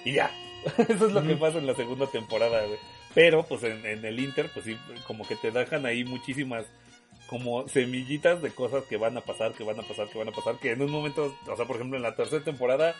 [0.05, 0.31] Y ya.
[0.77, 2.79] Eso es lo que pasa en la segunda temporada, güey.
[3.13, 6.65] Pero, pues en, en el Inter, pues sí, como que te dejan ahí muchísimas
[7.29, 10.31] como semillitas de cosas que van a pasar, que van a pasar, que van a
[10.31, 12.95] pasar, que en un momento, o sea, por ejemplo, en la tercera temporada,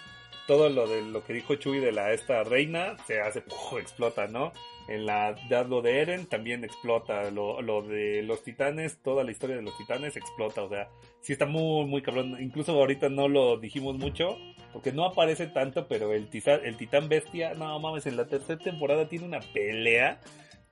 [0.47, 3.79] todo lo de lo que dijo Chuy de la esta reina se hace, ¡puf!
[3.79, 4.51] explota, ¿no?
[4.87, 9.31] En la de lo de Eren también explota, lo, lo de los titanes, toda la
[9.31, 10.89] historia de los titanes explota, o sea,
[11.21, 12.37] sí está muy, muy cabrón.
[12.41, 14.37] Incluso ahorita no lo dijimos mucho,
[14.73, 18.57] porque no aparece tanto, pero el, tiza- el titán bestia, no mames, en la tercera
[18.59, 20.19] temporada tiene una pelea.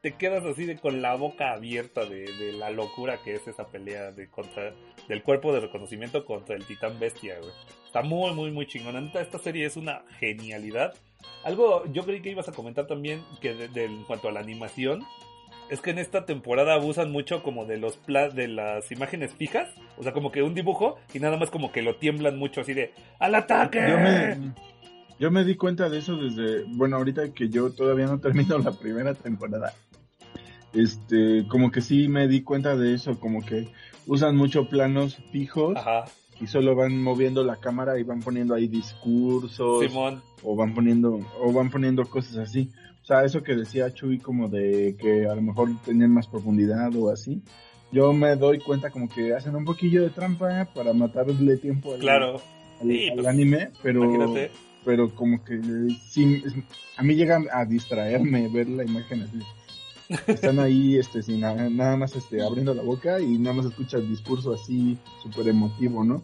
[0.07, 4.13] Te quedas así de con la boca abierta de, la locura que es esa pelea
[4.13, 4.73] de contra
[5.09, 7.51] del cuerpo de reconocimiento contra el titán bestia, güey.
[7.85, 9.01] Está muy, muy, muy chingona.
[9.19, 10.93] Esta serie es una genialidad.
[11.43, 15.03] Algo, yo creí que ibas a comentar también que de, en cuanto a la animación,
[15.69, 19.67] es que en esta temporada abusan mucho como de los pla de las imágenes fijas,
[19.97, 22.73] o sea, como que un dibujo y nada más como que lo tiemblan mucho así
[22.73, 24.37] de ¡Al ataque!
[25.19, 28.71] Yo me di cuenta de eso desde, bueno, ahorita que yo todavía no termino la
[28.71, 29.73] primera temporada.
[30.77, 33.67] Este, como que sí me di cuenta de eso, como que
[34.05, 36.05] usan mucho planos fijos Ajá,
[36.39, 40.21] y solo van moviendo la cámara y van poniendo ahí discursos Simón.
[40.43, 42.69] o van poniendo o van poniendo cosas así.
[43.01, 46.93] O sea, eso que decía Chuy como de que a lo mejor tenían más profundidad
[46.95, 47.41] o así.
[47.91, 51.99] Yo me doy cuenta como que hacen un poquillo de trampa para matarle tiempo al,
[51.99, 52.41] Claro,
[52.81, 54.51] al- Sí, al pues, anime, pero imagínate.
[54.85, 55.59] pero como que
[56.09, 56.43] sí,
[56.97, 59.39] a mí llega a distraerme ver la imagen así.
[60.27, 63.97] Están ahí, este, sin nada, nada más, este, abriendo la boca y nada más escucha
[63.97, 66.23] el discurso así, súper emotivo, ¿no?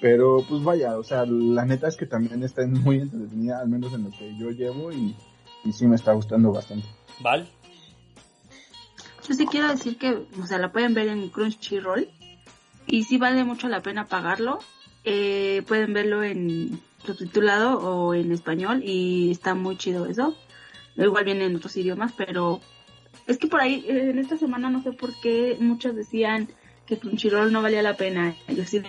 [0.00, 3.92] Pero, pues vaya, o sea, la neta es que también está muy entretenida, al menos
[3.92, 5.16] en lo que yo llevo y,
[5.64, 6.86] y sí me está gustando bastante.
[7.20, 7.48] Val.
[9.28, 12.08] Yo sí quiero decir que, o sea, la pueden ver en Crunchyroll
[12.86, 14.60] y sí vale mucho la pena pagarlo.
[15.04, 20.34] Eh, pueden verlo en subtitulado o en español y está muy chido eso.
[20.96, 22.60] Igual viene en otros idiomas, pero
[23.28, 26.48] es que por ahí eh, en esta semana no sé por qué muchos decían
[26.86, 28.34] que Crunchyroll no valía la pena.
[28.48, 28.82] Yo sí,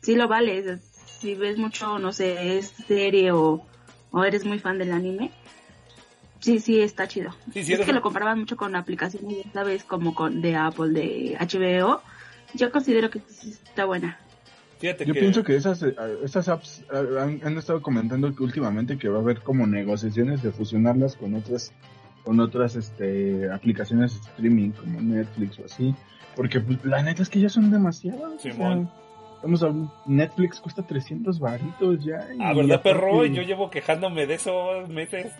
[0.00, 0.78] sí lo vale.
[1.06, 3.64] si ves mucho, no sé, es serie o,
[4.10, 5.30] o eres muy fan del anime,
[6.40, 7.34] sí, sí está chido.
[7.52, 10.90] Sí, sí, es que lo comparaban mucho con aplicaciones, ya sabes, como con de Apple,
[10.90, 12.02] de HBO.
[12.54, 14.18] Yo considero que sí está buena.
[14.78, 15.20] Fíjate Yo que...
[15.20, 19.18] pienso que esas, eh, esas apps eh, han, han estado comentando que últimamente que va
[19.18, 21.72] a haber como negociaciones de fusionarlas con otras
[22.24, 25.94] con otras este aplicaciones de streaming como Netflix o así,
[26.34, 28.34] porque pues, la neta es que ya son demasiadas.
[28.34, 28.88] o sea.
[29.36, 32.26] Estamos hablando, Netflix cuesta 300 varitos ya.
[32.34, 33.16] y Ah, ¿verdad, perro?
[33.16, 35.32] aparte Yo llevo quejándome de esos meses.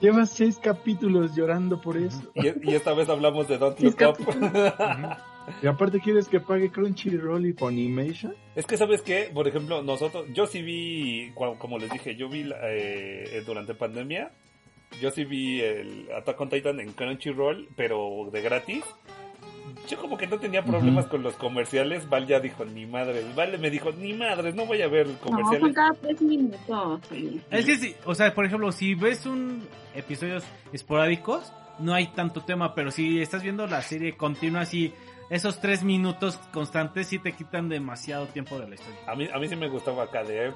[0.00, 2.22] Llevas seis capítulos llorando por eso.
[2.34, 5.16] Y, y esta vez hablamos de Don't Sí, Look Up.
[5.62, 8.34] Y aparte quieres que pague Crunchyroll y Funimation.
[8.54, 9.30] Es que, ¿sabes qué?
[9.32, 14.30] Por ejemplo, nosotros, yo sí vi, como les dije, yo vi eh, durante pandemia,
[15.00, 18.84] yo sí vi el Attack on Titan en Crunchyroll, pero de gratis.
[19.88, 23.58] Yo como que no tenía problemas con los comerciales, Val ya dijo, ni madres, Vale
[23.58, 25.74] me dijo, ni madres, no voy a ver No, son comerciales.
[25.74, 27.00] cada tres minutos.
[27.10, 27.40] sí.
[27.50, 29.62] Es que sí, o sea, por ejemplo, si ves un
[29.94, 30.42] episodios
[30.72, 34.92] esporádicos, no hay tanto tema, pero si estás viendo la serie continua así,
[35.28, 39.00] esos tres minutos constantes sí te quitan demasiado tiempo de la historia.
[39.06, 40.52] A mí, a mí sí me gustaba acá de,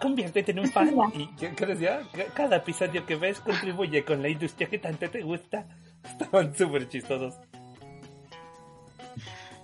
[0.00, 0.94] conviértete en un fan.
[1.14, 2.00] ¿Y qué, qué decía?
[2.34, 5.66] Cada episodio que ves contribuye con la industria que tanto te gusta.
[6.04, 7.34] Estaban súper chistosos.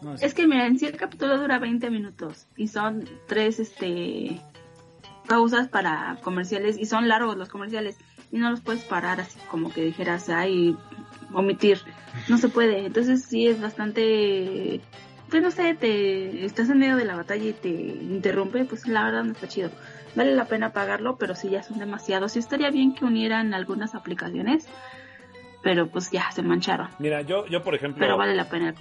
[0.03, 0.25] No, sí.
[0.25, 4.41] Es que miren, si el capítulo dura 20 minutos y son tres este
[5.27, 7.97] pausas para comerciales y son largos los comerciales
[8.31, 10.77] y no los puedes parar así como que dijeras ay
[11.33, 11.79] omitir
[12.29, 14.83] no se puede entonces sí es bastante
[15.35, 19.03] pues no sé, te estás en medio de la batalla y te interrumpe, pues la
[19.03, 19.71] verdad no está chido.
[20.15, 22.33] Vale la pena pagarlo, pero sí ya son demasiados.
[22.33, 24.69] Sí estaría bien que unieran algunas aplicaciones,
[25.63, 26.89] pero pues ya se mancharon.
[26.99, 28.75] Mira, yo, yo por ejemplo, Pero vale la pena.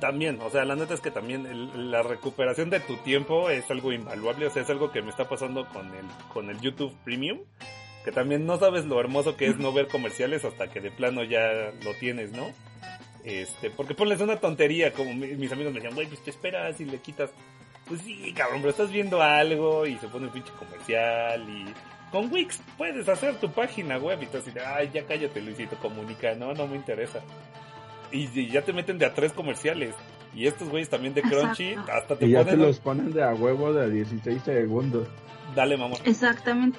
[0.00, 3.70] también, o sea, la neta es que también el- la recuperación de tu tiempo es
[3.70, 6.96] algo invaluable, o sea, es algo que me está pasando con el, con el YouTube
[7.04, 7.40] Premium,
[8.04, 11.22] que también no sabes lo hermoso que es no ver comerciales hasta que de plano
[11.24, 12.46] ya lo tienes, ¿no?
[13.24, 16.80] Este, porque ponles una tontería, como mi- mis amigos me decían, güey, pues te esperas
[16.80, 17.30] y le quitas.
[17.90, 21.66] Pues sí, cabrón, pero estás viendo algo y se pone un pinche comercial y...
[22.12, 25.76] Con Wix puedes hacer tu página web y tú así de, ay, ya cállate Luisito,
[25.76, 27.20] comunica, no, no me interesa.
[28.12, 29.94] Y, y ya te meten de a tres comerciales.
[30.34, 31.92] Y estos güeyes también de Crunchy, Exacto.
[31.92, 32.66] hasta te Y ya te ponen...
[32.66, 35.08] los ponen de a huevo de a 16 segundos.
[35.56, 35.96] Dale, mamá.
[36.04, 36.78] Exactamente.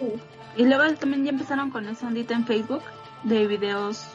[0.56, 2.84] Y luego también ya empezaron con esa ondita en Facebook
[3.24, 4.06] de videos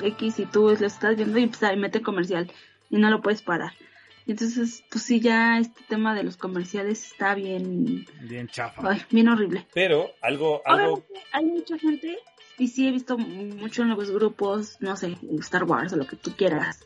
[0.00, 2.50] X y tú los estás viendo y pues ahí mete comercial
[2.90, 3.72] y no lo puedes parar.
[4.26, 8.82] Entonces, pues sí, ya este tema de los comerciales está bien, Bien chafa.
[8.90, 9.66] ay, bien horrible.
[9.72, 12.18] Pero algo, algo, Obviamente hay mucha gente,
[12.58, 16.16] y sí he visto mucho en los grupos, no sé, Star Wars o lo que
[16.16, 16.80] tú quieras.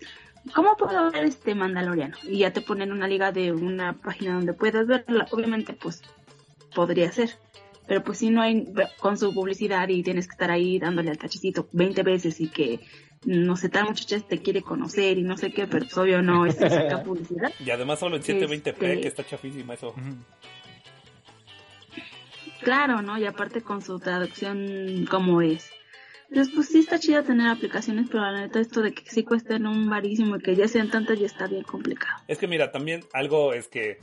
[0.54, 2.16] ¿Cómo puedo ver este Mandaloriano?
[2.24, 5.26] Y ya te ponen una liga de una página donde puedas verla.
[5.30, 6.02] Obviamente, pues
[6.74, 7.30] podría ser.
[7.86, 8.66] Pero pues si no hay
[9.00, 12.80] con su publicidad y tienes que estar ahí dándole al tachecito 20 veces y que
[13.24, 16.46] no sé, tal muchacha te quiere conocer y no sé qué, pero pues obvio no
[16.46, 17.52] es esa publicidad.
[17.64, 19.94] y además solo en 720p, Este- que está chafísima eso.
[22.62, 23.18] Claro, ¿no?
[23.18, 25.70] Y aparte con su traducción como es.
[26.28, 29.66] Entonces, pues sí está chido tener aplicaciones, pero la neta esto de que sí cuesten
[29.66, 32.22] un barísimo y que ya sean tantas ya está bien complicado.
[32.28, 33.98] Es que mira, también algo es que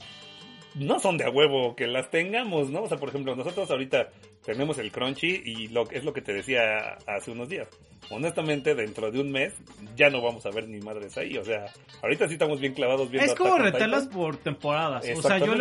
[0.78, 2.84] no son de a huevo que las tengamos, ¿no?
[2.84, 4.10] O sea, por ejemplo, nosotros ahorita
[4.46, 7.68] tenemos el crunchy y lo es lo que te decía hace unos días.
[8.10, 9.54] Honestamente, dentro de un mes
[9.96, 11.38] ya no vamos a ver ni madres ahí.
[11.38, 11.66] O sea,
[12.02, 14.10] ahorita sí estamos bien clavados viendo Es como Titan.
[14.10, 15.06] por temporadas.
[15.16, 15.54] O sea, yo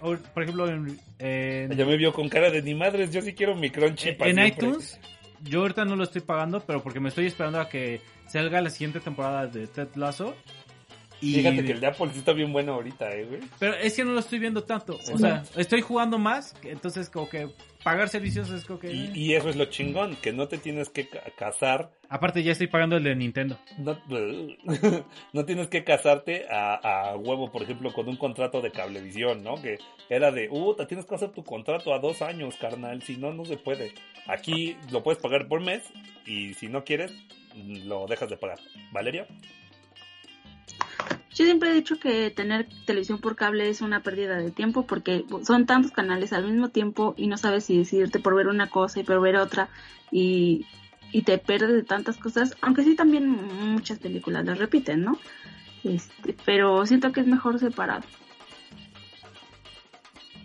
[0.00, 3.34] o- por ejemplo, en, en- Ya me vio con cara de ni madres, yo sí
[3.34, 4.66] quiero mi crunchy pa' en siempre".
[4.68, 5.00] iTunes,
[5.42, 8.70] yo ahorita no lo estoy pagando, pero porque me estoy esperando a que salga la
[8.70, 10.34] siguiente temporada de Ted Lasso.
[11.20, 13.40] Y, Fíjate que el de Apple sí está bien bueno ahorita, eh, güey.
[13.58, 14.98] Pero es que no lo estoy viendo tanto.
[15.12, 17.48] O sea, estoy jugando más, entonces como que
[17.82, 18.92] pagar servicios es como que...
[18.92, 22.52] Y, y eso es lo chingón, que no te tienes que ca- casar Aparte ya
[22.52, 23.58] estoy pagando el de Nintendo.
[23.78, 23.96] no,
[25.32, 26.74] no tienes que casarte a,
[27.10, 29.60] a huevo, por ejemplo, con un contrato de cablevisión, ¿no?
[29.60, 29.78] Que
[30.08, 33.32] era de, uh, te tienes que hacer tu contrato a dos años, carnal, si no,
[33.32, 33.92] no se puede.
[34.26, 35.82] Aquí lo puedes pagar por mes
[36.26, 37.12] y si no quieres,
[37.54, 38.58] lo dejas de pagar.
[38.92, 39.26] ¿Valeria?
[41.34, 45.24] Yo siempre he dicho que tener televisión por cable es una pérdida de tiempo porque
[45.42, 49.00] son tantos canales al mismo tiempo y no sabes si decidirte por ver una cosa
[49.00, 49.68] y por ver otra
[50.10, 50.64] y,
[51.12, 55.18] y te pierdes de tantas cosas, aunque sí también muchas películas las repiten, ¿no?
[55.84, 58.04] Este, pero siento que es mejor separado.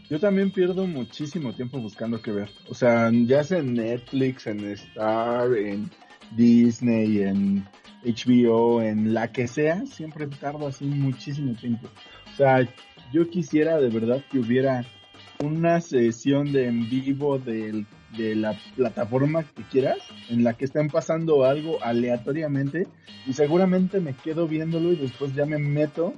[0.09, 2.49] Yo también pierdo muchísimo tiempo buscando qué ver.
[2.67, 5.89] O sea, ya sea en Netflix, en Star, en
[6.35, 7.65] Disney, en
[8.03, 11.87] HBO, en la que sea, siempre tardo así muchísimo tiempo.
[12.33, 12.67] O sea,
[13.13, 14.85] yo quisiera de verdad que hubiera
[15.43, 17.85] una sesión de en vivo del-
[18.17, 19.97] de la plataforma que quieras,
[20.29, 22.87] en la que estén pasando algo aleatoriamente
[23.25, 26.13] y seguramente me quedo viéndolo y después ya me meto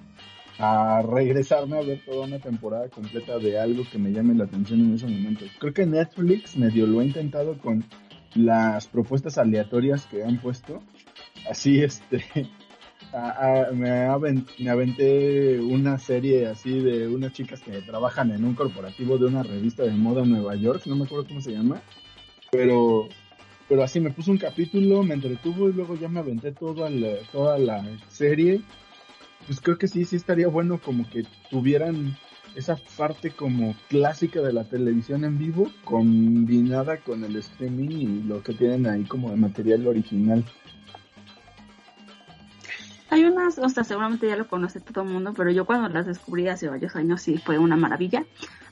[0.60, 4.82] a regresarme a ver toda una temporada completa de algo que me llame la atención
[4.82, 5.46] en ese momento.
[5.60, 7.84] Creo que Netflix medio lo ha intentado con
[8.36, 10.82] las propuestas aleatorias que han puesto.
[11.50, 12.24] Así, este,
[13.74, 19.18] me, aven- me aventé una serie así de unas chicas que trabajan en un corporativo
[19.18, 21.82] de una revista de moda en Nueva York, no me acuerdo cómo se llama,
[22.52, 23.08] pero
[23.70, 27.16] pero así me puso un capítulo, me entretuvo y luego ya me aventé toda la,
[27.32, 28.62] toda la serie.
[29.48, 32.16] Pues creo que sí, sí estaría bueno como que tuvieran
[32.56, 38.44] esa parte como clásica de la televisión en vivo combinada con el streaming y lo
[38.44, 40.44] que tienen ahí como de material original.
[43.14, 46.08] Hay unas, o sea, seguramente ya lo conoce todo el mundo, pero yo cuando las
[46.08, 48.26] descubrí hace varios años sí fue una maravilla.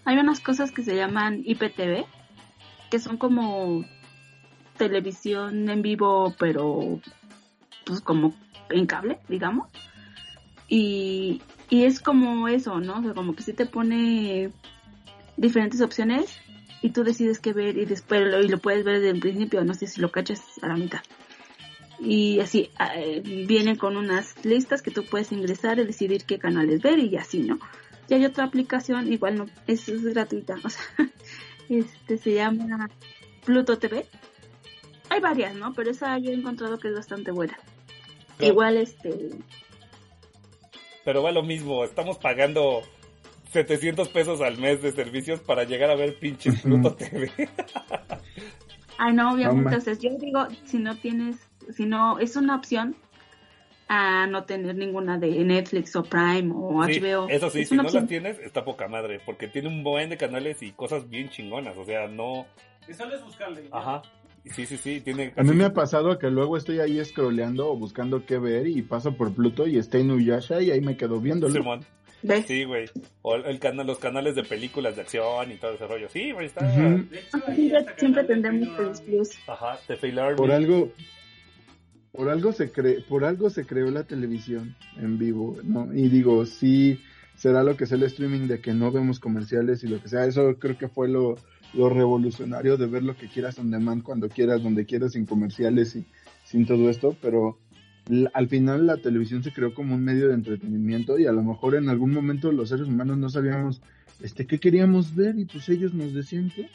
[0.03, 2.05] Hay unas cosas que se llaman IPTV,
[2.89, 3.85] que son como
[4.77, 6.99] televisión en vivo, pero
[7.85, 8.33] pues como
[8.71, 9.69] en cable, digamos.
[10.67, 12.97] Y, y es como eso, ¿no?
[12.97, 14.51] O sea, como que sí te pone
[15.37, 16.35] diferentes opciones
[16.81, 19.63] y tú decides qué ver y después lo, y lo puedes ver desde el principio,
[19.63, 21.01] no sé si lo cachas a la mitad
[22.01, 26.81] y así eh, vienen con unas listas que tú puedes ingresar y decidir qué canales
[26.81, 27.59] ver y así, ¿no?
[28.09, 30.83] Y hay otra aplicación, igual no, es, es gratuita, o sea,
[31.69, 32.89] este se llama
[33.45, 34.05] Pluto TV.
[35.09, 35.73] Hay varias, ¿no?
[35.73, 37.57] Pero esa yo he encontrado que es bastante buena.
[38.39, 39.31] Igual este
[41.03, 42.81] pero va lo mismo, estamos pagando
[43.51, 47.31] 700 pesos al mes de servicios para llegar a ver pinche Pluto TV.
[48.97, 49.69] Ay, no, obviamente.
[49.69, 51.37] Entonces, yo digo, si no tienes,
[51.75, 52.95] si no, es una opción
[53.87, 57.27] a no tener ninguna de Netflix o Prime o Sí, HBO.
[57.29, 58.03] eso sí, es si no opción.
[58.03, 61.75] las tienes, está poca madre, porque tiene un buen de canales y cosas bien chingonas,
[61.77, 62.45] o sea, no...
[62.87, 63.67] Y solo es buscarle.
[63.71, 64.01] Ajá.
[64.45, 65.33] Sí, sí, sí, tiene...
[65.35, 68.81] A mí me ha pasado que luego estoy ahí scrolleando o buscando qué ver y
[68.81, 71.53] paso por Pluto y está Inuyasha y ahí me quedo viéndolo.
[71.53, 71.85] Simón.
[72.23, 72.45] ¿Ves?
[72.45, 72.85] Sí, güey.
[73.23, 76.07] O el, el canal, los canales de películas de acción y todo ese rollo.
[76.09, 76.65] Sí, güey, está...
[76.65, 77.07] Ujú.
[77.43, 79.29] Siempre, siempre tendremos Plus.
[79.47, 80.37] Ajá, The Fail Army.
[80.37, 80.91] Por algo,
[82.11, 85.93] por algo se cre, por algo se creó la televisión en vivo, ¿no?
[85.93, 86.99] Y digo, sí,
[87.35, 90.25] será lo que es el streaming de que no vemos comerciales y lo que sea.
[90.25, 91.35] Eso creo que fue lo,
[91.73, 95.95] lo revolucionario de ver lo que quieras on demand cuando quieras, donde quieras, sin comerciales
[95.95, 96.05] y
[96.43, 97.57] sin todo esto, pero
[98.33, 101.75] al final la televisión se creó como un medio de entretenimiento y a lo mejor
[101.75, 103.81] en algún momento los seres humanos no sabíamos
[104.21, 106.67] este qué queríamos ver y pues ellos nos decían que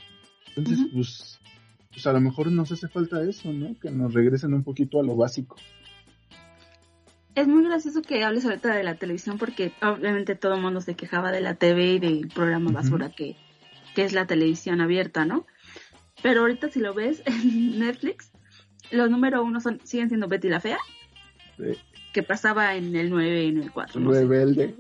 [0.55, 1.41] entonces pues
[1.97, 3.75] pues a lo mejor nos hace falta eso, ¿no?
[3.81, 5.57] Que nos regresen un poquito a lo básico.
[7.35, 10.95] Es muy gracioso que hables ahorita de la televisión porque obviamente todo el mundo se
[10.95, 13.35] quejaba de la TV y del programa basura que,
[13.95, 15.47] que es la televisión abierta, ¿no?
[16.23, 18.31] Pero ahorita si lo ves en Netflix,
[18.91, 20.79] los número uno son, siguen siendo Betty la Fea,
[21.57, 21.79] Sí.
[22.13, 23.99] que pasaba en el 9 y en el 4.
[24.03, 24.21] no sé.
[24.21, 24.75] Rebelde.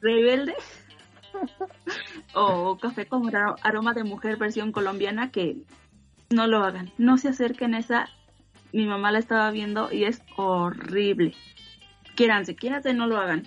[0.00, 0.54] Rebelde.
[2.34, 5.58] o Café con Aro- aroma de mujer versión colombiana que
[6.30, 6.90] no lo hagan.
[6.98, 8.08] No se acerquen a esa.
[8.72, 11.34] Mi mamá la estaba viendo y es horrible.
[12.16, 13.46] Quiéranse, quiéranse, no lo hagan.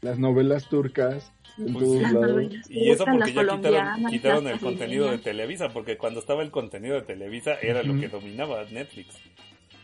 [0.00, 1.88] Las novelas turcas en Pues.
[2.02, 5.18] Las novelas Y eso porque ya quitaron, quitaron el contenido de.
[5.18, 9.16] Televisa, porque cuando estaba el contenido de Televisa era lo que dominaba Netflix.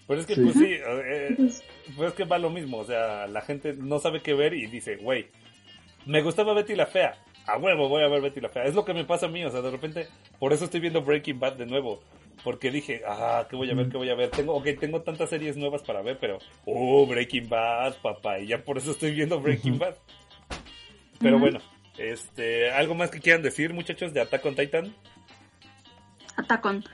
[0.06, 0.40] Pero es que, Sí.
[0.42, 1.34] pues sí, eh,
[1.96, 4.66] pues es que va lo mismo, o sea, la gente no sabe qué ver y
[4.66, 5.28] dice, güey,
[6.04, 7.14] me gustaba Betty la Fea,
[7.46, 8.64] a huevo voy a ver Betty la Fea.
[8.64, 11.02] Es lo que me pasa a mí, o sea, de repente, por eso estoy viendo
[11.02, 12.02] Breaking Bad de nuevo.
[12.44, 13.88] Porque dije, ah, ¿qué voy a ver?
[13.88, 14.30] ¿Qué voy a ver?
[14.30, 18.62] Tengo, ok, tengo tantas series nuevas para ver, pero, oh, Breaking Bad, papá, y ya
[18.62, 19.94] por eso estoy viendo Breaking Bad.
[21.18, 21.60] Pero bueno,
[21.96, 24.94] este, ¿algo más que quieran decir, muchachos, de Attack on Titan?
[26.36, 26.84] Atacón.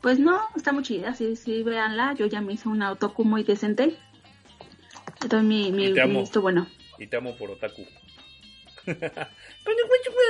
[0.00, 2.14] Pues no, está muy chida, sí, sí, véanla.
[2.14, 3.96] Yo ya me hice una otaku muy decente.
[5.22, 6.14] Entonces mi, mi, Y te amo.
[6.14, 6.66] mi visto bueno.
[6.98, 7.84] Y te amo por Otaku.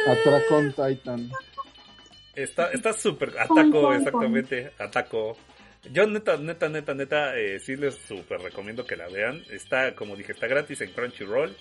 [0.06, 1.30] Atraco on Titan.
[2.34, 5.36] Está, está súper, Con, ataco, exactamente, ataco.
[5.92, 9.42] Yo neta, neta, neta, neta, eh, sí les súper recomiendo que la vean.
[9.50, 11.56] Está, como dije, está gratis en Crunchyroll.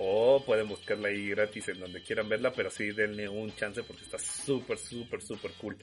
[0.00, 4.04] O pueden buscarla ahí gratis en donde quieran verla, pero sí denle un chance porque
[4.04, 5.76] está súper, súper, súper cool.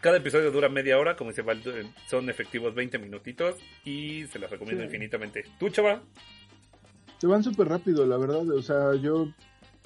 [0.00, 4.38] Cada episodio dura media hora, como dice Val, eh, son efectivos 20 minutitos y se
[4.38, 4.86] las recomiendo Sí.
[4.86, 5.44] infinitamente.
[5.58, 6.00] ¿Tú, chava?
[7.18, 8.48] Se van súper rápido, la verdad.
[8.50, 9.28] O sea, yo,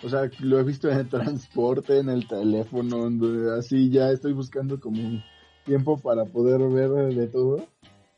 [0.02, 3.08] o sea, lo he visto en el transporte, en el teléfono,
[3.58, 5.22] así ya estoy buscando como
[5.64, 7.66] tiempo para poder ver de todo.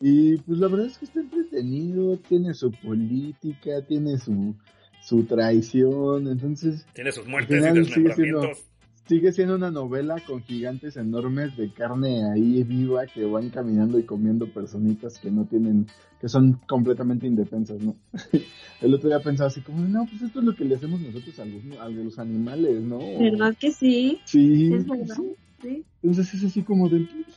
[0.00, 4.54] Y pues la verdad es que está entretenido, tiene su política, tiene su,
[5.02, 8.69] su traición, entonces Tiene sus muertes y final siendo- desmembramientos.
[9.10, 14.04] Sigue siendo una novela con gigantes enormes de carne ahí viva que van caminando y
[14.04, 15.88] comiendo personitas que no tienen,
[16.20, 17.96] que son completamente indefensas, ¿no?
[18.80, 21.40] El otro día pensaba así como, no, pues esto es lo que le hacemos nosotros
[21.40, 23.00] a los, a los animales, ¿no?
[23.18, 24.20] ¿Verdad que sí?
[24.26, 25.16] Sí, Es verdad.
[25.60, 25.84] sí.
[26.04, 27.36] Entonces es así como de, pues,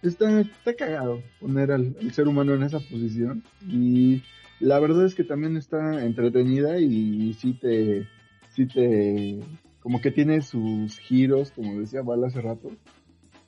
[0.00, 4.22] está, está cagado poner al, al ser humano en esa posición y
[4.60, 8.08] la verdad es que también está entretenida y, sí te,
[8.54, 9.40] sí te,
[9.82, 12.70] como que tiene sus giros, como decía Val hace rato.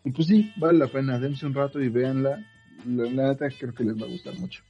[0.04, 2.44] Y pues sí, vale la pena, dense un rato y véanla.
[2.86, 4.62] La, la neta creo que les va a gustar mucho.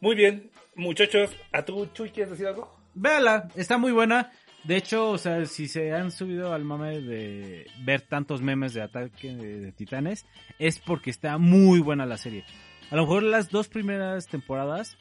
[0.00, 2.78] Muy bien, muchachos, ¿a tú, Chuy, quieres decir algo?
[2.94, 4.30] Véala, está muy buena.
[4.64, 8.82] De hecho, o sea, si se han subido al mame de ver tantos memes de
[8.82, 10.26] ataque de, de titanes,
[10.58, 12.44] es porque está muy buena la serie.
[12.90, 14.98] A lo mejor las dos primeras temporadas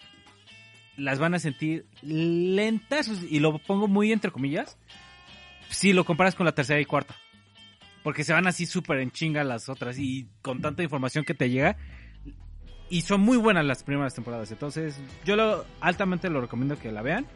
[0.96, 4.78] las van a sentir lentas, y lo pongo muy entre comillas,
[5.70, 7.16] si lo comparas con la tercera y cuarta.
[8.04, 11.50] Porque se van así súper en chinga las otras y con tanta información que te
[11.50, 11.78] llega.
[12.90, 14.52] Y son muy buenas las primeras temporadas.
[14.52, 17.28] Entonces, yo lo altamente lo recomiendo que la vean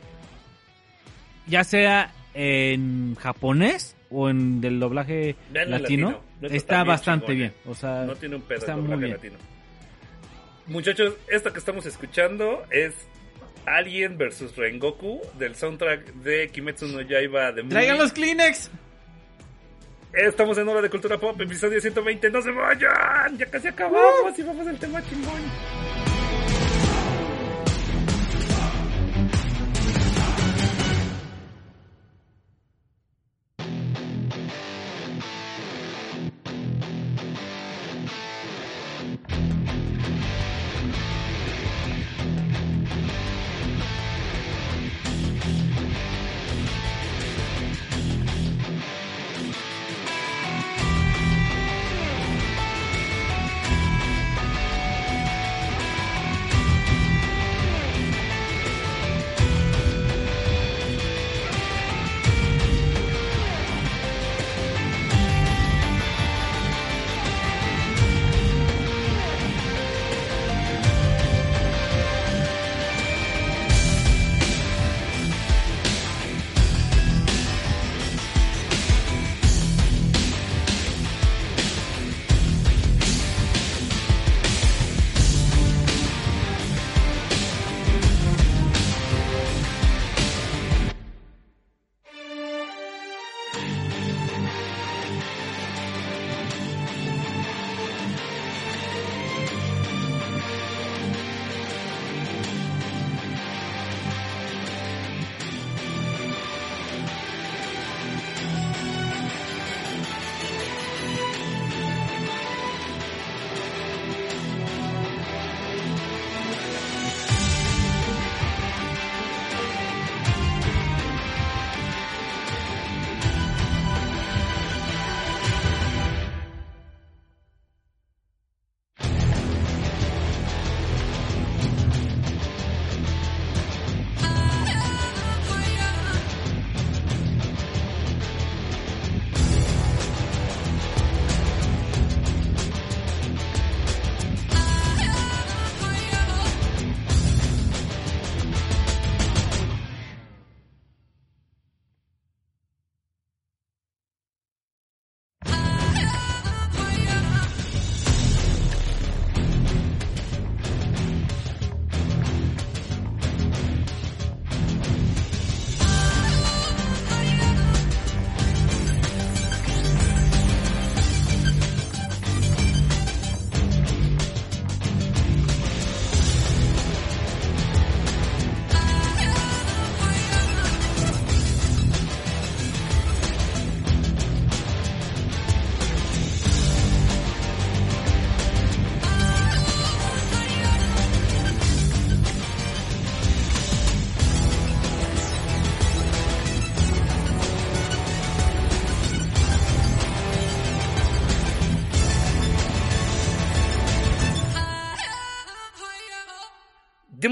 [1.48, 7.54] ya sea en japonés o en del doblaje Veanla latino, está bastante bien.
[7.66, 9.16] O sea, No tiene un pedo está el muy doblaje bien.
[9.18, 9.38] latino.
[10.68, 12.94] Muchachos, esta que estamos escuchando es
[13.66, 18.70] Alien vs Rengoku del soundtrack de Kimetsu no Yaiba de ¡Traigan los Kleenex!
[20.14, 22.30] Estamos en Hora de Cultura Pop, episodio 120.
[22.30, 23.36] ¡No se vayan!
[23.38, 25.42] Ya casi acabamos y vamos al tema chingón.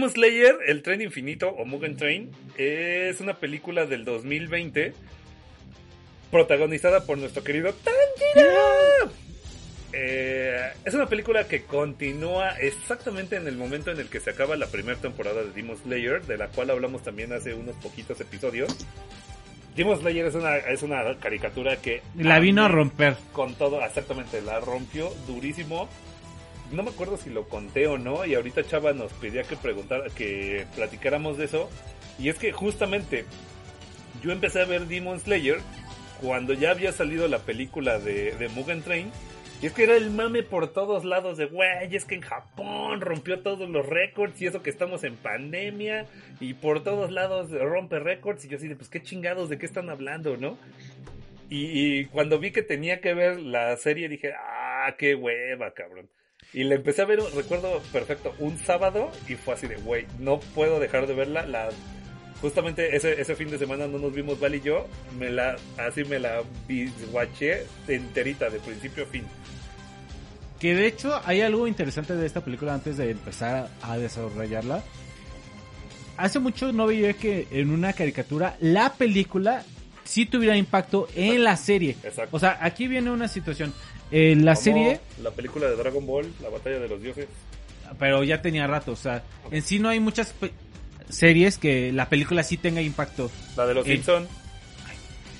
[0.01, 4.93] Demon Slayer, El Tren Infinito o Mugen Train, es una película del 2020
[6.31, 9.13] protagonizada por nuestro querido Tanjiro.
[9.93, 14.55] Eh, es una película que continúa exactamente en el momento en el que se acaba
[14.55, 18.75] la primera temporada de Demon Slayer, de la cual hablamos también hace unos poquitos episodios.
[19.75, 22.01] Demon Slayer es una, es una caricatura que...
[22.15, 23.17] La vino a romper.
[23.33, 25.87] Con todo, exactamente, la rompió durísimo.
[26.71, 30.09] No me acuerdo si lo conté o no, y ahorita Chava nos pedía que preguntar,
[30.11, 31.69] que platicáramos de eso.
[32.17, 33.25] Y es que justamente
[34.21, 35.59] yo empecé a ver Demon Slayer
[36.21, 39.11] cuando ya había salido la película de, de Mugen Train.
[39.61, 42.99] Y es que era el mame por todos lados de, güey, es que en Japón
[42.99, 46.07] rompió todos los récords y eso que estamos en pandemia
[46.39, 49.67] y por todos lados rompe récords y yo así de, pues qué chingados, de qué
[49.67, 50.57] están hablando, ¿no?
[51.47, 56.09] Y, y cuando vi que tenía que ver la serie dije, ah, qué hueva, cabrón.
[56.53, 60.39] Y la empecé a ver, recuerdo perfecto, un sábado y fue así de, güey, no
[60.39, 61.45] puedo dejar de verla.
[61.45, 61.69] La,
[62.41, 66.03] justamente ese, ese fin de semana no nos vimos Val y yo, me la, así
[66.03, 69.23] me la bisguaché enterita, de principio a fin.
[70.59, 74.83] Que de hecho hay algo interesante de esta película antes de empezar a desarrollarla.
[76.17, 79.63] Hace mucho no veía que en una caricatura la película
[80.03, 81.95] sí tuviera impacto en la serie.
[82.03, 82.35] Exacto.
[82.35, 83.73] O sea, aquí viene una situación.
[84.11, 87.27] Eh, la Como serie, La película de Dragon Ball, La Batalla de los Dioses.
[87.99, 88.91] pero ya tenía rato.
[88.91, 90.51] O sea, en sí no hay muchas pe-
[91.09, 93.31] series que la película sí tenga impacto.
[93.55, 93.93] La de los Eh.
[93.93, 94.27] Simpson.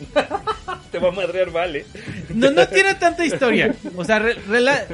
[0.92, 1.86] Te va a madrear, vale.
[2.34, 3.74] No, no tiene tanta historia.
[3.96, 4.86] O sea, re- rela-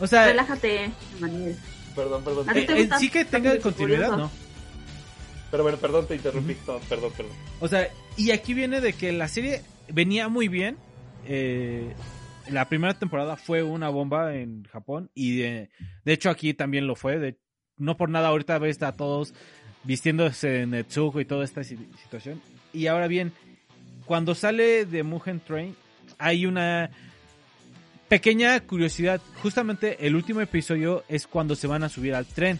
[0.00, 1.56] o sea, Relájate, Manuel.
[1.94, 2.48] Perdón, perdón.
[2.48, 4.16] ¿A ti te eh, sí que tenga continuidad?
[4.16, 4.30] ¿no?
[5.50, 6.56] Pero bueno, perdón, te interrumpí.
[6.66, 7.32] No, perdón, perdón.
[7.60, 10.76] O sea, y aquí viene de que la serie venía muy bien.
[11.26, 11.94] Eh,
[12.50, 15.70] la primera temporada fue una bomba en Japón y de,
[16.04, 17.18] de hecho aquí también lo fue.
[17.18, 17.38] De,
[17.76, 19.34] no por nada ahorita ves a todos
[19.84, 22.40] vistiéndose en Netsuko y toda esta si- situación.
[22.72, 23.32] Y ahora bien,
[24.06, 25.74] cuando sale de Mugen Train
[26.18, 26.90] hay una
[28.08, 29.20] pequeña curiosidad.
[29.42, 32.58] Justamente el último episodio es cuando se van a subir al tren.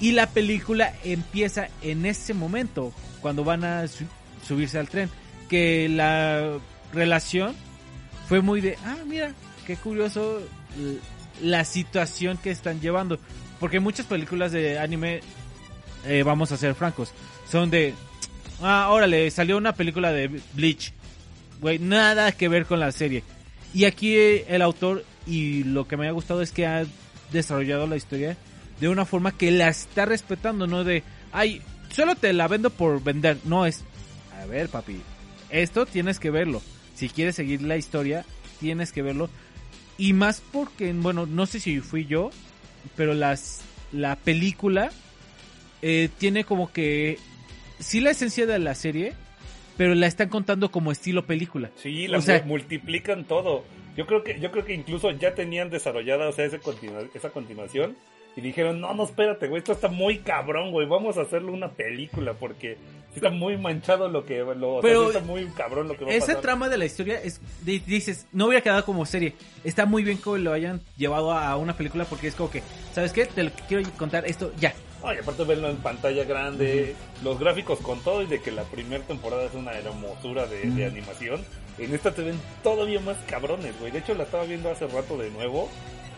[0.00, 2.92] Y la película empieza en ese momento,
[3.22, 4.04] cuando van a su-
[4.46, 5.08] subirse al tren.
[5.48, 6.58] Que la
[6.94, 7.54] relación
[8.28, 9.32] fue muy de, ah, mira,
[9.66, 10.40] qué curioso
[11.42, 13.18] la situación que están llevando.
[13.60, 15.20] Porque muchas películas de anime,
[16.06, 17.12] eh, vamos a ser francos,
[17.50, 17.94] son de,
[18.62, 20.92] ah, órale, salió una película de Bleach.
[21.60, 23.22] Güey, nada que ver con la serie.
[23.72, 26.84] Y aquí eh, el autor, y lo que me ha gustado es que ha
[27.32, 28.36] desarrollado la historia
[28.80, 33.02] de una forma que la está respetando, no de, ay, solo te la vendo por
[33.02, 33.38] vender.
[33.44, 33.82] No es,
[34.40, 35.00] a ver, papi,
[35.50, 36.60] esto tienes que verlo.
[36.94, 38.24] Si quieres seguir la historia,
[38.60, 39.28] tienes que verlo.
[39.98, 42.30] Y más porque, bueno, no sé si fui yo,
[42.96, 43.60] pero las,
[43.92, 44.90] la película
[45.82, 47.18] eh, tiene como que,
[47.78, 49.12] sí la esencia de la serie,
[49.76, 51.70] pero la están contando como estilo película.
[51.76, 53.64] Sí, la O sea- mu- multiplican todo.
[53.96, 57.30] Yo creo que yo creo que incluso ya tenían desarrollada o sea, ese continua- esa
[57.30, 57.96] continuación
[58.36, 61.70] y dijeron, "No, no, espérate, güey, esto está muy cabrón, güey, vamos a hacerlo una
[61.70, 62.76] película porque
[63.14, 66.10] está muy manchado lo que lo o sea, Pero está muy cabrón lo que va
[66.10, 69.34] a Esa pasar." trama de la historia es di- dices, no hubiera quedado como serie.
[69.62, 73.12] Está muy bien que lo hayan llevado a una película porque es como que, ¿sabes
[73.12, 73.26] qué?
[73.26, 74.74] Te lo quiero contar esto ya.
[75.06, 79.04] Ay, aparte verlo en pantalla grande, los gráficos con todo y de que la primera
[79.04, 81.44] temporada es una hermosura de, de animación.
[81.78, 83.92] En esta te ven todavía más cabrones, güey.
[83.92, 85.68] De hecho, la estaba viendo hace rato de nuevo.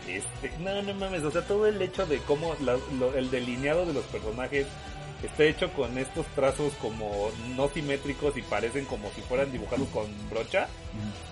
[0.07, 3.85] Este, no, no mames, o sea, todo el hecho de cómo la- lo- el delineado
[3.85, 4.65] de los personajes
[5.23, 10.05] está hecho con estos trazos como no simétricos y parecen como si fueran dibujados con
[10.29, 10.67] brocha.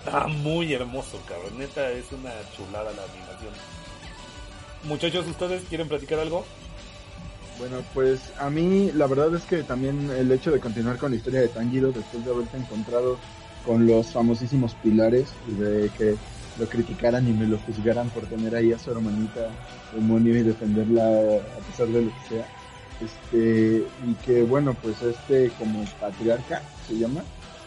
[0.04, 1.58] Está muy hermoso, cabrón.
[1.58, 3.54] Neta, es una chulada la animación.
[4.84, 6.44] Muchachos, ¿ustedes quieren platicar algo?
[7.58, 11.16] Bueno, pues a mí la verdad es que también el hecho de continuar con la
[11.16, 13.18] historia de Tanjiro después de haberse encontrado
[13.64, 16.16] con los famosísimos pilares y de que
[16.58, 19.48] lo criticaran y me lo juzgaran por tener ahí a su hermanita
[19.94, 22.46] demonio y defenderla a pesar de lo que sea.
[23.00, 27.22] Este, y que bueno, pues este como patriarca se llama,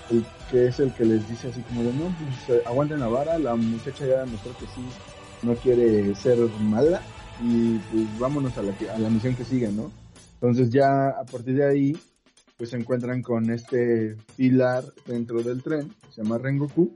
[0.10, 3.08] el que es el que les dice así como de no, pues eh, aguanten la
[3.08, 4.82] vara, la muchacha ya demostró que sí
[5.44, 7.02] no quiere ser mala
[7.44, 9.92] y pues vámonos a la, a la misión que sigue, ¿no?
[10.34, 11.98] Entonces ya a partir de ahí
[12.58, 16.92] pues se encuentran con este pilar dentro del tren, se llama Rengoku,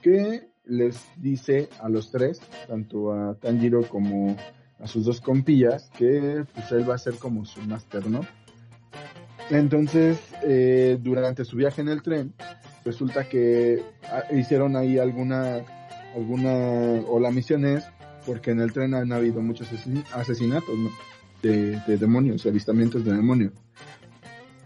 [0.00, 4.36] que les dice a los tres, tanto a Tanjiro como
[4.78, 8.20] a sus dos compillas, que pues él va a ser como su máster, ¿no?
[9.50, 12.34] Entonces, eh, durante su viaje en el tren,
[12.84, 15.64] resulta que ah, hicieron ahí alguna,
[16.14, 16.52] alguna,
[17.08, 17.84] o la misión es,
[18.26, 20.90] porque en el tren han habido muchos asesin- asesinatos, ¿no?
[21.42, 23.52] De, de demonios, avistamientos de demonios.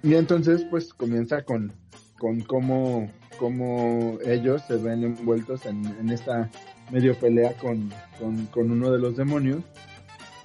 [0.03, 1.73] Y entonces, pues comienza con,
[2.19, 6.51] con cómo, cómo ellos se ven envueltos en, en esta
[6.91, 9.62] medio pelea con, con, con uno de los demonios,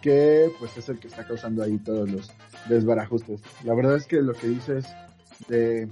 [0.01, 2.31] que pues es el que está causando ahí todos los
[2.69, 3.41] desbarajustes.
[3.63, 4.85] La verdad es que lo que dices
[5.47, 5.87] de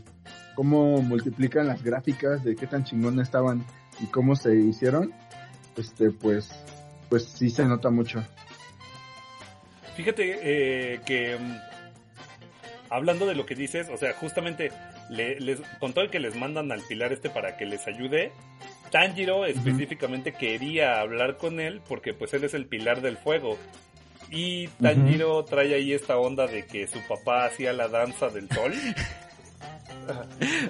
[0.55, 3.65] cómo multiplican las gráficas, de qué tan chingón estaban
[3.99, 5.13] y cómo se hicieron,
[5.77, 6.49] este pues,
[7.09, 8.23] pues sí se nota mucho.
[9.95, 11.57] Fíjate eh, que mm,
[12.89, 14.71] hablando de lo que dices, o sea, justamente
[15.09, 18.31] le- les, con todo el que les mandan al pilar este para que les ayude,
[18.91, 23.57] Tanjiro específicamente quería hablar con él porque pues él es el pilar del fuego.
[24.31, 28.73] Y Tanjiro trae ahí esta onda de que su papá hacía la danza del sol.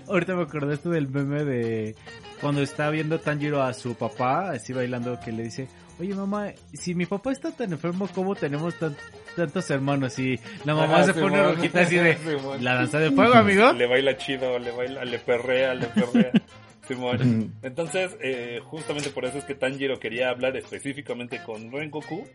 [0.07, 1.95] Ahorita me acordaste del meme de
[2.41, 5.67] cuando está viendo Tanjiro a su papá, así bailando, que le dice,
[5.99, 8.95] oye mamá, si mi papá está tan enfermo, ¿cómo tenemos tan-
[9.35, 10.17] tantos hermanos?
[10.19, 12.17] Y la mamá Ajá, se pone rojita así de,
[12.61, 13.71] la danza del fuego, amigo.
[13.73, 16.31] Le baila chido, le baila, le perrea, le perrea.
[16.87, 17.53] Simón.
[17.63, 22.27] Entonces, eh, justamente por eso es que Tanjiro quería hablar específicamente con Rengoku,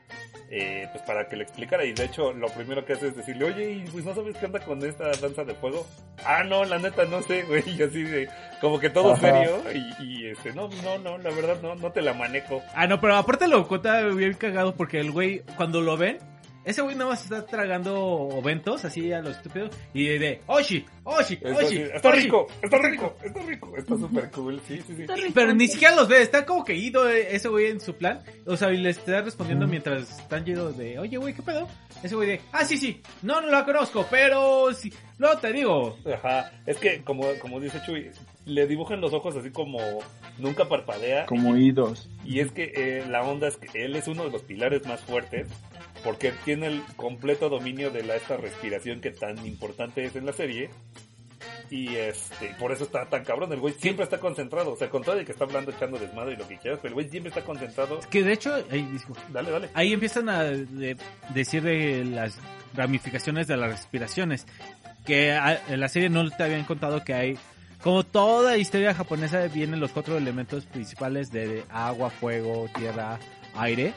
[0.50, 1.84] eh, pues para que le explicara.
[1.84, 4.46] Y de hecho, lo primero que hace es decirle, oye, ¿y pues no sabes qué
[4.46, 5.86] onda con esta danza de fuego?
[6.24, 7.62] Ah, no, la neta no sé, güey.
[7.66, 8.28] Y así de,
[8.60, 9.20] como que todo Ajá.
[9.20, 9.62] serio.
[9.72, 12.62] Y, y este, no, no, no, la verdad no, no te la manejo.
[12.74, 16.18] Ah, no, pero aparte lo cuenta bien cagado porque el güey, cuando lo ven,
[16.64, 21.34] ese güey nada más está tragando oventos así a lo estúpido y de, Oshi, Oshi,
[21.34, 22.20] Está, Oshi, está Oshi".
[22.20, 25.06] rico, está rico, está rico, está súper cool, sí, sí, sí.
[25.34, 28.20] Pero ni siquiera los ve, está como que ido eh, ese güey en su plan.
[28.46, 31.68] O sea, y le está respondiendo mientras están llenos de, oye güey, ¿qué pedo?
[32.02, 35.98] Ese güey de, ah, sí, sí, no, no la conozco, pero sí, luego te digo.
[36.12, 38.10] Ajá, es que como, como dice Chuy,
[38.46, 39.78] le dibujan los ojos así como
[40.38, 41.26] nunca parpadea.
[41.26, 42.08] Como idos.
[42.24, 45.00] Y es que eh, la onda es que él es uno de los pilares más
[45.00, 45.48] fuertes
[46.04, 50.32] porque tiene el completo dominio de la, esta respiración que tan importante es en la
[50.32, 50.70] serie.
[51.70, 53.52] Y este, por eso está tan cabrón.
[53.52, 54.72] El güey siempre está concentrado.
[54.72, 56.88] O sea, con todo el que está hablando, echando desmadre y lo que quieras, pero
[56.90, 58.00] el güey siempre está concentrado.
[58.10, 58.86] Que de hecho, ahí.
[59.32, 59.68] Dale, dale.
[59.74, 60.96] ahí empiezan a de-
[61.32, 62.36] decir de las
[62.74, 64.46] ramificaciones de las respiraciones.
[65.06, 67.38] Que a- en la serie no te habían contado que hay,
[67.82, 73.18] como toda historia japonesa, vienen los cuatro elementos principales de agua, fuego, tierra,
[73.54, 73.94] aire.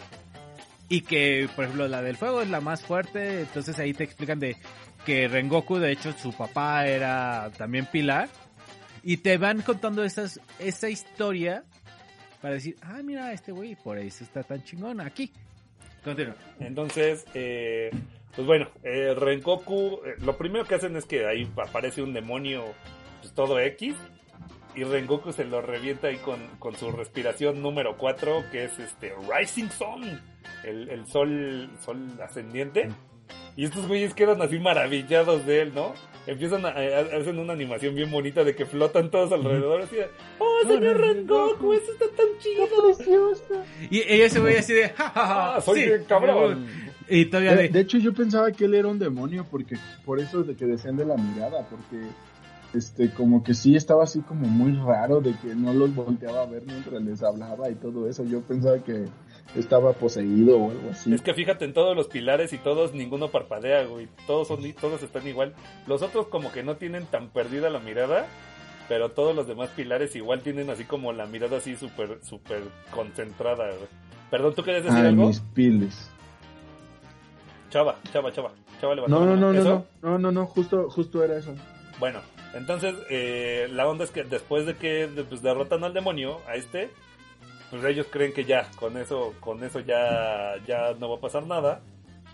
[0.89, 3.41] Y que, por ejemplo, la del fuego es la más fuerte.
[3.41, 4.57] Entonces ahí te explican de
[5.05, 8.29] que Rengoku, de hecho, su papá era también pilar.
[9.03, 11.63] Y te van contando esas, esa historia
[12.41, 15.31] para decir, ah, mira, este güey, por eso está tan chingón aquí.
[16.03, 16.35] Continúa.
[16.59, 17.89] Entonces, eh,
[18.35, 22.65] pues bueno, eh, Rengoku, eh, lo primero que hacen es que ahí aparece un demonio,
[23.21, 23.95] pues todo X,
[24.75, 29.13] y Rengoku se lo revienta ahí con, con su respiración número 4, que es este
[29.31, 30.21] Rising Sun,
[30.63, 32.89] el, el sol, sol ascendiente.
[33.55, 35.93] Y estos güeyes quedan así maravillados de él, ¿no?
[36.25, 40.07] empiezan a, a- hacen una animación bien bonita de que flotan todos alrededor, así de,
[40.39, 42.65] oh, señor Rengoku, eso está tan chido.
[43.91, 46.65] Y ella se veía así de, ja, ja, ja, Ah, soy sí, bien cabrón.
[47.09, 50.19] Y todavía De, de, de hecho, yo pensaba que él era un demonio, porque por
[50.19, 52.07] eso de que decían de la mirada, porque
[52.73, 56.45] este como que sí estaba así como muy raro de que no los volteaba a
[56.45, 58.23] ver mientras les hablaba y todo eso.
[58.23, 59.05] Yo pensaba que
[59.55, 61.13] estaba poseído o algo así.
[61.13, 64.07] Es que fíjate en todos los pilares y todos, ninguno parpadea, güey.
[64.27, 65.53] Todos son, todos están igual.
[65.87, 68.27] Los otros como que no tienen tan perdida la mirada,
[68.87, 73.67] pero todos los demás pilares igual tienen así como la mirada así súper, súper concentrada,
[73.67, 73.89] güey.
[74.29, 75.27] Perdón, ¿tú querías decir Ay, algo?
[75.27, 76.09] mis piles.
[77.69, 78.51] Chava, chava, chava.
[78.81, 81.55] Chava No, no, no, no, no, no, no, justo, justo era eso.
[81.99, 82.19] Bueno,
[82.53, 86.89] entonces eh, la onda es que después de que pues, derrotan al demonio, a este,
[87.73, 91.47] pues ellos creen que ya, con eso, con eso ya, ya no va a pasar
[91.47, 91.81] nada.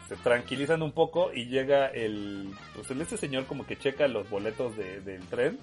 [0.09, 4.29] Se tranquilizan un poco y llega el, pues el este señor como que checa los
[4.29, 5.57] boletos de- del tren.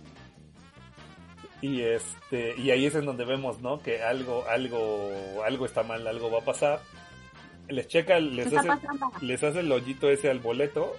[1.61, 3.81] Y este, y ahí es en donde vemos, ¿no?
[3.83, 5.11] Que algo, algo,
[5.45, 6.81] algo está mal, algo va a pasar.
[7.69, 9.13] Les checa, les ¿Qué está hace, pasando?
[9.21, 10.95] les hace el hoyito ese al boleto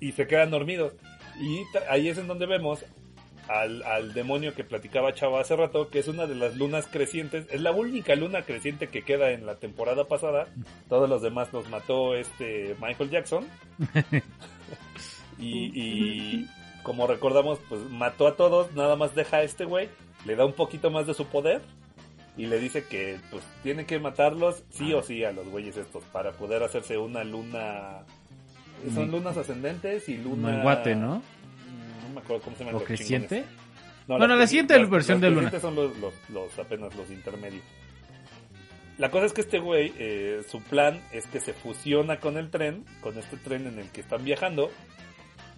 [0.00, 0.92] y se quedan dormidos.
[1.40, 2.84] Y ahí es en donde vemos
[3.48, 7.46] al, al demonio que platicaba Chava hace rato, que es una de las lunas crecientes,
[7.50, 10.46] es la única luna creciente que queda en la temporada pasada.
[10.88, 13.46] Todos los demás los mató este Michael Jackson.
[15.38, 16.48] y, y
[16.82, 19.88] como recordamos, pues mató a todos, nada más deja a este güey,
[20.24, 21.62] le da un poquito más de su poder
[22.36, 26.02] y le dice que pues tiene que matarlos sí o sí a los güeyes estos
[26.04, 28.04] para poder hacerse una luna
[28.94, 31.22] son lunas ascendentes y luna Menguate, ¿no?
[32.12, 33.44] Me acuerdo cómo se ¿O creciente?
[34.08, 35.50] no, Bueno, la siguiente versión de luna.
[35.60, 37.62] son los, los, los- apenas los intermedios
[38.98, 42.50] la cosa es que este güey eh, su plan es que se fusiona con el
[42.50, 44.70] tren con este tren en el que están viajando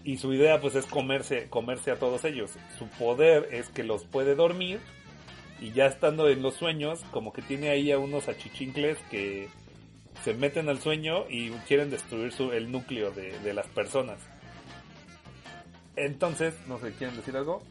[0.04, 4.04] y su idea pues es comerse comerse a todos ellos su poder es que los
[4.04, 4.78] puede dormir
[5.60, 9.48] y ya estando en los sueños como que tiene ahí a unos achichincles que
[10.22, 14.18] se meten al sueño y quieren destruir su, el núcleo de, de las personas
[15.96, 17.62] entonces no sé quieren decir algo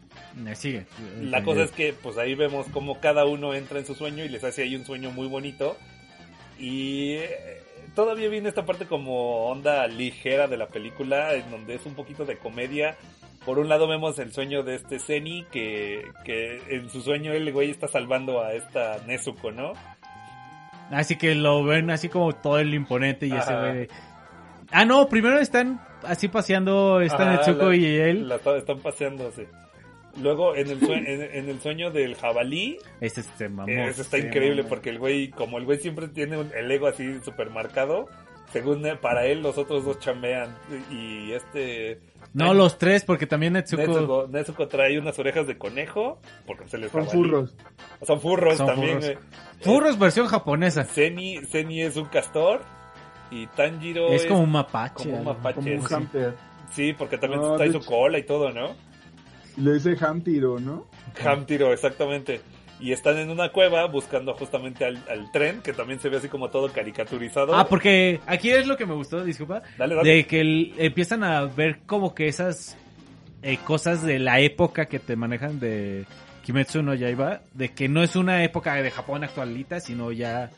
[0.46, 0.86] Eh, Sigue.
[1.20, 4.28] la cosa es que pues ahí vemos como cada uno entra en su sueño y
[4.28, 5.76] les hace ahí un sueño muy bonito
[6.58, 7.62] y eh,
[7.94, 12.24] todavía viene esta parte como onda ligera de la película en donde es un poquito
[12.24, 12.96] de comedia
[13.44, 17.52] por un lado vemos el sueño de este Zeni que, que en su sueño el
[17.52, 19.74] güey está salvando a esta Nezuko, ¿no?
[20.90, 23.60] Así que lo ven así como todo el imponente y ese Ajá.
[23.60, 23.88] güey de-
[24.70, 28.28] Ah, no, primero están así paseando, están Ajá, Netsuko la- y él.
[28.28, 29.48] la están paseándose.
[30.20, 33.68] Luego en el, sue- en, en el sueño del jabalí, Este se mamó.
[33.72, 37.18] Eso está increíble porque el güey, como el güey siempre tiene un- el ego así
[37.24, 38.06] super marcado,
[38.52, 40.54] según para él los otros dos chambean
[40.90, 42.00] y este...
[42.32, 44.28] No, los tres, porque también Netsuko...
[44.30, 47.22] Nezuko trae unas orejas de conejo, porque se les Son jabalí.
[47.22, 47.56] furros.
[48.02, 49.00] Son furros Son también.
[49.00, 49.14] furros.
[49.16, 49.26] güey.
[49.62, 50.84] Furros versión japonesa.
[50.84, 52.62] Zeni, Zeni es un castor
[53.42, 55.04] y Tanjiro Es como un mapache.
[55.04, 55.54] como un mapache.
[55.56, 55.86] Como un sí.
[55.94, 56.34] hamster.
[56.72, 58.74] Sí, porque también No, trae su hecho- cola y todo, ¿no?
[59.56, 60.86] Le dice Hamtiro, ¿no?
[61.24, 62.40] Hamtiro, exactamente.
[62.80, 66.28] Y están en una cueva buscando justamente al, al tren, que también se ve así
[66.28, 67.54] como todo caricaturizado.
[67.54, 69.62] Ah, porque aquí es lo que me gustó, disculpa.
[69.78, 70.10] Dale, dale.
[70.10, 72.76] De que el- empiezan a ver como que esas
[73.42, 76.04] eh, cosas de la época que te manejan de
[76.44, 80.50] Kimetsu no Yaiba, de que no es una época de Japón actualita, sino ya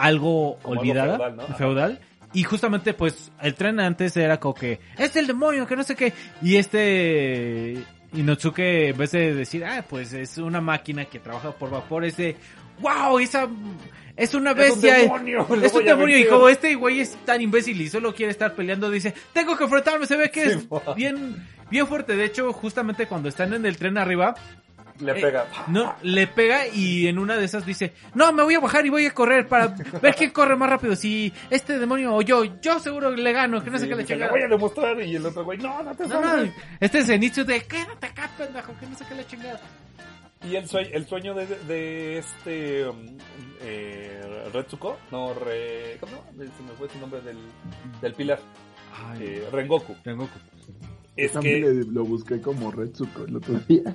[0.00, 1.42] algo Como algo olvidada, feudal, ¿no?
[1.42, 1.54] Ajá.
[1.54, 2.00] feudal.
[2.32, 5.96] Y justamente, pues, el tren antes era como que, es el demonio, que no sé
[5.96, 6.12] qué.
[6.40, 11.70] Y este Inosuke, en vez de decir, ah, pues es una máquina que trabaja por
[11.70, 12.36] vapor, es de,
[12.80, 13.48] wow, esa
[14.16, 14.94] es una Es un bestia.
[14.98, 16.18] demonio, Es un demonio.
[16.18, 19.64] Y como este güey es tan imbécil y solo quiere estar peleando, dice, tengo que
[19.64, 22.14] enfrentarme, se ve que es bien, bien fuerte.
[22.16, 24.34] De hecho, justamente cuando están en el tren arriba,
[25.00, 25.46] Le eh, pega.
[25.68, 28.90] no, le pega y en una de esas dice, no, me voy a bajar y
[28.90, 29.68] voy a correr para
[30.02, 30.94] ver quién corre más rápido.
[30.96, 34.04] Si este demonio o yo, yo seguro le gano, que no sé Sí, qué le
[34.04, 34.30] chingada.
[34.30, 35.00] voy a demostrar.
[35.00, 38.30] Y el otro güey, no, no te No, no, este es Zenitsu de, quédate acá,
[38.36, 39.60] pendejo, que no sé qué le chingada.
[40.42, 43.18] Y el sueño, el sueño de, de este um,
[43.60, 46.24] eh, Retsuko, no, re, ¿cómo?
[46.36, 47.36] Se me fue su nombre del,
[48.00, 48.38] del pilar,
[49.18, 49.94] eh, Rengoku.
[50.04, 50.38] Rengoku.
[51.16, 53.94] Es También que, le- lo busqué como Retsuko el otro día.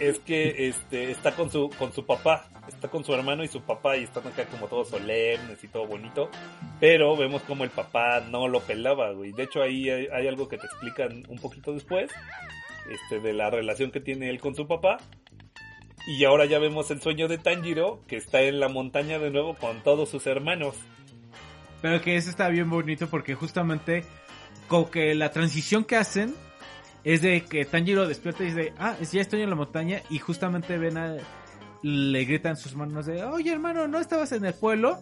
[0.00, 3.60] es que este, está con su, con su papá, está con su hermano y su
[3.62, 6.28] papá y están acá como todos solemnes y todo bonito,
[6.80, 9.32] pero vemos como el papá no lo pelaba, güey.
[9.32, 12.10] De hecho ahí hay, hay algo que te explican un poquito después,
[12.90, 14.98] este, de la relación que tiene él con su papá.
[16.08, 19.54] Y ahora ya vemos el sueño de Tanjiro, que está en la montaña de nuevo
[19.54, 20.76] con todos sus hermanos.
[21.82, 24.04] Pero que eso está bien bonito porque justamente
[24.68, 26.34] como que la transición que hacen
[27.06, 30.76] es de que Tanjiro despierta y dice, ah, ya estoy en la montaña y justamente
[30.76, 31.16] ven a...
[31.82, 34.98] Le gritan sus manos de, oye hermano, ¿no estabas en el pueblo?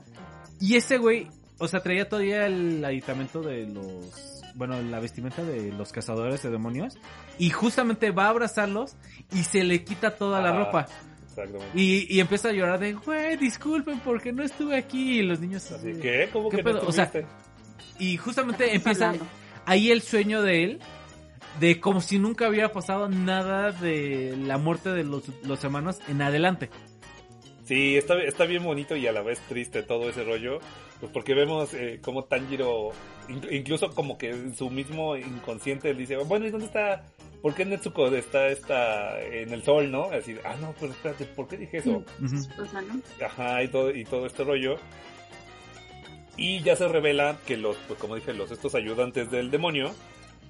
[0.60, 4.42] Y ese güey, o sea, traía todavía el aditamento de los...
[4.54, 6.98] Bueno, la vestimenta de los cazadores de demonios.
[7.38, 8.96] Y justamente va a abrazarlos
[9.32, 10.58] y se le quita toda la Ajá.
[10.58, 10.86] ropa.
[11.30, 11.70] Exactamente.
[11.74, 15.20] Y, y empieza a llorar de, güey, disculpen porque no estuve aquí.
[15.20, 16.82] Y los niños así, que, ¿cómo ¿qué que pedo?
[16.82, 17.10] no O sea,
[17.98, 19.26] y justamente empieza hablando.
[19.64, 20.80] ahí el sueño de él,
[21.60, 26.22] de como si nunca hubiera pasado nada de la muerte de los, los hermanos en
[26.22, 26.70] adelante.
[27.64, 30.58] Sí, está, está bien bonito y a la vez triste todo ese rollo,
[31.00, 32.90] pues porque vemos eh, como Tanjiro,
[33.28, 37.04] in- incluso como que en su mismo inconsciente él dice, bueno, ¿y dónde está?
[37.40, 40.04] ¿Por qué Netsuko está, está en el sol, no?
[40.10, 42.04] Así, ah, no, pero espérate, ¿por qué dije eso?
[42.22, 42.36] Ujú.
[42.62, 43.00] O sea, ¿no?
[43.24, 44.76] Ajá, y todo, y todo este rollo.
[46.36, 49.94] Y ya se revela que los, pues como dije, los estos ayudantes del demonio,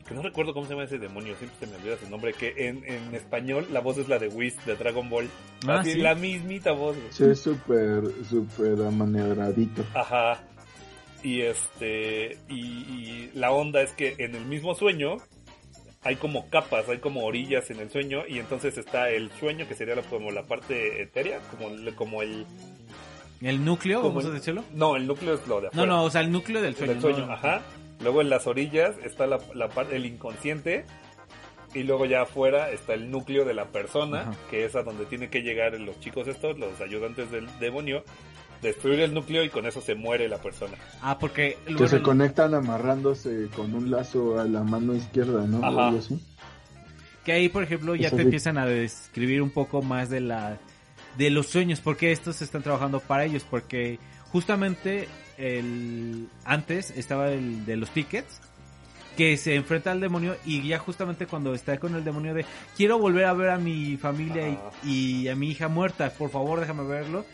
[0.07, 2.55] que no recuerdo cómo se llama ese demonio, siempre se me olvida su nombre, que
[2.69, 5.29] en, en español la voz es la de Whis de Dragon Ball.
[5.67, 5.99] Ah, Así, sí.
[6.01, 6.97] la mismita voz.
[6.97, 7.09] güey.
[7.13, 9.85] Sí, es súper, súper amanebradito.
[9.95, 10.43] Ajá.
[11.23, 15.17] Y este, y, y la onda es que en el mismo sueño
[16.03, 19.75] hay como capas, hay como orillas en el sueño y entonces está el sueño que
[19.75, 22.45] sería la- como la parte etérea, como, el- como el...
[23.41, 24.65] ¿El núcleo, como vamos a el- decirlo?
[24.75, 25.87] No, el núcleo es lo de No, afuera.
[25.87, 26.93] no, o sea, el núcleo del sueño.
[26.93, 27.33] del sueño, ¿no?
[27.33, 27.63] ajá.
[28.01, 30.85] Luego en las orillas está la, la parte, el inconsciente.
[31.75, 34.35] Y luego ya afuera está el núcleo de la persona, Ajá.
[34.49, 38.05] que es a donde tienen que llegar los chicos estos, los ayudantes del demonio,
[38.63, 40.75] destruir el núcleo y con eso se muere la persona.
[41.03, 41.59] Ah, porque...
[41.67, 45.67] Que bueno, se conectan amarrándose con un lazo a la mano izquierda, ¿no?
[45.67, 45.99] Ajá.
[47.25, 48.27] Que ahí, por ejemplo, ya Eso te sí.
[48.27, 50.59] empiezan a describir un poco más de la
[51.17, 53.99] de los sueños, porque estos están trabajando para ellos, porque
[54.31, 58.41] justamente el antes estaba el de los tickets
[59.17, 62.45] que se enfrenta al demonio y ya justamente cuando está con el demonio de
[62.77, 66.59] quiero volver a ver a mi familia y- y, a mi hija muerta, por favor
[66.61, 67.25] déjame verlo.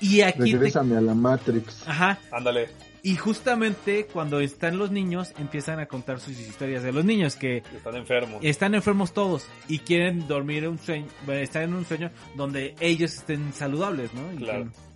[0.00, 1.82] Y aquí te- Regrésame a la Matrix.
[1.88, 2.68] ajá, Ándale,
[3.02, 7.64] y justamente cuando están los niños empiezan a contar sus historias de los niños que
[7.74, 8.38] están enfermos.
[8.44, 12.76] están enfermos todos y quieren dormir en un sueño, bueno, estar en un sueño donde
[12.78, 14.32] ellos estén saludables, ¿no?
[14.34, 14.64] Y Claro.
[14.66, 14.87] que-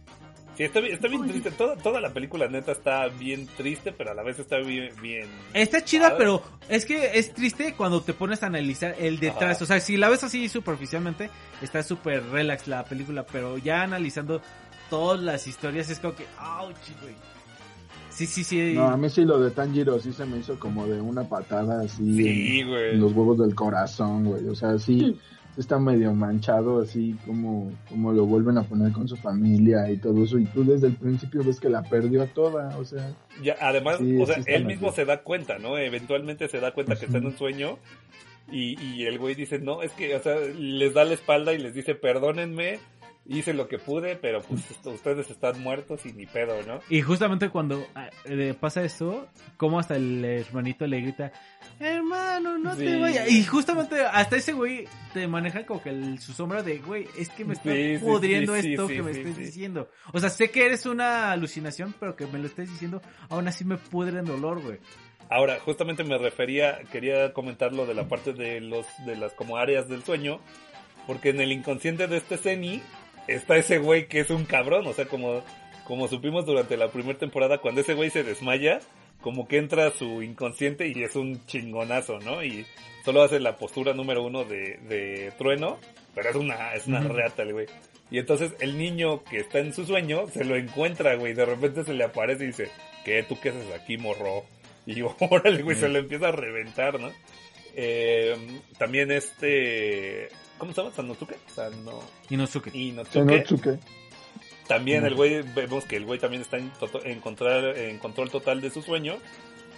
[0.56, 1.50] Sí, está, bien- está bien triste.
[1.52, 4.90] Toda, toda la película neta está bien triste, pero a la vez está bien...
[5.00, 5.26] bien...
[5.54, 9.56] Está chida, pero es que es triste cuando te pones a analizar el detrás.
[9.56, 9.64] Ajá.
[9.64, 11.30] O sea, si la ves así superficialmente,
[11.62, 14.42] está súper relax la película, pero ya analizando
[14.90, 16.26] todas las historias es como que,
[16.60, 17.14] ouch, güey.
[18.10, 18.74] Sí, sí, sí.
[18.74, 21.80] No, a mí sí lo de Tanjiro sí se me hizo como de una patada
[21.82, 22.90] así Sí, en, güey.
[22.90, 24.46] en los huevos del corazón, güey.
[24.48, 25.18] O sea, sí,
[25.56, 30.24] está medio manchado así como, como lo vuelven a poner con su familia y todo
[30.24, 30.38] eso.
[30.38, 33.12] Y tú desde el principio ves que la perdió toda, o sea.
[33.42, 35.78] Ya, además, Sí, o sea, sí él mismo se da cuenta, ¿no?
[35.78, 37.78] Eventualmente se da cuenta que está en un sueño
[38.50, 41.58] y, y el güey dice, no, es que, o sea, les da la espalda y
[41.58, 42.78] les dice, perdónenme,
[43.26, 46.80] hice lo que pude, pero pues ustedes están muertos y ni pedo, ¿no?
[46.90, 48.10] Y justamente cuando ah,
[48.60, 51.32] pasa eso, como hasta el hermanito le grita,
[51.78, 53.30] hermano, no te vayas.
[53.30, 57.28] Y justamente hasta ese güey te maneja como que el- su sombra de, güey, es
[57.30, 59.88] que me está Sí, pudriendo sí, esto que me estés diciendo.
[60.12, 63.64] O sea, sé que eres una alucinación, pero que me lo estés diciendo, aún así
[63.64, 64.78] me pudre en dolor, güey.
[65.30, 69.56] Ahora, justamente me refería, quería comentar lo de la parte de los, de las como
[69.56, 70.40] áreas del sueño,
[71.06, 72.82] porque en el inconsciente de este Zeni
[73.28, 75.42] está ese güey que es un cabrón, o sea, como,
[75.84, 78.80] como supimos durante la primera temporada, cuando ese güey se desmaya,
[79.20, 82.42] como que entra su inconsciente y es un chingonazo, ¿no?
[82.42, 82.66] Y
[83.04, 85.78] solo hace la postura número uno de, de trueno,
[86.14, 87.66] pero es una, es una reata el güey.
[88.10, 91.82] Y entonces el niño que está en su sueño se lo encuentra, güey, de repente
[91.82, 92.70] se le aparece y dice,
[93.04, 93.22] ¿qué?
[93.22, 94.44] ¿Tú qué haces aquí, morro?
[94.84, 97.10] Y órale, güey, se lo empieza a reventar, ¿no?
[97.74, 98.36] Eh,
[98.78, 100.28] también este...
[100.62, 100.94] ¿Cómo se llama?
[100.94, 101.36] ¿Sanosuke?
[101.52, 101.98] Sano...
[102.30, 102.70] Inosuke.
[102.72, 103.12] Inosuke.
[103.14, 103.78] Senotsuke.
[104.68, 106.70] También el güey, vemos que el güey también está en,
[107.18, 109.16] control, en control total de su sueño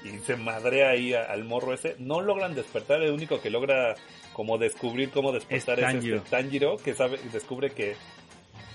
[0.04, 1.96] y se madrea ahí a- al morro ese.
[1.98, 3.94] No logran despertar, el único que logra
[4.34, 6.16] como descubrir cómo despertar Es es, Tanjiro.
[6.18, 7.96] este Tanjiro, que sabe, descubre que...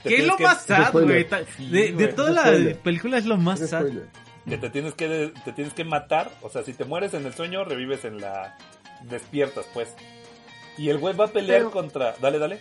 [0.02, 1.28] ¿Qué es lo que- más sad, güey?
[1.58, 3.86] Sí, De, toda la película es lo más Es sad.
[4.48, 7.36] que te tienes que te tienes que matar, o sea, si te mueres en el
[7.36, 8.58] sueño, revives en la
[9.04, 9.94] despiertas, pues.
[10.80, 12.60] Y el güey va a pelear Pero- contra, dale, dale.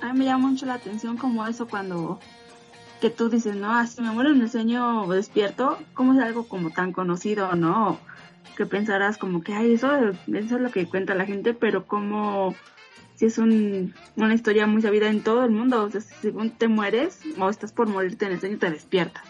[0.00, 2.18] A mí me llama mucho la atención como eso cuando
[3.00, 6.48] que tú dices, no, ah, si me muero en el sueño despierto, ¿cómo es algo
[6.48, 7.98] como tan conocido, no?
[8.56, 12.54] Que pensarás como que, ay, eso, eso es lo que cuenta la gente, pero como
[13.16, 16.66] si es un, una historia muy sabida en todo el mundo, o sea, según te
[16.68, 19.22] mueres o estás por morirte en el sueño, te despiertas,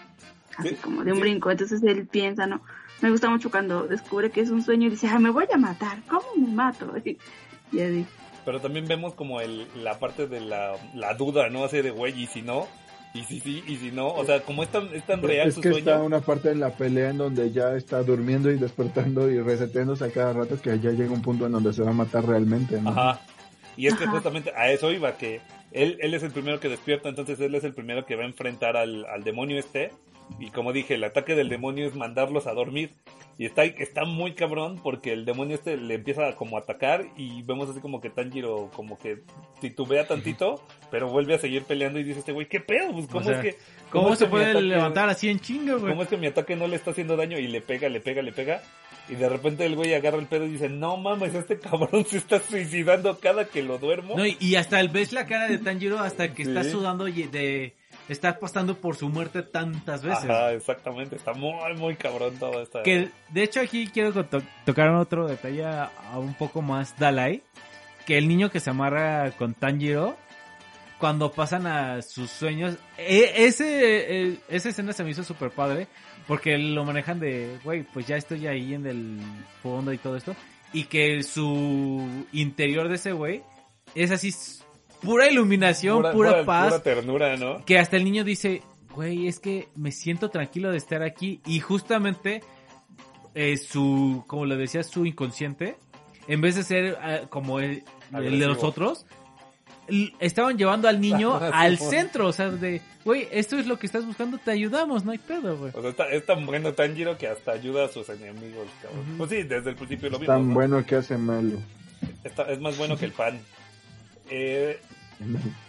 [0.56, 2.62] así Sí, como de un brinco, entonces él piensa, ¿no?
[3.02, 5.56] Me gusta mucho cuando descubre que es un sueño y dice, ah, me voy a
[5.58, 6.92] matar, ¿cómo me mato?
[7.04, 7.18] Y
[8.44, 11.64] Pero también vemos como el, la parte de la, la duda, ¿no?
[11.64, 12.66] Así de, güey, ¿y si no?
[13.14, 13.62] ¿Y si sí?
[13.66, 14.08] ¿Y si no?
[14.08, 15.78] O sea, como es tan, es tan real Es su que sueño.
[15.90, 20.04] está una parte en la pelea en donde ya está durmiendo y despertando y reseteándose
[20.04, 22.80] a cada rato que ya llega un punto en donde se va a matar realmente,
[22.80, 22.90] ¿no?
[22.90, 23.20] Ajá.
[23.76, 24.12] Y es que Ajá.
[24.12, 25.40] justamente a eso iba, que
[25.72, 28.26] él, él es el primero que despierta, entonces él es el primero que va a
[28.26, 29.90] enfrentar al, al demonio este.
[30.38, 32.92] Y como dije, el ataque del demonio es mandarlos a dormir.
[33.38, 37.06] Y está, está muy cabrón porque el demonio este le empieza a como a atacar
[37.16, 39.22] y vemos así como que Tanjiro como que
[39.60, 42.92] titubea tantito, pero vuelve a seguir peleando y dice este güey, ¿qué pedo?
[42.92, 43.60] Pues, ¿cómo O sea, es que...
[43.90, 45.92] ¿Cómo, es se que puede ataque- levantar así en chinga, güey?
[45.92, 47.38] ¿Cómo es que mi ataque no le está haciendo daño?
[47.38, 48.60] Y le pega, le pega, le pega.
[49.08, 52.18] Y de repente el güey agarra el pedo y dice, no mames, este cabrón se
[52.18, 54.16] está suicidando cada que lo duermo.
[54.16, 57.72] No, y, y hasta el, ves la cara de Tanjiro hasta que está sudando de
[58.08, 60.24] estar pasando por su muerte tantas veces.
[60.24, 61.16] Ajá, exactamente.
[61.16, 62.82] Está muy, muy cabrón todo esto.
[62.82, 67.42] Que de hecho aquí quiero to- tocar otro detalle a, a un poco más Dalai,
[68.06, 70.16] que el niño que se amarra con Tanjiro
[70.98, 75.86] cuando pasan a sus sueños, e- ese eh, esa escena se me hizo súper padre
[76.26, 79.18] porque lo manejan de, güey, pues ya estoy ahí en el
[79.62, 80.34] fondo y todo esto
[80.72, 83.42] y que su interior de ese güey
[83.94, 84.32] es así
[85.00, 87.64] pura iluminación, pura, paz, Pura ternura, ¿no?
[87.64, 88.62] que hasta el niño dice,
[88.94, 92.42] güey, es que me siento tranquilo de estar aquí y justamente
[93.34, 95.76] eh, su, como le decía, su inconsciente,
[96.26, 99.06] en vez de ser eh, como el, el de los otros,
[100.20, 104.04] estaban llevando al niño al centro, o sea, de, güey, esto es lo que estás
[104.04, 105.72] buscando, te ayudamos, no hay pedo, güey.
[105.74, 109.04] O sea, está- es tan bueno Tanjiro que hasta ayuda a sus enemigos, cabrón.
[109.16, 110.34] Pues sí, desde el principio lo vimos.
[110.36, 110.54] Tan ¿no?
[110.54, 111.58] bueno que hace malo.
[112.24, 113.40] Está- es más bueno que el pan.
[114.30, 114.80] Eh,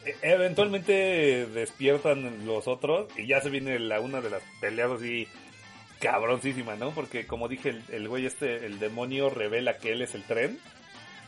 [0.06, 5.28] e- eventualmente despiertan los otros y ya se viene la una de las peleas así
[6.00, 6.92] cabroncísima, ¿no?
[6.92, 10.60] Porque como dije, el, el güey este, el demonio revela que él es el tren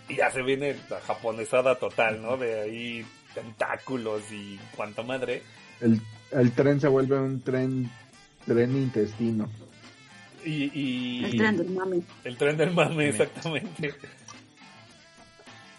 [0.08, 2.38] y ya se viene la japonesada total, ¿no?
[2.38, 5.42] De ahí tentáculos y cuanta madre.
[5.80, 6.00] El,
[6.32, 7.90] el tren se vuelve un tren,
[8.46, 9.50] tren intestino.
[10.44, 12.02] Y, y El tren del mame.
[12.24, 13.94] El tren del mame, exactamente.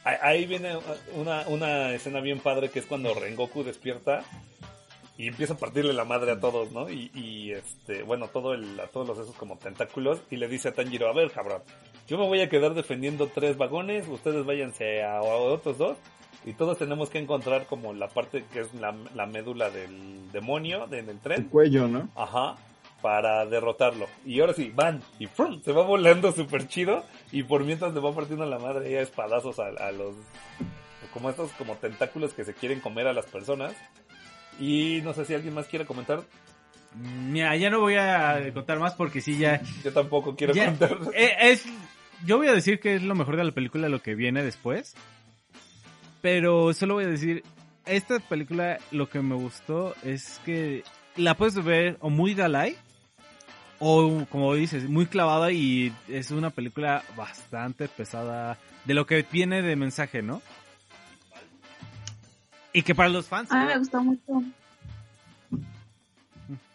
[0.05, 0.77] Ahí- viene
[1.15, 4.25] una, una escena bien padre que es cuando Rengoku despierta
[5.17, 6.91] y empieza a partirle la madre a todos, ¿no?
[6.91, 10.69] Y, y, este, bueno, todo el, a todos los esos como tentáculos y le dice
[10.69, 11.63] a Tanjiro, a ver, cabrón,
[12.09, 15.97] yo me voy a quedar defendiendo tres vagones, ustedes váyanse a, a otros dos
[16.45, 20.89] y todos tenemos que encontrar como la parte que es la, la médula del demonio
[20.89, 21.45] de- en el El tren.
[21.45, 22.09] cuello, ¿no?
[22.17, 22.57] Ajá,
[23.03, 24.07] para derrotarlo.
[24.25, 25.61] Y ahora sí, van y ¡frum!
[25.63, 27.05] se va volando súper chido.
[27.33, 30.15] Y por mientras le va partiendo la madre ya espadazos a, a los.
[31.13, 33.75] Como estos como tentáculos que se quieren comer a las personas.
[34.59, 36.23] Y no sé si alguien más quiere comentar.
[36.95, 40.99] Mira, ya no voy a contar más porque sí, ya, Yo tampoco quiero Ya, contar.
[41.15, 41.65] eh, es,
[42.27, 44.95] yo voy a decir que es lo mejor de la película lo que viene después.
[46.21, 47.43] Pero solo voy a decir,
[47.87, 50.85] esta película lo que me gustó es que
[51.17, 52.77] la puedes ver o muy Dalai
[53.85, 59.61] o como dices, muy clavada y es una película bastante pesada de lo que tiene
[59.61, 60.41] de mensaje, ¿no?
[62.73, 63.51] Y que para los fans...
[63.51, 64.45] A mí me gustó mucho.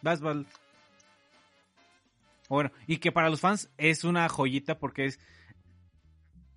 [0.02, 0.46] Vas, Val.
[2.50, 5.20] Bueno, y que para los fans es una joyita porque es...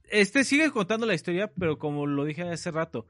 [0.03, 3.07] Este sigue contando la historia, pero como lo dije hace rato,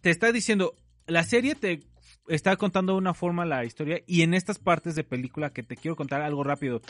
[0.00, 0.74] te está diciendo,
[1.06, 1.82] la serie te
[2.28, 5.76] está contando de una forma la historia y en estas partes de película que te
[5.76, 6.82] quiero contar algo rápido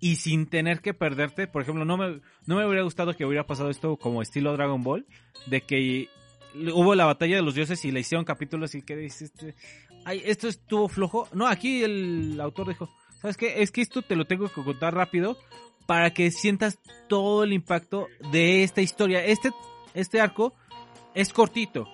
[0.00, 3.46] y sin tener que perderte, por ejemplo, no me, no me hubiera gustado que hubiera
[3.46, 5.06] pasado esto como estilo Dragon Ball,
[5.46, 6.08] de que
[6.72, 9.54] hubo la batalla de los dioses y le hicieron capítulos y que dices, este,
[10.04, 11.28] ay, esto estuvo flojo.
[11.32, 12.88] No, aquí el autor dijo,
[13.20, 13.62] ¿sabes qué?
[13.62, 15.38] Es que esto te lo tengo que contar rápido
[15.86, 19.24] para que sientas todo el impacto de esta historia.
[19.24, 19.50] Este,
[19.94, 20.54] este arco
[21.14, 21.88] es cortito,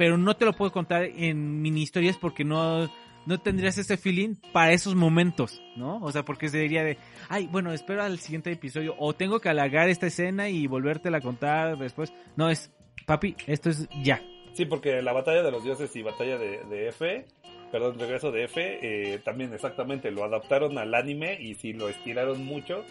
[0.00, 2.90] pero no te lo puedo contar en mini historias porque no,
[3.26, 5.98] no tendrías ese feeling para esos momentos, ¿no?
[5.98, 6.96] O sea, porque se diría de,
[7.28, 11.20] ay, bueno, espero al siguiente episodio o tengo que alargar esta escena y volvértela a
[11.20, 12.14] contar después.
[12.34, 12.72] No, es,
[13.04, 14.22] papi, esto es ya.
[14.54, 17.26] Sí, porque la batalla de los dioses y batalla de, de F,
[17.70, 22.42] perdón, regreso de F, eh, también exactamente lo adaptaron al anime y sí lo estiraron
[22.42, 22.86] mucho.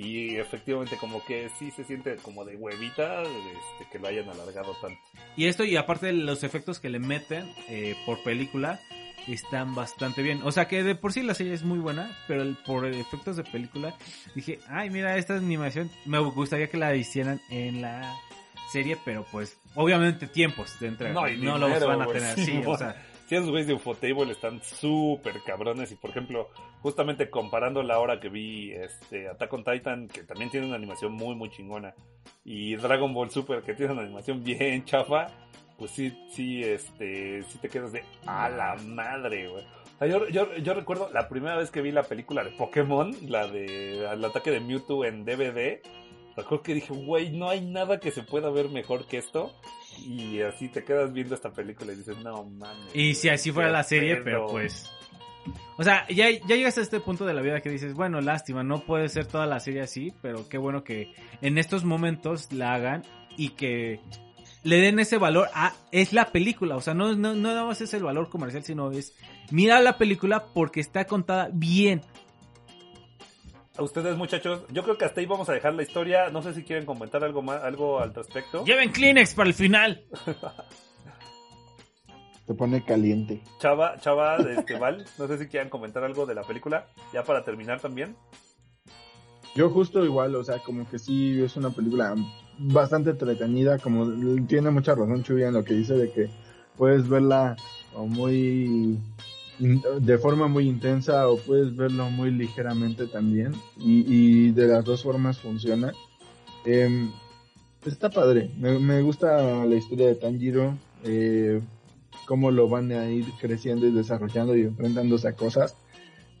[0.00, 4.74] Y efectivamente como que sí se siente como de huevita este, que lo hayan alargado
[4.80, 4.98] tanto.
[5.36, 8.80] Y esto, y aparte de los efectos que le meten eh, por película,
[9.28, 10.40] están bastante bien.
[10.44, 13.36] O sea que de por sí la serie es muy buena, pero el- por efectos
[13.36, 13.94] de película,
[14.34, 18.16] dije, ay, mira, esta animación, me gustaría que la hicieran en la
[18.72, 21.12] serie, pero pues, obviamente tiempos de entrega.
[21.14, 22.96] No, No, los van a tener sí, o sea.
[23.30, 25.92] Sí, esos güeyes de Ufotable están súper cabrones.
[25.92, 26.48] Y por ejemplo,
[26.82, 31.12] justamente comparando la hora que vi este Attack on Titan, que también tiene una animación
[31.12, 31.94] muy, muy chingona,
[32.44, 35.28] y Dragon Ball Super, que tiene una animación bien chafa,
[35.78, 39.64] pues sí, sí, este, sí te quedas de a la madre, güey.
[40.10, 44.06] Yo, yo, yo recuerdo la primera vez que vi la película de Pokémon, la de
[44.06, 45.82] el ataque de Mewtwo en DVD,
[46.36, 49.52] recuerdo que dije, güey, no hay nada que se pueda ver mejor que esto.
[50.06, 52.94] Y así te quedas viendo esta película y dices, no mames.
[52.94, 54.24] Y si así fuera la serie, pedo".
[54.24, 54.90] pero pues...
[55.76, 58.62] O sea, ya, ya llegas a este punto de la vida que dices, bueno, lástima,
[58.62, 62.74] no puede ser toda la serie así, pero qué bueno que en estos momentos la
[62.74, 63.02] hagan
[63.36, 64.00] y que
[64.62, 65.74] le den ese valor a...
[65.90, 68.90] Es la película, o sea, no, no, no nada más es el valor comercial, sino
[68.90, 69.14] es...
[69.50, 72.02] Mira la película porque está contada bien.
[73.80, 76.28] A ustedes, muchachos, yo creo que hasta ahí vamos a dejar la historia.
[76.28, 78.62] No sé si quieren comentar algo más, algo al respecto.
[78.66, 80.04] Lleven Kleenex para el final.
[82.46, 83.40] Se pone caliente.
[83.58, 87.42] Chava, Chava, este, Val, no sé si quieran comentar algo de la película, ya para
[87.42, 88.16] terminar también.
[89.54, 92.14] Yo justo igual, o sea, como que sí es una película
[92.58, 94.10] bastante entretenida, como
[94.46, 96.28] tiene mucha razón Chuy en lo que dice de que
[96.76, 97.56] puedes verla
[97.94, 98.98] o muy
[99.60, 105.02] de forma muy intensa o puedes verlo muy ligeramente también y, y de las dos
[105.02, 105.92] formas funciona.
[106.64, 107.10] Em,
[107.84, 111.60] está padre, me, me gusta la historia de Tanjiro, eh,
[112.26, 115.76] cómo lo van a ir creciendo y desarrollando y enfrentándose a cosas.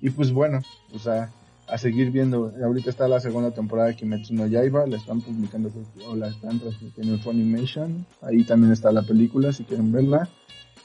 [0.00, 0.60] Y pues bueno,
[0.94, 1.30] o sea,
[1.70, 2.52] a seguir viendo.
[2.64, 5.70] Ahorita está la segunda temporada de Kimetsu no Yaiba, la están publicando
[6.06, 8.06] o la están transmitiendo en Funimation.
[8.22, 10.28] Ahí también está la película si quieren verla.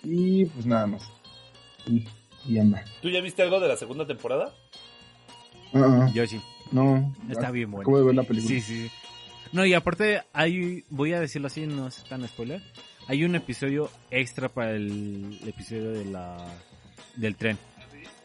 [0.03, 1.03] Y pues nada más.
[1.87, 2.05] Y,
[2.47, 2.83] y anda.
[3.01, 4.53] ¿Tú ya viste algo de la segunda temporada?
[5.73, 6.41] Ah, Yo sí.
[6.71, 7.13] no.
[7.29, 7.83] Está bien bueno.
[7.83, 8.49] Acabo de ver la película.
[8.49, 8.91] Sí, sí.
[9.51, 12.61] No, y aparte, hay, voy a decirlo así, no es tan spoiler.
[13.07, 16.37] Hay un episodio extra para el, episodio de la,
[17.15, 17.57] del tren.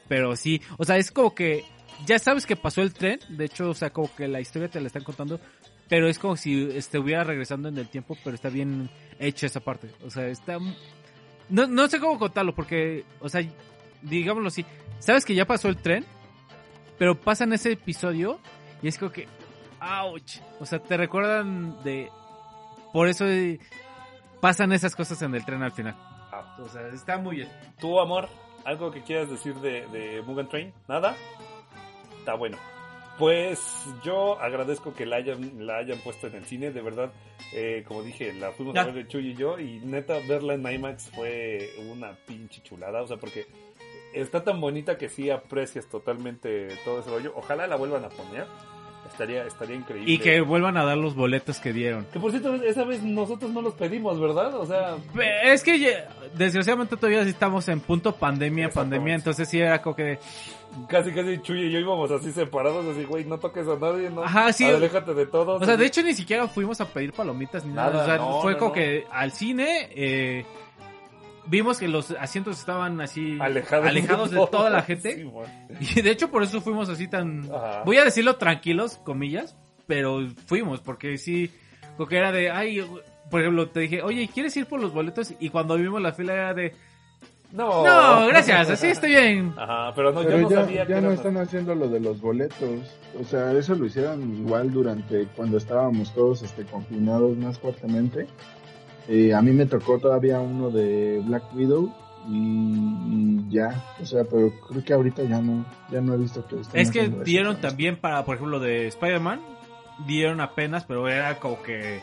[0.08, 1.64] Pero sí, o sea, es como que
[2.06, 3.20] ya sabes que pasó el tren.
[3.28, 5.40] De hecho, o sea, como que la historia te la están contando.
[5.88, 9.90] Pero es como si estuviera regresando en el tiempo, pero está bien hecha esa parte.
[10.04, 10.58] O sea, está...
[11.48, 13.44] No, no sé cómo contarlo, porque, o sea,
[14.02, 14.64] digámoslo así.
[14.98, 16.04] Sabes que ya pasó el tren,
[16.98, 18.38] pero pasan ese episodio
[18.82, 19.26] y es como que...
[19.80, 20.40] ¡Auch!
[20.60, 22.10] O sea, te recuerdan de...
[22.92, 23.58] Por eso eh,
[24.40, 25.96] pasan esas cosas en el tren al final.
[26.58, 27.48] O sea, está muy bien.
[27.80, 28.28] ¿Tú, amor,
[28.64, 30.72] algo que quieras decir de, de Mugen Train?
[30.88, 31.16] ¿Nada?
[32.18, 32.58] Está bueno.
[33.18, 33.60] Pues
[34.02, 37.12] yo agradezco que la hayan, la hayan puesto en el cine, de verdad,
[37.52, 38.82] eh, como dije, la fuimos Ya.
[38.82, 43.02] a ver el Chuy y yo, y neta, verla en IMAX fue una pinche chulada,
[43.02, 43.46] o sea, porque
[44.14, 47.32] está tan bonita que sí aprecias totalmente todo ese rollo.
[47.36, 48.46] Ojalá la vuelvan a poner,
[49.10, 50.10] estaría, estaría increíble.
[50.12, 52.06] Y que vuelvan a dar los boletos que dieron.
[52.12, 54.54] Que por cierto, esa vez nosotros no los pedimos, ¿verdad?
[54.56, 54.96] O sea,
[55.44, 60.18] Es que ya- desgraciadamente todavía estamos en punto pandemia, pandemia, entonces sí era como que...
[60.88, 64.22] casi casi Chuy y yo íbamos así separados, así, güey, no toques a nadie, ¿no?
[64.22, 64.64] Ajá, sí.
[64.64, 65.60] Aléjate de todos.
[65.60, 67.90] O sea, de hecho ni siquiera fuimos a pedir palomitas ni nada.
[67.90, 68.74] Nada, O sea, no, fue no, como no.
[68.74, 70.46] que al cine eh,
[71.50, 75.16] vimos que los asientos estaban así alejados, alejados de toda la gente.
[75.16, 75.30] Sí.
[75.98, 77.50] Y de hecho por eso fuimos así tan...
[77.52, 77.82] Ajá.
[77.84, 79.56] Voy a decirlo tranquilos, comillas,
[79.86, 81.50] pero fuimos porque sí,
[81.96, 82.50] como que era de...
[82.50, 82.80] Ay,
[83.30, 85.34] por ejemplo, te dije, oye, ¿quieres ir por los boletos?
[85.40, 86.74] Y cuando vimos la fila era de...
[87.52, 87.84] No.
[87.84, 89.52] No, gracias, así estoy bien.
[89.56, 91.88] Ajá, pero no, Pero yo no ya, sabía que ya no era- están haciendo lo
[91.88, 92.96] de los boletos.
[93.20, 98.28] O sea, eso lo hicieron igual durante cuando estábamos todos este, confinados más fuertemente.
[99.08, 101.92] Eh, a mí me tocó todavía uno de Black Widow
[102.28, 103.82] y, y ya.
[104.00, 106.90] O sea, pero creo que ahorita ya no, ya no he visto que estén Es
[106.90, 107.22] que eso.
[107.24, 109.40] dieron también para, por ejemplo, de Spider-Man,
[110.06, 112.02] dieron apenas, pero era como que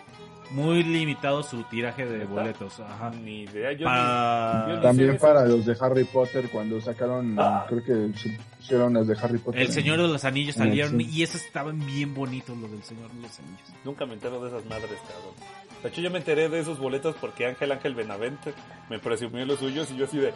[0.51, 2.79] muy limitado su tiraje de boletos.
[2.79, 3.09] Ajá.
[3.11, 5.57] Ni idea, yo Para- ni- yo ni También sé para eso.
[5.57, 7.65] los de Harry Potter, cuando sacaron, Ah.
[7.67, 9.61] creo que se pusieron las de Harry Potter.
[9.61, 12.81] El en- Señor de los Anillos el salieron y esos estaban bien bonitos, los del
[12.83, 13.73] Señor de los Anillos.
[13.83, 15.33] Nunca me entero de esas madres, cabrón.
[15.83, 18.53] De hecho, yo me enteré de esos boletos porque Ángel Ángel Benavente
[18.89, 20.33] me presumió los suyos y yo así de,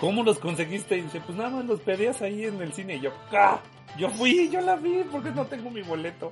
[0.00, 0.96] ¿cómo los conseguiste?
[0.96, 2.96] Y dice, pues nada más los pedías ahí en el cine.
[2.96, 3.60] Y yo, ¡ah!
[3.98, 6.30] Yo fui, yo la vi, porque no tengo mi boleto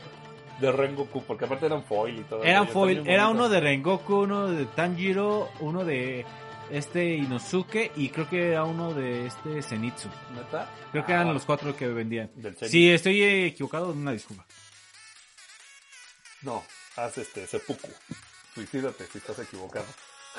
[0.60, 2.42] de Rengoku, porque aparte eran foil y todo.
[2.42, 6.24] Eran foil, era uno de Rengoku, uno de Tanjiro, uno de
[6.70, 10.08] este Inosuke y creo que era uno de este Zenitsu.
[10.34, 10.70] ¿Neta?
[10.92, 12.30] Creo que Ah, eran los cuatro que vendían.
[12.62, 14.46] Si estoy equivocado, una disculpa.
[16.42, 16.62] No,
[16.96, 17.88] haz este, seppuku.
[18.62, 19.84] Suicídate si estás equivocado.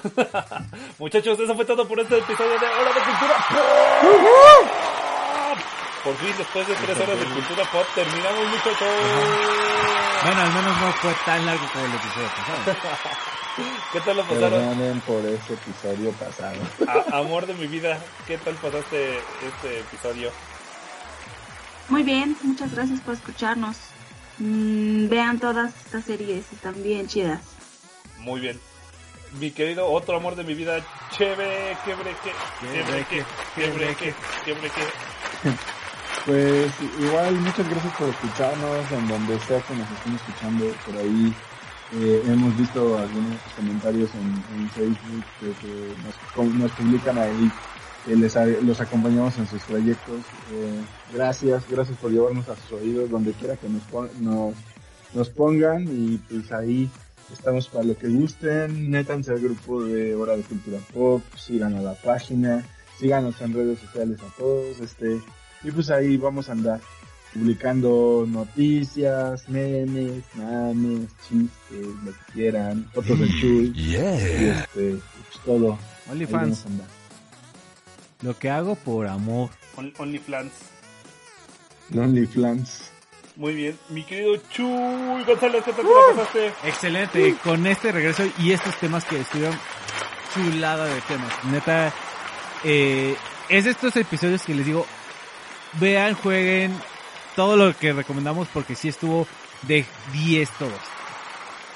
[1.00, 4.10] Muchachos, eso fue todo por este episodio de Hora de Cultura Pop.
[6.04, 8.88] Por fin, después de tres horas de Cultura Pop, terminamos, muchachos.
[10.26, 12.76] Bueno, al menos no fue tan largo como el episodio pasado.
[13.94, 14.50] ¿Qué tal lo pasaron?
[14.52, 16.58] Perdonen por ese episodio pasado.
[17.14, 19.18] A- amor de mi vida, ¿qué tal pasaste
[19.48, 20.30] este episodio?
[21.88, 23.78] Muy bien, muchas gracias por escucharnos.
[24.40, 27.40] Mm, vean todas estas series, están bien chidas.
[28.20, 28.60] Muy bien.
[29.40, 30.80] Mi querido otro amor de mi vida,
[31.12, 32.32] Cheve, quebreque,
[32.62, 33.26] quebreque,
[33.56, 34.14] quebreque,
[34.46, 34.82] quebreque.
[36.26, 41.34] Pues igual, muchas gracias por escucharnos, en donde sea que nos estén escuchando por ahí.
[41.94, 47.50] Eh, hemos visto algunos comentarios en, en Facebook que, que nos, nos publican ahí
[48.06, 50.20] que les los acompañamos en sus proyectos.
[50.52, 50.82] Eh,
[51.14, 54.54] gracias, gracias por llevarnos a sus oídos donde quiera que nos, pon- nos,
[55.14, 56.90] nos pongan y pues ahí
[57.34, 58.90] estamos para lo que gusten.
[58.90, 62.66] Métanse al grupo de Hora de Cultura Pop, sigan a la página,
[63.00, 65.22] síganos en redes sociales a todos, este,
[65.64, 66.80] y pues ahí vamos a andar
[67.34, 75.74] publicando noticias, memes, mames, chistes, lo que quieran, fotos de Chuy, y este, pues todo.
[76.08, 76.42] Ahí OnlyFans.
[76.42, 76.88] vamos a andar.
[78.22, 79.50] Lo que hago por amor.
[79.78, 80.52] On- OnlyFans.
[81.92, 82.92] Lonely Flans.
[83.40, 83.80] Muy bien.
[83.88, 86.48] Mi querido Chuy González, ¿qué tal te la pasaste?
[86.66, 89.58] Excelente, con este regreso y estos temas que estuvieron
[90.34, 91.46] chulada de temas.
[91.46, 91.94] Neta,
[92.66, 93.16] eh,
[93.48, 94.86] es de estos episodios que les digo,
[95.80, 96.78] vean, jueguen
[97.38, 99.26] todo lo que recomendamos porque sí estuvo
[99.62, 100.82] de 10 todos.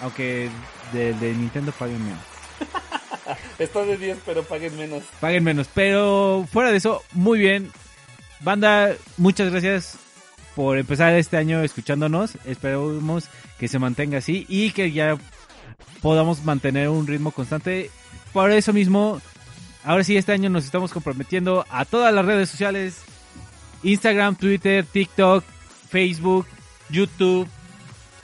[0.02, 0.50] Aunque
[0.92, 2.24] del de Nintendo paguen menos.
[3.58, 5.04] Está de 10, pero paguen menos.
[5.22, 5.70] Paguen menos.
[5.74, 7.72] Pero fuera de eso, muy bien.
[8.42, 9.98] Banda, muchas gracias
[10.56, 12.38] por empezar este año escuchándonos.
[12.46, 13.26] Esperemos
[13.60, 15.18] que se mantenga así y que ya
[16.02, 17.90] podamos mantener un ritmo constante.
[18.32, 19.22] Por eso mismo,
[19.84, 23.02] ahora sí, este año nos estamos comprometiendo a todas las redes sociales.
[23.84, 25.44] Instagram, Twitter, TikTok,
[25.90, 26.48] Facebook,
[26.90, 27.48] YouTube.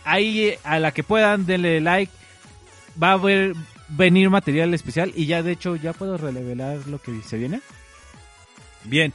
[0.06, 2.11] Ahí a la que puedan, denle like.
[3.01, 3.53] Va a haber,
[3.90, 7.61] venir material especial y ya de hecho ya puedo revelar lo que se viene.
[8.83, 9.14] Bien,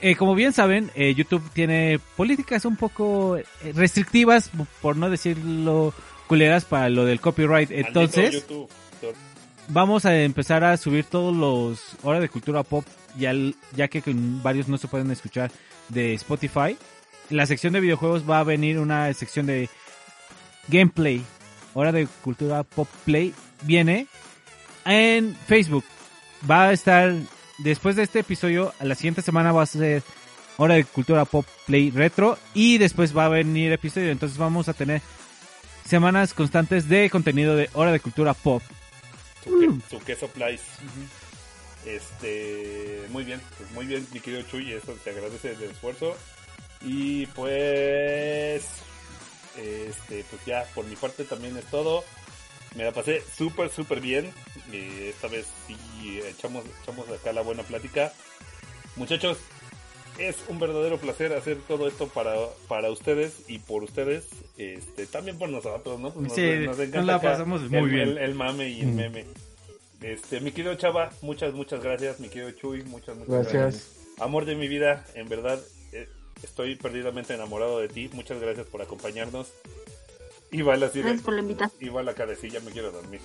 [0.00, 3.44] eh, como bien saben, eh, YouTube tiene políticas un poco eh,
[3.74, 4.50] restrictivas,
[4.80, 5.94] por no decirlo
[6.26, 7.70] culeras, para lo del copyright.
[7.70, 8.44] Entonces,
[9.68, 12.84] vamos a empezar a subir todos los horas de cultura pop,
[13.16, 13.32] ya,
[13.74, 15.50] ya que varios no se pueden escuchar
[15.88, 16.76] de Spotify.
[17.30, 19.68] En la sección de videojuegos va a venir una sección de
[20.68, 21.22] gameplay,
[21.74, 24.06] hora de cultura pop play, viene
[24.84, 25.84] en Facebook.
[26.48, 27.12] Va a estar,
[27.58, 30.02] después de este episodio, a la siguiente semana va a ser
[30.58, 34.10] hora de cultura pop play retro y después va a venir episodio.
[34.10, 35.02] Entonces vamos a tener
[35.86, 38.62] semanas constantes de contenido de hora de cultura pop.
[39.44, 40.62] Su, que- su queso place.
[41.84, 46.16] Este, muy bien, pues muy bien, mi querido Chuy, eso te agradece el esfuerzo.
[46.82, 48.64] Y pues,
[49.56, 52.04] este, pues ya, por mi parte también es todo.
[52.76, 54.30] Me la pasé súper, súper bien.
[54.72, 58.12] Y esta vez sí echamos, echamos acá la buena plática.
[58.96, 59.38] Muchachos,
[60.18, 62.34] es un verdadero placer hacer todo esto para,
[62.68, 64.26] para ustedes y por ustedes.
[64.56, 66.12] Este, también por nosotros, ¿no?
[66.12, 68.08] Pues nos, Sí, nos nos encanta la acá pasamos muy el, bien.
[68.10, 69.24] El, el mame y el meme.
[70.02, 72.20] Este, mi querido Chava, muchas, muchas gracias.
[72.20, 73.52] Mi querido Chuy, muchas, muchas gracias.
[73.52, 73.96] Gracias.
[74.20, 75.60] Amor de mi vida, en verdad,
[75.92, 76.08] eh,
[76.42, 78.10] estoy perdidamente enamorado de ti.
[78.12, 79.52] Muchas gracias por acompañarnos.
[80.50, 82.36] Igual así de, Gracias por la invitación.
[82.40, 83.20] sí, ya me quiero dormir.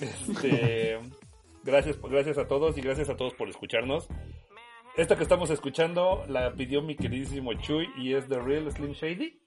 [0.00, 0.98] Este,
[1.64, 4.08] gracias, gracias a todos y gracias a todos por escucharnos.
[4.96, 9.40] Esta que estamos escuchando la pidió mi queridísimo Chuy y es The Real Slim Shady.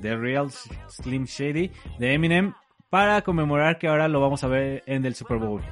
[0.00, 2.52] The Real Slim Shady de Eminem
[2.90, 5.62] para conmemorar que ahora lo vamos a ver en el Super Bowl.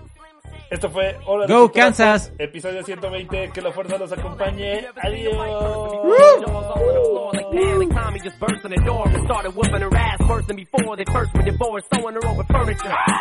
[0.71, 2.29] Esto fue Hora de Go, Cultura Kansas.
[2.29, 3.51] Pop, episodio 120.
[3.51, 4.87] Que la fuerza los acompañe.
[5.03, 5.35] Adiós.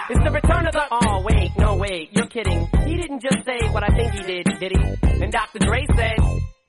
[0.09, 0.81] It's the return of the.
[0.91, 2.67] Oh wait, no wait, you're kidding.
[2.85, 5.23] He didn't just say what I think he did, did he?
[5.23, 5.59] And Dr.
[5.59, 6.19] Dre said.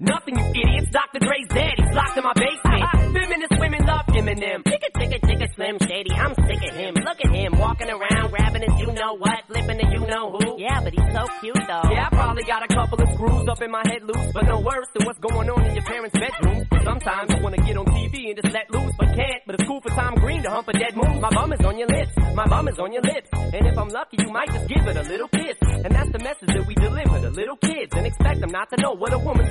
[0.01, 0.89] Nothing, you idiots.
[0.97, 1.20] Dr.
[1.20, 1.77] Dre's dead.
[1.77, 2.81] He's locked in my basement.
[3.12, 4.65] Feminist women love Eminem.
[4.65, 6.12] Chicka, chicka, chicka, Slim Shady.
[6.17, 6.95] I'm sick of him.
[7.05, 10.57] Look at him walking around, grabbing his you know what, flipping the you know who.
[10.57, 11.85] Yeah, but he's so cute though.
[11.93, 14.61] Yeah, I probably got a couple of screws up in my head loose, but no
[14.61, 16.65] worse than what's going on in your parents' bedroom.
[16.83, 19.43] Sometimes I wanna get on TV and just let loose, but can't.
[19.45, 21.20] But it's cool for Tom Green to hump a dead moose.
[21.20, 22.17] My bum is on your lips.
[22.35, 23.29] My bum is on your lips.
[23.37, 25.57] And if I'm lucky, you might just give it a little kiss.
[25.61, 28.81] And that's the message that we deliver to little kids and expect them not to
[28.81, 29.45] know what a woman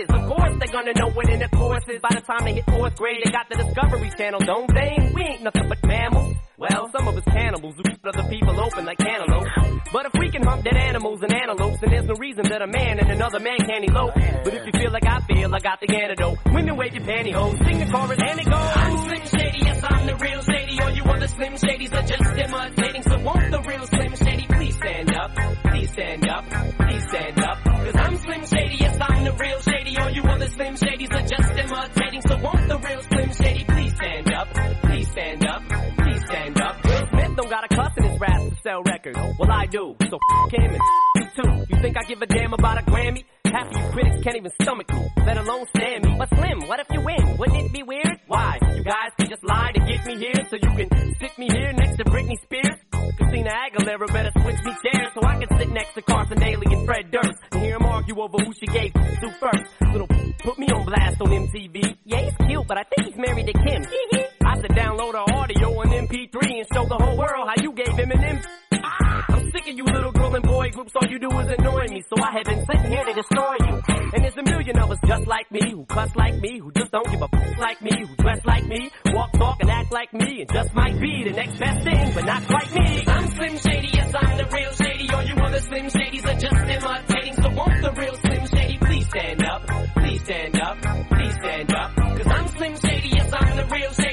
[0.00, 0.06] is.
[0.08, 2.00] Of course they're gonna know what in the course is.
[2.00, 5.12] By the time they hit fourth grade, they got the Discovery Channel, don't they?
[5.14, 6.36] We ain't nothing but mammals.
[6.58, 9.50] Well, some of us cannibals who keep other people open like cantaloupes.
[9.92, 12.66] But if we can hump dead animals and antelopes, then there's no reason that a
[12.66, 14.14] man and another man can't elope.
[14.14, 16.38] But if you feel like I feel, I got the antidote.
[16.46, 18.72] Women wave your pantyhose, sing the chorus, and it goes.
[18.74, 20.80] I'm Slim Shady, yes, I'm the real Shady.
[20.80, 23.02] All you other Slim Shadys are just imitating.
[23.02, 25.30] So won't the real Slim Shady please stand up?
[25.62, 26.44] Please stand up.
[26.50, 27.58] Please stand up.
[27.64, 29.77] Cause I'm Slim Shady, yes, I'm the real Shady.
[30.08, 32.22] All you other Slim Shadys are just imitating.
[32.22, 34.48] So won't the real Slim Shady please stand up?
[34.80, 35.62] Please stand up.
[35.98, 36.82] Please stand up.
[36.82, 39.18] Will Smith don't got a cuss in his rap to sell records.
[39.38, 39.94] Well, I do.
[40.08, 41.66] So f him and f you too.
[41.68, 43.24] You think I give a damn about a Grammy?
[43.44, 46.16] Half you critics can't even stomach me, let alone stand me.
[46.16, 47.36] But Slim, what if you win?
[47.36, 48.18] Wouldn't it be weird?
[48.28, 48.58] Why?
[48.76, 51.72] You guys can just lie to get me here so you can stick me here
[51.74, 52.77] next to Britney Spears?
[53.16, 56.86] Christina Aguilera better switch me chairs so I can sit next to Carson Daly and
[56.86, 59.92] Fred Durst and hear them argue over who she gave to first.
[59.92, 61.96] Little put me on blast on MTV.
[62.04, 64.27] Yeah, he's cute, but I think he's married to Kim.
[64.60, 68.10] Said download her audio on MP3 and show the whole world how you gave him
[68.10, 68.40] an M.
[68.82, 72.02] I'm sick of you little girl and boy groups, all you do is annoy me.
[72.08, 73.74] So I have been sitting here to destroy you.
[74.14, 76.90] And there's a million of us just like me, who cuss like me, who just
[76.90, 80.12] don't give a f- like me, who dress like me, walk, talk, and act like
[80.12, 83.04] me, and just might be the next best thing, but not quite me.
[83.06, 85.10] I'm Slim Shady, yes, I'm the real Shady.
[85.12, 87.34] All you other Slim Shadys are just imitating.
[87.34, 89.66] So won't the real Slim Shady please stand up?
[89.94, 90.78] Please stand up.
[91.10, 91.94] Please stand up.
[91.96, 94.07] Cause I'm Slim Shady, yes, I'm the real Shady.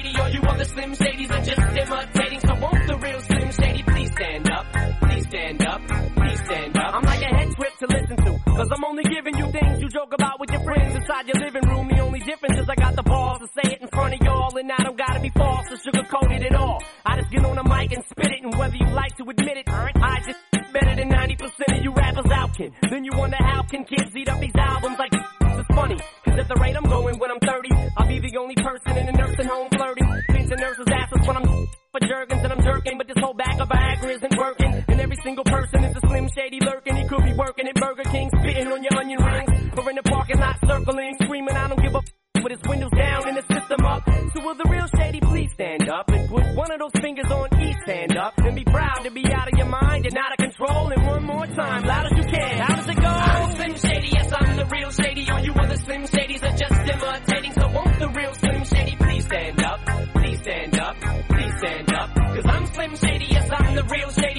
[0.65, 2.39] Other Slim Shadys are just imitating.
[2.39, 4.65] So won't the real Slim Shady please stand up?
[5.01, 5.81] Please stand up.
[5.87, 6.95] Please stand up.
[6.95, 8.31] I'm like a head trip to listen to.
[8.55, 11.69] Cause I'm only giving you things you joke about with your friends inside your living
[11.69, 11.87] room.
[11.89, 14.57] The only difference is I got the balls to say it in front of y'all.
[14.57, 16.81] And I don't gotta be false or sugarcoated at all.
[17.05, 18.43] I just get on the mic and spit it.
[18.43, 20.39] And whether you like to admit it, I just
[20.73, 22.71] better than 90% of you rappers out can.
[22.89, 25.97] Then you wonder how can kids eat up these albums like this is funny.
[26.25, 29.07] Cause at the rate I'm going when I'm 30, I'll be the only person in
[29.07, 29.69] a nursing home
[30.45, 30.57] flirting.
[30.57, 33.69] Pinching nurses' asses when I'm for jerkins and I'm jerking, but this whole bag of
[33.69, 34.83] Viagra isn't working.
[34.87, 36.95] And every single person is a slim shady lurking.
[36.95, 40.03] He could be working at Burger King, spitting on your onion rings, or in the
[40.03, 43.45] parking lot circling, screaming, I don't give a f- with his windows down and his
[43.47, 44.03] system up.
[44.05, 47.47] So will the real shady please stand up and put one of those fingers on
[47.61, 50.37] each stand up and be proud to be out of your mind and out of
[50.37, 50.91] control.
[50.91, 52.05] And one more time, loud
[63.89, 64.34] real shady.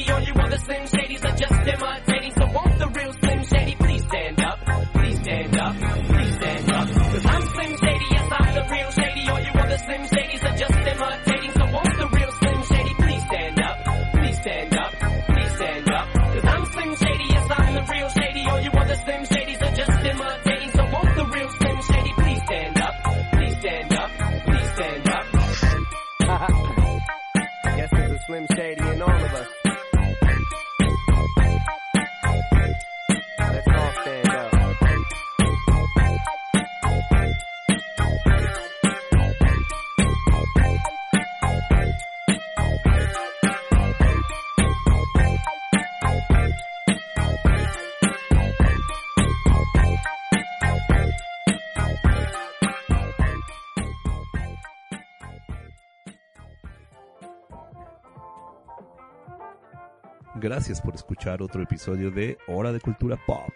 [60.47, 63.51] Gracias por escuchar otro episodio de Hora de Cultura Pop.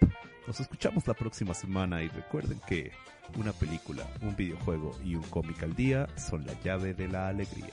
[0.48, 2.90] Nos escuchamos la próxima semana y recuerden que
[3.38, 7.70] una película, un videojuego y un cómic al día son la llave de la alegría.